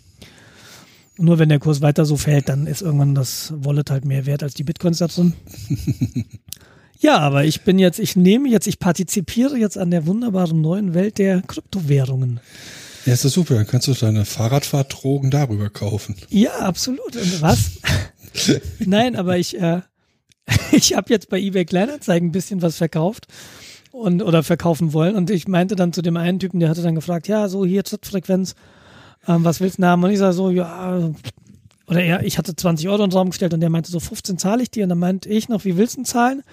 Nur 1.18 1.40
wenn 1.40 1.50
der 1.50 1.60
Kurs 1.60 1.82
weiter 1.82 2.06
so 2.06 2.16
fällt, 2.16 2.50
dann 2.50 2.68
ist 2.68 2.82
irgendwann 2.82 3.16
das 3.16 3.54
Wallet 3.56 3.90
halt 3.90 4.06
mehr 4.06 4.26
wert 4.26 4.44
als 4.44 4.54
die 4.54 4.64
Bitcoins 4.64 5.00
da 5.00 5.08
drin. 5.08 5.34
ja, 7.00 7.18
aber 7.18 7.46
ich 7.46 7.62
bin 7.62 7.80
jetzt, 7.80 8.00
ich 8.00 8.16
nehme 8.16 8.50
jetzt, 8.50 8.68
ich 8.68 8.80
partizipiere 8.80 9.58
jetzt 9.58 9.78
an 9.78 9.90
der 9.90 10.06
wunderbaren 10.06 10.62
neuen 10.62 10.94
Welt 10.94 11.18
der 11.18 11.42
Kryptowährungen. 11.42 12.40
Ja, 13.06 13.14
ist 13.14 13.26
das 13.26 13.34
super. 13.34 13.56
Dann 13.56 13.66
kannst 13.66 13.88
du 13.88 13.94
deine 13.94 14.26
Fahrradfahrdrogen 14.26 15.32
darüber 15.32 15.70
kaufen. 15.70 16.16
Ja, 16.30 16.60
absolut. 16.60 17.16
Und 17.16 17.42
was? 17.42 17.72
Nein, 18.80 19.16
aber 19.16 19.38
ich, 19.38 19.60
äh, 19.60 19.82
ich 20.72 20.94
habe 20.94 21.12
jetzt 21.12 21.30
bei 21.30 21.40
eBay 21.40 21.66
Kleinanzeigen 21.66 22.30
ein 22.30 22.34
bisschen 22.34 22.62
was 22.62 22.78
verkauft 22.78 23.28
und 23.92 24.22
oder 24.22 24.44
verkaufen 24.44 24.94
wollen. 24.94 25.16
Und 25.16 25.30
ich 25.30 25.48
meinte 25.48 25.76
dann 25.76 25.94
zu 25.94 26.02
dem 26.02 26.18
einen 26.18 26.40
Typen, 26.40 26.60
der 26.60 26.70
hatte 26.70 26.82
dann 26.82 26.96
gefragt, 26.96 27.28
ja, 27.28 27.48
so 27.48 27.66
hier 27.66 27.84
Trittfrequenz, 27.84 28.56
ähm, 29.28 29.44
was 29.44 29.60
willst 29.60 29.80
du 29.80 29.86
haben? 29.86 30.04
Und 30.04 30.12
ich 30.12 30.20
sage 30.20 30.34
so, 30.34 30.50
ja, 30.50 31.12
oder 31.88 32.04
er, 32.04 32.24
ich 32.24 32.38
hatte 32.38 32.56
20 32.56 32.90
Euro 32.90 33.04
in 33.04 33.10
den 33.10 33.18
Raum 33.18 33.30
gestellt 33.30 33.54
und 33.54 33.62
der 33.62 33.70
meinte 33.70 33.92
so, 33.92 34.00
15 34.00 34.38
zahle 34.38 34.62
ich 34.62 34.72
dir. 34.72 34.84
Und 34.84 34.90
dann 34.90 35.00
meinte 35.00 35.30
ich 35.30 35.48
noch, 35.50 35.64
wie 35.64 35.78
willst 35.78 35.96
du 35.96 36.00
denn 36.00 36.06
zahlen? 36.06 36.44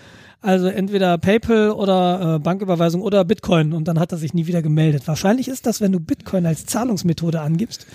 Also 0.41 0.68
entweder 0.68 1.18
PayPal 1.18 1.70
oder 1.70 2.37
äh, 2.37 2.39
Banküberweisung 2.39 3.03
oder 3.03 3.25
Bitcoin. 3.25 3.72
Und 3.72 3.89
dann 3.89 3.99
hat 3.99 4.12
er 4.12 4.18
sich 4.18 4.35
nie 4.35 4.47
wieder 4.47 4.62
gemeldet. 4.62 5.09
Wahrscheinlich 5.09 5.49
ist 5.49 5.66
das, 5.66 5.81
wenn 5.81 5.91
du 5.91 6.01
Bitcoin 6.01 6.47
als 6.47 6.66
Zahlungsmethode 6.66 7.41
angibst. 7.41 7.87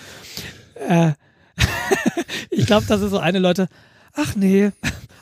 Äh, 0.88 1.12
ich 2.50 2.66
glaube, 2.66 2.86
das 2.86 3.00
ist 3.00 3.10
so 3.10 3.18
eine 3.18 3.38
Leute, 3.38 3.68
ach 4.12 4.34
nee, 4.36 4.70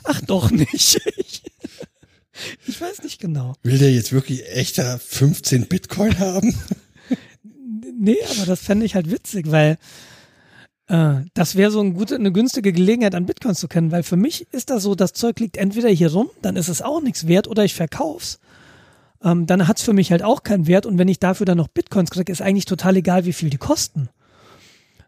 ach 0.03 0.21
doch 0.21 0.51
nicht. 0.51 0.99
Ich, 1.17 1.43
ich 2.67 2.81
weiß 2.81 3.03
nicht 3.03 3.21
genau. 3.21 3.53
Will 3.63 3.77
der 3.77 3.93
jetzt 3.93 4.11
wirklich 4.11 4.49
echter 4.49 4.99
15 4.99 5.67
Bitcoin 5.67 6.19
haben? 6.19 6.53
Nee, 8.01 8.17
aber 8.31 8.45
das 8.45 8.61
fände 8.61 8.85
ich 8.85 8.95
halt 8.95 9.11
witzig, 9.11 9.51
weil 9.51 9.77
äh, 10.87 11.15
das 11.33 11.55
wäre 11.55 11.69
so 11.69 11.81
ein 11.81 11.93
gute, 11.93 12.15
eine 12.15 12.31
günstige 12.31 12.71
Gelegenheit, 12.71 13.13
an 13.13 13.25
Bitcoins 13.25 13.59
zu 13.59 13.67
kennen, 13.67 13.91
weil 13.91 14.03
für 14.03 14.15
mich 14.15 14.47
ist 14.53 14.69
das 14.69 14.83
so, 14.83 14.95
das 14.95 15.11
Zeug 15.11 15.37
liegt 15.41 15.57
entweder 15.57 15.89
hier 15.89 16.13
rum, 16.13 16.29
dann 16.41 16.55
ist 16.55 16.69
es 16.69 16.81
auch 16.81 17.01
nichts 17.01 17.27
wert, 17.27 17.49
oder 17.49 17.65
ich 17.65 17.73
verkauf's. 17.73 18.39
Ähm, 19.21 19.47
dann 19.47 19.67
hat's 19.67 19.81
für 19.81 19.91
mich 19.91 20.11
halt 20.11 20.23
auch 20.23 20.43
keinen 20.43 20.65
Wert 20.65 20.85
und 20.85 20.97
wenn 20.97 21.09
ich 21.09 21.19
dafür 21.19 21.45
dann 21.45 21.57
noch 21.57 21.67
Bitcoins 21.67 22.09
kriege, 22.09 22.31
ist 22.31 22.41
eigentlich 22.41 22.63
total 22.63 22.95
egal, 22.95 23.25
wie 23.25 23.33
viel 23.33 23.49
die 23.49 23.57
kosten. 23.57 24.07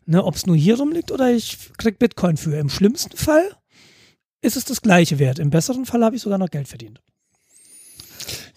Ne, 0.06 0.22
Ob 0.22 0.36
es 0.36 0.46
nur 0.46 0.58
hier 0.58 0.78
rumliegt 0.78 1.12
oder 1.12 1.32
ich 1.32 1.58
krieg 1.78 1.98
Bitcoin 1.98 2.36
für. 2.36 2.58
Im 2.58 2.68
schlimmsten 2.68 3.16
Fall 3.16 3.56
ist 4.42 4.58
es 4.58 4.66
das 4.66 4.82
gleiche 4.82 5.18
Wert. 5.18 5.40
Im 5.40 5.50
besseren 5.50 5.86
Fall 5.86 6.04
habe 6.04 6.18
ich 6.18 6.24
sogar 6.24 6.40
noch 6.40 6.50
Geld 6.50 6.68
verdient. 6.68 7.00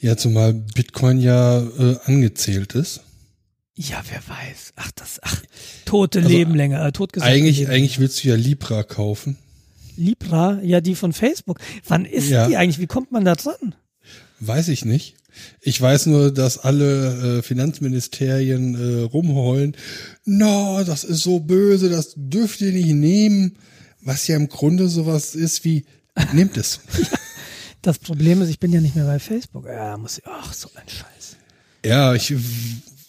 Ja, 0.01 0.17
zumal 0.17 0.55
Bitcoin 0.55 1.21
ja 1.21 1.61
äh, 1.61 1.99
angezählt 2.07 2.75
ist. 2.75 3.03
Ja, 3.77 4.03
wer 4.09 4.21
weiß. 4.29 4.73
Ach, 4.77 4.91
das, 4.95 5.19
ach, 5.23 5.43
tote 5.85 6.21
Also, 6.21 6.31
Leben 6.31 6.55
länger, 6.55 6.85
äh, 6.87 6.93
totgesetzte 6.93 7.33
Eigentlich, 7.33 7.69
eigentlich 7.69 7.99
willst 7.99 8.23
du 8.23 8.29
ja 8.29 8.37
Libra 8.37 8.83
kaufen. 8.85 9.37
Libra, 9.97 10.61
ja, 10.63 10.81
die 10.81 10.95
von 10.95 11.13
Facebook. 11.13 11.59
Wann 11.89 12.05
ist 12.05 12.29
Ja. 12.29 12.47
die 12.47 12.57
eigentlich? 12.57 12.79
Wie 12.79 12.87
kommt 12.87 13.11
man 13.13 13.25
da 13.25 13.35
dran? 13.35 13.75
Weiß 14.41 14.69
ich 14.69 14.85
nicht. 14.85 15.17
Ich 15.61 15.81
weiß 15.81 16.07
nur, 16.07 16.33
dass 16.33 16.59
alle 16.59 17.39
äh, 17.39 17.43
Finanzministerien 17.43 18.75
äh, 18.75 19.03
rumheulen. 19.03 19.77
No, 20.25 20.83
das 20.85 21.03
ist 21.03 21.23
so 21.23 21.41
böse, 21.41 21.91
das 21.91 22.13
dürft 22.17 22.61
ihr 22.61 22.71
nicht 22.73 22.93
nehmen. 22.95 23.57
Was 24.03 24.27
ja 24.29 24.37
im 24.37 24.49
Grunde 24.49 24.89
sowas 24.89 25.35
ist 25.35 25.65
wie, 25.65 25.85
nehmt 26.33 26.57
es. 26.57 26.81
Das 27.83 27.99
Problem 27.99 28.41
ist, 28.41 28.49
ich 28.49 28.59
bin 28.59 28.73
ja 28.73 28.81
nicht 28.81 28.97
mehr 28.97 29.05
bei 29.05 29.19
Facebook. 29.19 29.67
Ja, 29.67 29.99
muss 29.99 30.17
ich, 30.17 30.25
ach, 30.27 30.55
so 30.55 30.71
ein 30.75 30.89
Scheiß. 30.89 31.37
ja, 31.85 32.15
ich, 32.15 32.33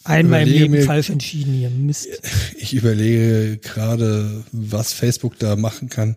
Einmal 0.08 0.42
im 0.42 0.48
Leben 0.48 0.72
mir- 0.72 0.82
falsch 0.84 1.10
entschieden 1.10 1.54
hier. 1.54 1.70
Mist. 1.70 2.08
ich 2.56 2.74
überlege 2.74 3.58
gerade, 3.58 4.44
was 4.52 4.92
Facebook 4.92 5.38
da 5.38 5.56
machen 5.56 5.88
kann. 5.88 6.16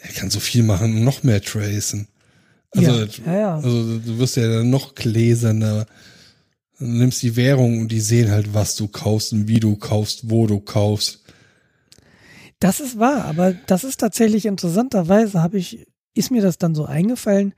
Er 0.00 0.10
kann 0.10 0.30
so 0.30 0.40
viel 0.40 0.62
machen 0.62 0.94
und 0.96 1.04
noch 1.04 1.22
mehr 1.22 1.40
tracen. 1.42 2.08
Also, 2.70 2.90
Ja, 2.90 3.06
ja, 3.26 3.38
ja. 3.38 3.54
also 3.56 3.98
du 3.98 4.18
wirst 4.18 4.36
ja 4.36 4.46
dann 4.48 4.70
noch 4.70 4.94
gläserner. 4.94 5.86
Du 6.78 6.84
nimmst 6.84 7.22
die 7.22 7.36
Währung 7.36 7.80
und 7.80 7.88
die 7.88 8.00
sehen 8.00 8.30
halt, 8.30 8.52
was 8.52 8.76
du 8.76 8.86
kaufst 8.88 9.32
und 9.32 9.48
wie 9.48 9.60
du 9.60 9.76
kaufst, 9.76 10.28
wo 10.30 10.46
du 10.46 10.60
kaufst. 10.60 11.20
Das 12.60 12.80
ist 12.80 12.98
wahr, 12.98 13.24
aber 13.24 13.52
das 13.66 13.84
ist 13.84 13.98
tatsächlich 14.00 14.46
interessanterweise, 14.46 15.42
habe 15.42 15.58
ich, 15.58 15.86
ist 16.14 16.30
mir 16.30 16.42
das 16.42 16.58
dann 16.58 16.74
so 16.74 16.84
eingefallen. 16.84 17.54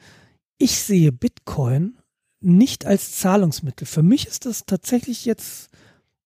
Ich 0.58 0.72
sehe 0.78 1.12
Bitcoin 1.12 1.97
nicht 2.40 2.86
als 2.86 3.12
Zahlungsmittel. 3.18 3.86
Für 3.86 4.02
mich 4.02 4.26
ist 4.26 4.46
das 4.46 4.64
tatsächlich 4.66 5.24
jetzt, 5.24 5.68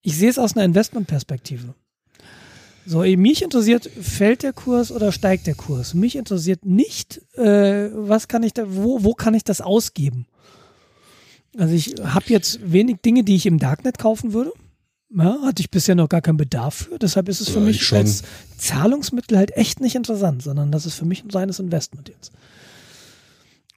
ich 0.02 0.16
sehe 0.16 0.30
es 0.30 0.38
aus 0.38 0.56
einer 0.56 0.64
Investmentperspektive. 0.64 1.74
So, 2.84 3.00
mich 3.02 3.42
interessiert, 3.42 3.88
fällt 4.00 4.42
der 4.42 4.52
Kurs 4.52 4.90
oder 4.90 5.12
steigt 5.12 5.46
der 5.46 5.54
Kurs? 5.54 5.94
Mich 5.94 6.16
interessiert 6.16 6.64
nicht, 6.64 7.20
äh, 7.36 7.90
was 7.94 8.26
kann 8.26 8.42
ich 8.42 8.52
da, 8.54 8.64
wo, 8.66 9.04
wo 9.04 9.14
kann 9.14 9.34
ich 9.34 9.44
das 9.44 9.60
ausgeben? 9.60 10.26
Also 11.56 11.74
ich 11.74 11.94
habe 12.02 12.24
jetzt 12.28 12.72
wenig 12.72 12.96
Dinge, 13.04 13.22
die 13.24 13.36
ich 13.36 13.46
im 13.46 13.58
Darknet 13.58 13.98
kaufen 13.98 14.32
würde. 14.32 14.52
Ja, 15.14 15.38
hatte 15.42 15.60
ich 15.60 15.70
bisher 15.70 15.94
noch 15.94 16.08
gar 16.08 16.22
keinen 16.22 16.38
Bedarf 16.38 16.74
für. 16.74 16.98
Deshalb 16.98 17.28
ist 17.28 17.40
es 17.40 17.50
für 17.50 17.58
Ja, 17.60 17.66
mich 17.66 17.76
ich 17.76 17.82
schon. 17.86 17.98
als 17.98 18.22
Zahlungsmittel 18.56 19.36
halt 19.36 19.54
echt 19.56 19.80
nicht 19.80 19.94
interessant, 19.94 20.42
sondern 20.42 20.72
das 20.72 20.86
ist 20.86 20.94
für 20.94 21.04
mich 21.04 21.22
ein 21.22 21.30
reines 21.30 21.58
Investment 21.60 22.08
jetzt. 22.08 22.32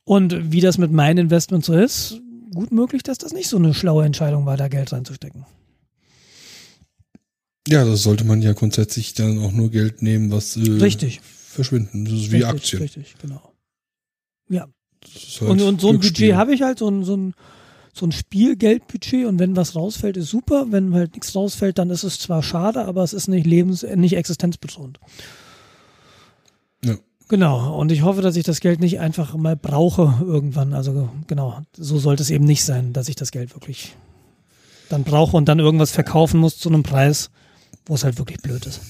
Und 0.05 0.51
wie 0.53 0.61
das 0.61 0.77
mit 0.77 0.91
meinem 0.91 1.17
Investment 1.25 1.65
so 1.65 1.73
ist, 1.73 2.21
gut 2.55 2.71
möglich, 2.71 3.03
dass 3.03 3.19
das 3.19 3.33
nicht 3.33 3.47
so 3.47 3.57
eine 3.57 3.73
schlaue 3.73 4.05
Entscheidung 4.05 4.45
war, 4.47 4.57
da 4.57 4.67
Geld 4.67 4.91
reinzustecken. 4.91 5.45
Ja, 7.67 7.83
das 7.83 8.03
sollte 8.03 8.25
man 8.25 8.41
ja 8.41 8.53
grundsätzlich 8.53 9.13
dann 9.13 9.39
auch 9.39 9.51
nur 9.51 9.69
Geld 9.71 10.01
nehmen, 10.01 10.31
was 10.31 10.55
äh, 10.55 10.61
Richtig. 10.61 11.21
verschwinden. 11.21 12.05
Das 12.05 12.13
ist 12.13 12.31
wie 12.31 12.37
richtig, 12.37 12.45
Aktien. 12.45 12.81
Richtig, 12.81 13.15
genau. 13.21 13.53
Ja. 14.49 14.67
Halt 15.41 15.49
Und, 15.49 15.61
und 15.61 15.81
so 15.81 15.89
ein. 15.89 15.99
Budget 15.99 16.35
habe 16.35 16.53
ich 16.53 16.61
halt, 16.61 16.79
so 16.79 16.89
ein, 16.89 17.03
so 17.03 17.15
ein, 17.15 17.33
so 17.93 18.05
ein 18.05 18.11
Spielgeldbudget 18.11 19.25
und 19.25 19.39
wenn 19.39 19.55
was 19.55 19.75
rausfällt, 19.75 20.17
ist 20.17 20.29
super. 20.29 20.67
Wenn 20.69 20.93
halt 20.93 21.13
nichts 21.13 21.33
rausfällt, 21.33 21.77
dann 21.79 21.89
ist 21.89 22.03
es 22.03 22.19
zwar 22.19 22.43
schade, 22.43 22.85
aber 22.85 23.03
es 23.03 23.13
ist 23.13 23.27
nicht 23.27 23.47
lebens-, 23.47 23.83
nicht 23.95 24.15
existenzbedrohend. 24.15 24.99
Genau. 27.27 27.75
Und 27.77 27.91
ich 27.91 28.03
hoffe, 28.03 28.21
dass 28.21 28.35
ich 28.35 28.43
das 28.43 28.59
Geld 28.59 28.79
nicht 28.79 28.99
einfach 28.99 29.35
mal 29.35 29.55
brauche 29.55 30.23
irgendwann. 30.23 30.73
Also 30.73 31.09
genau, 31.27 31.61
so 31.75 31.97
sollte 31.97 32.21
es 32.23 32.29
eben 32.29 32.45
nicht 32.45 32.63
sein, 32.63 32.93
dass 32.93 33.09
ich 33.09 33.15
das 33.15 33.31
Geld 33.31 33.55
wirklich 33.55 33.95
dann 34.89 35.03
brauche 35.03 35.35
und 35.35 35.45
dann 35.45 35.57
irgendwas 35.59 35.91
verkaufen 35.91 36.39
muss 36.39 36.57
zu 36.59 36.69
einem 36.69 36.83
Preis, 36.83 37.31
wo 37.87 37.95
es 37.95 38.03
halt 38.03 38.19
wirklich 38.19 38.37
blöd 38.41 38.65
ist. 38.67 38.81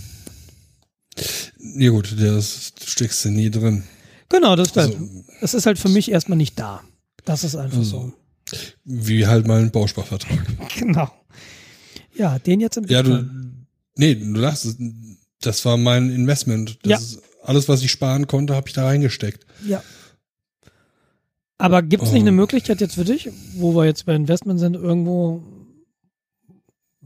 Ja 1.78 1.90
gut, 1.92 2.14
das 2.20 2.74
steckst 2.84 3.24
du 3.26 3.30
nie 3.30 3.50
drin. 3.50 3.84
Genau, 4.30 4.56
das 4.56 4.70
ist 4.70 4.78
halt, 4.78 4.96
Also- 4.96 5.24
es 5.42 5.54
ist 5.54 5.66
halt 5.66 5.80
für 5.80 5.90
mich 5.90 6.12
erstmal 6.12 6.38
nicht 6.38 6.60
da. 6.60 6.82
Das 7.24 7.44
ist 7.44 7.56
einfach 7.56 7.84
so. 7.84 8.12
Wie 8.84 9.26
halt 9.26 9.48
mal 9.48 9.62
ein 9.62 9.72
Bausparvertrag. 9.72 10.46
Genau. 10.78 11.10
Ja, 12.16 12.38
den 12.40 12.60
jetzt 12.60 12.78
im 12.78 12.86
Ja, 12.88 13.02
du, 13.04 13.28
nee, 13.96 14.16
du 14.16 14.26
lachst, 14.40 14.66
es. 14.66 14.78
das 15.42 15.64
war 15.66 15.78
mein 15.78 16.10
Investment. 16.12 16.78
Das 16.84 16.90
Ja. 16.90 16.98
ist 16.98 17.22
alles, 17.46 17.70
was 17.70 17.82
ich 17.82 17.92
sparen 17.92 18.28
konnte, 18.28 18.56
habe 18.56 18.68
ich 18.68 18.74
da 18.74 18.86
reingesteckt. 18.86 19.46
Ja. 19.66 19.84
Aber 21.58 21.82
gibt 21.82 22.04
es 22.04 22.12
nicht 22.12 22.24
Oh. 22.24 22.26
eine 22.28 22.32
Möglichkeit 22.34 22.82
jetzt 22.82 22.96
für 22.96 23.06
dich, 23.06 23.30
wo 23.54 23.76
wir 23.76 23.86
jetzt 23.86 24.06
bei 24.06 24.14
Investment 24.16 24.60
sind, 24.60 24.76
irgendwo. 24.76 25.42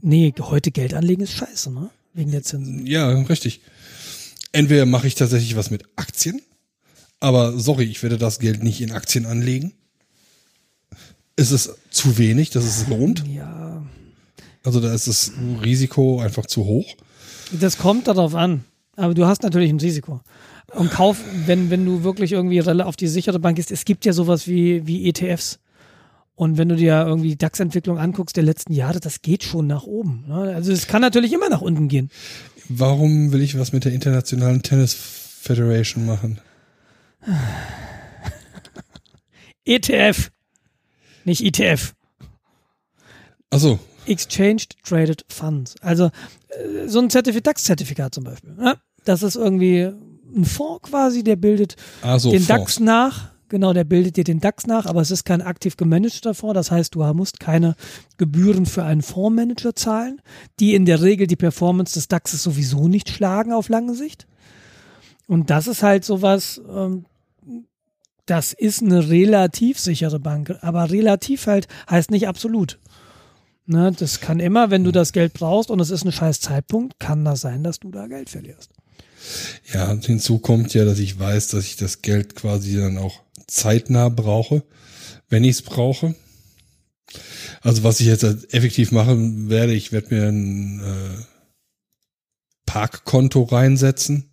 Nee, 0.02 0.32
heute 0.40 0.70
Geld 0.70 0.94
anlegen 0.94 1.22
ist 1.22 1.32
scheiße, 1.32 1.70
ne? 1.70 1.90
Wegen 2.14 2.30
der 2.32 2.42
Zinsen. 2.42 2.86
Ja, 2.86 3.08
richtig. 3.10 3.60
Entweder 4.52 4.86
mache 4.86 5.06
ich 5.06 5.14
tatsächlich 5.14 5.54
was 5.56 5.70
mit 5.70 5.84
Aktien, 5.94 6.40
aber 7.20 7.56
sorry, 7.58 7.84
ich 7.84 8.02
werde 8.02 8.18
das 8.18 8.40
Geld 8.40 8.62
nicht 8.64 8.80
in 8.80 8.90
Aktien 8.92 9.26
anlegen. 9.26 9.72
Ist 11.36 11.52
es 11.52 11.72
zu 11.90 12.18
wenig, 12.18 12.50
dass 12.50 12.64
es 12.64 12.88
lohnt? 12.88 13.24
Ja. 13.28 13.82
Also 14.64 14.80
da 14.80 14.92
ist 14.92 15.06
das 15.06 15.32
Risiko 15.62 16.20
einfach 16.20 16.46
zu 16.46 16.64
hoch. 16.64 16.96
Das 17.52 17.78
kommt 17.78 18.08
darauf 18.08 18.34
an. 18.34 18.64
Aber 19.00 19.14
du 19.14 19.26
hast 19.26 19.42
natürlich 19.42 19.70
ein 19.70 19.80
Risiko. 19.80 20.20
Und 20.74 20.90
kauf, 20.90 21.16
wenn, 21.46 21.70
wenn 21.70 21.86
du 21.86 22.04
wirklich 22.04 22.32
irgendwie 22.32 22.60
auf 22.62 22.96
die 22.96 23.08
sichere 23.08 23.38
Bank 23.38 23.56
gehst, 23.56 23.70
es 23.70 23.86
gibt 23.86 24.04
ja 24.04 24.12
sowas 24.12 24.46
wie, 24.46 24.86
wie 24.86 25.08
ETFs. 25.08 25.58
Und 26.34 26.58
wenn 26.58 26.68
du 26.68 26.76
dir 26.76 27.06
irgendwie 27.06 27.30
die 27.30 27.38
DAX-Entwicklung 27.38 27.98
anguckst 27.98 28.36
der 28.36 28.44
letzten 28.44 28.74
Jahre, 28.74 29.00
das 29.00 29.22
geht 29.22 29.42
schon 29.42 29.66
nach 29.66 29.84
oben. 29.84 30.24
Ne? 30.28 30.54
Also 30.54 30.70
es 30.70 30.86
kann 30.86 31.00
natürlich 31.00 31.32
immer 31.32 31.48
nach 31.48 31.62
unten 31.62 31.88
gehen. 31.88 32.10
Warum 32.68 33.32
will 33.32 33.40
ich 33.40 33.58
was 33.58 33.72
mit 33.72 33.84
der 33.84 33.92
Internationalen 33.92 34.62
Tennis 34.62 34.94
Federation 34.94 36.04
machen? 36.04 36.38
ETF. 39.64 40.30
Nicht 41.24 41.42
ETF. 41.42 41.94
Achso, 43.50 43.78
Exchanged 44.06 44.76
Traded 44.82 45.24
Funds. 45.28 45.74
Also 45.80 46.10
äh, 46.48 46.88
so 46.88 47.00
ein 47.00 47.10
Zertifikat, 47.10 47.46
DAX-Zertifikat 47.46 48.14
zum 48.14 48.24
Beispiel. 48.24 48.56
Ja? 48.58 48.76
Das 49.04 49.22
ist 49.22 49.36
irgendwie 49.36 49.90
ein 50.34 50.44
Fonds 50.44 50.82
quasi, 50.82 51.24
der 51.24 51.36
bildet 51.36 51.76
also 52.02 52.30
den 52.30 52.42
Fonds. 52.42 52.48
DAX 52.48 52.80
nach. 52.80 53.30
Genau, 53.48 53.72
der 53.72 53.82
bildet 53.82 54.16
dir 54.16 54.22
den 54.22 54.38
DAX 54.38 54.68
nach, 54.68 54.86
aber 54.86 55.00
es 55.00 55.10
ist 55.10 55.24
kein 55.24 55.42
aktiv 55.42 55.76
gemanagter 55.76 56.34
Fonds. 56.34 56.54
Das 56.54 56.70
heißt, 56.70 56.94
du 56.94 57.02
musst 57.14 57.40
keine 57.40 57.74
Gebühren 58.16 58.64
für 58.64 58.84
einen 58.84 59.02
Fondsmanager 59.02 59.74
zahlen, 59.74 60.22
die 60.60 60.74
in 60.74 60.84
der 60.84 61.02
Regel 61.02 61.26
die 61.26 61.36
Performance 61.36 61.94
des 61.94 62.06
DAXes 62.06 62.44
sowieso 62.44 62.86
nicht 62.86 63.10
schlagen 63.10 63.52
auf 63.52 63.68
lange 63.68 63.94
Sicht. 63.94 64.28
Und 65.26 65.50
das 65.50 65.66
ist 65.66 65.82
halt 65.82 66.04
sowas, 66.04 66.60
ähm, 66.68 67.06
das 68.26 68.52
ist 68.52 68.82
eine 68.82 69.08
relativ 69.08 69.80
sichere 69.80 70.20
Bank, 70.20 70.56
aber 70.60 70.90
relativ 70.90 71.48
halt 71.48 71.66
heißt 71.90 72.12
nicht 72.12 72.28
absolut. 72.28 72.78
Ne, 73.66 73.92
das 73.96 74.20
kann 74.20 74.40
immer, 74.40 74.70
wenn 74.70 74.84
du 74.84 74.92
das 74.92 75.12
Geld 75.12 75.32
brauchst 75.32 75.70
und 75.70 75.80
es 75.80 75.90
ist 75.90 76.04
ein 76.04 76.12
scheiß 76.12 76.40
Zeitpunkt, 76.40 76.98
kann 76.98 77.24
das 77.24 77.40
sein, 77.40 77.62
dass 77.62 77.78
du 77.78 77.90
da 77.90 78.06
Geld 78.06 78.30
verlierst. 78.30 78.72
Ja, 79.72 79.90
und 79.90 80.04
hinzu 80.06 80.38
kommt 80.38 80.74
ja, 80.74 80.84
dass 80.84 80.98
ich 80.98 81.18
weiß, 81.18 81.48
dass 81.48 81.64
ich 81.64 81.76
das 81.76 82.02
Geld 82.02 82.34
quasi 82.34 82.76
dann 82.76 82.98
auch 82.98 83.20
zeitnah 83.46 84.08
brauche, 84.08 84.62
wenn 85.28 85.44
ich 85.44 85.56
es 85.56 85.62
brauche. 85.62 86.14
Also 87.62 87.82
was 87.82 88.00
ich 88.00 88.06
jetzt 88.06 88.24
effektiv 88.54 88.92
machen 88.92 89.50
werde, 89.50 89.72
ich 89.74 89.92
werde 89.92 90.14
mir 90.14 90.28
ein 90.28 90.80
äh, 90.80 91.24
Parkkonto 92.66 93.42
reinsetzen. 93.42 94.30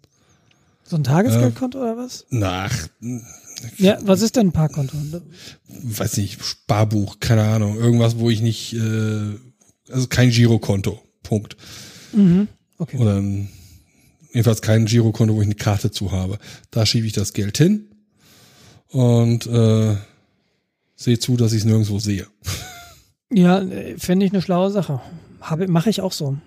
So 0.83 0.95
ein 0.95 1.03
Tagesgeldkonto 1.03 1.79
oder 1.79 1.97
was? 1.97 2.25
Nach, 2.29 2.73
Ja, 3.77 3.97
was 4.03 4.21
ist 4.21 4.35
denn 4.35 4.47
ein 4.47 4.51
Parkkonto? 4.53 4.95
weiß 5.67 6.17
nicht, 6.17 6.43
Sparbuch, 6.45 7.19
keine 7.19 7.43
Ahnung, 7.43 7.77
irgendwas, 7.77 8.19
wo 8.19 8.29
ich 8.29 8.41
nicht, 8.41 8.73
äh, 8.73 9.35
also 9.89 10.07
kein 10.07 10.29
Girokonto, 10.29 11.01
Punkt. 11.23 11.57
Mhm. 12.13 12.47
Okay. 12.77 12.97
Oder 12.97 13.15
ein, 13.17 13.49
jedenfalls 14.37 14.61
kein 14.61 14.85
Girokonto, 14.85 15.33
wo 15.33 15.41
ich 15.41 15.47
eine 15.47 15.55
Karte 15.55 15.89
zu 15.89 16.11
habe. 16.11 16.37
Da 16.69 16.85
schiebe 16.85 17.07
ich 17.07 17.13
das 17.13 17.33
Geld 17.33 17.57
hin 17.57 17.87
und 18.89 19.47
äh, 19.47 19.95
sehe 20.95 21.17
zu, 21.17 21.37
dass 21.37 21.53
ich 21.53 21.59
es 21.59 21.65
nirgendwo 21.65 21.99
sehe. 21.99 22.27
Ja, 23.29 23.61
fände 23.97 24.25
ich 24.25 24.31
eine 24.31 24.41
schlaue 24.41 24.71
Sache. 24.71 25.01
Mache 25.67 25.89
ich 25.89 25.99
auch 25.99 26.13
so. 26.13 26.37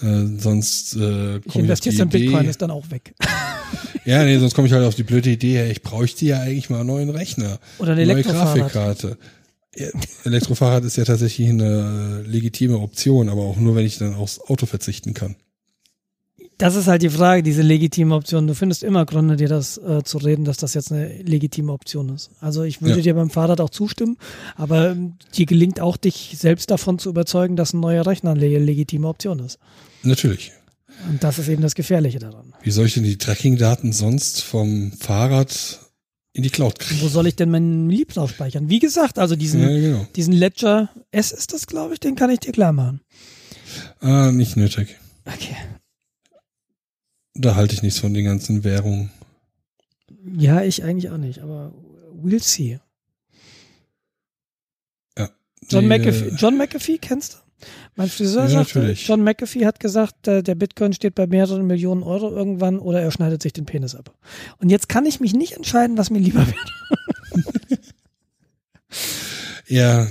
Äh, 0.00 0.38
sonst 0.38 0.94
äh, 0.94 0.98
komme 0.98 1.40
ich 1.40 1.72
auf 1.72 1.80
die 1.80 1.88
investiere 1.88 2.02
in 2.02 2.08
Bitcoin, 2.10 2.48
ist 2.48 2.62
dann 2.62 2.70
auch 2.70 2.88
weg. 2.90 3.16
Ja, 4.04 4.24
nee, 4.24 4.38
sonst 4.38 4.54
komme 4.54 4.68
ich 4.68 4.72
halt 4.72 4.84
auf 4.86 4.94
die 4.94 5.02
blöde 5.02 5.30
Idee, 5.30 5.58
hey, 5.58 5.72
ich 5.72 5.82
bräuchte 5.82 6.24
ja 6.24 6.40
eigentlich 6.40 6.70
mal 6.70 6.78
einen 6.78 6.86
neuen 6.86 7.10
Rechner. 7.10 7.58
Oder 7.80 7.94
ein 7.94 8.06
neue. 8.06 8.22
Grafikkarte. 8.22 9.18
Ja, 9.74 9.88
Elektrofahrrad 10.24 10.84
ist 10.84 10.96
ja 10.96 11.04
tatsächlich 11.04 11.48
eine 11.48 12.22
legitime 12.22 12.78
Option, 12.78 13.28
aber 13.28 13.42
auch 13.42 13.56
nur, 13.56 13.74
wenn 13.74 13.84
ich 13.84 13.98
dann 13.98 14.14
aufs 14.14 14.40
Auto 14.40 14.64
verzichten 14.66 15.12
kann. 15.12 15.34
Das 16.58 16.74
ist 16.74 16.88
halt 16.88 17.02
die 17.02 17.08
Frage, 17.08 17.44
diese 17.44 17.62
legitime 17.62 18.14
Option. 18.14 18.48
Du 18.48 18.54
findest 18.54 18.82
immer 18.82 19.06
Gründe, 19.06 19.36
dir 19.36 19.46
das 19.48 19.78
äh, 19.78 20.02
zu 20.02 20.18
reden, 20.18 20.44
dass 20.44 20.56
das 20.56 20.74
jetzt 20.74 20.90
eine 20.92 21.22
legitime 21.22 21.72
Option 21.72 22.08
ist. 22.08 22.30
Also 22.40 22.64
ich 22.64 22.82
würde 22.82 22.96
Ja. 22.96 23.02
dir 23.02 23.14
beim 23.14 23.30
Fahrrad 23.30 23.60
auch 23.60 23.70
zustimmen, 23.70 24.16
aber 24.56 24.90
ähm, 24.90 25.14
dir 25.36 25.46
gelingt 25.46 25.80
auch, 25.80 25.96
dich 25.96 26.34
selbst 26.36 26.70
davon 26.72 26.98
zu 26.98 27.10
überzeugen, 27.10 27.54
dass 27.54 27.72
ein 27.74 27.80
neuer 27.80 28.04
Rechner 28.04 28.32
eine 28.32 28.58
legitime 28.58 29.06
Option 29.06 29.38
ist. 29.38 29.58
Natürlich. 30.02 30.50
Und 31.08 31.22
das 31.22 31.38
ist 31.38 31.48
eben 31.48 31.62
das 31.62 31.76
Gefährliche 31.76 32.18
daran. 32.18 32.52
Wie 32.62 32.72
soll 32.72 32.86
ich 32.86 32.94
denn 32.94 33.04
die 33.04 33.18
Tracking-Daten 33.18 33.92
sonst 33.92 34.42
vom 34.42 34.90
Fahrrad 34.98 35.78
in 36.32 36.42
die 36.42 36.50
Cloud 36.50 36.80
kriegen? 36.80 37.00
Wo 37.02 37.08
soll 37.08 37.28
ich 37.28 37.36
denn 37.36 37.52
meinen 37.52 37.88
Lieb 37.88 38.14
drauf 38.14 38.30
speichern? 38.30 38.68
Wie 38.68 38.80
gesagt, 38.80 39.20
also 39.20 39.36
diesen, 39.36 39.60
Ja, 39.60 39.68
genau. 39.68 40.06
diesen 40.16 40.32
Ledger 40.34 40.88
S 41.12 41.30
ist 41.30 41.52
das, 41.52 41.68
glaube 41.68 41.94
ich, 41.94 42.00
den 42.00 42.16
kann 42.16 42.30
ich 42.30 42.40
dir 42.40 42.50
klar 42.50 42.72
machen. 42.72 43.00
Ah, 44.00 44.32
nicht 44.32 44.56
nötig. 44.56 44.96
Okay. 45.24 45.54
Da 47.38 47.54
halte 47.54 47.74
ich 47.74 47.82
nichts 47.82 48.00
von 48.00 48.12
den 48.12 48.24
ganzen 48.24 48.64
Währungen. 48.64 49.10
Ja, 50.36 50.62
ich 50.62 50.82
eigentlich 50.84 51.10
auch 51.10 51.16
nicht, 51.18 51.38
aber 51.38 51.72
we'll 52.22 52.42
see. 52.42 52.80
John, 55.70 55.82
Die, 55.82 55.88
McAfee, 55.88 56.28
äh, 56.28 56.34
John 56.36 56.56
McAfee, 56.56 56.98
kennst 56.98 57.34
du? 57.34 57.66
Mein 57.96 58.08
Friseur 58.08 58.44
Ja, 58.44 58.48
sagte, 58.48 58.78
natürlich. 58.78 59.06
John 59.06 59.22
McAfee 59.22 59.66
hat 59.66 59.80
gesagt, 59.80 60.28
äh, 60.28 60.42
der 60.42 60.54
Bitcoin 60.54 60.92
steht 60.92 61.14
bei 61.14 61.26
mehreren 61.26 61.66
Millionen 61.66 62.02
Euro 62.02 62.30
irgendwann 62.30 62.78
oder 62.78 63.02
er 63.02 63.10
schneidet 63.10 63.42
sich 63.42 63.52
den 63.52 63.66
Penis 63.66 63.94
ab. 63.94 64.14
Und 64.58 64.70
jetzt 64.70 64.88
kann 64.88 65.04
ich 65.04 65.20
mich 65.20 65.34
nicht 65.34 65.54
entscheiden, 65.54 65.98
was 65.98 66.10
mir 66.10 66.20
lieber 66.20 66.46
wird. 66.46 66.72
Ja, 69.70 70.06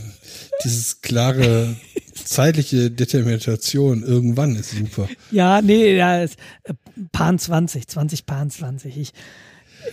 dieses 0.63 1.01
klare 1.01 1.75
zeitliche 2.13 2.91
Determination 2.91 4.03
irgendwann 4.03 4.55
ist 4.55 4.69
super. 4.69 5.09
Ja, 5.31 5.63
nee, 5.63 5.95
ja, 5.95 6.21
ist, 6.21 6.37
äh, 6.63 6.73
Pan 7.11 7.39
20, 7.39 7.87
20 7.87 8.25
Pan 8.25 8.49
20. 8.49 8.97
Ich, 8.97 9.13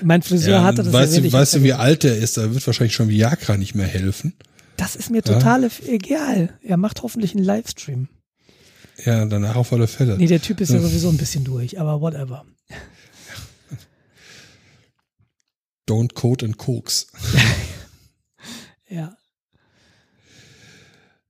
Mein 0.03 0.23
Friseur 0.23 0.63
hatte 0.63 0.83
das 0.83 0.93
weißt 0.93 1.17
ja 1.17 1.21
du, 1.23 1.33
weißt 1.33 1.55
du, 1.57 1.63
wie 1.63 1.73
alt 1.73 2.03
der 2.03 2.17
ist? 2.17 2.37
Da 2.37 2.53
wird 2.53 2.67
wahrscheinlich 2.67 2.95
schon 2.95 3.09
Viagra 3.09 3.57
nicht 3.57 3.75
mehr 3.75 3.87
helfen. 3.87 4.35
Das 4.77 4.97
ist 4.97 5.11
mir 5.11 5.23
total 5.23 5.69
egal. 5.87 6.59
Er 6.63 6.77
macht 6.77 7.03
hoffentlich 7.03 7.35
einen 7.35 7.45
Livestream. 7.45 8.09
Ja, 9.05 9.25
danach 9.25 9.57
auf 9.57 9.73
alle 9.73 9.87
Fälle. 9.87 10.17
Nee, 10.17 10.27
der 10.27 10.41
Typ 10.41 10.61
ist 10.61 10.71
ja 10.71 10.81
sowieso 10.81 11.09
ein 11.09 11.17
bisschen 11.17 11.45
durch, 11.45 11.81
aber 11.81 12.01
whatever. 12.01 12.45
Don't 15.89 16.15
Code 16.15 16.47
and 16.47 16.59
Koks. 16.59 17.07
Ja. 18.87 19.17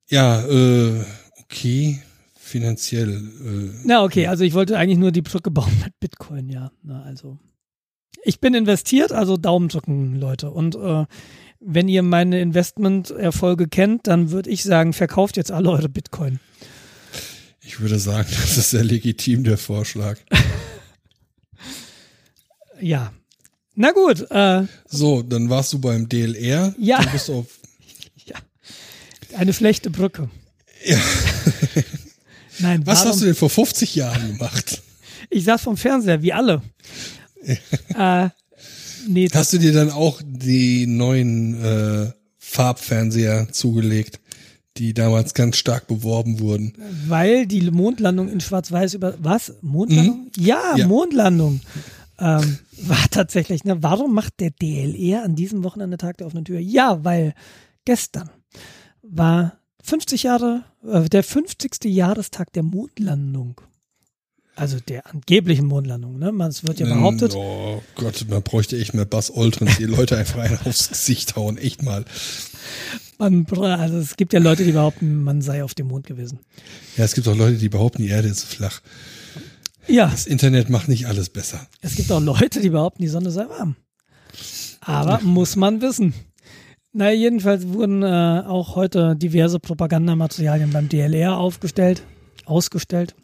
Ja, 0.09 0.44
äh, 0.46 1.02
okay, 1.40 2.02
finanziell. 2.55 3.10
Äh, 3.10 3.81
Na, 3.82 4.05
okay, 4.05 4.28
also 4.28 4.44
ich 4.44 4.55
wollte 4.55 4.78
eigentlich 4.78 4.98
nur 4.98 5.10
die 5.10 5.22
Brücke 5.22 5.51
bauen 5.51 5.72
mit 5.82 5.98
Bitcoin, 5.98 6.48
ja. 6.48 6.70
Na, 6.85 7.02
also. 7.02 7.36
Ich 8.22 8.39
bin 8.39 8.55
investiert, 8.55 9.10
also 9.10 9.36
Daumen 9.36 9.68
drücken, 9.68 10.14
Leute. 10.14 10.52
Und 10.52 10.76
äh, 10.76 11.05
wenn 11.59 11.89
ihr 11.89 12.05
meine 12.05 12.40
Investmenterfolge 12.40 13.66
kennt, 13.66 14.06
dann 14.06 14.31
würde 14.31 14.51
ich 14.51 14.62
sagen, 14.62 14.93
verkauft 14.93 15.36
jetzt 15.36 15.51
alle 15.51 15.68
eure 15.68 15.89
Bitcoin. 15.89 16.39
ich 17.60 17.81
würde 17.81 17.98
sagen, 17.98 18.28
das 18.43 18.56
ist 18.56 18.70
sehr 18.70 18.85
legitim, 18.85 19.43
der 19.43 19.59
Vorschlag. 19.59 20.18
Ja. 22.81 23.12
Na 23.76 23.93
gut, 23.93 24.26
äh, 24.31 24.64
So, 24.86 25.22
dann 25.22 25.48
warst 25.48 25.72
du 25.72 25.78
beim 25.81 26.09
DLR. 26.09 26.74
Ja. 26.76 26.98
Dann 27.01 27.12
bist 27.12 27.28
du 27.28 27.35
auf, 27.39 27.47
eine 29.39 29.52
schlechte 29.52 29.90
Brücke. 29.90 30.28
Ja. 30.85 30.98
Nein, 32.59 32.86
was 32.86 32.98
warum? 33.01 33.10
hast 33.12 33.20
du 33.20 33.26
denn 33.26 33.35
vor 33.35 33.51
50 33.51 33.94
Jahren 33.94 34.32
gemacht? 34.36 34.82
Ich 35.31 35.44
saß 35.44 35.62
vom 35.62 35.76
Fernseher, 35.76 36.22
wie 36.22 36.32
alle. 36.32 36.62
äh, 37.98 38.28
nee, 39.09 39.28
Hast 39.32 39.52
du 39.52 39.59
dir 39.59 39.72
dann 39.72 39.90
auch 39.90 40.20
die 40.24 40.86
neuen 40.86 41.62
äh, 41.62 42.12
Farbfernseher 42.39 43.48
zugelegt, 43.52 44.20
die 44.76 44.94
damals 44.94 45.35
ganz 45.35 45.56
stark 45.56 45.86
beworben 45.86 46.40
wurden? 46.40 46.74
weil 47.06 47.47
die 47.47 47.70
Mondlandung 47.70 48.28
in 48.28 48.40
Schwarz-Weiß 48.40 48.94
über 48.94 49.14
was? 49.18 49.55
Mondlandung? 49.60 50.31
Ja, 50.36 50.72
Mhm. 50.74 50.78
Ja. 50.78 50.86
Mondlandung. 50.86 51.60
Ähm, 52.18 52.59
war 52.82 53.05
tatsächlich, 53.10 53.64
ne? 53.64 53.82
Warum 53.82 54.14
macht 54.14 54.39
der 54.40 54.51
DLR 54.51 55.24
an 55.24 55.35
diesem 55.35 55.64
Wochenende 55.64 55.97
Tag 55.97 56.18
der 56.18 56.26
offenen 56.28 56.44
Tür? 56.44 56.60
Ja, 56.60 57.02
weil 57.05 57.35
gestern 57.85 58.31
war 59.02 59.59
50 59.85 60.23
Jahre, 60.23 60.65
äh, 60.86 61.09
der 61.09 61.23
50. 61.23 61.85
Jahrestag 61.85 62.52
der 62.55 62.62
Mondlandung. 62.62 63.61
Also 64.56 64.78
der 64.78 65.12
angeblichen 65.12 65.66
Mondlandung, 65.66 66.19
ne? 66.19 66.31
Man, 66.32 66.48
es 66.48 66.65
wird 66.65 66.78
ja 66.78 66.86
behauptet, 66.86 67.35
Oh 67.35 67.82
Gott, 67.97 68.24
man 68.31 68.43
bräuchte 68.43 68.78
echt 68.78 68.94
mehr 68.94 69.05
Bass 69.05 69.31
Oltrens, 69.35 69.77
die 69.78 69.85
Leute 69.85 70.16
einfach 70.16 70.39
einen 70.39 70.59
aufs 70.65 70.89
Gesicht 70.89 71.35
hauen, 71.36 71.59
echt 71.59 71.82
mal. 71.82 72.05
man, 73.19 73.47
also 73.51 73.98
es 73.98 74.16
gibt 74.16 74.32
ja 74.32 74.39
Leute, 74.39 74.65
die 74.65 74.73
behaupten, 74.73 75.23
man 75.23 75.43
sei 75.43 75.65
auf 75.65 75.74
dem 75.74 75.89
Mond 75.89 76.06
gewesen. 76.06 76.39
Ja, 76.97 77.05
es 77.05 77.15
gibt 77.15 77.27
auch 77.27 77.36
Leute, 77.36 77.59
die 77.59 77.69
behaupten, 77.69 78.02
die 78.02 78.09
Erde 78.09 78.28
ist 78.28 78.44
flach. 78.44 78.81
Ja, 79.89 80.06
Das 80.06 80.27
Internet 80.27 80.70
macht 80.70 80.89
nicht 80.89 81.06
alles 81.09 81.28
besser. 81.28 81.66
Es 81.82 81.97
gibt 81.97 82.11
auch 82.12 82.20
Leute, 82.23 82.61
die 82.61 82.70
behaupten, 82.70 83.02
die 83.02 83.09
Sonne 83.09 83.31
sei 83.32 83.48
warm. 83.48 83.77
Aber 84.81 85.20
muss 85.20 85.56
man 85.56 85.81
wissen. 85.82 86.15
Na, 86.97 87.11
jedenfalls 87.11 87.66
wurden 87.69 88.03
äh, 88.05 88.45
auch 88.47 88.77
heute 88.77 89.16
diverse 89.16 89.59
Propagandamaterialien 89.59 90.71
beim 90.71 90.89
DLR 90.89 91.37
aufgestellt, 91.37 92.05
ausgestellt. 92.45 93.16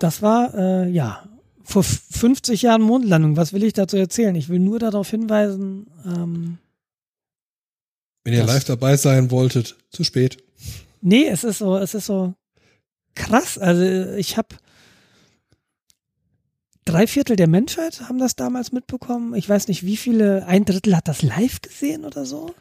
Das 0.00 0.20
war, 0.20 0.52
äh, 0.54 0.88
ja, 0.90 1.22
vor 1.62 1.82
f- 1.82 2.02
50 2.10 2.62
Jahren 2.62 2.82
Mondlandung. 2.82 3.36
Was 3.36 3.52
will 3.52 3.62
ich 3.62 3.72
dazu 3.72 3.96
erzählen? 3.96 4.34
Ich 4.34 4.48
will 4.48 4.58
nur 4.58 4.80
darauf 4.80 5.08
hinweisen, 5.10 5.86
ähm, 6.04 6.58
Wenn 8.24 8.34
ihr 8.34 8.44
live 8.44 8.64
dabei 8.64 8.96
sein 8.96 9.30
wolltet, 9.30 9.76
zu 9.90 10.02
spät. 10.02 10.42
Nee, 11.02 11.28
es 11.28 11.44
ist 11.44 11.58
so, 11.58 11.76
es 11.76 11.94
ist 11.94 12.06
so 12.06 12.34
krass. 13.14 13.58
Also 13.58 13.82
ich 14.16 14.36
habe 14.36 14.48
drei 16.84 17.06
Viertel 17.06 17.36
der 17.36 17.48
Menschheit 17.48 18.02
haben 18.08 18.18
das 18.18 18.36
damals 18.36 18.72
mitbekommen. 18.72 19.34
Ich 19.34 19.48
weiß 19.48 19.68
nicht, 19.68 19.84
wie 19.84 19.96
viele, 19.96 20.46
ein 20.46 20.64
Drittel 20.64 20.96
hat 20.96 21.08
das 21.08 21.22
live 21.22 21.60
gesehen 21.60 22.04
oder 22.04 22.24
so. 22.24 22.54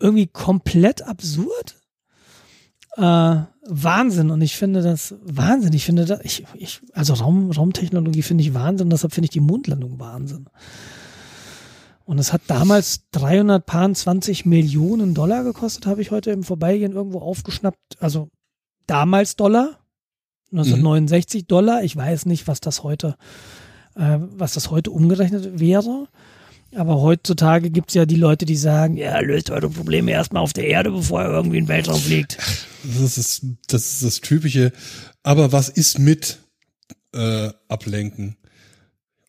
Irgendwie 0.00 0.26
komplett 0.26 1.02
absurd. 1.02 1.76
Äh, 2.96 3.36
Wahnsinn. 3.66 4.30
Und 4.30 4.40
ich 4.42 4.56
finde 4.56 4.82
das 4.82 5.14
Wahnsinn. 5.22 5.72
Ich 5.72 5.84
finde 5.84 6.04
das, 6.04 6.20
ich, 6.22 6.44
ich, 6.54 6.80
also 6.92 7.14
Raum, 7.14 7.50
Raumtechnologie 7.50 8.22
finde 8.22 8.44
ich 8.44 8.54
Wahnsinn. 8.54 8.90
Deshalb 8.90 9.12
finde 9.12 9.26
ich 9.26 9.32
die 9.32 9.40
Mondlandung 9.40 9.98
Wahnsinn. 9.98 10.48
Und 12.04 12.18
es 12.18 12.32
hat 12.32 12.42
damals 12.48 13.08
320 13.12 14.44
Millionen 14.44 15.14
Dollar 15.14 15.42
gekostet, 15.42 15.86
habe 15.86 16.02
ich 16.02 16.10
heute 16.10 16.32
im 16.32 16.42
Vorbeigehen 16.42 16.92
irgendwo 16.92 17.20
aufgeschnappt. 17.20 17.96
Also 17.98 18.28
damals 18.86 19.36
Dollar, 19.36 19.78
1969 20.54 21.46
Dollar. 21.46 21.82
Ich 21.82 21.96
weiß 21.96 22.26
nicht, 22.26 22.46
was 22.46 22.60
das 22.60 22.82
heute, 22.82 23.16
äh, 23.96 24.18
was 24.36 24.54
das 24.54 24.70
heute 24.70 24.90
umgerechnet 24.90 25.58
wäre. 25.58 26.08
Aber 26.76 27.00
heutzutage 27.00 27.70
gibt 27.70 27.90
es 27.90 27.94
ja 27.94 28.04
die 28.04 28.16
Leute, 28.16 28.46
die 28.46 28.56
sagen, 28.56 28.96
ja, 28.96 29.18
löst 29.20 29.50
eure 29.50 29.70
Probleme 29.70 30.10
erstmal 30.10 30.42
auf 30.42 30.52
der 30.52 30.66
Erde, 30.66 30.90
bevor 30.90 31.22
ihr 31.22 31.30
irgendwie 31.30 31.58
in 31.58 31.64
den 31.64 31.68
Weltraum 31.68 32.00
fliegt. 32.00 32.38
Das 32.82 33.16
ist 33.16 33.46
das, 33.68 33.92
ist 33.92 34.02
das 34.02 34.20
typische. 34.20 34.72
Aber 35.22 35.52
was 35.52 35.68
ist 35.68 35.98
mit 35.98 36.38
äh, 37.14 37.50
Ablenken? 37.68 38.36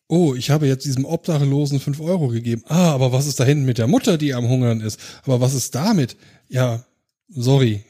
Oh, 0.08 0.34
ich 0.34 0.50
habe 0.50 0.66
jetzt 0.66 0.84
diesem 0.84 1.04
Obdachlosen 1.04 1.80
fünf 1.80 2.00
Euro 2.00 2.28
gegeben. 2.28 2.62
Ah, 2.66 2.92
aber 2.92 3.12
was 3.12 3.26
ist 3.26 3.40
da 3.40 3.44
hinten 3.44 3.64
mit 3.64 3.78
der 3.78 3.88
Mutter, 3.88 4.18
die 4.18 4.34
am 4.34 4.48
Hungern 4.48 4.80
ist? 4.80 5.00
Aber 5.24 5.40
was 5.40 5.54
ist 5.54 5.74
damit? 5.74 6.16
Ja, 6.48 6.84
sorry, 7.28 7.84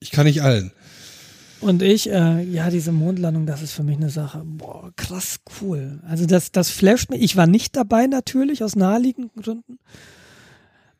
ich 0.00 0.10
kann 0.10 0.26
nicht 0.26 0.42
allen. 0.42 0.72
Und 1.62 1.80
ich, 1.80 2.10
äh, 2.10 2.42
ja, 2.42 2.70
diese 2.70 2.90
Mondlandung, 2.90 3.46
das 3.46 3.62
ist 3.62 3.72
für 3.72 3.84
mich 3.84 3.96
eine 3.96 4.10
Sache, 4.10 4.42
boah, 4.44 4.92
krass 4.96 5.40
cool. 5.60 6.00
Also 6.06 6.26
das, 6.26 6.50
das 6.50 6.70
flasht 6.70 7.10
mich. 7.10 7.22
Ich 7.22 7.36
war 7.36 7.46
nicht 7.46 7.76
dabei 7.76 8.08
natürlich, 8.08 8.64
aus 8.64 8.74
naheliegenden 8.74 9.42
Gründen. 9.42 9.78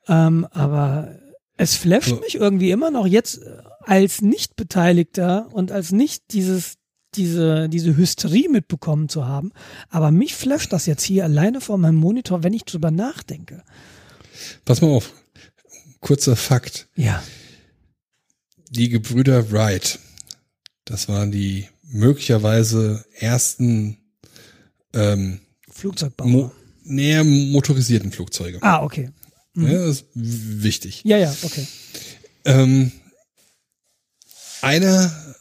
Ähm, 0.07 0.47
aber 0.53 1.19
es 1.57 1.75
flasht 1.75 2.21
mich 2.21 2.37
irgendwie 2.37 2.71
immer 2.71 2.91
noch 2.93 3.07
jetzt 3.07 3.43
äh, 3.43 3.63
als 3.81 4.23
Nicht-Beteiligter 4.23 5.49
und 5.53 5.73
als 5.73 5.91
nicht 5.91 6.33
dieses, 6.33 6.75
diese, 7.17 7.69
diese 7.69 7.97
Hysterie 7.97 8.49
mitbekommen 8.49 9.09
zu 9.09 9.27
haben. 9.27 9.51
Aber 9.91 10.13
mich 10.13 10.35
flasht 10.37 10.73
das 10.73 10.87
jetzt 10.87 11.03
hier 11.03 11.25
alleine 11.25 11.61
vor 11.61 11.77
meinem 11.77 11.97
Monitor, 11.97 12.45
wenn 12.45 12.53
ich 12.53 12.65
drüber 12.65 12.93
nachdenke. 12.93 13.65
Pass 14.65 14.81
mal 14.81 14.89
auf. 14.89 15.13
Kurzer 16.01 16.37
Fakt. 16.37 16.89
Ja. 16.95 17.23
Die 18.71 18.89
Gebrüder 18.89 19.51
Wright, 19.53 19.99
das 20.93 21.09
waren 21.09 21.33
die 21.33 21.69
möglicherweise 21.85 23.05
ersten 23.15 23.97
ähm, 24.93 25.41
Flugzeugbauer. 25.71 26.29
mo 26.29 26.53
näher 26.85 27.25
motorisierten 27.25 28.13
Flugzeuge. 28.13 28.63
ah, 28.63 28.83
okay. 28.83 29.11
Ja, 29.55 29.87
das 29.87 30.03
ist 30.03 30.07
wichtig. 30.15 31.03
Ja, 31.05 31.17
ja, 31.17 31.35
okay. 31.43 31.67
Ähm, 32.45 32.93
einer 34.61 35.35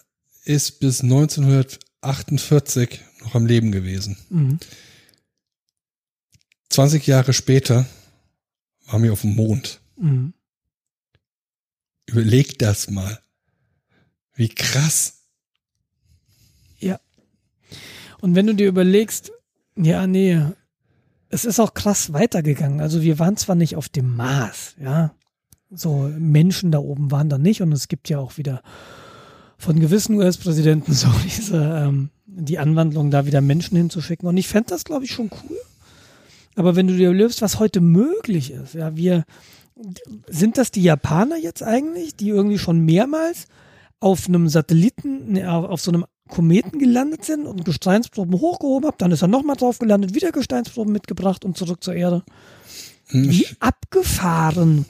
ist 0.45 0.79
bis 0.79 1.01
1948 1.01 3.01
noch 3.21 3.35
am 3.35 3.45
Leben 3.45 3.73
gewesen. 3.73 4.17
Mhm. 4.29 4.57
20 6.69 7.05
Jahre 7.07 7.33
später 7.33 7.85
waren 8.85 9.03
wir 9.03 9.11
auf 9.11 9.19
dem 9.21 9.35
Mond. 9.35 9.81
Mhm. 9.97 10.33
Überleg 12.05 12.57
das 12.59 12.89
mal. 12.89 13.19
Wie 14.33 14.49
krass. 14.49 15.17
Ja. 16.81 16.99
Und 18.21 18.35
wenn 18.35 18.47
du 18.47 18.55
dir 18.55 18.67
überlegst, 18.67 19.31
ja, 19.75 20.07
nee, 20.07 20.39
es 21.29 21.45
ist 21.45 21.59
auch 21.59 21.73
krass 21.73 22.13
weitergegangen. 22.13 22.81
Also 22.81 23.01
wir 23.01 23.19
waren 23.19 23.37
zwar 23.37 23.55
nicht 23.55 23.75
auf 23.75 23.89
dem 23.89 24.15
Mars, 24.15 24.75
ja, 24.81 25.13
so 25.69 26.09
Menschen 26.17 26.71
da 26.71 26.79
oben 26.79 27.11
waren 27.11 27.29
da 27.29 27.37
nicht 27.37 27.61
und 27.61 27.71
es 27.71 27.87
gibt 27.87 28.09
ja 28.09 28.19
auch 28.19 28.37
wieder 28.37 28.61
von 29.57 29.79
gewissen 29.79 30.15
US-Präsidenten 30.15 30.93
so 30.93 31.07
diese, 31.23 31.57
ähm, 31.57 32.09
die 32.25 32.59
Anwandlung, 32.59 33.11
da 33.11 33.25
wieder 33.25 33.41
Menschen 33.41 33.77
hinzuschicken. 33.77 34.27
Und 34.27 34.37
ich 34.37 34.47
fände 34.47 34.69
das, 34.69 34.83
glaube 34.83 35.05
ich, 35.05 35.11
schon 35.11 35.29
cool. 35.31 35.57
Aber 36.55 36.75
wenn 36.75 36.87
du 36.87 36.95
dir 36.95 37.09
überlegst, 37.09 37.41
was 37.41 37.59
heute 37.59 37.79
möglich 37.79 38.51
ist, 38.51 38.73
ja, 38.73 38.95
wir, 38.95 39.23
sind 40.27 40.57
das 40.57 40.71
die 40.71 40.83
Japaner 40.83 41.37
jetzt 41.37 41.63
eigentlich, 41.63 42.15
die 42.15 42.29
irgendwie 42.29 42.59
schon 42.59 42.79
mehrmals 42.81 43.45
auf 43.99 44.27
einem 44.27 44.49
Satelliten, 44.49 45.33
ne, 45.33 45.51
auf 45.51 45.65
auf 45.69 45.81
so 45.81 45.91
einem 45.91 46.05
Kometen 46.31 46.79
gelandet 46.79 47.25
sind 47.25 47.45
und 47.45 47.65
Gesteinsproben 47.65 48.39
hochgehoben 48.39 48.87
haben, 48.87 48.95
dann 48.97 49.11
ist 49.11 49.21
er 49.21 49.27
nochmal 49.27 49.57
drauf 49.57 49.77
gelandet, 49.77 50.15
wieder 50.15 50.31
Gesteinsproben 50.31 50.91
mitgebracht 50.91 51.45
und 51.45 51.57
zurück 51.57 51.83
zur 51.83 51.93
Erde. 51.93 52.23
Wie 53.11 53.45
abgefahren. 53.59 54.85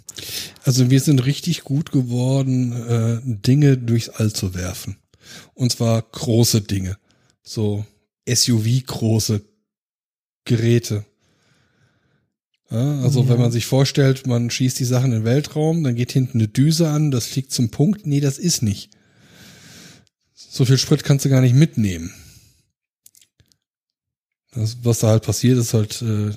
Also 0.63 0.89
wir 0.91 0.99
sind 1.01 1.25
richtig 1.25 1.63
gut 1.63 1.91
geworden, 1.91 2.71
äh, 2.71 3.19
Dinge 3.23 3.77
durchs 3.77 4.09
All 4.09 4.31
zu 4.31 4.53
werfen. 4.53 4.97
Und 5.55 5.71
zwar 5.71 6.01
große 6.01 6.61
Dinge. 6.61 6.97
So 7.41 7.83
SUV-große 8.27 9.41
Geräte. 10.45 11.03
Ja, 12.69 13.01
also 13.01 13.23
Ja. 13.23 13.29
wenn 13.29 13.39
man 13.39 13.51
sich 13.51 13.65
vorstellt, 13.65 14.27
man 14.27 14.49
schießt 14.51 14.79
die 14.79 14.85
Sachen 14.85 15.11
in 15.11 15.19
den 15.19 15.25
Weltraum, 15.25 15.83
dann 15.83 15.95
geht 15.95 16.11
hinten 16.11 16.37
eine 16.37 16.47
Düse 16.47 16.89
an, 16.89 17.11
das 17.11 17.25
fliegt 17.25 17.51
zum 17.51 17.69
Punkt. 17.69 18.05
Nee, 18.05 18.19
das 18.21 18.37
ist 18.37 18.61
nicht. 18.61 18.91
So 20.53 20.65
viel 20.65 20.77
Sprit 20.77 21.05
kannst 21.05 21.23
du 21.23 21.29
gar 21.29 21.39
nicht 21.39 21.55
mitnehmen. 21.55 22.13
Das, 24.51 24.83
was 24.83 24.99
da 24.99 25.07
halt 25.07 25.23
passiert, 25.23 25.57
ist 25.57 25.73
halt, 25.73 26.01
äh, 26.01 26.31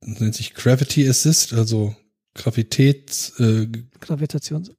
das 0.00 0.20
nennt 0.20 0.36
sich 0.36 0.54
Gravity 0.54 1.08
Assist, 1.08 1.52
also 1.52 1.96
Gravitätsunterstützung, 2.34 3.72
äh, 3.72 3.98
Gravitations. 3.98 4.70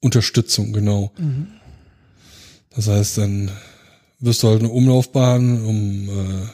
Unterstützung, 0.00 0.72
genau. 0.72 1.12
Mhm. 1.16 1.52
Das 2.70 2.88
heißt, 2.88 3.18
dann 3.18 3.52
wirst 4.18 4.42
du 4.42 4.48
halt 4.48 4.58
eine 4.58 4.70
Umlaufbahn 4.70 5.64
um 5.64 6.08
äh, 6.08 6.48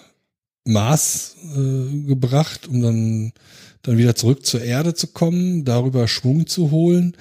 Mars 0.70 1.36
äh, 1.56 2.06
gebracht, 2.06 2.68
um 2.68 2.82
dann, 2.82 3.32
dann 3.80 3.96
wieder 3.96 4.14
zurück 4.14 4.44
zur 4.44 4.60
Erde 4.60 4.92
zu 4.92 5.06
kommen, 5.06 5.64
darüber 5.64 6.06
Schwung 6.06 6.46
zu 6.46 6.70
holen, 6.70 7.16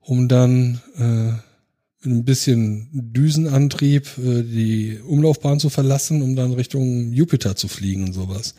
um 0.00 0.28
dann 0.28 0.82
äh, 0.98 1.53
ein 2.04 2.24
bisschen 2.24 2.88
Düsenantrieb 2.92 4.06
äh, 4.18 4.42
die 4.42 4.98
Umlaufbahn 5.06 5.60
zu 5.60 5.70
verlassen, 5.70 6.22
um 6.22 6.36
dann 6.36 6.52
Richtung 6.52 7.12
Jupiter 7.12 7.56
zu 7.56 7.68
fliegen 7.68 8.04
und 8.04 8.12
sowas. 8.12 8.54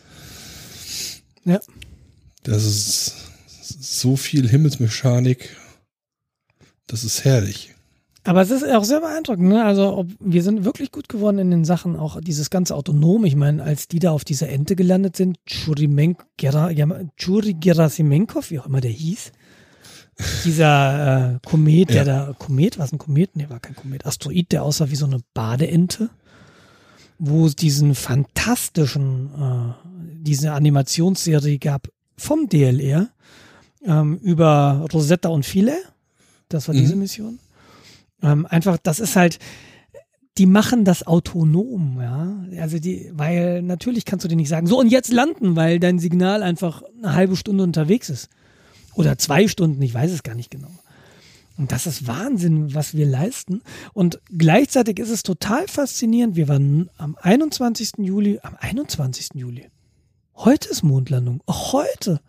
Ja. 1.44 1.60
Das 2.42 2.64
ist 2.64 3.14
so 3.80 4.16
viel 4.16 4.48
Himmelsmechanik. 4.48 5.56
Das 6.86 7.04
ist 7.04 7.24
herrlich. 7.24 7.72
Aber 8.24 8.42
es 8.42 8.50
ist 8.50 8.64
auch 8.64 8.82
sehr 8.84 9.00
beeindruckend, 9.00 9.48
ne? 9.48 9.64
Also 9.64 9.98
ob, 9.98 10.08
wir 10.18 10.42
sind 10.42 10.64
wirklich 10.64 10.90
gut 10.90 11.08
geworden 11.08 11.38
in 11.38 11.52
den 11.52 11.64
Sachen, 11.64 11.94
auch 11.94 12.20
dieses 12.20 12.50
ganze 12.50 12.74
Autonom. 12.74 13.24
Ich 13.24 13.36
meine, 13.36 13.62
als 13.62 13.86
die 13.86 14.00
da 14.00 14.10
auf 14.10 14.24
dieser 14.24 14.48
Ente 14.48 14.74
gelandet 14.74 15.16
sind, 15.16 15.38
Churimen- 15.48 16.16
Gera- 16.36 16.70
ja, 16.70 16.88
Churi 17.16 17.54
Gerasimenkov, 17.54 18.50
wie 18.50 18.58
auch 18.58 18.66
immer 18.66 18.80
der 18.80 18.90
hieß, 18.90 19.30
dieser 20.44 21.34
äh, 21.34 21.38
Komet, 21.46 21.90
der 21.90 21.96
Ja. 21.96 22.04
da, 22.04 22.32
Komet, 22.38 22.78
was 22.78 22.92
ein 22.92 22.98
Komet? 22.98 23.36
Nee, 23.36 23.48
war 23.48 23.60
kein 23.60 23.76
Komet, 23.76 24.06
Asteroid, 24.06 24.50
der 24.52 24.62
aussah 24.62 24.90
wie 24.90 24.96
so 24.96 25.06
eine 25.06 25.20
Badeente, 25.34 26.08
wo 27.18 27.46
es 27.46 27.56
diesen 27.56 27.94
fantastischen, 27.94 29.30
äh, 29.34 29.90
diese 30.22 30.52
Animationsserie 30.52 31.58
gab 31.58 31.88
vom 32.16 32.48
DLR 32.48 33.08
ähm, 33.84 34.18
über 34.22 34.86
Rosetta 34.92 35.28
und 35.28 35.44
Philae. 35.44 35.76
Das 36.48 36.68
war 36.68 36.74
Mhm. 36.74 36.78
diese 36.78 36.96
Mission. 36.96 37.38
Ähm, 38.22 38.46
einfach, 38.46 38.78
das 38.82 39.00
ist 39.00 39.16
halt, 39.16 39.38
die 40.38 40.46
machen 40.46 40.84
das 40.84 41.06
autonom, 41.06 41.98
ja. 42.00 42.36
Also 42.60 42.78
die, 42.78 43.10
weil 43.14 43.62
natürlich 43.62 44.04
kannst 44.04 44.24
du 44.24 44.28
dir 44.28 44.36
nicht 44.36 44.48
sagen, 44.48 44.66
so 44.66 44.78
und 44.78 44.88
jetzt 44.88 45.12
landen, 45.12 45.56
weil 45.56 45.78
dein 45.80 45.98
Signal 45.98 46.42
einfach 46.42 46.82
eine 46.98 47.14
halbe 47.14 47.36
Stunde 47.36 47.64
unterwegs 47.64 48.08
ist. 48.10 48.28
Oder 48.96 49.18
zwei 49.18 49.46
Stunden, 49.46 49.82
ich 49.82 49.92
weiß 49.92 50.10
es 50.10 50.22
gar 50.22 50.34
nicht 50.34 50.50
genau. 50.50 50.70
Und 51.58 51.70
das 51.70 51.86
ist 51.86 52.06
Wahnsinn, 52.06 52.74
was 52.74 52.94
wir 52.94 53.06
leisten. 53.06 53.62
Und 53.92 54.20
gleichzeitig 54.36 54.98
ist 54.98 55.10
es 55.10 55.22
total 55.22 55.68
faszinierend. 55.68 56.34
Wir 56.34 56.48
waren 56.48 56.90
am 56.96 57.16
21. 57.20 57.92
Juli, 57.98 58.40
am 58.42 58.56
21. 58.58 59.28
Juli. 59.34 59.68
Heute 60.34 60.68
ist 60.70 60.82
Mondlandung. 60.82 61.42
Auch 61.46 61.74
heute. 61.74 62.20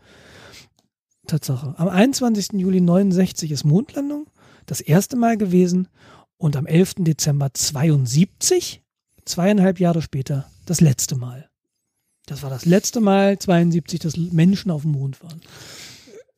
Tatsache. 1.25 1.73
Am 1.77 1.87
21. 1.87 2.53
Juli 2.53 2.81
69 2.81 3.51
ist 3.51 3.63
Mondlandung. 3.63 4.27
Das 4.65 4.81
erste 4.81 5.15
Mal 5.15 5.37
gewesen. 5.37 5.87
Und 6.37 6.55
am 6.55 6.65
11. 6.65 6.95
Dezember 6.99 7.53
72, 7.53 8.81
zweieinhalb 9.25 9.79
Jahre 9.79 10.01
später, 10.01 10.49
das 10.65 10.81
letzte 10.81 11.15
Mal. 11.15 11.49
Das 12.25 12.43
war 12.43 12.49
das 12.49 12.65
letzte 12.65 12.99
Mal 12.99 13.39
72, 13.39 13.99
dass 13.99 14.17
Menschen 14.17 14.69
auf 14.69 14.81
dem 14.81 14.91
Mond 14.91 15.23
waren. 15.23 15.41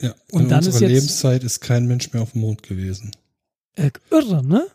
Ja, 0.02 0.14
Und 0.32 0.44
in 0.44 0.50
dann 0.50 0.58
unserer 0.60 0.76
ist 0.76 0.82
jetzt- 0.82 0.92
Lebenszeit 0.92 1.44
ist 1.44 1.60
kein 1.60 1.86
Mensch 1.88 2.12
mehr 2.14 2.22
auf 2.22 2.32
dem 2.32 2.42
Mond 2.42 2.64
gewesen. 2.64 3.12
Äh, 3.76 3.92
irre, 4.12 4.46
ne? 4.46 4.66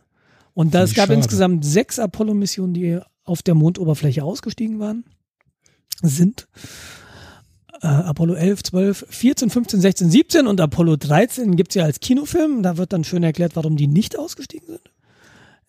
Und 0.52 0.74
da, 0.74 0.82
es 0.84 0.94
gab 0.94 1.06
schade. 1.06 1.14
insgesamt 1.14 1.64
sechs 1.64 1.98
Apollo-Missionen, 1.98 2.74
die 2.74 2.98
auf 3.24 3.42
der 3.42 3.54
Mondoberfläche 3.54 4.22
ausgestiegen 4.22 4.78
waren. 4.78 5.04
Sind. 6.02 6.46
Äh, 7.80 7.86
Apollo 7.86 8.34
11, 8.34 8.62
12, 8.64 9.06
14, 9.08 9.50
15, 9.50 9.80
16, 9.80 10.10
17 10.10 10.46
und 10.46 10.60
Apollo 10.60 10.96
13 10.96 11.56
gibt's 11.56 11.74
ja 11.74 11.84
als 11.84 12.00
Kinofilm. 12.00 12.62
Da 12.62 12.76
wird 12.76 12.92
dann 12.92 13.04
schön 13.04 13.22
erklärt, 13.22 13.56
warum 13.56 13.76
die 13.76 13.86
nicht 13.88 14.18
ausgestiegen 14.18 14.68
sind. 14.68 14.90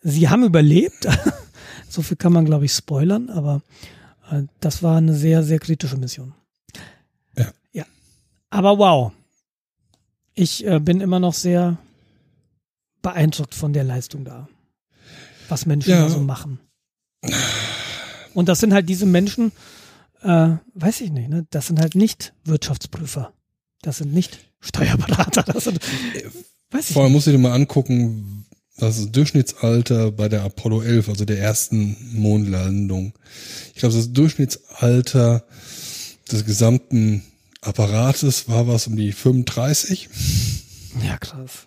Sie 0.02 0.28
haben 0.28 0.44
überlebt. 0.44 1.06
so 1.88 2.02
viel 2.02 2.16
kann 2.16 2.32
man, 2.32 2.44
glaube 2.44 2.66
ich, 2.66 2.72
spoilern, 2.72 3.28
aber 3.30 3.62
äh, 4.30 4.42
das 4.60 4.82
war 4.82 4.98
eine 4.98 5.14
sehr, 5.14 5.42
sehr 5.42 5.58
kritische 5.58 5.96
Mission. 5.96 6.32
Ja. 7.36 7.50
Ja. 7.72 7.84
Aber 8.50 8.78
wow. 8.78 9.12
Ich 10.36 10.64
äh, 10.66 10.78
bin 10.78 11.00
immer 11.00 11.18
noch 11.18 11.34
sehr 11.34 11.78
beeindruckt 13.02 13.54
von 13.54 13.72
der 13.72 13.84
Leistung 13.84 14.24
da. 14.24 14.48
Was 15.48 15.64
Menschen 15.66 15.90
Ja. 15.90 16.02
da 16.02 16.10
so 16.10 16.20
machen. 16.20 16.60
Und 18.34 18.48
das 18.48 18.60
sind 18.60 18.74
halt 18.74 18.88
diese 18.88 19.06
Menschen, 19.06 19.50
äh, 20.22 20.50
weiß 20.74 21.00
ich 21.00 21.10
nicht, 21.10 21.30
ne? 21.30 21.46
Das 21.50 21.68
sind 21.68 21.80
halt 21.80 21.94
nicht 21.94 22.34
Wirtschaftsprüfer. 22.44 23.32
Das 23.82 23.98
sind 23.98 24.12
nicht 24.12 24.38
Steuerberater. 24.60 25.42
Das 25.42 25.64
sind, 25.64 25.80
weiß 26.70 26.88
ich 26.90 26.92
Vorher 26.94 27.10
musst 27.10 27.26
du 27.26 27.30
dir 27.30 27.38
mal 27.38 27.52
angucken, 27.54 28.44
was 28.76 28.96
das 28.98 29.10
Durchschnittsalter 29.12 30.12
bei 30.12 30.28
der 30.28 30.42
Apollo 30.42 30.82
11, 30.82 31.08
also 31.08 31.24
der 31.24 31.38
ersten 31.38 31.96
Mondlandung. 32.12 33.14
Ich 33.74 33.80
glaube, 33.80 33.94
das 33.94 34.12
Durchschnittsalter 34.12 35.44
des 36.30 36.44
gesamten 36.44 37.22
Apparates 37.66 38.48
war 38.48 38.68
was 38.68 38.86
um 38.86 38.96
die 38.96 39.12
35. 39.12 40.08
Ja, 41.04 41.18
krass. 41.18 41.66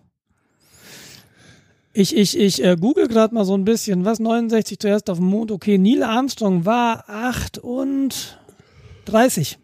Ich, 1.93 2.15
ich, 2.15 2.37
ich 2.37 2.63
äh, 2.63 2.77
google 2.79 3.07
gerade 3.07 3.33
mal 3.33 3.45
so 3.45 3.55
ein 3.55 3.65
bisschen, 3.65 4.05
was 4.05 4.19
69 4.19 4.77
zuerst 4.79 5.09
auf 5.09 5.17
dem 5.17 5.25
Mond. 5.27 5.51
Okay, 5.51 5.77
Neil 5.77 6.03
Armstrong 6.03 6.65
war 6.65 7.09
38. 7.09 9.57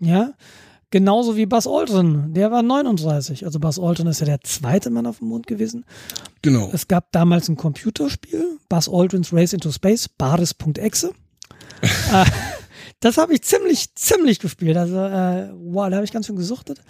Ja, 0.00 0.34
genauso 0.90 1.36
wie 1.36 1.46
Buzz 1.46 1.66
Aldrin, 1.66 2.34
der 2.34 2.50
war 2.50 2.62
39. 2.62 3.46
Also 3.46 3.60
Buzz 3.60 3.78
Aldrin 3.78 4.08
ist 4.08 4.20
ja 4.20 4.26
der 4.26 4.42
zweite 4.42 4.90
Mann 4.90 5.06
auf 5.06 5.20
dem 5.20 5.28
Mond 5.28 5.46
gewesen. 5.46 5.86
Genau. 6.42 6.68
Es 6.72 6.88
gab 6.88 7.12
damals 7.12 7.48
ein 7.48 7.56
Computerspiel, 7.56 8.58
Buzz 8.68 8.88
Aldrin's 8.88 9.32
Race 9.32 9.52
into 9.52 9.70
Space, 9.72 10.08
Baris.exe. 10.08 11.12
äh, 12.12 12.24
das 13.00 13.16
habe 13.18 13.34
ich 13.34 13.42
ziemlich, 13.42 13.94
ziemlich 13.94 14.38
gespielt. 14.40 14.76
Also, 14.76 14.96
äh, 14.96 15.50
wow, 15.54 15.88
da 15.88 15.96
habe 15.96 16.04
ich 16.04 16.12
ganz 16.12 16.26
schön 16.26 16.36
gesuchtet. 16.36 16.80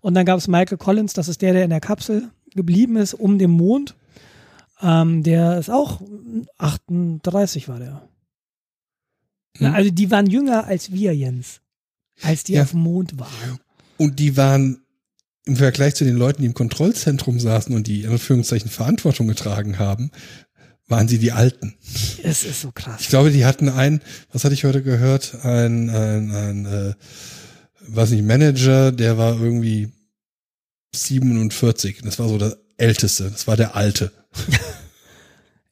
Und 0.00 0.14
dann 0.14 0.24
gab 0.26 0.38
es 0.38 0.48
Michael 0.48 0.78
Collins, 0.78 1.12
das 1.14 1.28
ist 1.28 1.42
der, 1.42 1.52
der 1.52 1.64
in 1.64 1.70
der 1.70 1.80
Kapsel 1.80 2.30
geblieben 2.54 2.96
ist, 2.96 3.14
um 3.14 3.38
den 3.38 3.50
Mond. 3.50 3.94
Ähm, 4.82 5.22
der 5.22 5.58
ist 5.58 5.70
auch 5.70 6.00
38 6.58 7.68
war 7.68 7.78
der. 7.78 8.08
Na, 9.58 9.68
Hm. 9.68 9.74
also 9.74 9.90
die 9.90 10.10
waren 10.10 10.26
jünger 10.26 10.64
als 10.64 10.92
wir, 10.92 11.14
Jens. 11.16 11.60
Als 12.22 12.44
die 12.44 12.54
Ja. 12.54 12.62
auf 12.62 12.70
dem 12.70 12.80
Mond 12.80 13.18
waren. 13.18 13.58
Und 13.96 14.18
die 14.18 14.36
waren 14.36 14.82
im 15.44 15.56
Vergleich 15.56 15.94
zu 15.94 16.04
den 16.04 16.16
Leuten, 16.16 16.42
die 16.42 16.46
im 16.46 16.54
Kontrollzentrum 16.54 17.38
saßen 17.40 17.74
und 17.74 17.86
die 17.86 18.02
in 18.02 18.10
Anführungszeichen 18.10 18.68
Verantwortung 18.70 19.28
getragen 19.28 19.78
haben, 19.78 20.10
waren 20.88 21.08
sie 21.08 21.18
die 21.18 21.32
Alten. 21.32 21.74
Es 22.22 22.44
ist 22.44 22.60
so 22.62 22.70
krass. 22.72 23.00
Ich 23.00 23.08
glaube, 23.08 23.30
die 23.30 23.44
hatten 23.44 23.68
einen, 23.68 24.00
was 24.32 24.44
hatte 24.44 24.54
ich 24.54 24.64
heute 24.64 24.82
gehört, 24.82 25.44
ein, 25.44 25.90
ein, 25.90 26.30
ein 26.30 26.66
äh, 26.66 26.94
weiß 27.88 28.10
nicht, 28.10 28.24
Manager, 28.24 28.92
der 28.92 29.18
war 29.18 29.40
irgendwie 29.40 29.92
47. 30.94 32.02
Das 32.02 32.18
war 32.18 32.28
so 32.28 32.38
der 32.38 32.56
Älteste, 32.76 33.30
das 33.30 33.46
war 33.46 33.56
der 33.56 33.74
Alte. 33.74 34.12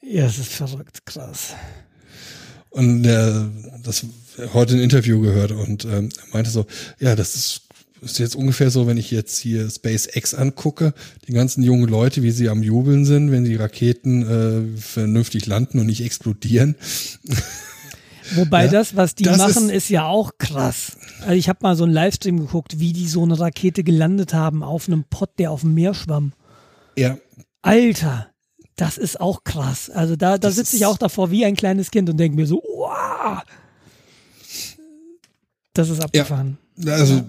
Ja, 0.06 0.26
es 0.26 0.38
ist 0.38 0.52
verrückt, 0.52 1.06
krass. 1.06 1.54
Und 2.68 3.04
der, 3.04 3.50
das 3.82 4.04
heute 4.52 4.74
ein 4.74 4.80
Interview 4.80 5.20
gehört 5.20 5.52
und 5.52 5.84
ähm, 5.86 6.10
meinte 6.32 6.50
so, 6.50 6.66
ja, 6.98 7.16
das 7.16 7.34
ist, 7.34 7.63
ist 8.04 8.18
jetzt 8.18 8.36
ungefähr 8.36 8.70
so, 8.70 8.86
wenn 8.86 8.96
ich 8.96 9.10
jetzt 9.10 9.38
hier 9.38 9.68
SpaceX 9.70 10.34
angucke, 10.34 10.94
die 11.26 11.32
ganzen 11.32 11.62
jungen 11.62 11.88
Leute, 11.88 12.22
wie 12.22 12.30
sie 12.30 12.48
am 12.48 12.62
Jubeln 12.62 13.04
sind, 13.04 13.30
wenn 13.30 13.44
die 13.44 13.56
Raketen 13.56 14.22
äh, 14.76 14.80
vernünftig 14.80 15.46
landen 15.46 15.78
und 15.78 15.86
nicht 15.86 16.02
explodieren. 16.04 16.76
Wobei 18.36 18.64
Ja, 18.66 18.70
das, 18.70 18.96
was 18.96 19.14
die 19.14 19.24
das 19.24 19.36
machen, 19.38 19.68
ist- 19.68 19.76
ist, 19.84 19.88
ja 19.90 20.06
auch 20.06 20.32
krass. 20.38 20.96
Also 21.20 21.32
ich 21.34 21.48
habe 21.50 21.58
mal 21.62 21.76
so 21.76 21.84
einen 21.84 21.92
Livestream 21.92 22.38
geguckt, 22.40 22.78
wie 22.80 22.92
die 22.94 23.06
so 23.06 23.22
eine 23.22 23.38
Rakete 23.38 23.84
gelandet 23.84 24.32
haben 24.32 24.62
auf 24.62 24.88
einem 24.88 25.04
Pott, 25.04 25.30
der 25.38 25.50
auf 25.50 25.60
dem 25.60 25.74
Meer 25.74 25.92
schwamm. 25.94 26.32
Ja, 26.96 27.18
Alter, 27.62 28.28
das 28.76 28.96
ist 28.98 29.20
auch 29.20 29.44
krass. 29.44 29.90
Also 29.90 30.16
da, 30.16 30.38
da 30.38 30.50
sitze 30.50 30.76
ich 30.76 30.86
auch 30.86 30.96
davor 30.98 31.30
wie 31.30 31.44
ein 31.44 31.54
kleines 31.54 31.90
Kind 31.90 32.08
und 32.08 32.16
denke 32.18 32.36
mir 32.36 32.46
so, 32.46 32.62
wow. 32.64 33.42
Das 35.74 35.88
ist 35.90 36.00
abgefahren. 36.02 36.56
Also 36.86 37.22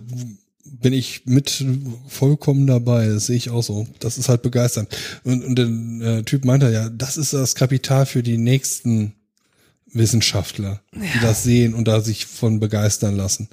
bin 0.82 0.94
ich 0.94 1.26
mit 1.26 1.66
vollkommen 2.08 2.68
dabei, 2.68 3.08
das 3.08 3.28
sehe 3.28 3.38
ich 3.38 3.50
auch 3.50 3.64
so. 3.64 3.88
Das 4.00 4.18
ist 4.18 4.30
halt 4.30 4.42
begeisternd. 4.42 4.90
Und, 5.24 5.44
und 5.44 5.56
der 5.56 6.18
äh, 6.18 6.24
Typ 6.24 6.46
meinte 6.46 6.72
ja, 6.72 6.90
das 6.90 7.18
ist 7.18 7.34
das 7.34 7.56
Kapital 7.56 8.06
für 8.06 8.24
die 8.24 8.38
nächsten 8.38 9.14
Wissenschaftler, 9.94 10.82
die 10.94 11.20
das 11.22 11.44
sehen 11.44 11.74
und 11.74 11.88
da 11.88 12.02
sich 12.02 12.26
von 12.26 12.60
begeistern 12.60 13.16
lassen. 13.16 13.50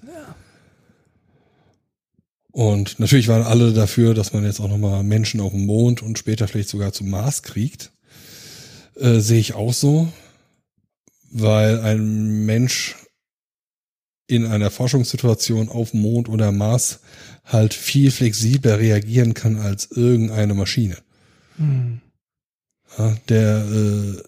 Und 2.51 3.01
natürlich 3.01 3.29
waren 3.29 3.43
alle 3.43 3.73
dafür, 3.73 4.13
dass 4.13 4.33
man 4.33 4.45
jetzt 4.45 4.61
auch 4.61 4.69
nochmal 4.69 5.03
Menschen 5.03 5.41
auf 5.41 5.53
dem 5.53 5.65
Mond 5.65 6.03
und 6.03 6.19
später 6.19 6.47
vielleicht 6.47 6.69
sogar 6.69 6.93
zum 6.93 7.09
Mars 7.09 7.43
kriegt. 7.43 7.93
Äh, 8.97 9.21
Sehe 9.21 9.41
ich 9.41 9.55
auch 9.55 9.73
so, 9.73 10.13
weil 11.31 11.81
ein 11.81 12.45
Mensch 12.45 12.97
in 14.27 14.47
einer 14.47 14.71
Forschungssituation 14.71 15.69
auf 15.69 15.91
dem 15.91 16.03
Mond 16.03 16.29
oder 16.29 16.53
Mars 16.53 17.01
halt 17.45 17.75
viel 17.75 18.11
flexibler 18.11 18.79
reagieren 18.79 19.35
kann 19.35 19.59
als 19.59 19.91
irgendeine 19.91 20.55
Maschine. 20.55 20.97
Hm. 21.57 22.01
Ja, 22.99 23.17
der 23.29 23.67
äh, 23.67 24.23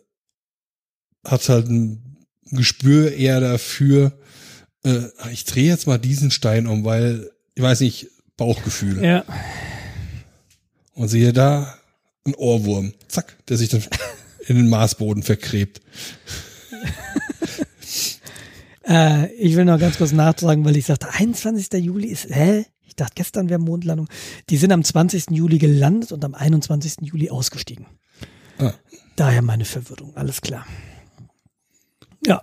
hat 1.29 1.49
halt 1.49 1.69
ein 1.69 2.27
Gespür 2.51 3.13
eher 3.13 3.41
dafür, 3.41 4.13
äh, 4.85 5.09
ich 5.33 5.45
drehe 5.45 5.67
jetzt 5.67 5.87
mal 5.87 5.99
diesen 5.99 6.31
Stein 6.31 6.67
um, 6.67 6.85
weil, 6.85 7.31
ich 7.55 7.63
weiß 7.63 7.81
nicht, 7.81 8.09
Bauchgefühl. 8.37 9.03
Ja. 9.03 9.25
Und 10.95 11.09
siehe 11.09 11.33
da, 11.33 11.79
ein 12.25 12.35
Ohrwurm. 12.35 12.95
Zack, 13.09 13.37
der 13.49 13.57
sich 13.57 13.69
dann 13.69 13.83
in 14.47 14.57
den 14.57 14.69
Marsboden 14.69 15.23
vergräbt. 15.23 15.81
Äh, 18.87 19.33
ich 19.35 19.57
will 19.57 19.65
noch 19.65 19.79
ganz 19.79 19.99
kurz 19.99 20.13
nachtragen, 20.13 20.65
weil 20.65 20.77
ich 20.77 20.87
sagte, 20.87 21.09
21. 21.13 21.73
Juli 21.85 22.09
ist, 22.09 22.29
hä? 22.29 22.67
Ich 22.83 22.97
dachte, 22.97 23.13
gestern 23.15 23.49
wäre 23.49 23.61
Mondlandung. 23.61 24.09
Die 24.51 24.57
sind 24.57 24.73
am 24.73 24.85
20. 24.85 25.31
Juli 25.31 25.59
gelandet 25.59 26.13
und 26.13 26.25
am 26.25 26.35
21. 26.35 26.97
Juli 27.01 27.31
ausgestiegen. 27.31 27.87
Ah. 28.59 28.73
Daher 29.17 29.43
meine 29.43 29.65
Verwirrung, 29.65 30.17
alles 30.17 30.41
klar. 30.41 30.67
Ja. 32.25 32.43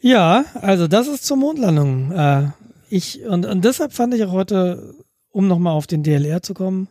Ja, 0.00 0.44
also 0.54 0.88
das 0.88 1.06
ist 1.06 1.24
zur 1.24 1.36
Mondlandung. 1.36 2.12
Äh, 2.12 2.50
ich, 2.90 3.24
und, 3.24 3.46
und 3.46 3.64
deshalb 3.64 3.92
fand 3.92 4.14
ich 4.14 4.24
auch 4.24 4.32
heute, 4.32 4.94
um 5.30 5.48
nochmal 5.48 5.72
auf 5.72 5.86
den 5.86 6.02
DLR 6.02 6.42
zu 6.42 6.52
kommen, 6.52 6.88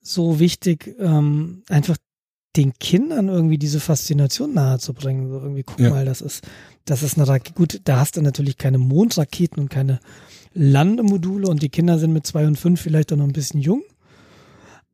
so 0.00 0.40
wichtig, 0.40 0.94
ähm, 0.98 1.62
einfach 1.68 1.96
den 2.56 2.72
Kindern 2.78 3.28
irgendwie 3.28 3.58
diese 3.58 3.80
Faszination 3.80 4.54
nahezubringen. 4.54 5.28
So 5.28 5.40
irgendwie, 5.40 5.62
guck 5.62 5.78
Ja. 5.78 5.90
mal, 5.90 6.04
das 6.04 6.20
ist, 6.20 6.42
das 6.84 7.02
ist 7.02 7.16
eine 7.16 7.28
Rakete. 7.28 7.54
Gut, 7.54 7.80
da 7.84 8.00
hast 8.00 8.16
du 8.16 8.22
natürlich 8.22 8.56
keine 8.58 8.78
Mondraketen 8.78 9.60
und 9.60 9.68
keine 9.68 10.00
Landemodule 10.52 11.46
und 11.48 11.62
die 11.62 11.68
Kinder 11.68 11.98
sind 11.98 12.12
mit 12.12 12.26
zwei 12.26 12.46
und 12.46 12.58
fünf 12.58 12.80
vielleicht 12.80 13.12
auch 13.12 13.16
noch 13.16 13.24
ein 13.26 13.32
bisschen 13.32 13.60
jung. 13.60 13.82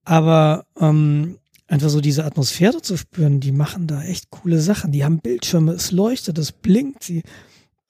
Aber 0.04 0.66
ähm, 0.78 1.38
einfach 1.66 1.88
so 1.88 2.00
diese 2.00 2.24
Atmosphäre 2.24 2.82
zu 2.82 2.96
spüren, 2.96 3.40
die 3.40 3.52
machen 3.52 3.86
da 3.86 4.02
echt 4.02 4.30
coole 4.30 4.60
Sachen. 4.60 4.92
Die 4.92 5.04
haben 5.04 5.18
Bildschirme, 5.18 5.72
es 5.72 5.90
leuchtet, 5.92 6.38
es 6.38 6.52
blinkt, 6.52 7.04
sie, 7.04 7.22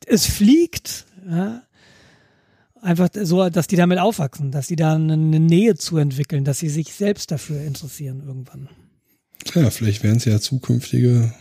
es 0.06 0.26
fliegt. 0.26 1.06
Ja. 1.28 1.62
Einfach 2.80 3.09
so, 3.20 3.48
dass 3.51 3.66
die 3.66 3.76
damit 3.76 3.98
aufwachsen, 3.98 4.52
dass 4.52 4.68
die 4.68 4.76
da 4.76 4.94
eine 4.94 5.16
Nähe 5.16 5.74
zu 5.74 5.97
entwickeln, 5.97 6.44
dass 6.44 6.59
sie 6.60 6.68
sich 6.68 6.93
selbst 6.94 7.32
dafür 7.32 7.60
interessieren 7.62 8.22
irgendwann. 8.24 8.68
Ja, 9.55 9.70
vielleicht 9.70 10.02
wären 10.02 10.16
es 10.16 10.24
ja 10.24 10.40
zukünftige 10.40 11.32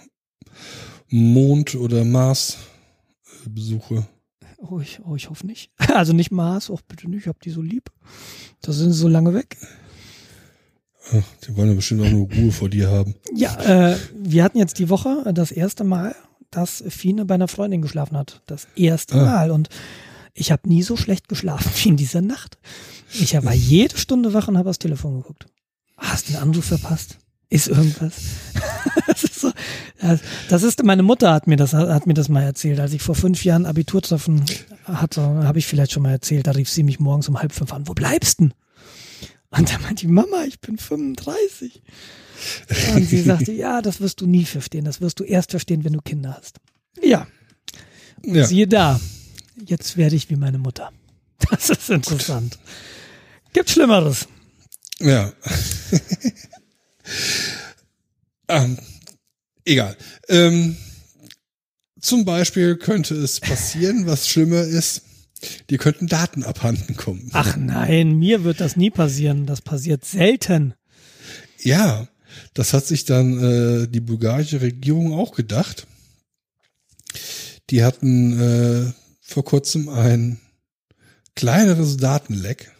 Mond- 1.10 1.76
oder 1.76 2.04
Mars-Besuche. 2.06 4.08
Oh 4.58 4.80
ich, 4.80 5.00
oh, 5.06 5.16
ich 5.16 5.30
hoffe 5.30 5.46
nicht. 5.46 5.72
Also 5.94 6.14
nicht 6.14 6.32
Mars, 6.32 6.70
auch 6.70 6.82
bitte 6.82 7.10
nicht, 7.10 7.22
ich 7.24 7.28
hab 7.28 7.42
die 7.42 7.52
so 7.52 7.62
lieb. 7.62 7.92
Da 8.62 8.72
sind 8.72 8.92
sie 8.94 9.00
so 9.00 9.08
lange 9.08 9.34
weg. 9.34 9.58
Ach, 11.12 11.24
Die 11.48 11.56
wollen 11.56 11.70
ja 11.70 11.76
bestimmt 11.76 12.02
auch 12.02 12.10
nur 12.10 12.32
Ruhe 12.32 12.52
vor 12.52 12.70
dir 12.70 12.90
haben. 12.90 13.16
Ja, 13.34 13.92
äh, 13.92 13.98
wir 14.16 14.44
hatten 14.44 14.58
jetzt 14.58 14.80
die 14.80 14.90
Woche 14.90 15.32
das 15.34 15.52
erste 15.52 15.84
Mal, 15.84 16.16
dass 16.52 16.84
Fine 16.88 17.26
bei 17.26 17.36
einer 17.36 17.48
Freundin 17.48 17.82
geschlafen 17.82 18.18
hat. 18.18 18.42
Das 18.48 18.68
erste 18.76 19.16
Ah. 19.16 19.26
Mal. 19.26 19.52
Und 19.52 19.70
ich 20.34 20.52
habe 20.52 20.68
nie 20.68 20.84
so 20.84 20.98
schlecht 20.98 21.28
geschlafen 21.28 21.72
wie 21.84 21.90
in 21.90 21.98
dieser 21.98 22.22
Nacht. 22.22 22.58
Ich 23.14 23.34
war 23.44 23.54
jede 23.54 23.98
Stunde 23.98 24.34
wach 24.34 24.48
und 24.48 24.58
habe 24.58 24.70
aufs 24.70 24.80
Telefon 24.80 25.18
geguckt. 25.22 25.46
Hast 25.98 26.30
du 26.30 26.34
einen 26.34 26.50
Anruf 26.50 26.66
verpasst? 26.66 27.18
Ist 27.50 27.68
irgendwas? 27.68 28.14
das, 29.08 29.24
ist 29.24 29.40
so, 29.40 29.52
das- 30.50 30.64
ist, 30.64 30.84
meine 30.84 31.04
Mutter 31.04 31.32
hat 31.34 31.48
mir 31.48 31.58
das, 31.58 31.74
hat 31.74 32.08
mir 32.08 32.14
das 32.16 32.28
mal 32.30 32.42
erzählt. 32.44 32.80
Als 32.80 32.94
ich 32.94 33.02
vor 33.02 33.16
fünf 33.16 33.44
Jahren 33.46 33.66
Abiturtreffen 33.66 34.44
hatte, 34.86 35.22
habe 35.22 35.60
ich 35.60 35.68
vielleicht 35.68 35.92
schon 35.92 36.04
mal 36.04 36.12
erzählt, 36.12 36.48
da 36.48 36.52
rief 36.52 36.70
sie 36.70 36.84
mich 36.84 37.00
morgens 37.00 37.30
um 37.30 37.40
halb 37.40 37.54
fünf 37.54 37.72
an. 37.74 37.88
Wo 37.88 37.94
bleibst 37.94 38.40
denn? 38.40 38.54
Und 39.52 39.72
da 39.72 39.78
meinte 39.80 40.06
ich, 40.06 40.12
Mama, 40.12 40.44
ich 40.48 40.60
bin 40.60 40.78
35. 40.78 41.82
Und 42.96 43.06
sie 43.08 43.22
sagte, 43.24 43.52
ja, 43.54 43.82
das 43.82 44.02
wirst 44.02 44.20
du 44.22 44.28
nie 44.28 44.44
verstehen. 44.46 44.84
Das 44.86 45.00
wirst 45.00 45.20
du 45.20 45.24
erst 45.24 45.52
verstehen, 45.52 45.84
wenn 45.84 45.94
du 45.94 46.02
Kinder 46.02 46.36
hast. 46.38 46.58
Ja, 47.02 47.28
Ja, 48.24 48.46
siehe 48.46 48.68
da. 48.68 49.00
Jetzt 49.66 49.96
werde 49.98 50.16
ich 50.16 50.30
wie 50.30 50.36
meine 50.36 50.58
Mutter. 50.58 50.92
Das 51.50 51.70
ist 51.70 51.90
interessant. 51.90 52.58
Gibt 53.54 53.70
Schlimmeres. 53.70 54.28
ja. 55.00 55.32
Ähm, 58.48 58.78
egal. 59.66 59.98
Ähm, 60.28 60.78
zum 62.00 62.26
Beispiel 62.26 62.78
könnte 62.78 63.16
es 63.16 63.40
passieren, 63.40 64.06
was 64.06 64.28
schlimmer 64.28 64.62
ist, 64.62 65.02
dir 65.70 65.78
könnten 65.78 66.08
Daten 66.08 66.44
abhanden 66.44 66.96
kommen. 66.96 67.30
Ach 67.34 67.56
nein, 67.58 68.18
mir 68.18 68.44
wird 68.44 68.62
das 68.62 68.76
nie 68.76 68.92
passieren. 68.92 69.46
Das 69.46 69.62
passiert 69.62 70.06
selten. 70.06 70.76
Ja, 71.60 72.08
das 72.54 72.74
hat 72.74 72.86
sich 72.86 73.06
dann 73.06 73.40
äh, 73.40 73.88
die 73.88 74.02
bulgarische 74.02 74.62
Regierung 74.62 75.14
auch 75.14 75.34
gedacht. 75.34 75.88
Die 77.70 77.84
hatten 77.84 78.40
äh, 78.40 78.92
vor 79.22 79.44
kurzem 79.44 79.90
ein 79.90 80.40
kleineres 81.36 81.98
Datenleck 81.98 82.72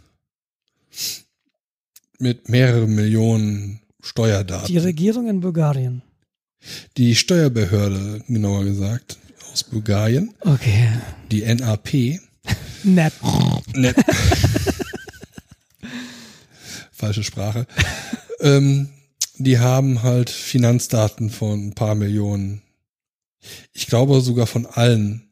mit 2.20 2.50
mehreren 2.50 2.94
Millionen 2.94 3.82
Steuerdaten. 4.06 4.68
Die 4.68 4.78
Regierung 4.78 5.28
in 5.28 5.42
Bulgarien. 5.42 6.04
Die 6.98 7.16
Steuerbehörde, 7.16 8.24
genauer 8.28 8.64
gesagt, 8.64 9.18
aus 9.52 9.64
Bulgarien, 9.64 10.34
Okay. 10.42 10.90
die 11.32 11.42
NAP, 11.42 12.20
Nett. 12.84 13.14
Net 13.74 13.96
falsche 16.92 17.24
Sprache, 17.24 17.66
ähm, 18.42 18.90
die 19.38 19.58
haben 19.60 20.04
halt 20.04 20.30
Finanzdaten 20.30 21.30
von 21.32 21.68
ein 21.68 21.74
paar 21.76 21.96
Millionen, 21.96 22.62
ich 23.74 23.88
glaube 23.88 24.22
sogar 24.22 24.46
von 24.46 24.66
allen 24.68 25.28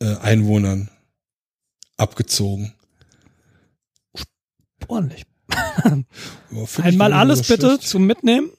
äh, 0.00 0.16
Einwohnern 0.16 0.88
abgezogen. 1.96 2.72
Ordentlich. 4.88 5.24
Einmal 6.82 7.12
alles 7.12 7.46
bitte 7.46 7.68
schlecht. 7.68 7.88
zum 7.88 8.06
Mitnehmen. 8.06 8.50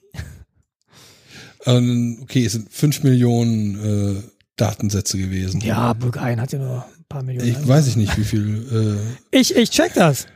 Ähm, 1.66 2.18
okay, 2.22 2.44
es 2.44 2.52
sind 2.52 2.70
fünf 2.70 3.02
Millionen 3.02 4.18
äh, 4.18 4.22
Datensätze 4.56 5.16
gewesen. 5.18 5.60
Ja, 5.62 5.92
Bulgarien 5.94 6.40
hat 6.40 6.52
ja 6.52 6.58
nur 6.58 6.84
ein 6.84 7.04
paar 7.08 7.22
Millionen. 7.22 7.48
Ich 7.48 7.66
weiß 7.66 7.86
ich 7.86 7.96
nicht, 7.96 8.16
wie 8.18 8.24
viel. 8.24 8.98
Äh, 9.32 9.38
Ich, 9.40 9.56
ich 9.56 9.70
check 9.70 9.94
das. 9.94 10.26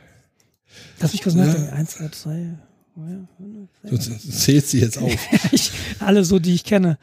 Lass 0.99 1.13
mich 1.13 1.21
kurz 1.21 1.35
nachdenken. 1.35 1.69
Eins, 1.69 1.97
zwei, 2.11 2.55
drei. 2.95 3.89
du 3.89 3.97
zählst 3.97 4.69
sie 4.71 4.79
jetzt 4.79 4.97
auf. 4.97 5.13
Ich, 5.51 5.71
alle 5.99 6.23
so, 6.25 6.39
die 6.39 6.55
ich 6.55 6.63
kenne. 6.63 6.97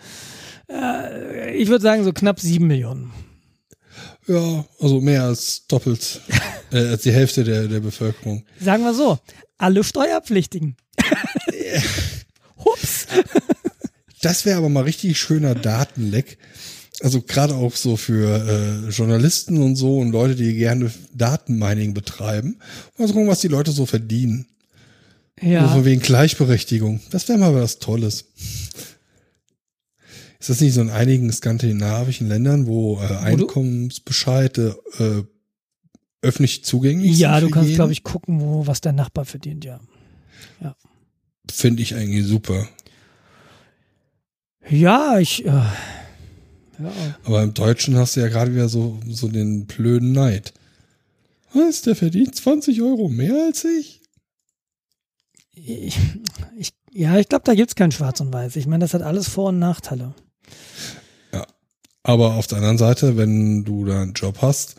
Äh, 0.69 1.55
ich 1.57 1.69
würde 1.69 1.83
sagen, 1.83 2.03
so 2.05 2.13
knapp 2.13 2.41
sieben 2.41 2.67
Millionen. 2.67 3.13
Ja, 4.27 4.65
also 4.81 5.01
mehr 5.01 5.23
als 5.23 5.67
doppelt, 5.69 6.21
äh, 6.73 6.79
als 6.89 7.03
die 7.03 7.13
Hälfte 7.13 7.45
der, 7.45 7.69
der 7.69 7.81
Bevölkerung. 7.81 8.45
Sagen 8.61 8.83
wir 8.83 8.93
so, 8.93 9.19
alle 9.59 9.85
Steuerpflichtigen. 9.85 10.77
Hups. 12.65 13.07
Das 14.23 14.45
wäre 14.45 14.59
aber 14.59 14.69
mal 14.69 14.85
richtig 14.85 15.19
schöner 15.19 15.55
Datenleck. 15.55 16.39
Also 17.01 17.21
gerade 17.21 17.55
auch 17.55 17.77
so 17.77 17.97
für 17.97 18.87
äh, 18.87 18.91
Journalisten 18.91 19.63
und 19.63 19.77
so 19.77 19.99
und 19.99 20.13
Leute, 20.13 20.35
die 20.35 20.55
gerne 20.55 20.91
Datenmining 21.15 21.93
betreiben. 21.93 22.59
Mal 22.97 23.07
so 23.07 23.15
gucken, 23.15 23.29
was 23.29 23.41
die 23.41 23.49
Leute 23.49 23.71
so 23.71 23.85
verdienen. 23.85 24.47
Ja, 25.41 25.69
von 25.69 25.85
wegen 25.85 26.01
Gleichberechtigung. 26.01 27.01
Das 27.11 27.29
wäre 27.29 27.39
mal 27.39 27.55
was 27.55 27.79
Tolles. 27.79 28.25
Ist 30.41 30.49
das 30.51 30.61
nicht 30.61 30.73
so 30.73 30.81
in 30.81 30.89
einigen 30.89 31.31
skandinavischen 31.31 32.29
Ländern, 32.29 32.67
wo 32.67 32.99
äh, 33.01 33.17
Einkommensbescheide 33.17 34.79
äh, 34.99 35.23
öffentlich 36.23 36.65
zugänglich 36.65 37.19
ja 37.19 37.35
sind? 37.35 37.43
du 37.43 37.47
für 37.49 37.55
kannst, 37.55 37.75
glaube 37.75 37.93
ich, 37.93 38.03
gucken, 38.03 38.41
wo 38.41 38.67
was 38.67 38.81
der 38.81 38.93
Nachbar 38.93 39.25
verdient, 39.25 39.65
ja. 39.65 39.81
Finde 41.49 41.83
ich 41.83 41.95
eigentlich 41.95 42.27
super. 42.27 42.69
Ja, 44.69 45.19
ich, 45.19 45.45
äh, 45.45 45.49
ja, 45.49 45.71
Aber 47.25 47.43
im 47.43 47.55
Deutschen 47.55 47.97
hast 47.97 48.17
du 48.17 48.21
ja 48.21 48.29
gerade 48.29 48.53
wieder 48.53 48.69
so, 48.69 48.99
so 49.09 49.29
den 49.29 49.67
blöden 49.67 50.11
Neid. 50.11 50.53
Was, 51.53 51.83
der 51.83 51.95
verdient 51.95 52.35
20 52.35 52.83
Euro 52.83 53.09
mehr 53.09 53.47
als 53.47 53.65
ich? 53.65 54.03
ich, 55.55 55.97
ich, 56.59 56.73
ja, 56.93 57.17
ich 57.19 57.29
glaube, 57.29 57.45
da 57.45 57.55
gibt's 57.55 57.77
kein 57.77 57.93
Schwarz 57.93 58.21
und 58.21 58.33
Weiß. 58.33 58.57
Ich 58.57 58.67
meine, 58.67 58.85
das 58.85 58.93
hat 58.93 59.03
alles 59.03 59.29
Vor- 59.29 59.49
und 59.51 59.59
Nachteile. 59.59 60.15
Aber 62.07 62.35
auf 62.35 62.47
der 62.47 62.59
anderen 62.59 62.79
Seite, 62.79 63.17
wenn 63.17 63.65
du 63.65 63.85
da 63.85 64.01
einen 64.03 64.13
Job 64.13 64.39
hast, 64.41 64.77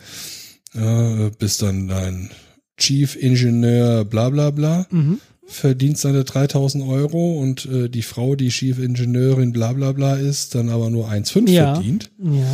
äh, 0.78 1.32
bist 1.38 1.62
dann 1.62 1.88
dein 1.88 2.30
Chief 2.78 3.16
Ingenieur 3.16 4.06
bla 4.06 4.30
bla 4.30 4.52
bla, 4.52 4.86
Mhm. 4.92 5.20
verdienst 5.48 6.06
deine 6.06 6.24
3000 6.24 6.84
Euro 6.88 7.40
und 7.40 7.66
äh, 7.66 7.90
die 7.90 8.02
Frau, 8.04 8.36
die 8.36 8.50
Chief 8.50 8.78
Ingenieurin 8.80 9.52
bla 9.54 9.74
bla 9.74 9.92
bla 9.94 10.16
ist, 10.16 10.54
dann 10.56 10.70
aber 10.70 10.90
nur 10.90 11.10
1,5 11.10 11.50
Ja. 11.50 11.74
verdient. 11.76 12.12
Ja. 12.24 12.46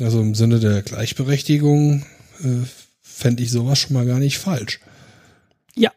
Also 0.00 0.20
im 0.20 0.34
Sinne 0.34 0.60
der 0.60 0.82
Gleichberechtigung 0.82 2.04
äh, 2.42 2.64
fände 3.00 3.42
ich 3.42 3.50
sowas 3.50 3.78
schon 3.78 3.94
mal 3.94 4.06
gar 4.06 4.18
nicht 4.18 4.38
falsch. 4.38 4.80
Ja. 5.74 5.90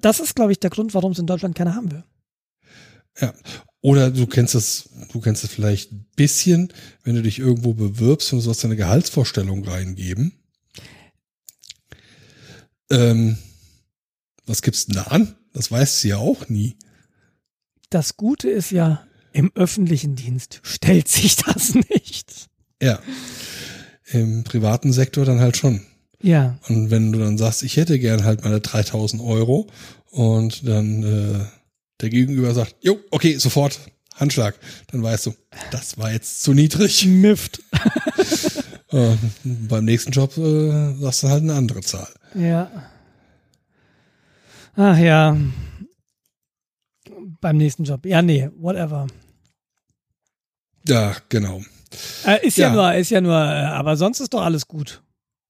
Das 0.00 0.20
ist, 0.20 0.34
glaube 0.34 0.52
ich, 0.52 0.60
der 0.60 0.70
Grund, 0.70 0.94
warum 0.94 1.12
es 1.12 1.18
in 1.18 1.26
Deutschland 1.26 1.54
keiner 1.54 1.74
haben 1.74 1.90
will. 1.92 2.04
Ja. 3.20 3.32
Oder 3.84 4.10
du 4.10 4.26
kennst 4.26 4.54
es, 4.54 4.88
du 5.12 5.20
kennst 5.20 5.44
es 5.44 5.50
vielleicht 5.50 5.92
ein 5.92 6.06
bisschen, 6.16 6.72
wenn 7.02 7.16
du 7.16 7.22
dich 7.22 7.38
irgendwo 7.38 7.74
bewirbst 7.74 8.32
und 8.32 8.38
du 8.38 8.42
sollst 8.42 8.64
deine 8.64 8.76
Gehaltsvorstellung 8.76 9.62
reingeben. 9.62 10.32
Ähm, 12.90 13.36
was 14.46 14.62
gibst 14.62 14.88
du 14.88 14.94
denn 14.94 15.04
da 15.04 15.10
an? 15.10 15.36
Das 15.52 15.70
weißt 15.70 16.02
du 16.02 16.08
ja 16.08 16.16
auch 16.16 16.48
nie. 16.48 16.78
Das 17.90 18.16
Gute 18.16 18.48
ist 18.48 18.70
ja, 18.70 19.06
im 19.34 19.52
öffentlichen 19.54 20.16
Dienst 20.16 20.60
stellt 20.62 21.08
sich 21.08 21.36
das 21.44 21.74
nicht. 21.74 22.48
Ja. 22.80 22.98
Im 24.06 24.44
privaten 24.44 24.94
Sektor 24.94 25.26
dann 25.26 25.40
halt 25.40 25.58
schon. 25.58 25.82
Ja. 26.22 26.58
Und 26.68 26.90
wenn 26.90 27.12
du 27.12 27.18
dann 27.18 27.36
sagst, 27.36 27.62
ich 27.62 27.76
hätte 27.76 27.98
gern 27.98 28.24
halt 28.24 28.44
meine 28.44 28.62
3000 28.62 29.20
Euro 29.20 29.68
und 30.10 30.66
dann 30.66 31.02
äh, 31.02 31.44
der 32.00 32.10
Gegenüber 32.10 32.54
sagt, 32.54 32.76
jo, 32.80 32.98
okay, 33.10 33.36
sofort, 33.38 33.78
Handschlag, 34.14 34.54
dann 34.88 35.02
weißt 35.02 35.26
du, 35.26 35.34
das 35.70 35.98
war 35.98 36.12
jetzt 36.12 36.42
zu 36.42 36.54
niedrig. 36.54 37.06
Mift. 37.06 37.62
Äh, 38.94 39.16
beim 39.42 39.86
nächsten 39.86 40.12
Job 40.12 40.36
äh, 40.36 40.94
sagst 40.94 41.24
du 41.24 41.28
halt 41.28 41.42
eine 41.42 41.54
andere 41.54 41.80
Zahl. 41.80 42.06
Ja. 42.36 42.70
Ach 44.76 44.96
ja. 44.96 45.36
Beim 47.40 47.56
nächsten 47.56 47.82
Job. 47.82 48.06
Ja, 48.06 48.22
nee, 48.22 48.50
whatever. 48.56 49.08
Ja, 50.86 51.16
genau. 51.28 51.62
Äh, 52.24 52.46
ist 52.46 52.56
ja. 52.56 52.68
Ja. 52.68 52.72
nur, 52.72 52.94
ist 52.94 53.10
ja 53.10 53.20
nur, 53.20 53.34
äh, 53.34 53.64
aber 53.64 53.96
sonst 53.96 54.20
ist 54.20 54.32
doch 54.32 54.42
alles 54.42 54.68
gut. 54.68 55.02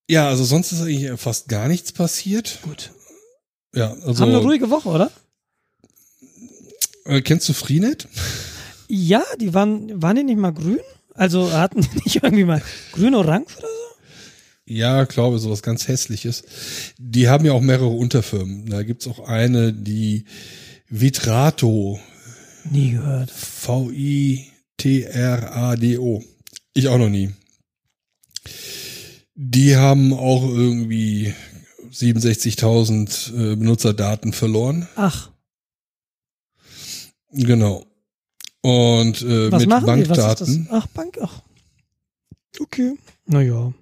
Ja, 0.08 0.28
also 0.28 0.44
sonst 0.44 0.72
ist 0.72 0.80
eigentlich 0.80 1.20
fast 1.20 1.48
gar 1.48 1.68
nichts 1.68 1.92
passiert. 1.92 2.60
Gut. 2.62 2.92
Ja, 3.74 3.92
also 3.92 4.22
Haben 4.22 4.30
eine 4.30 4.38
ruhige 4.38 4.70
Woche, 4.70 4.88
oder? 4.88 5.10
Äh, 7.04 7.20
kennst 7.20 7.48
du 7.48 7.52
Freenet? 7.52 8.08
Ja, 8.88 9.22
die 9.40 9.54
waren, 9.54 10.02
waren 10.02 10.16
die 10.16 10.24
nicht 10.24 10.38
mal 10.38 10.52
grün? 10.52 10.80
Also 11.14 11.52
hatten 11.52 11.82
die 11.82 12.02
nicht 12.04 12.22
irgendwie 12.22 12.44
mal 12.44 12.62
grün-orange 12.92 13.56
oder 13.58 13.68
so? 13.68 13.74
Ja, 14.66 15.04
glaube 15.04 15.38
sowas 15.38 15.62
ganz 15.62 15.88
hässliches. 15.88 16.42
Die 16.98 17.28
haben 17.28 17.44
ja 17.44 17.52
auch 17.52 17.60
mehrere 17.60 17.88
Unterfirmen. 17.88 18.66
Da 18.66 18.82
gibt's 18.82 19.06
auch 19.06 19.20
eine, 19.20 19.72
die 19.72 20.24
Vitrato, 20.88 22.00
Nie 22.70 22.92
gehört. 22.92 23.30
V-I-T-R-A-D-O. 23.30 24.52
Ich 26.72 26.88
auch 26.88 26.98
noch 26.98 27.10
nie. 27.10 27.30
Die 29.34 29.76
haben 29.76 30.12
auch 30.14 30.44
irgendwie 30.44 31.34
67.000 31.92 33.52
äh, 33.52 33.56
Benutzerdaten 33.56 34.32
verloren. 34.32 34.88
Ach, 34.96 35.30
Genau. 37.34 37.84
Und 38.62 39.20
äh, 39.22 39.52
was 39.52 39.60
mit 39.60 39.68
machen 39.68 39.96
die? 39.96 40.08
Was 40.08 40.18
ist 40.18 40.24
das? 40.24 40.38
Bankdaten. 40.38 40.68
Ach, 40.70 40.86
Bank, 40.88 41.18
ach. 41.20 41.42
Okay. 42.60 42.96
Naja. 43.26 43.72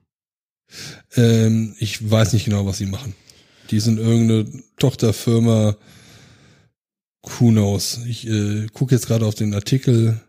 Ähm, 1.15 1.77
ich 1.79 2.11
weiß 2.11 2.33
nicht 2.33 2.47
genau, 2.47 2.67
was 2.67 2.79
sie 2.79 2.87
machen. 2.87 3.15
Die 3.71 3.81
sind 3.81 3.99
irgendeine 3.99 4.63
Tochterfirma. 4.79 5.77
Who 7.23 7.51
knows? 7.51 8.01
Ich 8.07 8.27
äh, 8.27 8.67
gucke 8.73 8.95
jetzt 8.95 9.07
gerade 9.07 9.27
auf 9.27 9.35
den 9.35 9.55
Artikel 9.55 10.21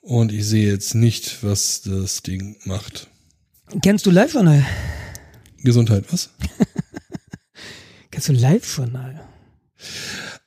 und 0.00 0.32
ich 0.32 0.46
sehe 0.46 0.70
jetzt 0.70 0.94
nicht, 0.94 1.44
was 1.44 1.82
das 1.82 2.22
Ding 2.22 2.56
macht. 2.64 3.08
Kennst 3.82 4.06
du 4.06 4.10
Live-Journal? 4.10 4.64
Gesundheit, 5.58 6.04
was? 6.12 6.30
Kennst 8.10 8.28
du 8.28 8.32
Live-Journal? 8.32 9.20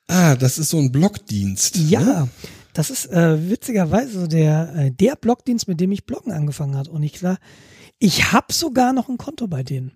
Ah, 0.10 0.36
das 0.36 0.58
ist 0.58 0.70
so 0.70 0.80
ein 0.80 0.92
Blogdienst. 0.92 1.76
Ja, 1.76 2.02
ne? 2.02 2.30
das 2.74 2.90
ist 2.90 3.06
äh, 3.12 3.50
witzigerweise 3.50 4.28
der, 4.28 4.74
äh, 4.76 4.92
der 4.92 5.16
Blogdienst, 5.16 5.68
mit 5.68 5.80
dem 5.80 5.92
ich 5.92 6.06
Bloggen 6.06 6.32
angefangen 6.32 6.76
hat. 6.76 6.88
Und 6.88 7.04
ich 7.04 7.14
klar, 7.14 7.38
ich 8.00 8.32
habe 8.32 8.52
sogar 8.52 8.92
noch 8.92 9.08
ein 9.08 9.20
Konto 9.20 9.48
bei 9.48 9.62
denen. 9.62 9.92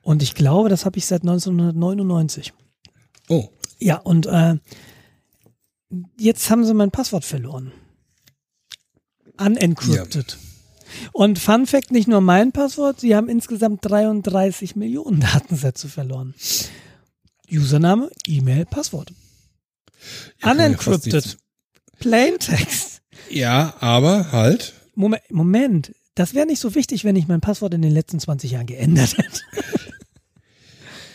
Und 0.00 0.22
ich 0.22 0.34
glaube, 0.34 0.70
das 0.70 0.86
habe 0.86 0.96
ich 0.96 1.04
seit 1.04 1.20
1999. 1.20 2.54
Oh, 3.28 3.50
Ja, 3.78 3.98
und 3.98 4.24
äh, 4.24 4.54
jetzt 6.18 6.48
haben 6.48 6.64
sie 6.64 6.72
mein 6.72 6.90
Passwort 6.90 7.26
verloren. 7.26 7.72
Unencrypted. 9.38 10.38
Und 11.12 11.38
Fun 11.38 11.66
Fact, 11.66 11.90
nicht 11.90 12.08
nur 12.08 12.22
mein 12.22 12.52
Passwort, 12.52 13.00
sie 13.00 13.14
haben 13.14 13.28
insgesamt 13.28 13.80
33 13.84 14.76
Millionen 14.76 15.20
Datensätze 15.20 15.90
verloren. 15.90 16.34
Username, 17.50 18.10
E-Mail, 18.26 18.64
Passwort. 18.64 19.12
Ja, 19.12 19.16
kann 19.16 19.16
man 19.16 19.16
ja 19.16 19.16
fast 19.16 19.95
Unencrypted. 20.42 21.36
Plaintext. 21.98 23.02
ja, 23.30 23.74
aber 23.80 24.32
halt. 24.32 24.74
Moment, 24.94 25.22
Moment. 25.30 25.92
Das 26.14 26.34
wäre 26.34 26.46
nicht 26.46 26.60
so 26.60 26.74
wichtig, 26.74 27.04
wenn 27.04 27.16
ich 27.16 27.28
mein 27.28 27.40
Passwort 27.40 27.74
in 27.74 27.82
den 27.82 27.92
letzten 27.92 28.18
20 28.20 28.52
Jahren 28.52 28.66
geändert 28.66 29.16
hätte. 29.18 29.40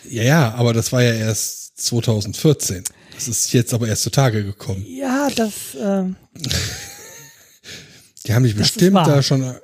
Ja, 0.10 0.24
ja, 0.24 0.54
aber 0.56 0.74
das 0.74 0.92
war 0.92 1.02
ja 1.02 1.14
erst 1.14 1.78
2014. 1.78 2.84
Das 3.16 3.30
ist 3.30 3.54
jetzt 3.54 3.74
aber 3.74 3.88
erst 3.88 4.04
zutage 4.04 4.44
gekommen. 4.44 4.86
Ja, 4.86 5.30
das, 5.34 5.54
ähm, 5.80 6.18
Die 8.26 8.34
haben 8.34 8.44
dich 8.44 8.56
bestimmt 8.56 8.98
da 8.98 9.24
schon 9.24 9.56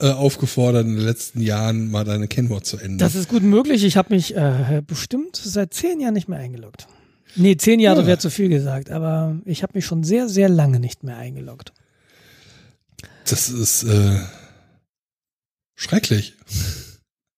äh, 0.00 0.10
aufgefordert, 0.10 0.86
in 0.86 0.96
den 0.96 1.04
letzten 1.04 1.40
Jahren 1.40 1.90
mal 1.90 2.04
deine 2.04 2.28
Kennwort 2.28 2.66
zu 2.66 2.76
ändern. 2.76 2.98
das 2.98 3.14
ist 3.14 3.28
gut 3.28 3.42
möglich. 3.42 3.84
Ich 3.84 3.96
habe 3.96 4.14
mich 4.14 4.36
äh, 4.36 4.82
bestimmt 4.86 5.36
seit 5.36 5.74
zehn 5.74 6.00
Jahren 6.00 6.14
nicht 6.14 6.28
mehr 6.28 6.38
eingeloggt. 6.38 6.86
Nee, 7.36 7.56
zehn 7.56 7.80
Jahre 7.80 8.02
Ja. 8.02 8.06
wäre 8.06 8.18
zu 8.18 8.30
viel 8.30 8.48
gesagt, 8.48 8.90
aber 8.90 9.38
ich 9.44 9.62
habe 9.62 9.72
mich 9.74 9.86
schon 9.86 10.02
sehr, 10.04 10.28
sehr 10.28 10.48
lange 10.48 10.80
nicht 10.80 11.02
mehr 11.04 11.16
eingeloggt. 11.16 11.72
Das 13.28 13.48
ist 13.48 13.84
äh, 13.84 14.18
schrecklich. 15.76 16.36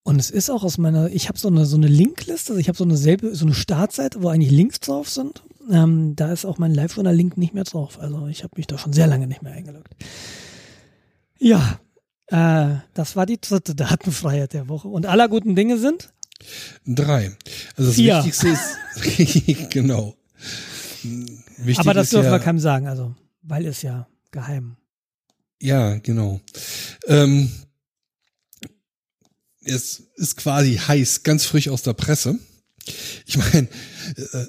Und 0.05 0.19
es 0.19 0.31
ist 0.31 0.51
auch 0.51 0.65
aus 0.65 0.79
meiner, 0.79 1.11
ich 1.11 1.29
habe 1.29 1.39
so 1.39 1.49
eine 1.49 1.65
so 1.67 1.77
eine 1.77 1.87
Linkliste, 1.87 2.53
also 2.53 2.61
ich 2.61 2.69
habe 2.69 2.77
so 2.79 2.85
eine 2.85 2.97
selbe, 2.97 3.35
so 3.35 3.45
eine 3.45 3.55
Startseite, 3.55 4.23
wo 4.23 4.29
eigentlich 4.29 4.51
Links 4.51 4.81
drauf 4.81 5.09
sind. 5.09 5.43
Ähm, 5.71 6.17
da 6.17 6.33
ist 6.33 6.45
auch 6.45 6.59
mein 6.59 6.75
Live-Journal-Link 6.75 7.37
nicht 7.37 7.55
mehr 7.55 7.63
drauf. 7.65 8.01
Also 8.01 8.27
ich 8.27 8.43
habe 8.43 8.55
mich 8.57 8.67
da 8.67 8.79
schon 8.79 8.93
sehr 8.93 9.07
lange 9.07 9.27
nicht 9.29 9.43
mehr 9.43 9.53
eingeloggt. 9.53 9.95
Ja, 11.39 11.79
äh, 12.27 12.77
das 12.95 13.15
war 13.15 13.27
die 13.27 13.41
dritte 13.41 13.75
Datenfreiheit 13.77 14.55
der 14.55 14.69
Woche. 14.69 14.89
Und 14.89 15.07
aller 15.07 15.29
guten 15.29 15.55
Dinge 15.55 15.79
sind? 15.79 16.13
Drei. 16.87 17.37
Also 17.77 17.91
das 17.91 17.95
Vier. 17.95 18.17
Wichtigste 18.17 18.49
ist, 18.49 19.71
genau. 19.71 20.17
Wichtig 21.03 21.79
aber 21.79 21.95
das 21.95 22.11
dürfen 22.11 22.27
ja, 22.27 22.33
wir 22.33 22.39
keinem 22.39 22.59
sagen, 22.59 22.87
also, 22.87 23.15
weil 23.43 23.65
ist 23.67 23.83
ja 23.83 24.07
geheim. 24.31 24.77
Ja, 25.61 25.97
genau. 25.99 26.41
Ähm, 27.07 27.51
es 29.65 30.03
ist 30.17 30.37
quasi 30.37 30.77
heiß, 30.77 31.23
ganz 31.23 31.45
frisch 31.45 31.69
aus 31.69 31.83
der 31.83 31.93
Presse. 31.93 32.39
Ich 33.27 33.37
meine, 33.37 33.69
äh, 34.17 34.47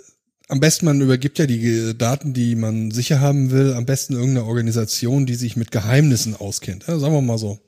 am 0.47 0.59
besten 0.59 0.85
man 0.85 1.01
übergibt 1.01 1.39
ja 1.39 1.45
die 1.45 1.95
Daten, 1.97 2.33
die 2.33 2.55
man 2.55 2.91
sicher 2.91 3.19
haben 3.19 3.51
will, 3.51 3.73
am 3.73 3.85
besten 3.85 4.13
irgendeiner 4.13 4.47
Organisation, 4.47 5.25
die 5.25 5.35
sich 5.35 5.55
mit 5.55 5.71
Geheimnissen 5.71 6.35
auskennt. 6.35 6.85
Ja, 6.87 6.97
sagen 6.99 7.13
wir 7.13 7.21
mal 7.21 7.37
so. 7.37 7.59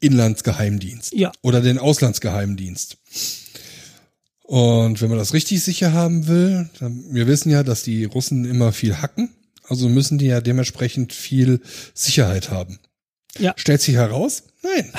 Inlandsgeheimdienst. 0.00 1.14
Ja. 1.14 1.32
Oder 1.42 1.60
den 1.60 1.78
Auslandsgeheimdienst. 1.78 2.98
Und 4.42 5.00
wenn 5.00 5.08
man 5.08 5.18
das 5.18 5.32
richtig 5.32 5.62
sicher 5.62 5.92
haben 5.92 6.26
will, 6.26 6.68
dann, 6.78 7.04
wir 7.14 7.26
wissen 7.26 7.50
ja, 7.50 7.62
dass 7.62 7.82
die 7.82 8.04
Russen 8.04 8.44
immer 8.44 8.72
viel 8.72 9.00
hacken. 9.00 9.30
Also 9.68 9.88
müssen 9.88 10.18
die 10.18 10.26
ja 10.26 10.40
dementsprechend 10.40 11.12
viel 11.12 11.60
Sicherheit 11.94 12.50
haben. 12.50 12.78
Ja. 13.38 13.54
Stellt 13.56 13.80
sich 13.80 13.94
heraus? 13.94 14.44
Nein. 14.62 14.92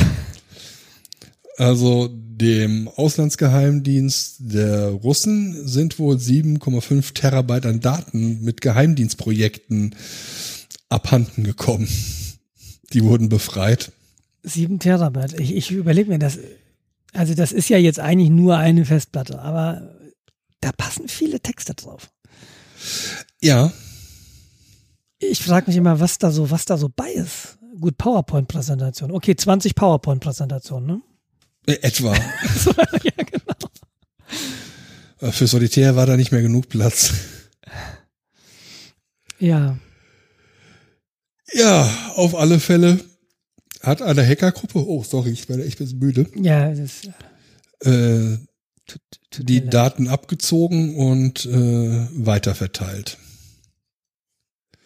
Also 1.58 2.10
dem 2.12 2.90
Auslandsgeheimdienst 2.90 4.38
der 4.40 4.90
Russen 4.90 5.66
sind 5.68 6.00
wohl 6.00 6.18
7,5 6.18 7.14
Terabyte 7.14 7.66
an 7.66 7.80
Daten 7.80 8.44
mit 8.44 8.60
Geheimdienstprojekten 8.60 9.96
abhanden 10.90 11.44
gekommen. 11.44 11.88
Die 12.94 13.04
wurden 13.04 13.30
befreit. 13.30 13.92
Sieben 14.44 14.80
Terabyte. 14.80 15.40
Ich, 15.40 15.56
ich 15.56 15.72
überlege 15.72 16.10
mir 16.10 16.20
das. 16.20 16.40
Also 17.16 17.34
das 17.34 17.52
ist 17.52 17.70
ja 17.70 17.78
jetzt 17.78 18.00
eigentlich 18.00 18.30
nur 18.30 18.58
eine 18.58 18.86
Festplatte, 18.86 19.40
aber 19.40 19.96
da 20.62 20.72
passen 20.72 21.08
viele 21.08 21.40
Texte 21.40 21.74
drauf. 21.74 22.10
Ja, 23.42 23.72
Ich 25.20 25.42
frage 25.42 25.68
mich 25.68 25.78
immer, 25.78 26.00
was 26.00 26.18
da 26.18 26.30
so, 26.32 26.52
was 26.52 26.66
da 26.66 26.78
so 26.78 26.90
bei 26.94 27.10
ist. 27.12 27.58
gut, 27.80 27.98
PowerPoint-Präsentation. 27.98 29.12
Okay, 29.12 29.36
20 29.36 29.76
PowerPoint-Präsentationen, 29.76 30.88
ne? 30.88 31.02
Äh, 31.68 31.80
etwa. 31.82 32.14
ja, 33.04 33.12
genau. 33.18 33.70
Äh, 35.22 35.32
Für 35.32 35.48
Solitär 35.48 35.96
war 35.96 36.06
da 36.06 36.18
nicht 36.18 36.32
mehr 36.32 36.42
genug 36.42 36.68
Platz. 36.70 37.14
Ja. 39.40 39.78
Ja, 41.54 41.90
auf 42.16 42.36
alle 42.36 42.60
Fälle 42.60 43.00
hat 43.86 44.02
eine 44.02 44.26
Hackergruppe, 44.28 44.80
oh 44.88 45.03
sorry, 45.03 45.32
ich 45.32 45.48
werde 45.49 45.66
echt 45.66 45.80
ein 45.80 45.86
bisschen 45.86 45.99
müde, 45.99 46.28
Ja, 46.36 46.74
das 46.74 47.02
äh, 47.82 48.38
tut, 48.86 49.02
tut 49.32 49.49
die. 49.49 49.66
Daten 49.66 50.07
abgezogen 50.07 50.95
und 50.95 51.45
äh, 51.45 52.07
weiterverteilt. 52.14 53.18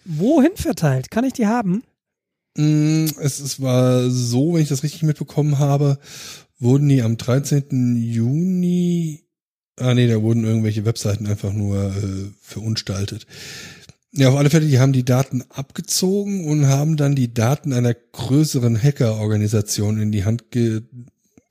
Wohin 0.06 0.56
verteilt? 0.56 1.12
Kann 1.12 1.24
ich 1.24 1.34
die 1.34 1.48
haben? 1.48 1.84
Mm, 2.58 3.06
Es, 3.20 3.40
es 3.40 3.62
war 3.62 4.10
so, 4.10 4.54
wenn 4.54 4.62
ich 4.62 4.70
das 4.70 4.84
richtig 4.84 5.04
mitbekommen 5.04 5.60
habe, 5.60 6.00
wurden 6.60 6.90
die 6.90 7.02
am 7.02 7.18
13. 7.18 7.96
Juni, 7.96 9.24
ah 9.80 9.94
nee, 9.94 10.08
da 10.08 10.22
wurden 10.22 10.44
irgendwelche 10.46 10.84
Webseiten 10.86 11.28
einfach 11.28 11.54
nur 11.54 11.96
äh, 11.96 12.32
verunstaltet. 12.42 13.28
Ja, 14.12 14.30
auf 14.30 14.36
alle 14.36 14.50
Fälle, 14.50 14.68
die 14.68 14.80
haben 14.80 14.94
die 14.94 15.06
Daten 15.06 15.44
abgezogen 15.50 16.46
und 16.46 16.66
haben 16.66 16.98
dann 16.98 17.16
die 17.16 17.34
Daten 17.34 17.74
einer 17.74 17.94
größeren 17.94 18.82
Hackerorganisation 18.82 20.00
in 20.02 20.12
die 20.12 20.26
Hand 20.26 20.52
ge 20.52 20.82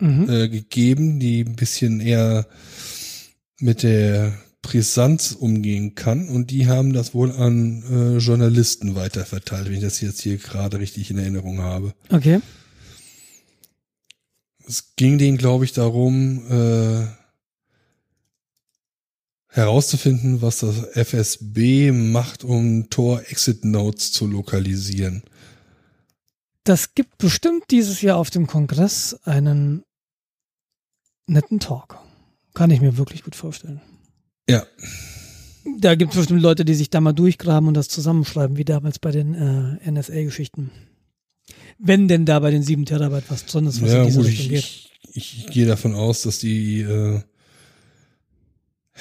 Mhm. 0.01 0.29
äh, 0.31 0.49
gegeben, 0.49 1.19
die 1.19 1.41
ein 1.41 1.57
bisschen 1.57 1.99
eher 1.99 2.47
mit 3.59 3.83
der 3.83 4.33
Brisanz 4.63 5.33
umgehen 5.33 5.97
kann. 5.97 6.29
Und 6.29 6.53
die 6.53 6.69
haben 6.69 6.93
das 6.93 7.15
wohl 7.15 7.33
an 7.33 7.83
äh, 7.91 8.19
Journalisten 8.19 8.95
weiterverteilt, 8.95 9.67
wenn 9.67 9.75
ich 9.75 9.81
das 9.81 10.01
jetzt 10.01 10.21
hier 10.23 10.37
gerade 10.37 10.79
richtig 10.79 11.11
in 11.11 11.19
Erinnerung 11.19 11.63
habe. 11.63 11.95
Okay. 12.11 12.41
Es 14.69 14.95
ging 14.95 15.19
denen, 15.19 15.37
glaube 15.39 15.65
ich, 15.65 15.73
darum, 15.73 16.45
äh, 16.49 17.07
herauszufinden, 19.59 20.41
was 20.41 20.61
das 20.61 20.85
FSB 20.95 21.93
macht, 21.93 22.45
um 22.45 22.89
Tor-Exit-Notes 22.89 24.13
zu 24.13 24.27
lokalisieren. 24.27 25.23
Das 26.65 26.95
gibt 26.95 27.19
bestimmt 27.19 27.65
dieses 27.71 28.01
Jahr 28.01 28.17
auf 28.17 28.31
dem 28.31 28.47
Kongress 28.47 29.19
einen 29.25 29.85
netten 31.27 31.61
Talk. 31.61 31.99
Kann 32.55 32.71
ich 32.71 32.81
mir 32.81 32.97
wirklich 32.97 33.23
gut 33.25 33.37
vorstellen. 33.37 33.81
Ja, 34.49 34.67
Da 35.79 35.95
gibt 35.95 36.13
es 36.13 36.19
bestimmt 36.19 36.43
Leute, 36.43 36.65
die 36.65 36.75
sich 36.75 36.91
da 36.91 37.01
mal 37.01 37.13
durchgraben 37.13 37.69
und 37.69 37.75
das 37.75 37.89
zusammenschreiben, 37.89 38.57
wie 38.57 38.65
damals 38.65 38.99
bei 38.99 39.11
den 39.11 39.35
äh, 39.35 39.91
NSA-Geschichten. 39.91 40.71
Wenn 41.79 42.09
denn 42.09 42.25
da 42.25 42.41
bei 42.41 42.51
den 42.51 42.63
7 42.63 42.85
Terabyte 42.87 43.31
was 43.31 43.47
drin 43.47 43.67
ist, 43.67 43.83
was 43.83 43.93
ja 43.93 44.01
in 44.01 44.07
diese 44.07 44.19
gut, 44.19 44.29
Richtung 44.29 44.47
ich, 44.47 44.51
geht. 44.51 45.11
ich, 45.15 45.45
ich 45.45 45.53
gehe 45.53 45.67
davon 45.67 45.95
aus, 45.95 46.23
dass 46.23 46.39
die 46.39 46.81
äh, 46.81 47.21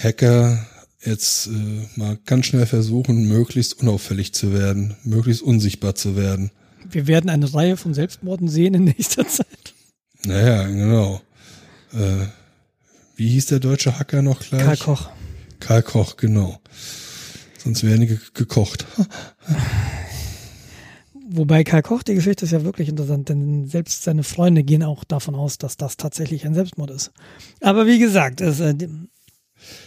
Hacker 0.02 0.66
jetzt 1.04 1.48
äh, 1.48 1.88
mal 1.96 2.18
ganz 2.26 2.48
schnell 2.48 2.66
versuchen, 2.66 3.28
möglichst 3.28 3.80
unauffällig 3.82 4.34
zu 4.34 4.54
werden, 4.54 4.96
möglichst 5.04 5.42
unsichtbar 5.42 5.96
zu 5.96 6.16
werden. 6.16 6.52
Wir 6.90 7.08
werden 7.08 7.30
eine 7.30 7.54
Reihe 7.54 7.78
von 7.78 7.94
Selbstmorden 7.94 8.48
sehen 8.48 8.74
in 8.74 8.86
nächster 8.86 9.28
Zeit. 9.28 9.74
Naja, 10.26 10.68
genau. 10.68 11.22
Äh, 11.94 12.28
wie 13.16 13.30
hieß 13.30 13.48
der 13.48 13.60
deutsche 13.60 13.98
Hacker 13.98 14.22
noch 14.22 14.40
gleich? 14.42 14.64
Karl 14.64 14.78
Koch. 14.78 15.10
Karl 15.60 15.84
Koch, 15.84 16.18
genau. 16.18 16.60
Sonst 17.58 17.84
wären 17.84 18.02
die 18.02 18.08
ge 18.08 18.20
gekocht. 18.34 18.86
Wobei 21.30 21.64
Karl 21.64 21.82
Koch, 21.82 22.04
die 22.04 22.14
Geschichte 22.14 22.46
ist 22.46 22.52
ja 22.52 22.64
wirklich 22.64 22.88
interessant, 22.88 23.30
denn 23.30 23.68
selbst 23.68 24.04
seine 24.04 24.24
Freunde 24.24 24.64
gehen 24.64 24.84
auch 24.84 25.04
davon 25.04 25.36
aus, 25.36 25.58
dass 25.58 25.76
das 25.76 25.98
tatsächlich 25.98 26.46
ein 26.46 26.54
Selbstmord 26.54 26.92
ist. 26.92 27.12
Aber 27.60 27.86
wie 27.86 28.00
gesagt, 28.00 28.40
es, 28.40 28.60
äh, 28.60 28.76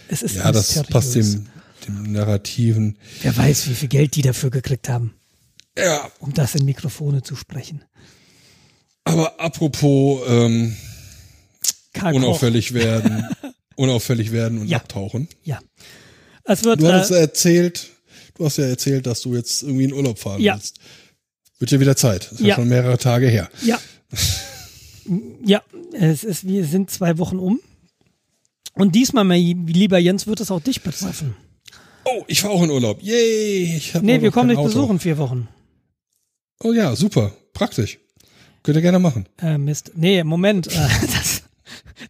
es 0.07 0.21
ist 0.21 0.35
Ja, 0.35 0.51
das 0.51 0.81
passt 0.83 1.15
dem, 1.15 1.47
dem 1.87 2.11
Narrativen. 2.11 2.97
Wer 3.21 3.35
weiß, 3.35 3.69
wie 3.69 3.73
viel 3.75 3.87
Geld 3.89 4.15
die 4.15 4.21
dafür 4.21 4.49
gekriegt 4.49 4.89
haben, 4.89 5.13
Ja, 5.77 6.11
um 6.19 6.33
das 6.33 6.55
in 6.55 6.65
Mikrofone 6.65 7.21
zu 7.23 7.35
sprechen. 7.35 7.83
aber 9.03 9.39
apropos 9.39 10.21
ähm, 10.27 10.75
unauffällig 12.01 12.73
werden, 12.73 13.25
unauffällig 13.75 14.31
werden 14.31 14.59
und 14.59 14.67
Ja. 14.67 14.77
abtauchen. 14.77 15.27
Ja. 15.43 15.59
Es 16.43 16.63
wird, 16.63 16.81
Du 16.81 16.87
hattest 16.91 17.11
äh, 17.11 17.19
erzählt, 17.19 17.89
du 18.35 18.45
hast 18.45 18.57
ja 18.57 18.65
erzählt, 18.65 19.05
dass 19.05 19.21
du 19.21 19.35
jetzt 19.35 19.63
irgendwie 19.63 19.83
in 19.85 19.93
Urlaub 19.93 20.17
fahren 20.19 20.41
Ja. 20.41 20.55
willst. 20.55 20.79
Wird 21.59 21.71
ja 21.71 21.79
wieder 21.79 21.95
Zeit. 21.95 22.25
Das 22.25 22.31
ist 22.33 22.39
ja. 22.41 22.47
Ja. 22.47 22.55
schon 22.55 22.67
mehrere 22.69 22.97
Tage 22.97 23.27
her. 23.27 23.49
ja. 23.63 23.79
ja, 25.45 25.61
es 25.93 26.23
ist, 26.23 26.45
wir 26.47 26.65
sind 26.65 26.89
zwei 26.91 27.17
Wochen 27.17 27.37
um. 27.39 27.59
Und 28.73 28.95
diesmal, 28.95 29.23
mein 29.23 29.67
lieber 29.67 29.99
Jens, 29.99 30.27
wird 30.27 30.39
es 30.39 30.51
auch 30.51 30.61
dich 30.61 30.81
betreffen. 30.81 31.35
Oh, 32.05 32.23
ich 32.27 32.41
fahre 32.41 32.53
auch 32.53 32.63
in 32.63 32.71
Urlaub. 32.71 33.01
Yay! 33.01 33.75
Ich 33.77 33.93
hab 33.93 34.01
Nee, 34.01 34.21
wir 34.21 34.31
kommen 34.31 34.49
dich 34.49 34.59
besuchen, 34.59 34.99
vier 34.99 35.17
Wochen. 35.17 35.47
Oh 36.63 36.71
ja, 36.71 36.95
super. 36.95 37.31
Praktisch. 37.53 37.99
Könnt 38.63 38.77
ihr 38.77 38.81
gerne 38.81 38.99
machen. 38.99 39.25
Äh, 39.41 39.57
Mist. 39.57 39.91
Nee, 39.95 40.23
Moment. 40.23 40.67
Äh, 40.67 40.71
das, 41.01 41.43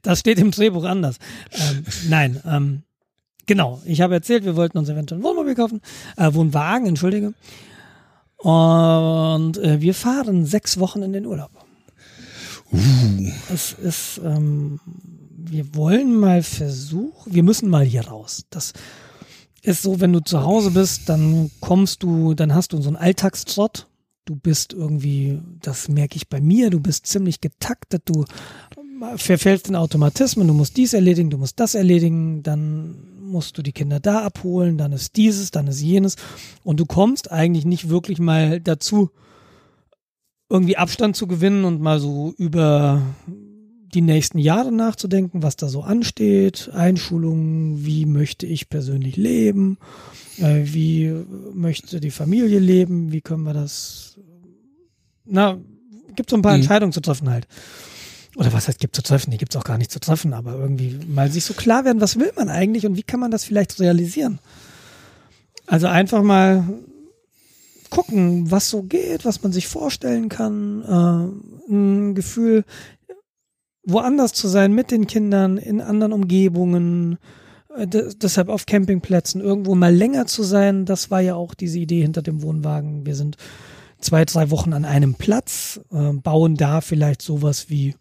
das 0.02 0.20
steht 0.20 0.40
im 0.40 0.52
Drehbuch 0.52 0.84
anders. 0.84 1.18
Ähm, 1.52 1.86
nein, 2.10 2.42
ähm, 2.46 2.84
genau. 3.46 3.82
Ich 3.86 4.02
habe 4.02 4.14
erzählt, 4.14 4.46
wir 4.46 4.56
wollten 4.56 4.78
uns 4.78 4.90
eventuell 4.90 5.20
ein 5.20 5.24
Wohnmobil 5.24 5.56
kaufen. 5.56 5.82
Äh, 6.18 6.34
Wohnwagen, 6.34 6.88
entschuldige. 6.88 7.34
Und 8.38 9.58
äh, 9.58 9.82
wir 9.82 9.94
fahren 9.94 10.46
sechs 10.46 10.80
Wochen 10.80 11.04
in 11.04 11.14
den 11.14 11.26
Urlaub. 11.26 11.52
Es 13.54 13.74
ist, 13.74 14.22
ähm, 14.24 14.80
wir 15.50 15.76
wollen 15.76 16.16
mal 16.16 16.44
versuchen, 16.44 17.34
wir 17.34 17.44
müssen 17.44 17.70
mal 17.70 17.86
hier 17.86 18.08
raus. 18.08 18.46
Das 18.50 18.74
ist 19.62 19.82
so, 19.82 20.00
wenn 20.00 20.14
du 20.14 20.20
zu 20.20 20.44
Hause 20.44 20.72
bist, 20.72 21.08
dann 21.10 21.52
kommst 21.60 22.04
du, 22.04 22.34
dann 22.34 22.54
hast 22.54 22.74
du 22.74 22.82
so 22.82 22.90
einen 22.90 22.98
Alltagstrott. 22.98 23.88
Du 24.26 24.36
bist 24.36 24.74
irgendwie, 24.74 25.40
das 25.62 25.88
merke 25.88 26.16
ich 26.16 26.30
bei 26.30 26.42
mir, 26.42 26.70
du 26.70 26.80
bist 26.80 27.08
ziemlich 27.08 27.42
getaktet, 27.42 28.04
du 28.06 28.26
verfällst 29.16 29.68
in 29.68 29.76
Automatismen, 29.76 30.48
du 30.48 30.54
musst 30.54 30.78
dies 30.78 30.94
erledigen, 30.94 31.30
du 31.30 31.38
musst 31.38 31.60
das 31.60 31.76
erledigen, 31.76 32.44
dann 32.44 33.12
musst 33.20 33.58
du 33.58 33.62
die 33.62 33.72
Kinder 33.72 34.00
da 34.00 34.24
abholen, 34.24 34.78
dann 34.78 34.92
ist 34.92 35.16
dieses, 35.16 35.52
dann 35.52 35.68
ist 35.68 35.82
jenes 35.82 36.18
und 36.64 36.80
du 36.80 36.86
kommst 36.86 37.32
eigentlich 37.32 37.66
nicht 37.66 37.90
wirklich 37.90 38.20
mal 38.20 38.60
dazu, 38.60 39.10
irgendwie 40.50 40.78
Abstand 40.78 41.16
zu 41.16 41.28
gewinnen 41.28 41.64
und 41.64 41.82
mal 41.82 42.00
so 42.00 42.34
über 42.38 43.02
die 43.94 44.02
nächsten 44.02 44.38
Jahre 44.38 44.72
nachzudenken, 44.72 45.44
was 45.44 45.56
da 45.56 45.68
so 45.68 45.82
ansteht, 45.82 46.70
Einschulungen, 46.74 47.86
wie 47.86 48.06
möchte 48.06 48.46
ich 48.46 48.70
persönlich 48.70 49.18
leben, 49.18 49.78
äh, 50.38 50.62
wie 50.64 51.14
möchte 51.54 52.00
die 52.00 52.12
Familie 52.12 52.60
leben, 52.60 53.12
wie 53.12 53.22
können 53.22 53.44
wir 53.44 53.54
das, 53.54 54.18
na, 55.26 55.58
gibt 56.16 56.30
so 56.30 56.36
ein 56.36 56.42
paar 56.42 56.54
Mhm. 56.54 56.62
Entscheidungen 56.62 56.94
zu 56.94 57.02
treffen 57.02 57.30
halt. 57.30 57.48
Oder 58.36 58.54
was 58.54 58.68
heißt, 58.68 58.80
gibt 58.80 58.96
zu 58.96 59.04
treffen? 59.04 59.32
Die 59.32 59.38
gibt's 59.38 59.58
auch 59.58 59.64
gar 59.66 59.78
nicht 59.78 59.92
zu 59.92 60.00
treffen, 60.00 60.34
aber 60.34 60.54
irgendwie 60.54 60.98
mal 61.08 61.30
sich 61.30 61.44
so 61.44 61.54
klar 61.54 61.84
werden, 61.84 62.00
was 62.02 62.18
will 62.18 62.32
man 62.36 62.48
eigentlich 62.50 62.86
und 62.86 62.96
wie 62.96 63.04
kann 63.04 63.20
man 63.20 63.32
das 63.32 63.44
vielleicht 63.44 63.80
realisieren? 63.80 64.40
Also 65.68 65.88
einfach 65.88 66.24
mal 66.24 66.66
gucken, 67.90 68.50
was 68.50 68.70
so 68.70 68.84
geht, 68.84 69.26
was 69.26 69.44
man 69.44 69.52
sich 69.52 69.68
vorstellen 69.68 70.30
kann, 70.30 70.82
äh, 70.82 71.72
ein 71.74 72.16
Gefühl, 72.16 72.64
woanders 73.84 74.34
zu 74.34 74.48
sein 74.48 74.74
mit 74.74 74.92
den 74.92 75.08
Kindern, 75.08 75.58
in 75.58 75.82
anderen 75.82 76.14
Umgebungen, 76.14 77.18
äh, 77.76 77.88
de- 77.88 78.14
deshalb 78.16 78.50
auf 78.50 78.66
Campingplätzen, 78.66 79.42
irgendwo 79.42 79.76
mal 79.76 79.94
länger 79.94 80.26
zu 80.28 80.44
sein, 80.44 80.86
das 80.86 81.10
war 81.12 81.22
ja 81.22 81.36
auch 81.36 81.54
diese 81.54 81.80
Idee 81.80 82.02
hinter 82.02 82.22
dem 82.22 82.42
Wohnwagen. 82.44 83.06
Wir 83.06 83.16
sind 83.16 83.38
zwei, 84.00 84.26
drei 84.26 84.50
Wochen 84.52 84.74
an 84.74 84.86
einem 84.86 85.16
Platz, 85.16 85.80
äh, 85.92 86.14
bauen 86.14 86.56
da 86.56 86.82
vielleicht 86.82 87.22
sowas 87.22 87.70
wie 87.70 87.96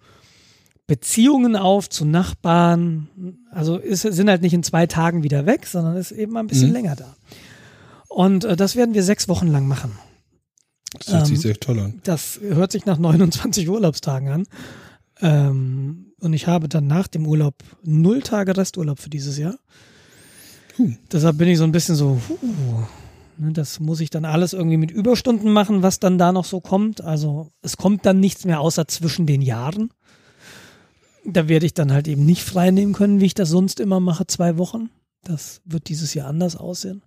Beziehungen 0.87 1.55
auf 1.57 1.89
zu 1.89 2.05
Nachbarn. 2.05 3.09
Also 3.53 3.77
ist, 3.79 4.03
sind 4.03 4.29
halt 4.29 4.43
nicht 4.43 4.55
in 4.55 4.63
zwei 4.65 4.87
Tagen 4.87 5.23
wieder 5.23 5.47
weg, 5.47 5.67
sondern 5.67 5.97
ist 5.97 6.11
eben 6.11 6.33
mal 6.33 6.41
ein 6.41 6.47
bisschen 6.49 6.69
Mhm. 6.69 6.75
länger 6.75 6.97
da. 6.97 7.15
Und 8.09 8.45
äh, 8.45 8.57
das 8.57 8.75
werden 8.77 8.93
wir 8.95 9.05
sechs 9.05 9.29
Wochen 9.29 9.47
lang 9.47 9.69
machen. 9.69 9.93
Das 10.99 11.13
hört 11.15 11.27
sich 11.27 11.37
Ähm, 11.37 11.43
sehr 11.43 11.55
toll 11.61 11.79
an. 11.79 12.01
Das 12.03 12.41
hört 12.43 12.73
sich 12.73 12.87
nach 12.87 12.99
29 12.99 13.69
Urlaubstagen 13.69 14.29
an. 14.31 14.47
Ähm, 15.23 16.13
und 16.21 16.33
ich 16.33 16.47
habe 16.47 16.69
dann 16.69 16.87
nach 16.87 17.09
dem 17.09 17.27
Urlaub 17.27 17.55
null 17.83 18.23
Tage 18.23 18.57
Resturlaub 18.57 18.99
für 18.99 19.11
dieses 19.11 19.39
Jahr. 19.39 19.57
Huh. 20.79 20.93
Deshalb 21.13 21.39
bin 21.39 21.49
ich 21.49 21.59
so 21.59 21.65
ein 21.65 21.73
bisschen 21.73 21.95
so, 21.95 22.21
huh, 22.29 22.87
ne, 23.39 23.53
das 23.53 23.81
muss 23.81 24.01
ich 24.01 24.11
dann 24.11 24.25
alles 24.25 24.53
irgendwie 24.53 24.77
mit 24.77 24.91
Überstunden 24.91 25.53
machen, 25.53 25.83
was 25.83 25.99
dann 25.99 26.19
da 26.19 26.33
noch 26.33 26.45
so 26.45 26.61
kommt. 26.61 27.03
Also 27.03 27.51
es 27.63 27.77
kommt 27.77 28.07
dann 28.07 28.21
nichts 28.21 28.45
mehr 28.45 28.61
außer 28.61 28.87
zwischen 28.89 29.27
den 29.27 29.43
Jahren. 29.43 29.91
Da 31.25 31.49
werde 31.49 31.67
ich 31.67 31.75
dann 31.75 31.93
halt 31.93 32.09
eben 32.09 32.25
nicht 32.25 32.43
frei 32.43 32.71
nehmen 32.71 32.93
können, 32.93 33.21
wie 33.21 33.27
ich 33.27 33.35
das 33.35 33.51
sonst 33.51 33.81
immer 33.81 34.01
mache, 34.01 34.27
zwei 34.27 34.57
Wochen. 34.57 34.91
Das 35.23 35.61
wird 35.65 35.89
dieses 35.89 36.15
Jahr 36.15 36.29
anders 36.29 36.57
aussehen. 36.57 37.03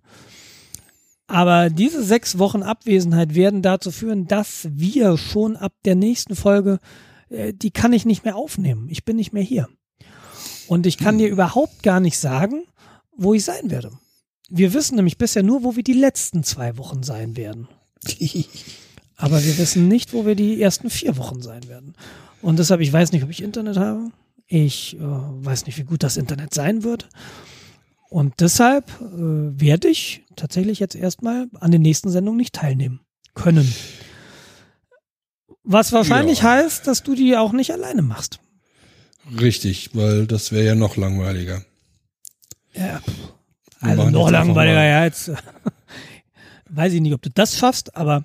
Aber 1.26 1.70
diese 1.70 2.04
sechs 2.04 2.38
Wochen 2.38 2.62
Abwesenheit 2.62 3.34
werden 3.34 3.62
dazu 3.62 3.90
führen, 3.90 4.26
dass 4.26 4.68
wir 4.70 5.16
schon 5.16 5.56
ab 5.56 5.72
der 5.84 5.94
nächsten 5.94 6.36
Folge, 6.36 6.78
die 7.52 7.70
kann 7.70 7.92
ich 7.92 8.04
nicht 8.04 8.24
mehr 8.24 8.36
aufnehmen. 8.36 8.88
Ich 8.90 9.04
bin 9.04 9.16
nicht 9.16 9.32
mehr 9.32 9.42
hier. 9.42 9.68
Und 10.66 10.86
ich 10.86 10.98
kann 10.98 11.18
dir 11.18 11.28
überhaupt 11.28 11.82
gar 11.82 12.00
nicht 12.00 12.18
sagen, 12.18 12.64
wo 13.16 13.34
ich 13.34 13.44
sein 13.44 13.70
werde. 13.70 13.90
Wir 14.48 14.74
wissen 14.74 14.96
nämlich 14.96 15.18
bisher 15.18 15.42
nur, 15.42 15.62
wo 15.62 15.76
wir 15.76 15.82
die 15.82 15.92
letzten 15.92 16.42
zwei 16.42 16.76
Wochen 16.78 17.02
sein 17.02 17.36
werden. 17.36 17.68
Aber 19.16 19.42
wir 19.42 19.58
wissen 19.58 19.88
nicht, 19.88 20.12
wo 20.12 20.26
wir 20.26 20.34
die 20.34 20.60
ersten 20.60 20.90
vier 20.90 21.16
Wochen 21.16 21.40
sein 21.40 21.68
werden. 21.68 21.94
Und 22.42 22.58
deshalb, 22.58 22.80
ich 22.80 22.92
weiß 22.92 23.12
nicht, 23.12 23.22
ob 23.22 23.30
ich 23.30 23.42
Internet 23.42 23.76
habe. 23.76 24.10
Ich 24.46 24.96
äh, 24.96 25.00
weiß 25.00 25.66
nicht, 25.66 25.78
wie 25.78 25.84
gut 25.84 26.02
das 26.02 26.16
Internet 26.16 26.52
sein 26.52 26.82
wird. 26.82 27.08
Und 28.10 28.34
deshalb 28.40 28.88
äh, 29.00 29.60
werde 29.60 29.88
ich 29.88 30.24
tatsächlich 30.36 30.78
jetzt 30.78 30.94
erstmal 30.94 31.48
an 31.60 31.70
den 31.70 31.82
nächsten 31.82 32.10
Sendungen 32.10 32.36
nicht 32.36 32.54
teilnehmen 32.54 33.00
können. 33.34 33.72
Was 35.64 35.92
wahrscheinlich 35.92 36.38
Ja. 36.40 36.50
heißt, 36.50 36.86
dass 36.86 37.02
du 37.02 37.14
die 37.14 37.36
auch 37.36 37.52
nicht 37.52 37.70
alleine 37.72 38.02
machst. 38.02 38.38
Richtig, 39.40 39.90
weil 39.94 40.26
das 40.26 40.52
wäre 40.52 40.64
ja 40.66 40.74
noch 40.74 40.96
langweiliger. 40.96 41.62
Ja. 42.74 43.00
Also 43.80 44.10
noch 44.10 44.30
langweiliger, 44.30 44.84
ja, 44.84 45.04
jetzt 45.04 45.30
weiß 46.70 46.92
ich 46.92 47.00
nicht, 47.00 47.14
ob 47.14 47.22
du 47.22 47.30
das 47.30 47.56
schaffst, 47.58 47.96
aber 47.96 48.24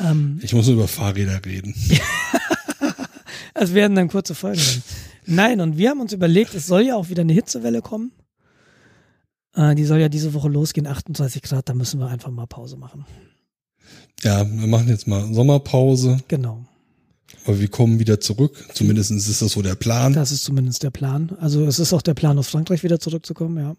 ähm, 0.00 0.38
Ich 0.42 0.54
muss 0.54 0.68
über 0.68 0.88
Fahrräder 0.88 1.44
reden. 1.44 1.74
es 3.54 3.74
werden 3.74 3.94
dann 3.94 4.08
kurze 4.08 4.34
Folgen 4.34 4.58
werden. 4.60 4.82
Nein, 5.26 5.60
und 5.60 5.76
wir 5.78 5.90
haben 5.90 6.00
uns 6.00 6.12
überlegt, 6.12 6.54
es 6.54 6.66
soll 6.66 6.82
ja 6.82 6.96
auch 6.96 7.08
wieder 7.08 7.22
eine 7.22 7.32
Hitzewelle 7.32 7.80
kommen. 7.82 8.12
Äh, 9.54 9.74
die 9.74 9.84
soll 9.84 9.98
ja 10.00 10.08
diese 10.08 10.34
Woche 10.34 10.48
losgehen, 10.48 10.86
28 10.86 11.42
Grad, 11.42 11.68
da 11.68 11.74
müssen 11.74 12.00
wir 12.00 12.08
einfach 12.08 12.30
mal 12.30 12.46
Pause 12.46 12.76
machen. 12.76 13.06
Ja, 14.22 14.44
wir 14.50 14.66
machen 14.66 14.88
jetzt 14.88 15.06
mal 15.06 15.32
Sommerpause, 15.34 16.18
Genau. 16.28 16.64
aber 17.44 17.60
wir 17.60 17.68
kommen 17.68 17.98
wieder 17.98 18.20
zurück. 18.20 18.64
Zumindest 18.74 19.10
ist 19.10 19.42
das 19.42 19.52
so 19.52 19.60
der 19.62 19.74
Plan. 19.74 20.12
Das 20.12 20.32
ist 20.32 20.44
zumindest 20.44 20.82
der 20.82 20.90
Plan. 20.90 21.36
Also 21.40 21.64
es 21.66 21.78
ist 21.78 21.92
auch 21.92 22.02
der 22.02 22.14
Plan, 22.14 22.38
aus 22.38 22.48
Frankreich 22.48 22.82
wieder 22.82 22.98
zurückzukommen, 23.00 23.58
ja. 23.58 23.74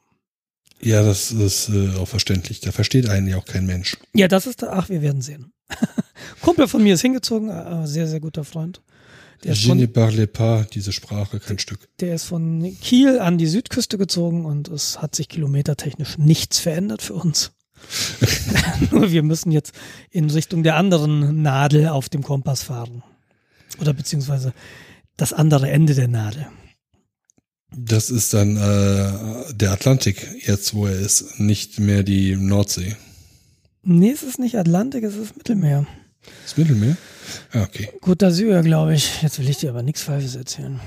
Ja, 0.82 1.02
das 1.04 1.32
ist 1.32 1.70
äh, 1.70 1.96
auch 1.98 2.08
verständlich. 2.08 2.60
Da 2.60 2.72
versteht 2.72 3.10
einen 3.10 3.28
ja 3.28 3.38
auch 3.38 3.46
kein 3.46 3.66
Mensch. 3.66 3.98
Ja, 4.14 4.28
das 4.28 4.46
ist, 4.46 4.64
ach, 4.64 4.90
wir 4.90 5.02
werden 5.02 5.22
sehen. 5.22 5.54
Kumpel 6.42 6.68
von 6.68 6.84
mir 6.84 6.94
ist 6.96 7.02
hingezogen, 7.02 7.50
äh, 7.50 7.88
sehr, 7.88 8.08
sehr 8.08 8.20
guter 8.20 8.44
Freund. 8.44 8.82
Der 9.44 9.54
Je 9.54 9.74
ne 9.74 9.86
von, 9.86 9.94
parle 9.94 10.28
pas, 10.28 10.68
diese 10.68 10.92
Sprache, 10.92 11.40
kein 11.40 11.60
Stück. 11.60 11.88
der 12.00 12.16
ist 12.16 12.24
von 12.26 12.76
Kiel 12.82 13.20
an 13.20 13.38
die 13.38 13.48
Südküste 13.48 13.98
gezogen 13.98 14.46
und 14.46 14.68
es 14.70 15.02
hat 15.02 15.16
sich 15.16 15.28
kilometertechnisch 15.30 16.18
nichts 16.18 16.60
verändert 16.60 17.02
für 17.02 17.14
uns. 17.14 17.52
Nur 18.92 19.12
wir 19.12 19.24
müssen 19.24 19.52
jetzt 19.52 19.74
in 20.12 20.30
Richtung 20.30 20.64
der 20.64 20.76
anderen 20.76 21.42
Nadel 21.42 21.88
auf 21.90 22.10
dem 22.10 22.24
Kompass 22.24 22.64
fahren. 22.64 23.04
Oder 23.80 23.94
beziehungsweise 23.94 24.54
das 25.18 25.34
andere 25.34 25.70
Ende 25.70 25.94
der 25.96 26.08
Nadel. 26.08 26.48
Das 27.78 28.10
ist 28.10 28.34
dann 28.34 28.56
äh, 28.56 29.54
der 29.54 29.72
Atlantik, 29.72 30.28
jetzt 30.46 30.74
wo 30.74 30.88
er 30.88 30.98
ist, 30.98 31.40
nicht 31.40 31.80
mehr 31.80 32.04
die 32.04 32.36
Nordsee. 32.36 32.96
Nee, 33.84 34.12
es 34.12 34.24
ist 34.24 34.40
nicht 34.40 34.58
Atlantik, 34.58 35.04
es 35.04 35.16
ist 35.16 35.36
Mittelmeer. 35.38 35.86
Das 36.44 36.58
Mittelmeer? 36.58 36.96
Ah, 37.52 37.64
okay. 37.64 37.90
Côte 38.02 38.26
d'Azur, 38.26 38.62
glaube 38.64 38.96
ich. 38.96 39.22
Jetzt 39.22 39.40
will 39.40 39.50
ich 39.50 39.58
dir 39.58 39.70
aber 39.72 39.84
nichts 39.84 40.02
Falsches 40.02 40.36
erzählen. 40.36 40.80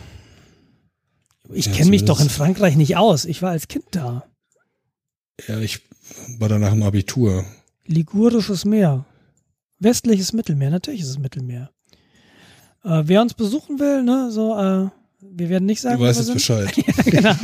Ich 1.52 1.66
Ja, 1.66 1.72
kenne 1.72 1.90
mich 1.90 2.04
doch 2.04 2.20
in 2.20 2.30
Frankreich 2.30 2.76
nicht 2.76 2.96
aus. 2.96 3.24
Ich 3.24 3.42
war 3.42 3.50
als 3.50 3.68
Kind 3.68 3.84
da. 3.92 4.24
Ja, 5.46 5.58
ich 5.60 5.80
war 6.38 6.48
danach 6.48 6.72
im 6.72 6.82
Abitur. 6.82 7.44
Ligurisches 7.86 8.64
Meer. 8.64 9.04
Westliches 9.80 10.32
Mittelmeer, 10.32 10.70
natürlich 10.70 11.02
ist 11.02 11.08
es 11.08 11.18
Mittelmeer. 11.18 11.70
Äh, 12.84 13.02
wer 13.04 13.22
uns 13.22 13.34
besuchen 13.34 13.78
will, 13.78 14.02
ne, 14.02 14.30
so, 14.30 14.54
äh, 14.56 14.88
wir 15.20 15.48
werden 15.48 15.66
nicht 15.66 15.80
sagen, 15.80 15.96
Du 15.98 16.02
wo 16.04 16.08
weißt 16.08 16.26
wir 16.26 16.34
jetzt 16.34 16.46
sind. 16.46 16.74
Bescheid. 16.74 17.04
genau. 17.04 17.34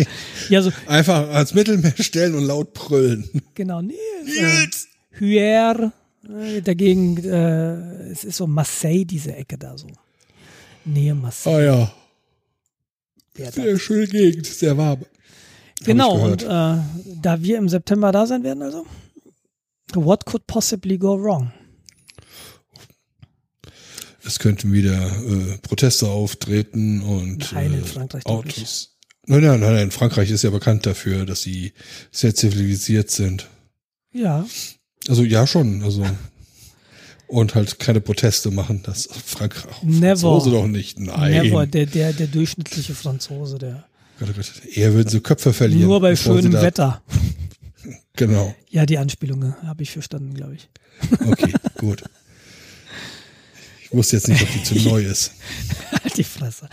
Ja, 0.48 0.62
so, 0.62 0.70
Einfach 0.86 1.28
ans 1.30 1.54
Mittelmeer 1.54 1.94
stellen 1.98 2.34
und 2.34 2.44
laut 2.44 2.72
brüllen. 2.74 3.28
genau, 3.54 3.80
Nils. 3.82 3.98
Äh, 5.12 5.18
Hyères, 5.18 5.92
äh, 6.28 6.60
dagegen, 6.60 7.16
äh, 7.24 8.08
es 8.10 8.24
ist 8.24 8.36
so 8.36 8.46
Marseille, 8.48 9.04
diese 9.04 9.34
Ecke 9.34 9.56
da 9.58 9.78
so. 9.78 9.86
Nähe 10.84 11.14
Marseille. 11.14 11.56
Ah 11.56 11.62
ja, 11.62 11.94
der 13.38 13.46
da. 13.46 13.62
sehr 13.62 13.78
schöne 13.78 14.06
Gegend, 14.08 14.46
sehr 14.46 14.76
warm. 14.76 15.04
Genau, 15.82 16.16
und 16.16 16.42
äh, 16.42 16.46
da 16.46 17.36
wir 17.40 17.58
im 17.58 17.68
September 17.68 18.12
da 18.12 18.26
sein 18.26 18.42
werden, 18.44 18.62
also, 18.62 18.86
what 19.94 20.24
could 20.24 20.46
possibly 20.46 20.96
go 20.96 21.20
wrong? 21.20 21.52
Es 24.26 24.38
könnten 24.38 24.72
wieder 24.72 25.06
äh, 25.06 25.58
Proteste 25.58 26.08
auftreten 26.08 27.02
und 27.02 27.52
Nein, 27.52 27.74
in 27.74 27.80
äh, 27.80 27.84
Frankreich 27.84 28.24
nicht. 28.24 28.26
Autos. 28.26 28.96
Nein, 29.26 29.42
nein, 29.42 29.60
nein, 29.60 29.74
nein. 29.74 29.90
Frankreich 29.90 30.30
ist 30.30 30.44
ja 30.44 30.50
bekannt 30.50 30.86
dafür, 30.86 31.26
dass 31.26 31.42
sie 31.42 31.72
sehr 32.10 32.34
zivilisiert 32.34 33.10
sind. 33.10 33.48
Ja, 34.12 34.46
Also 35.08 35.24
ja 35.24 35.46
schon, 35.46 35.82
also 35.82 36.06
und 37.26 37.54
halt 37.54 37.78
keine 37.78 38.00
Proteste 38.00 38.50
machen. 38.50 38.82
Das 38.84 39.08
Frankreich, 39.24 39.82
Never. 39.82 40.16
Franzose 40.16 40.50
doch 40.50 40.66
nicht. 40.66 41.00
Nein. 41.00 41.32
never, 41.32 41.66
der, 41.66 41.86
der, 41.86 42.12
der 42.12 42.26
durchschnittliche 42.28 42.94
Franzose, 42.94 43.58
der 43.58 43.84
Gott, 44.18 44.28
oh 44.30 44.32
Gott. 44.36 44.52
Eher 44.76 44.94
würden 44.94 45.08
sie 45.08 45.20
Köpfe 45.20 45.52
verlieren. 45.52 45.88
nur 45.88 46.00
bei 46.00 46.16
schönem 46.16 46.52
Wetter. 46.52 47.02
Genau. 48.16 48.54
Ja, 48.70 48.86
die 48.86 48.96
Anspielung 48.96 49.56
habe 49.66 49.82
ich 49.82 49.90
verstanden, 49.90 50.34
glaube 50.34 50.54
ich. 50.54 50.68
Okay, 51.26 51.52
gut. 51.78 52.04
Ich 53.82 53.92
wusste 53.92 54.16
jetzt 54.16 54.28
nicht, 54.28 54.40
ob 54.40 54.52
die 54.52 54.62
zu 54.62 54.74
neu 54.88 55.04
ist. 55.04 55.32
Halt 55.90 56.16
die 56.16 56.24
Fresse. 56.24 56.68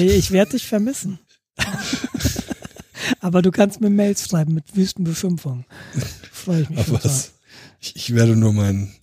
Ich 0.00 0.30
werde 0.30 0.52
dich 0.52 0.66
vermissen. 0.66 1.18
Aber 3.20 3.42
du 3.42 3.50
kannst 3.50 3.80
mir 3.80 3.90
Mails 3.90 4.26
schreiben 4.26 4.54
mit 4.54 4.74
Wüstenbeschimpfung. 4.74 5.66
Freue 6.32 6.62
ich 6.62 6.70
mich. 6.70 6.86
Total. 6.86 7.04
was? 7.04 7.32
Ich, 7.80 7.96
ich 7.96 8.14
werde 8.14 8.34
nur 8.34 8.54
meinen 8.54 8.94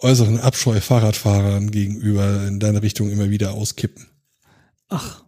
äußeren 0.00 0.40
Abscheu 0.40 0.80
Fahrradfahrern 0.80 1.70
gegenüber 1.70 2.46
in 2.46 2.58
deine 2.58 2.82
Richtung 2.82 3.10
immer 3.10 3.30
wieder 3.30 3.52
auskippen. 3.52 4.06
Ach. 4.88 5.22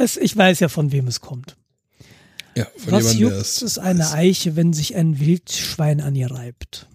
Es, 0.00 0.16
ich 0.16 0.34
weiß 0.34 0.60
ja, 0.60 0.70
von 0.70 0.92
wem 0.92 1.06
es 1.08 1.20
kommt. 1.20 1.58
Ja, 2.56 2.66
von 2.78 2.92
Was 2.92 3.12
jemandem, 3.12 3.20
juckt 3.20 3.36
es 3.36 3.60
es 3.60 3.76
eine 3.76 4.00
weiß. 4.00 4.14
Eiche, 4.14 4.56
wenn 4.56 4.72
sich 4.72 4.96
ein 4.96 5.20
Wildschwein 5.20 6.00
an 6.00 6.14
ihr 6.16 6.30
reibt? 6.30 6.86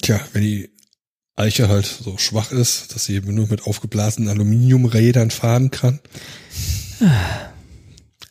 Tja, 0.00 0.18
wenn 0.32 0.40
die 0.40 0.70
Eiche 1.36 1.68
halt 1.68 1.84
so 1.84 2.16
schwach 2.16 2.50
ist, 2.50 2.94
dass 2.94 3.04
sie 3.04 3.14
eben 3.14 3.34
nur 3.34 3.48
mit 3.48 3.64
aufgeblasenen 3.64 4.30
Aluminiumrädern 4.30 5.30
fahren 5.30 5.70
kann. 5.70 6.00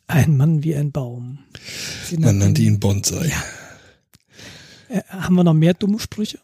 Ein 0.08 0.38
Mann 0.38 0.64
wie 0.64 0.76
ein 0.76 0.92
Baum. 0.92 1.38
Sie 2.10 2.18
Man 2.18 2.40
nannte 2.40 2.64
ihn 2.64 2.80
Bonsai. 2.80 3.32
Äh, 4.90 5.02
haben 5.08 5.36
wir 5.36 5.44
noch 5.44 5.54
mehr 5.54 5.76
dumme 5.76 6.00
Sprüche? 6.00 6.40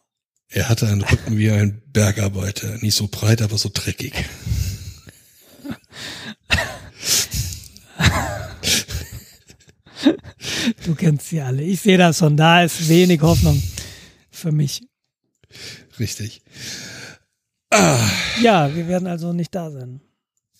Er 0.49 0.69
hatte 0.69 0.87
einen 0.87 1.01
Rücken 1.01 1.35
wie 1.35 1.49
ein 1.49 1.81
Bergarbeiter. 1.93 2.77
Nicht 2.81 2.95
so 2.95 3.07
breit, 3.07 3.41
aber 3.41 3.57
so 3.57 3.71
dreckig. 3.73 4.13
Du 10.85 10.95
kennst 10.95 11.29
sie 11.29 11.41
alle. 11.41 11.63
Ich 11.63 11.81
sehe 11.81 11.97
das 11.97 12.17
schon. 12.19 12.37
Da 12.37 12.63
ist 12.63 12.87
wenig 12.89 13.21
Hoffnung 13.21 13.61
für 14.29 14.51
mich. 14.51 14.81
Richtig. 15.99 16.41
Ja, 18.41 18.73
wir 18.75 18.87
werden 18.87 19.07
also 19.07 19.33
nicht 19.33 19.55
da 19.55 19.71
sein. 19.71 20.01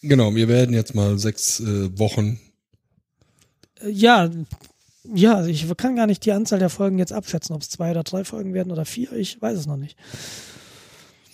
Genau, 0.02 0.34
wir 0.34 0.48
werden 0.48 0.74
jetzt 0.74 0.96
mal 0.96 1.18
sechs 1.20 1.60
äh, 1.60 1.98
Wochen. 2.00 2.40
Äh, 3.82 3.90
Ja, 3.90 4.30
ja, 5.14 5.46
ich 5.46 5.68
kann 5.78 5.96
gar 5.96 6.08
nicht 6.08 6.26
die 6.26 6.32
Anzahl 6.32 6.60
der 6.60 6.70
Folgen 6.70 7.00
jetzt 7.00 7.12
abschätzen, 7.12 7.56
ob 7.56 7.62
es 7.64 7.70
zwei 7.70 7.92
oder 7.92 8.04
drei 8.04 8.24
Folgen 8.24 8.54
werden 8.54 8.72
oder 8.72 8.86
vier. 8.86 9.12
Ich 9.14 9.42
weiß 9.42 9.58
es 9.58 9.66
noch 9.66 9.78
nicht. 9.78 9.98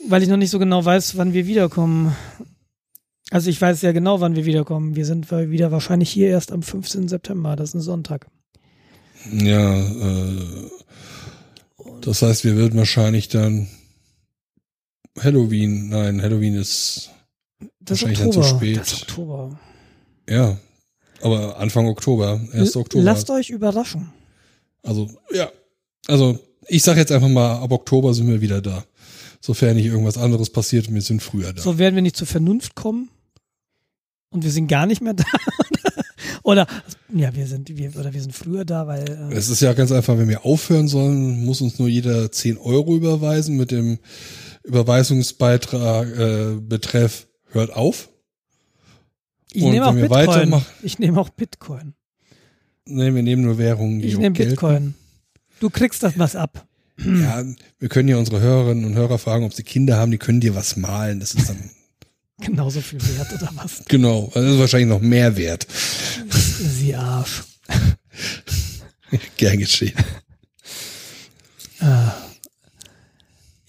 Weil 0.08 0.24
ich 0.24 0.30
noch 0.30 0.38
nicht 0.38 0.52
so 0.52 0.60
genau 0.60 0.84
weiß, 0.84 1.18
wann 1.18 1.34
wir 1.34 1.48
wiederkommen. 1.48 2.16
Also 3.30 3.50
ich 3.50 3.62
weiß 3.62 3.82
ja 3.82 3.92
genau, 3.92 4.22
wann 4.22 4.36
wir 4.36 4.46
wiederkommen. 4.46 4.96
Wir 4.96 5.06
sind 5.06 5.30
wieder 5.32 5.72
wahrscheinlich 5.72 6.10
hier 6.10 6.30
erst 6.30 6.52
am 6.52 6.64
15. 6.64 7.08
September. 7.10 7.56
Das 7.58 7.70
ist 7.70 7.76
ein 7.76 7.82
Sonntag. 7.82 8.28
Ja, 9.32 9.78
äh, 9.80 10.70
das 12.02 12.22
heißt, 12.22 12.44
wir 12.44 12.56
würden 12.56 12.78
wahrscheinlich 12.78 13.28
dann 13.28 13.68
Halloween, 15.20 15.90
nein, 15.90 16.22
Halloween 16.22 16.56
ist, 16.56 17.10
Das 17.80 18.02
Wahrscheinlich 18.02 18.20
dann 18.20 18.32
zu 18.32 18.40
Oktober. 18.40 18.58
spät. 18.58 18.78
Das 18.78 19.02
Oktober. 19.02 19.60
ja, 20.30 20.58
aber 21.22 21.58
Anfang 21.60 21.88
Oktober, 21.88 22.40
1. 22.54 22.76
Oktober. 22.76 23.04
Lasst 23.04 23.30
euch 23.30 23.50
überraschen. 23.50 24.12
Also, 24.84 25.10
ja, 25.34 25.50
also 26.08 26.40
ich 26.68 26.84
sag 26.84 26.98
jetzt 26.98 27.12
einfach 27.12 27.30
mal, 27.30 27.58
ab 27.60 27.72
Oktober 27.72 28.14
sind 28.14 28.28
wir 28.28 28.42
wieder 28.42 28.62
da. 28.62 28.86
Sofern 29.42 29.76
nicht 29.76 29.86
irgendwas 29.86 30.18
anderes 30.18 30.50
passiert 30.50 30.88
und 30.88 30.94
wir 30.96 31.02
sind 31.02 31.22
früher 31.24 31.54
da. 31.54 31.62
So 31.62 31.78
werden 31.78 31.96
wir 31.96 32.02
nicht 32.02 32.16
zur 32.18 32.28
Vernunft 32.28 32.76
kommen. 32.76 33.10
Und 34.30 34.44
wir 34.44 34.52
sind 34.52 34.68
gar 34.68 34.86
nicht 34.86 35.02
mehr 35.02 35.14
da. 35.14 35.24
Oder 36.48 36.66
ja, 37.14 37.36
wir 37.36 37.46
sind 37.46 37.68
wir 37.78 37.94
oder 37.98 38.14
wir 38.14 38.22
sind 38.22 38.34
früher 38.34 38.64
da, 38.64 38.88
weil 38.88 39.04
äh, 39.04 39.36
Es 39.36 39.50
ist 39.50 39.60
ja 39.60 39.74
ganz 39.74 39.92
einfach, 39.92 40.18
wenn 40.18 40.30
wir 40.30 40.46
aufhören 40.46 40.88
sollen, 40.88 41.44
muss 41.44 41.60
uns 41.60 41.78
nur 41.78 41.90
jeder 41.90 42.32
10 42.32 42.58
Euro 42.58 42.96
überweisen 42.96 43.58
mit 43.58 43.70
dem 43.70 44.00
Überweisungsbeitrag 44.64 46.08
äh, 46.18 46.56
Betreff 46.62 47.28
hört 47.52 47.76
auf. 47.76 48.08
ich 49.52 49.62
und 49.62 49.72
nehme 49.72 49.88
auch 49.88 49.94
Bitcoin. 49.94 50.62
Ich 50.84 51.00
nehme 51.00 51.20
auch 51.20 51.30
Bitcoin. 51.30 51.96
Nee, 52.86 53.14
wir 53.14 53.24
nehmen 53.24 53.42
nur 53.42 53.58
Währungen, 53.58 54.00
die 54.00 54.08
Ich 54.08 54.18
nehme. 54.18 54.34
Bitcoin. 54.34 54.96
Du 55.60 55.70
kriegst 55.70 56.02
das 56.02 56.18
was 56.18 56.38
ab. 56.38 56.66
Ja, 56.98 57.44
wir 57.78 57.90
können 57.90 58.08
ja 58.08 58.16
unsere 58.16 58.40
Hörerinnen 58.40 58.86
und 58.86 58.96
Hörer 58.96 59.18
fragen, 59.18 59.44
ob 59.44 59.54
sie 59.54 59.64
Kinder 59.64 59.98
haben, 59.98 60.12
die 60.12 60.18
können 60.18 60.40
dir 60.40 60.56
was 60.56 60.78
malen. 60.78 61.20
Das 61.20 61.34
ist 61.34 61.50
dann 61.50 61.58
Genauso 62.40 62.82
viel 62.82 63.00
wert 63.18 63.34
oder 63.34 63.50
was? 63.56 63.84
genau, 63.88 64.30
das 64.34 64.44
ist 64.46 64.60
wahrscheinlich 64.60 64.90
noch 64.90 65.02
mehr 65.02 65.36
wert. 65.38 65.66
Sie 66.58 66.96
Arsch. 66.96 67.44
Gern 69.38 69.60
geschehen. 69.60 69.94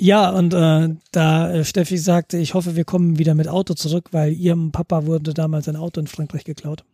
Ja, 0.01 0.31
und 0.31 0.55
äh, 0.55 0.91
da 1.11 1.53
äh, 1.53 1.65
Steffi 1.65 1.99
sagte, 1.99 2.39
ich 2.39 2.55
hoffe, 2.55 2.77
wir 2.77 2.85
kommen 2.85 3.19
wieder 3.19 3.35
mit 3.35 3.49
Auto 3.49 3.75
zurück, 3.75 4.09
weil 4.13 4.33
ihrem 4.33 4.71
Papa 4.71 5.07
wurde 5.07 5.35
damals 5.35 5.69
ein 5.69 5.75
Auto 5.75 6.01
in 6.01 6.07
Frankreich 6.07 6.45
geklaut. 6.45 6.85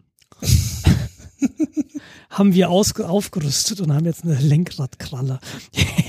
haben 2.30 2.54
wir 2.54 2.70
aus, 2.70 2.98
aufgerüstet 2.98 3.80
und 3.82 3.92
haben 3.92 4.06
jetzt 4.06 4.24
eine 4.24 4.36
Lenkradkralle. 4.36 5.38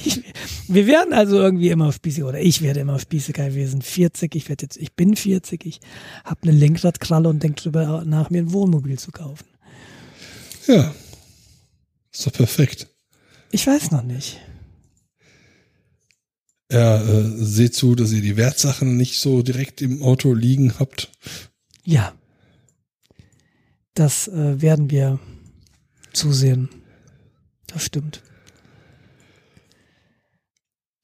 Ich, 0.06 0.24
wir 0.70 0.88
werden 0.88 1.14
also 1.14 1.38
irgendwie 1.38 1.70
immer 1.70 1.92
spießig, 1.92 2.24
oder 2.24 2.40
ich 2.40 2.62
werde 2.62 2.80
immer 2.80 2.98
spießiger. 2.98 3.54
Wir 3.54 3.68
sind 3.68 3.84
40, 3.84 4.34
ich 4.34 4.48
werde 4.48 4.64
jetzt, 4.64 4.78
ich 4.78 4.94
bin 4.94 5.18
40, 5.18 5.66
ich 5.66 5.82
habe 6.24 6.44
eine 6.44 6.54
Lenkradkralle 6.54 7.28
und 7.28 7.44
denke 7.44 7.62
drüber 7.62 8.04
nach, 8.06 8.30
mir 8.30 8.42
ein 8.42 8.54
Wohnmobil 8.54 8.98
zu 8.98 9.12
kaufen. 9.12 9.46
Ja. 10.68 10.94
Ist 12.12 12.26
doch 12.26 12.34
perfekt. 12.34 12.88
Ich 13.52 13.68
weiß 13.68 13.92
noch 13.92 14.04
nicht. 14.04 14.40
Ja, 16.72 17.02
äh, 17.02 17.32
seht 17.38 17.76
zu, 17.76 17.96
dass 17.96 18.12
ihr 18.12 18.22
die 18.22 18.38
Wertsachen 18.38 18.98
nicht 18.98 19.20
so 19.20 19.44
direkt 19.44 19.82
im 19.82 20.02
Auto 20.02 20.34
liegen 20.34 20.80
habt. 20.80 21.12
Ja. 21.84 22.14
Das 23.94 24.28
äh, 24.28 24.62
werden 24.62 24.90
wir 24.90 25.20
zusehen. 26.12 26.70
Das 27.68 27.86
stimmt. 27.86 28.22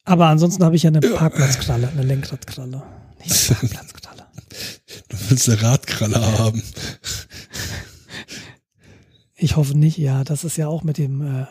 Aber 0.03 0.27
ansonsten 0.27 0.63
habe 0.63 0.75
ich 0.75 0.83
ja 0.83 0.89
eine 0.89 0.99
Parkplatzkralle, 0.99 1.89
eine 1.89 2.03
Lenkradkralle. 2.03 2.83
Nicht 3.23 3.49
eine 3.61 3.69
Parkplatzkralle. 3.69 4.27
Du 5.09 5.17
willst 5.29 5.49
eine 5.49 5.61
Radkralle 5.61 6.19
haben. 6.39 6.61
Ich 9.41 9.55
hoffe 9.55 9.75
nicht, 9.75 9.97
ja. 9.97 10.23
Das 10.23 10.43
ist 10.43 10.57
ja 10.57 10.67
auch 10.67 10.83
mit 10.83 10.99
dem 10.99 11.21
äh, 11.21 11.45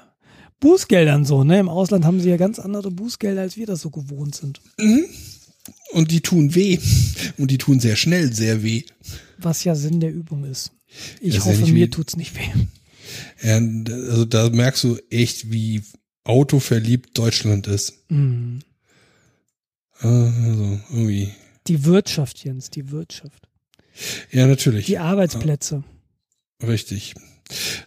Bußgeldern 0.60 1.24
so, 1.24 1.42
ne? 1.42 1.58
Im 1.58 1.68
Ausland 1.68 2.04
haben 2.04 2.20
sie 2.20 2.30
ja 2.30 2.36
ganz 2.36 2.60
andere 2.60 2.92
Bußgelder, 2.92 3.40
als 3.40 3.56
wir 3.56 3.66
das 3.66 3.80
so 3.80 3.90
gewohnt 3.90 4.36
sind. 4.36 4.60
Und 5.90 6.12
die 6.12 6.20
tun 6.20 6.54
weh. 6.54 6.78
Und 7.36 7.50
die 7.50 7.58
tun 7.58 7.80
sehr 7.80 7.96
schnell 7.96 8.32
sehr 8.32 8.62
weh. 8.62 8.84
Was 9.38 9.64
ja 9.64 9.74
Sinn 9.74 9.98
der 9.98 10.12
Übung 10.12 10.44
ist. 10.44 10.70
Ich 11.20 11.34
Das 11.34 11.44
ja 11.44 11.50
hoffe, 11.50 11.62
nicht 11.62 11.72
mir 11.72 11.90
tut's 11.90 12.16
nicht 12.16 12.36
weh. 12.36 12.48
Ja, 13.42 13.56
also 13.56 14.24
da 14.24 14.50
merkst 14.50 14.84
du 14.84 14.96
echt, 15.10 15.50
wie 15.50 15.82
autoverliebt 16.22 17.18
Deutschland 17.18 17.66
ist. 17.66 17.94
Mm. 18.08 18.58
Also 19.98 20.80
irgendwie. 20.90 21.32
Die 21.66 21.84
Wirtschaft, 21.84 22.44
Jens, 22.44 22.70
die 22.70 22.92
Wirtschaft. 22.92 23.48
Ja, 24.30 24.46
natürlich. 24.46 24.86
Die 24.86 24.98
Arbeitsplätze. 24.98 25.82
Richtig. 26.62 27.14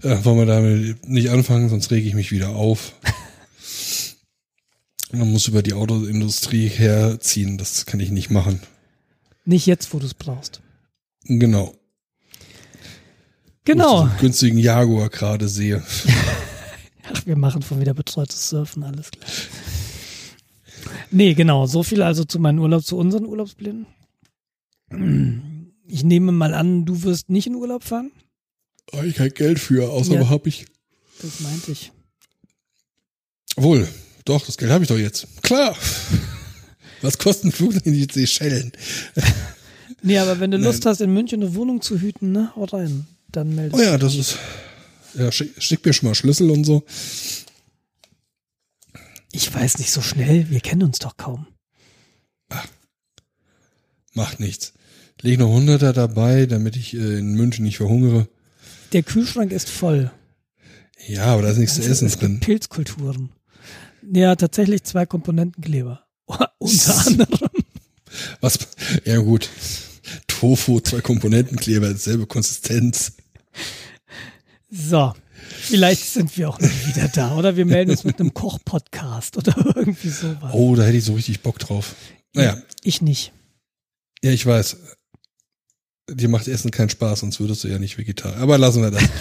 Äh, 0.02 0.24
wollen 0.26 0.38
wir 0.40 0.46
damit 0.46 1.08
nicht 1.08 1.30
anfangen, 1.30 1.70
sonst 1.70 1.92
rege 1.92 2.08
ich 2.08 2.14
mich 2.16 2.32
wieder 2.32 2.50
auf. 2.50 2.94
Man 5.12 5.32
muss 5.32 5.48
über 5.48 5.62
die 5.62 5.74
Autoindustrie 5.74 6.68
herziehen, 6.68 7.58
das 7.58 7.86
kann 7.86 8.00
ich 8.00 8.10
nicht 8.10 8.30
machen. 8.32 8.62
Nicht 9.46 9.66
jetzt, 9.68 9.94
wo 9.94 10.00
du's 10.00 10.14
brauchst. 10.14 10.62
Genau. 11.26 11.76
Ich 12.40 13.66
Genau. 13.66 14.04
diesen 14.06 14.18
günstigen 14.20 14.58
Jaguar 14.58 15.10
gerade 15.10 15.48
sehe. 15.48 15.84
Ach, 17.14 17.26
wir 17.26 17.36
machen 17.36 17.62
von 17.62 17.80
wieder 17.80 17.94
betreutes 17.94 18.50
Surfen, 18.50 18.84
alles 18.84 19.12
klar. 19.12 19.30
Nee, 21.12 21.34
genau. 21.34 21.68
So 21.68 21.84
viel 21.84 22.02
also 22.02 22.24
zu 22.24 22.40
meinen 22.40 22.60
Urlaub, 22.60 22.84
zu 22.84 22.98
unseren 22.98 23.26
Urlaubsplänen. 23.26 23.86
Ich 25.88 26.04
nehme 26.04 26.32
mal 26.32 26.54
an, 26.54 26.86
du 26.86 27.04
wirst 27.04 27.30
nicht 27.30 27.48
in 27.48 27.56
Urlaub 27.56 27.84
fahren. 27.84 28.12
Habe 28.92 29.08
ich 29.08 29.16
kein 29.16 29.34
Geld 29.34 29.60
für, 29.60 29.90
außer 29.90 30.16
Ja. 30.16 30.30
habe 30.30 30.50
ich. 30.50 30.66
Das 31.22 31.40
meinte 31.40 31.72
ich. 31.72 31.92
Wohl, 33.56 33.88
doch, 34.26 34.46
das 34.46 34.58
Geld 34.58 34.72
habe 34.72 34.84
ich 34.84 34.88
doch 34.90 34.98
jetzt. 34.98 35.28
Klar. 35.42 35.76
Was 37.02 37.18
kosten 37.18 37.52
Flug 37.52 37.74
in 37.86 37.94
die 37.94 38.08
Seychellen? 38.12 38.72
Nee, 40.06 40.18
aber 40.18 40.42
wenn 40.42 40.52
du 40.52 40.58
Nein. 40.58 40.66
Lust 40.66 40.86
hast, 40.86 41.00
in 41.00 41.14
München 41.14 41.42
eine 41.42 41.56
Wohnung 41.56 41.80
zu 41.82 41.98
hüten, 41.98 42.34
ne, 42.34 42.52
hau 42.58 42.66
rein. 42.66 43.08
Dann 43.32 43.56
melde 43.56 43.74
Oh 43.74 43.82
ja, 43.82 43.98
das 43.98 44.16
ist. 44.16 44.38
Ja, 45.18 45.32
schick, 45.32 45.54
schick 45.64 45.86
mir 45.86 45.94
schon 45.94 46.10
mal 46.10 46.14
Schlüssel 46.16 46.50
und 46.52 46.66
so. 46.66 46.84
Ich 49.32 49.54
weiß 49.54 49.78
nicht 49.80 49.92
so 49.92 50.02
schnell, 50.02 50.50
wir 50.50 50.60
kennen 50.60 50.84
uns 50.84 51.00
doch 51.00 51.16
kaum. 51.16 51.48
Macht 54.14 54.42
nichts. 54.42 54.74
Leg 55.22 55.40
noch 55.40 55.48
Hunderter 55.54 55.94
dabei, 55.94 56.46
damit 56.48 56.76
ich 56.76 56.94
äh, 56.96 57.20
in 57.20 57.36
München 57.36 57.64
nicht 57.64 57.78
verhungere. 57.78 58.28
Der 58.94 59.04
Kühlschrank 59.04 59.52
ist 59.52 59.70
voll. 59.70 60.12
Ja, 61.08 61.26
aber 61.26 61.42
da 61.42 61.50
ist 61.50 61.58
nichts 61.58 61.76
zu 61.76 61.82
essen 61.82 62.08
es 62.08 62.18
drin. 62.18 62.40
Pilzkulturen. 62.40 63.32
Ja, 64.14 64.36
tatsächlich 64.36 64.84
zwei 64.84 65.06
Komponentenkleber. 65.06 66.06
Unter 66.60 67.08
anderem. 67.08 67.50
Was? 68.42 68.60
Ja 69.06 69.18
gut. 69.18 69.50
Tofu, 70.28 70.80
zwei 70.82 71.02
Komponentenkleber, 71.02 71.96
selbe 71.96 72.28
Konsistenz. 72.28 73.14
So, 74.70 75.14
vielleicht 75.62 76.04
sind 76.06 76.36
wir 76.38 76.50
auch 76.50 76.60
nicht 76.60 76.88
wieder 76.88 77.08
da. 77.08 77.36
Oder 77.36 77.56
wir 77.56 77.66
melden 77.66 77.92
uns 77.92 78.04
mit 78.04 78.20
einem 78.20 78.34
Koch-Podcast 78.34 79.38
oder 79.38 79.56
irgendwie 79.76 80.10
sowas. 80.10 80.52
Oh, 80.54 80.76
da 80.76 80.84
hätte 80.84 80.98
ich 80.98 81.06
so 81.06 81.14
richtig 81.14 81.42
Bock 81.42 81.60
drauf. 81.60 81.96
Naja, 82.34 82.58
Ich 82.84 83.02
nicht. 83.02 83.32
ja, 84.24 84.32
ich 84.32 84.46
weiß. 84.46 84.78
Dir 86.10 86.28
macht 86.30 86.48
Essen 86.48 86.72
keinen 86.72 86.90
Spaß, 86.90 87.22
sonst 87.22 87.40
würdest 87.40 87.64
du 87.64 87.70
ja 87.70 87.80
nicht 87.80 87.98
Vegetarier. 87.98 88.38
Aber 88.38 88.58
lassen 88.58 88.82
wir 88.82 88.92
das. 88.92 89.04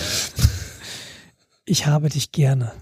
Ich 1.64 1.86
habe 1.86 2.08
dich 2.08 2.32
gerne. 2.32 2.72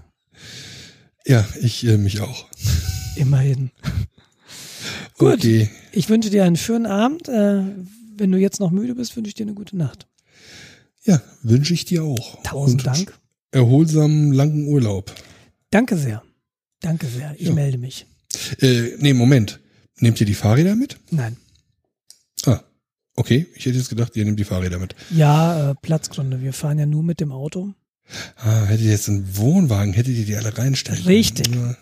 Ja, 1.27 1.47
ich 1.61 1.85
äh, 1.85 1.97
mich 1.97 2.19
auch. 2.21 2.47
Immerhin. 3.15 3.69
Gut. 5.19 5.35
Okay. 5.35 5.69
Ich 5.91 6.09
wünsche 6.09 6.31
dir 6.31 6.45
einen 6.45 6.55
schönen 6.55 6.87
Abend. 6.87 7.29
Äh, 7.29 7.61
wenn 8.17 8.31
du 8.31 8.39
jetzt 8.39 8.59
noch 8.59 8.71
müde 8.71 8.95
bist, 8.95 9.15
wünsche 9.15 9.29
ich 9.29 9.35
dir 9.35 9.43
eine 9.43 9.53
gute 9.53 9.77
Nacht. 9.77 10.07
Ja, 11.03 11.21
wünsche 11.43 11.75
ich 11.75 11.85
dir 11.85 12.03
auch. 12.03 12.41
Tausend 12.41 12.81
Und 12.81 12.87
Dank. 12.87 13.19
Erholsamen 13.51 14.33
langen 14.33 14.65
Urlaub. 14.67 15.13
Danke 15.69 15.95
sehr. 15.95 16.23
Danke 16.81 17.05
sehr. 17.05 17.35
Ich 17.37 17.47
Ja. 17.49 17.53
melde 17.53 17.77
mich. 17.77 18.07
Äh, 18.59 18.95
nee, 18.97 19.13
Moment. 19.13 19.59
Nehmt 19.99 20.19
ihr 20.19 20.25
die 20.25 20.33
Fahrräder 20.33 20.75
mit? 20.75 20.97
Nein. 21.11 21.37
Okay. 23.15 23.47
Ich 23.55 23.65
hätte 23.65 23.77
jetzt 23.77 23.89
gedacht, 23.89 24.15
ihr 24.15 24.25
nehmt 24.25 24.39
die 24.39 24.43
Fahrräder 24.43 24.79
mit. 24.79 24.95
Ja, 25.09 25.71
äh, 25.71 25.75
Platzgründe. 25.75 26.41
Wir 26.41 26.53
fahren 26.53 26.79
ja 26.79 26.85
nur 26.85 27.03
mit 27.03 27.19
dem 27.19 27.31
Auto. 27.31 27.73
Ah, 28.37 28.65
hättet 28.65 28.85
ihr 28.85 28.91
jetzt 28.91 29.09
einen 29.09 29.37
Wohnwagen, 29.37 29.93
hättet 29.93 30.15
ihr 30.15 30.25
die 30.25 30.35
alle 30.35 30.57
reinstellen 30.57 31.03
können. 31.03 31.15
Richtig. 31.15 31.47
Ja. 31.53 31.75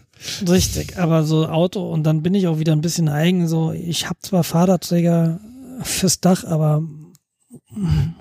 Richtig, 0.48 0.98
aber 0.98 1.24
so 1.24 1.48
Auto 1.48 1.90
und 1.90 2.04
dann 2.04 2.24
bin 2.24 2.36
ich 2.36 2.48
auch 2.48 2.60
wieder 2.60 2.74
ein 2.74 2.82
bisschen 2.82 3.08
eigen. 3.08 3.48
So, 3.48 3.72
ich 3.72 4.10
habe 4.10 4.20
zwar 4.22 4.44
Fahrradträger 4.44 5.40
fürs 5.82 6.20
Dach, 6.20 6.44
aber 6.44 6.84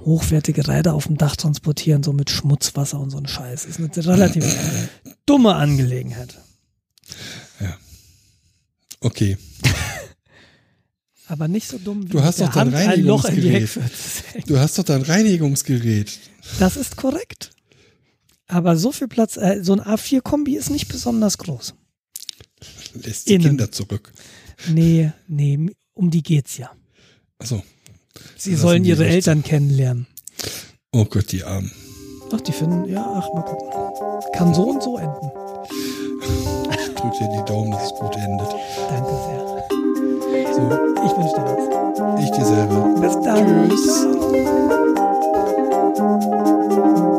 hochwertige 0.05 0.69
Räder 0.69 0.95
auf 0.95 1.09
dem 1.09 1.19
Dach 1.19 1.35
transportieren, 1.35 2.05
so 2.05 2.13
mit 2.13 2.31
Schmutzwasser 2.31 3.01
und 3.01 3.11
so 3.11 3.19
ein 3.19 3.27
Scheiß, 3.27 3.65
ist 3.65 3.79
eine 3.81 3.91
relativ 4.07 4.45
dumme 5.27 5.57
Angelegenheit. 5.57 6.39
Okay. 9.01 9.37
Aber 11.29 11.47
nicht 11.47 11.69
so 11.69 11.79
dumm 11.79 12.05
wie 12.05 12.09
Du 12.13 12.23
hast 12.23 12.41
doch 12.41 12.53
dein 12.53 12.75
Hand 12.75 12.89
ein 12.89 13.03
Loch 13.05 13.27
in 13.27 13.37
die 13.37 13.51
Reinigungsgerät. 13.51 14.49
Du 14.49 14.59
hast 14.59 14.79
doch 14.79 14.85
dein 14.85 15.03
Reinigungsgerät. 15.03 16.19
Das 16.59 16.77
ist 16.77 16.97
korrekt. 16.97 17.51
Aber 18.47 18.79
so 18.79 18.93
viel 18.93 19.09
Platz, 19.09 19.37
äh, 19.37 19.61
so 19.63 19.75
ein 19.75 19.81
A4-Kombi 19.81 20.57
ist 20.57 20.71
nicht 20.71 20.89
besonders 20.89 21.37
groß. 21.37 21.75
Lässt 22.95 23.29
die 23.29 23.35
Innen. 23.35 23.49
Kinder 23.49 23.71
zurück. 23.71 24.11
Nee, 24.69 25.13
nee, 25.29 25.71
um 25.93 26.11
die 26.11 26.23
geht's 26.23 26.57
ja. 26.57 26.71
Achso. 27.39 27.63
Sie 28.37 28.53
Lassen 28.53 28.63
sollen 28.63 28.85
ihre. 28.85 29.07
Eltern 29.07 29.43
kennenlernen. 29.43 30.07
Oh 30.93 31.05
Gott, 31.05 31.31
die 31.31 31.45
Armen. 31.45 31.71
Ach, 32.33 32.41
die 32.41 32.53
finden, 32.53 32.89
ja, 32.91 33.05
ach, 33.05 33.29
mal 33.35 33.43
gucken. 33.43 34.33
Kann 34.33 34.55
so 34.55 34.63
und 34.71 34.83
so 34.83 34.97
enden. 34.97 35.31
Ich 36.71 36.95
drück 36.95 37.13
dir 37.13 37.29
die 37.39 37.45
Daumen, 37.47 37.71
dass 37.71 37.85
es 37.85 37.91
gut 37.91 38.17
endet 38.17 38.49
wünsche 41.19 41.35
dir 41.35 41.45
was. 41.45 42.23
Ich 42.23 42.31
dieselbe. 42.31 43.01
Bis 43.01 43.21
dann. 43.21 43.69
Tschüss. 43.69 44.07
Ciao. 46.71 47.18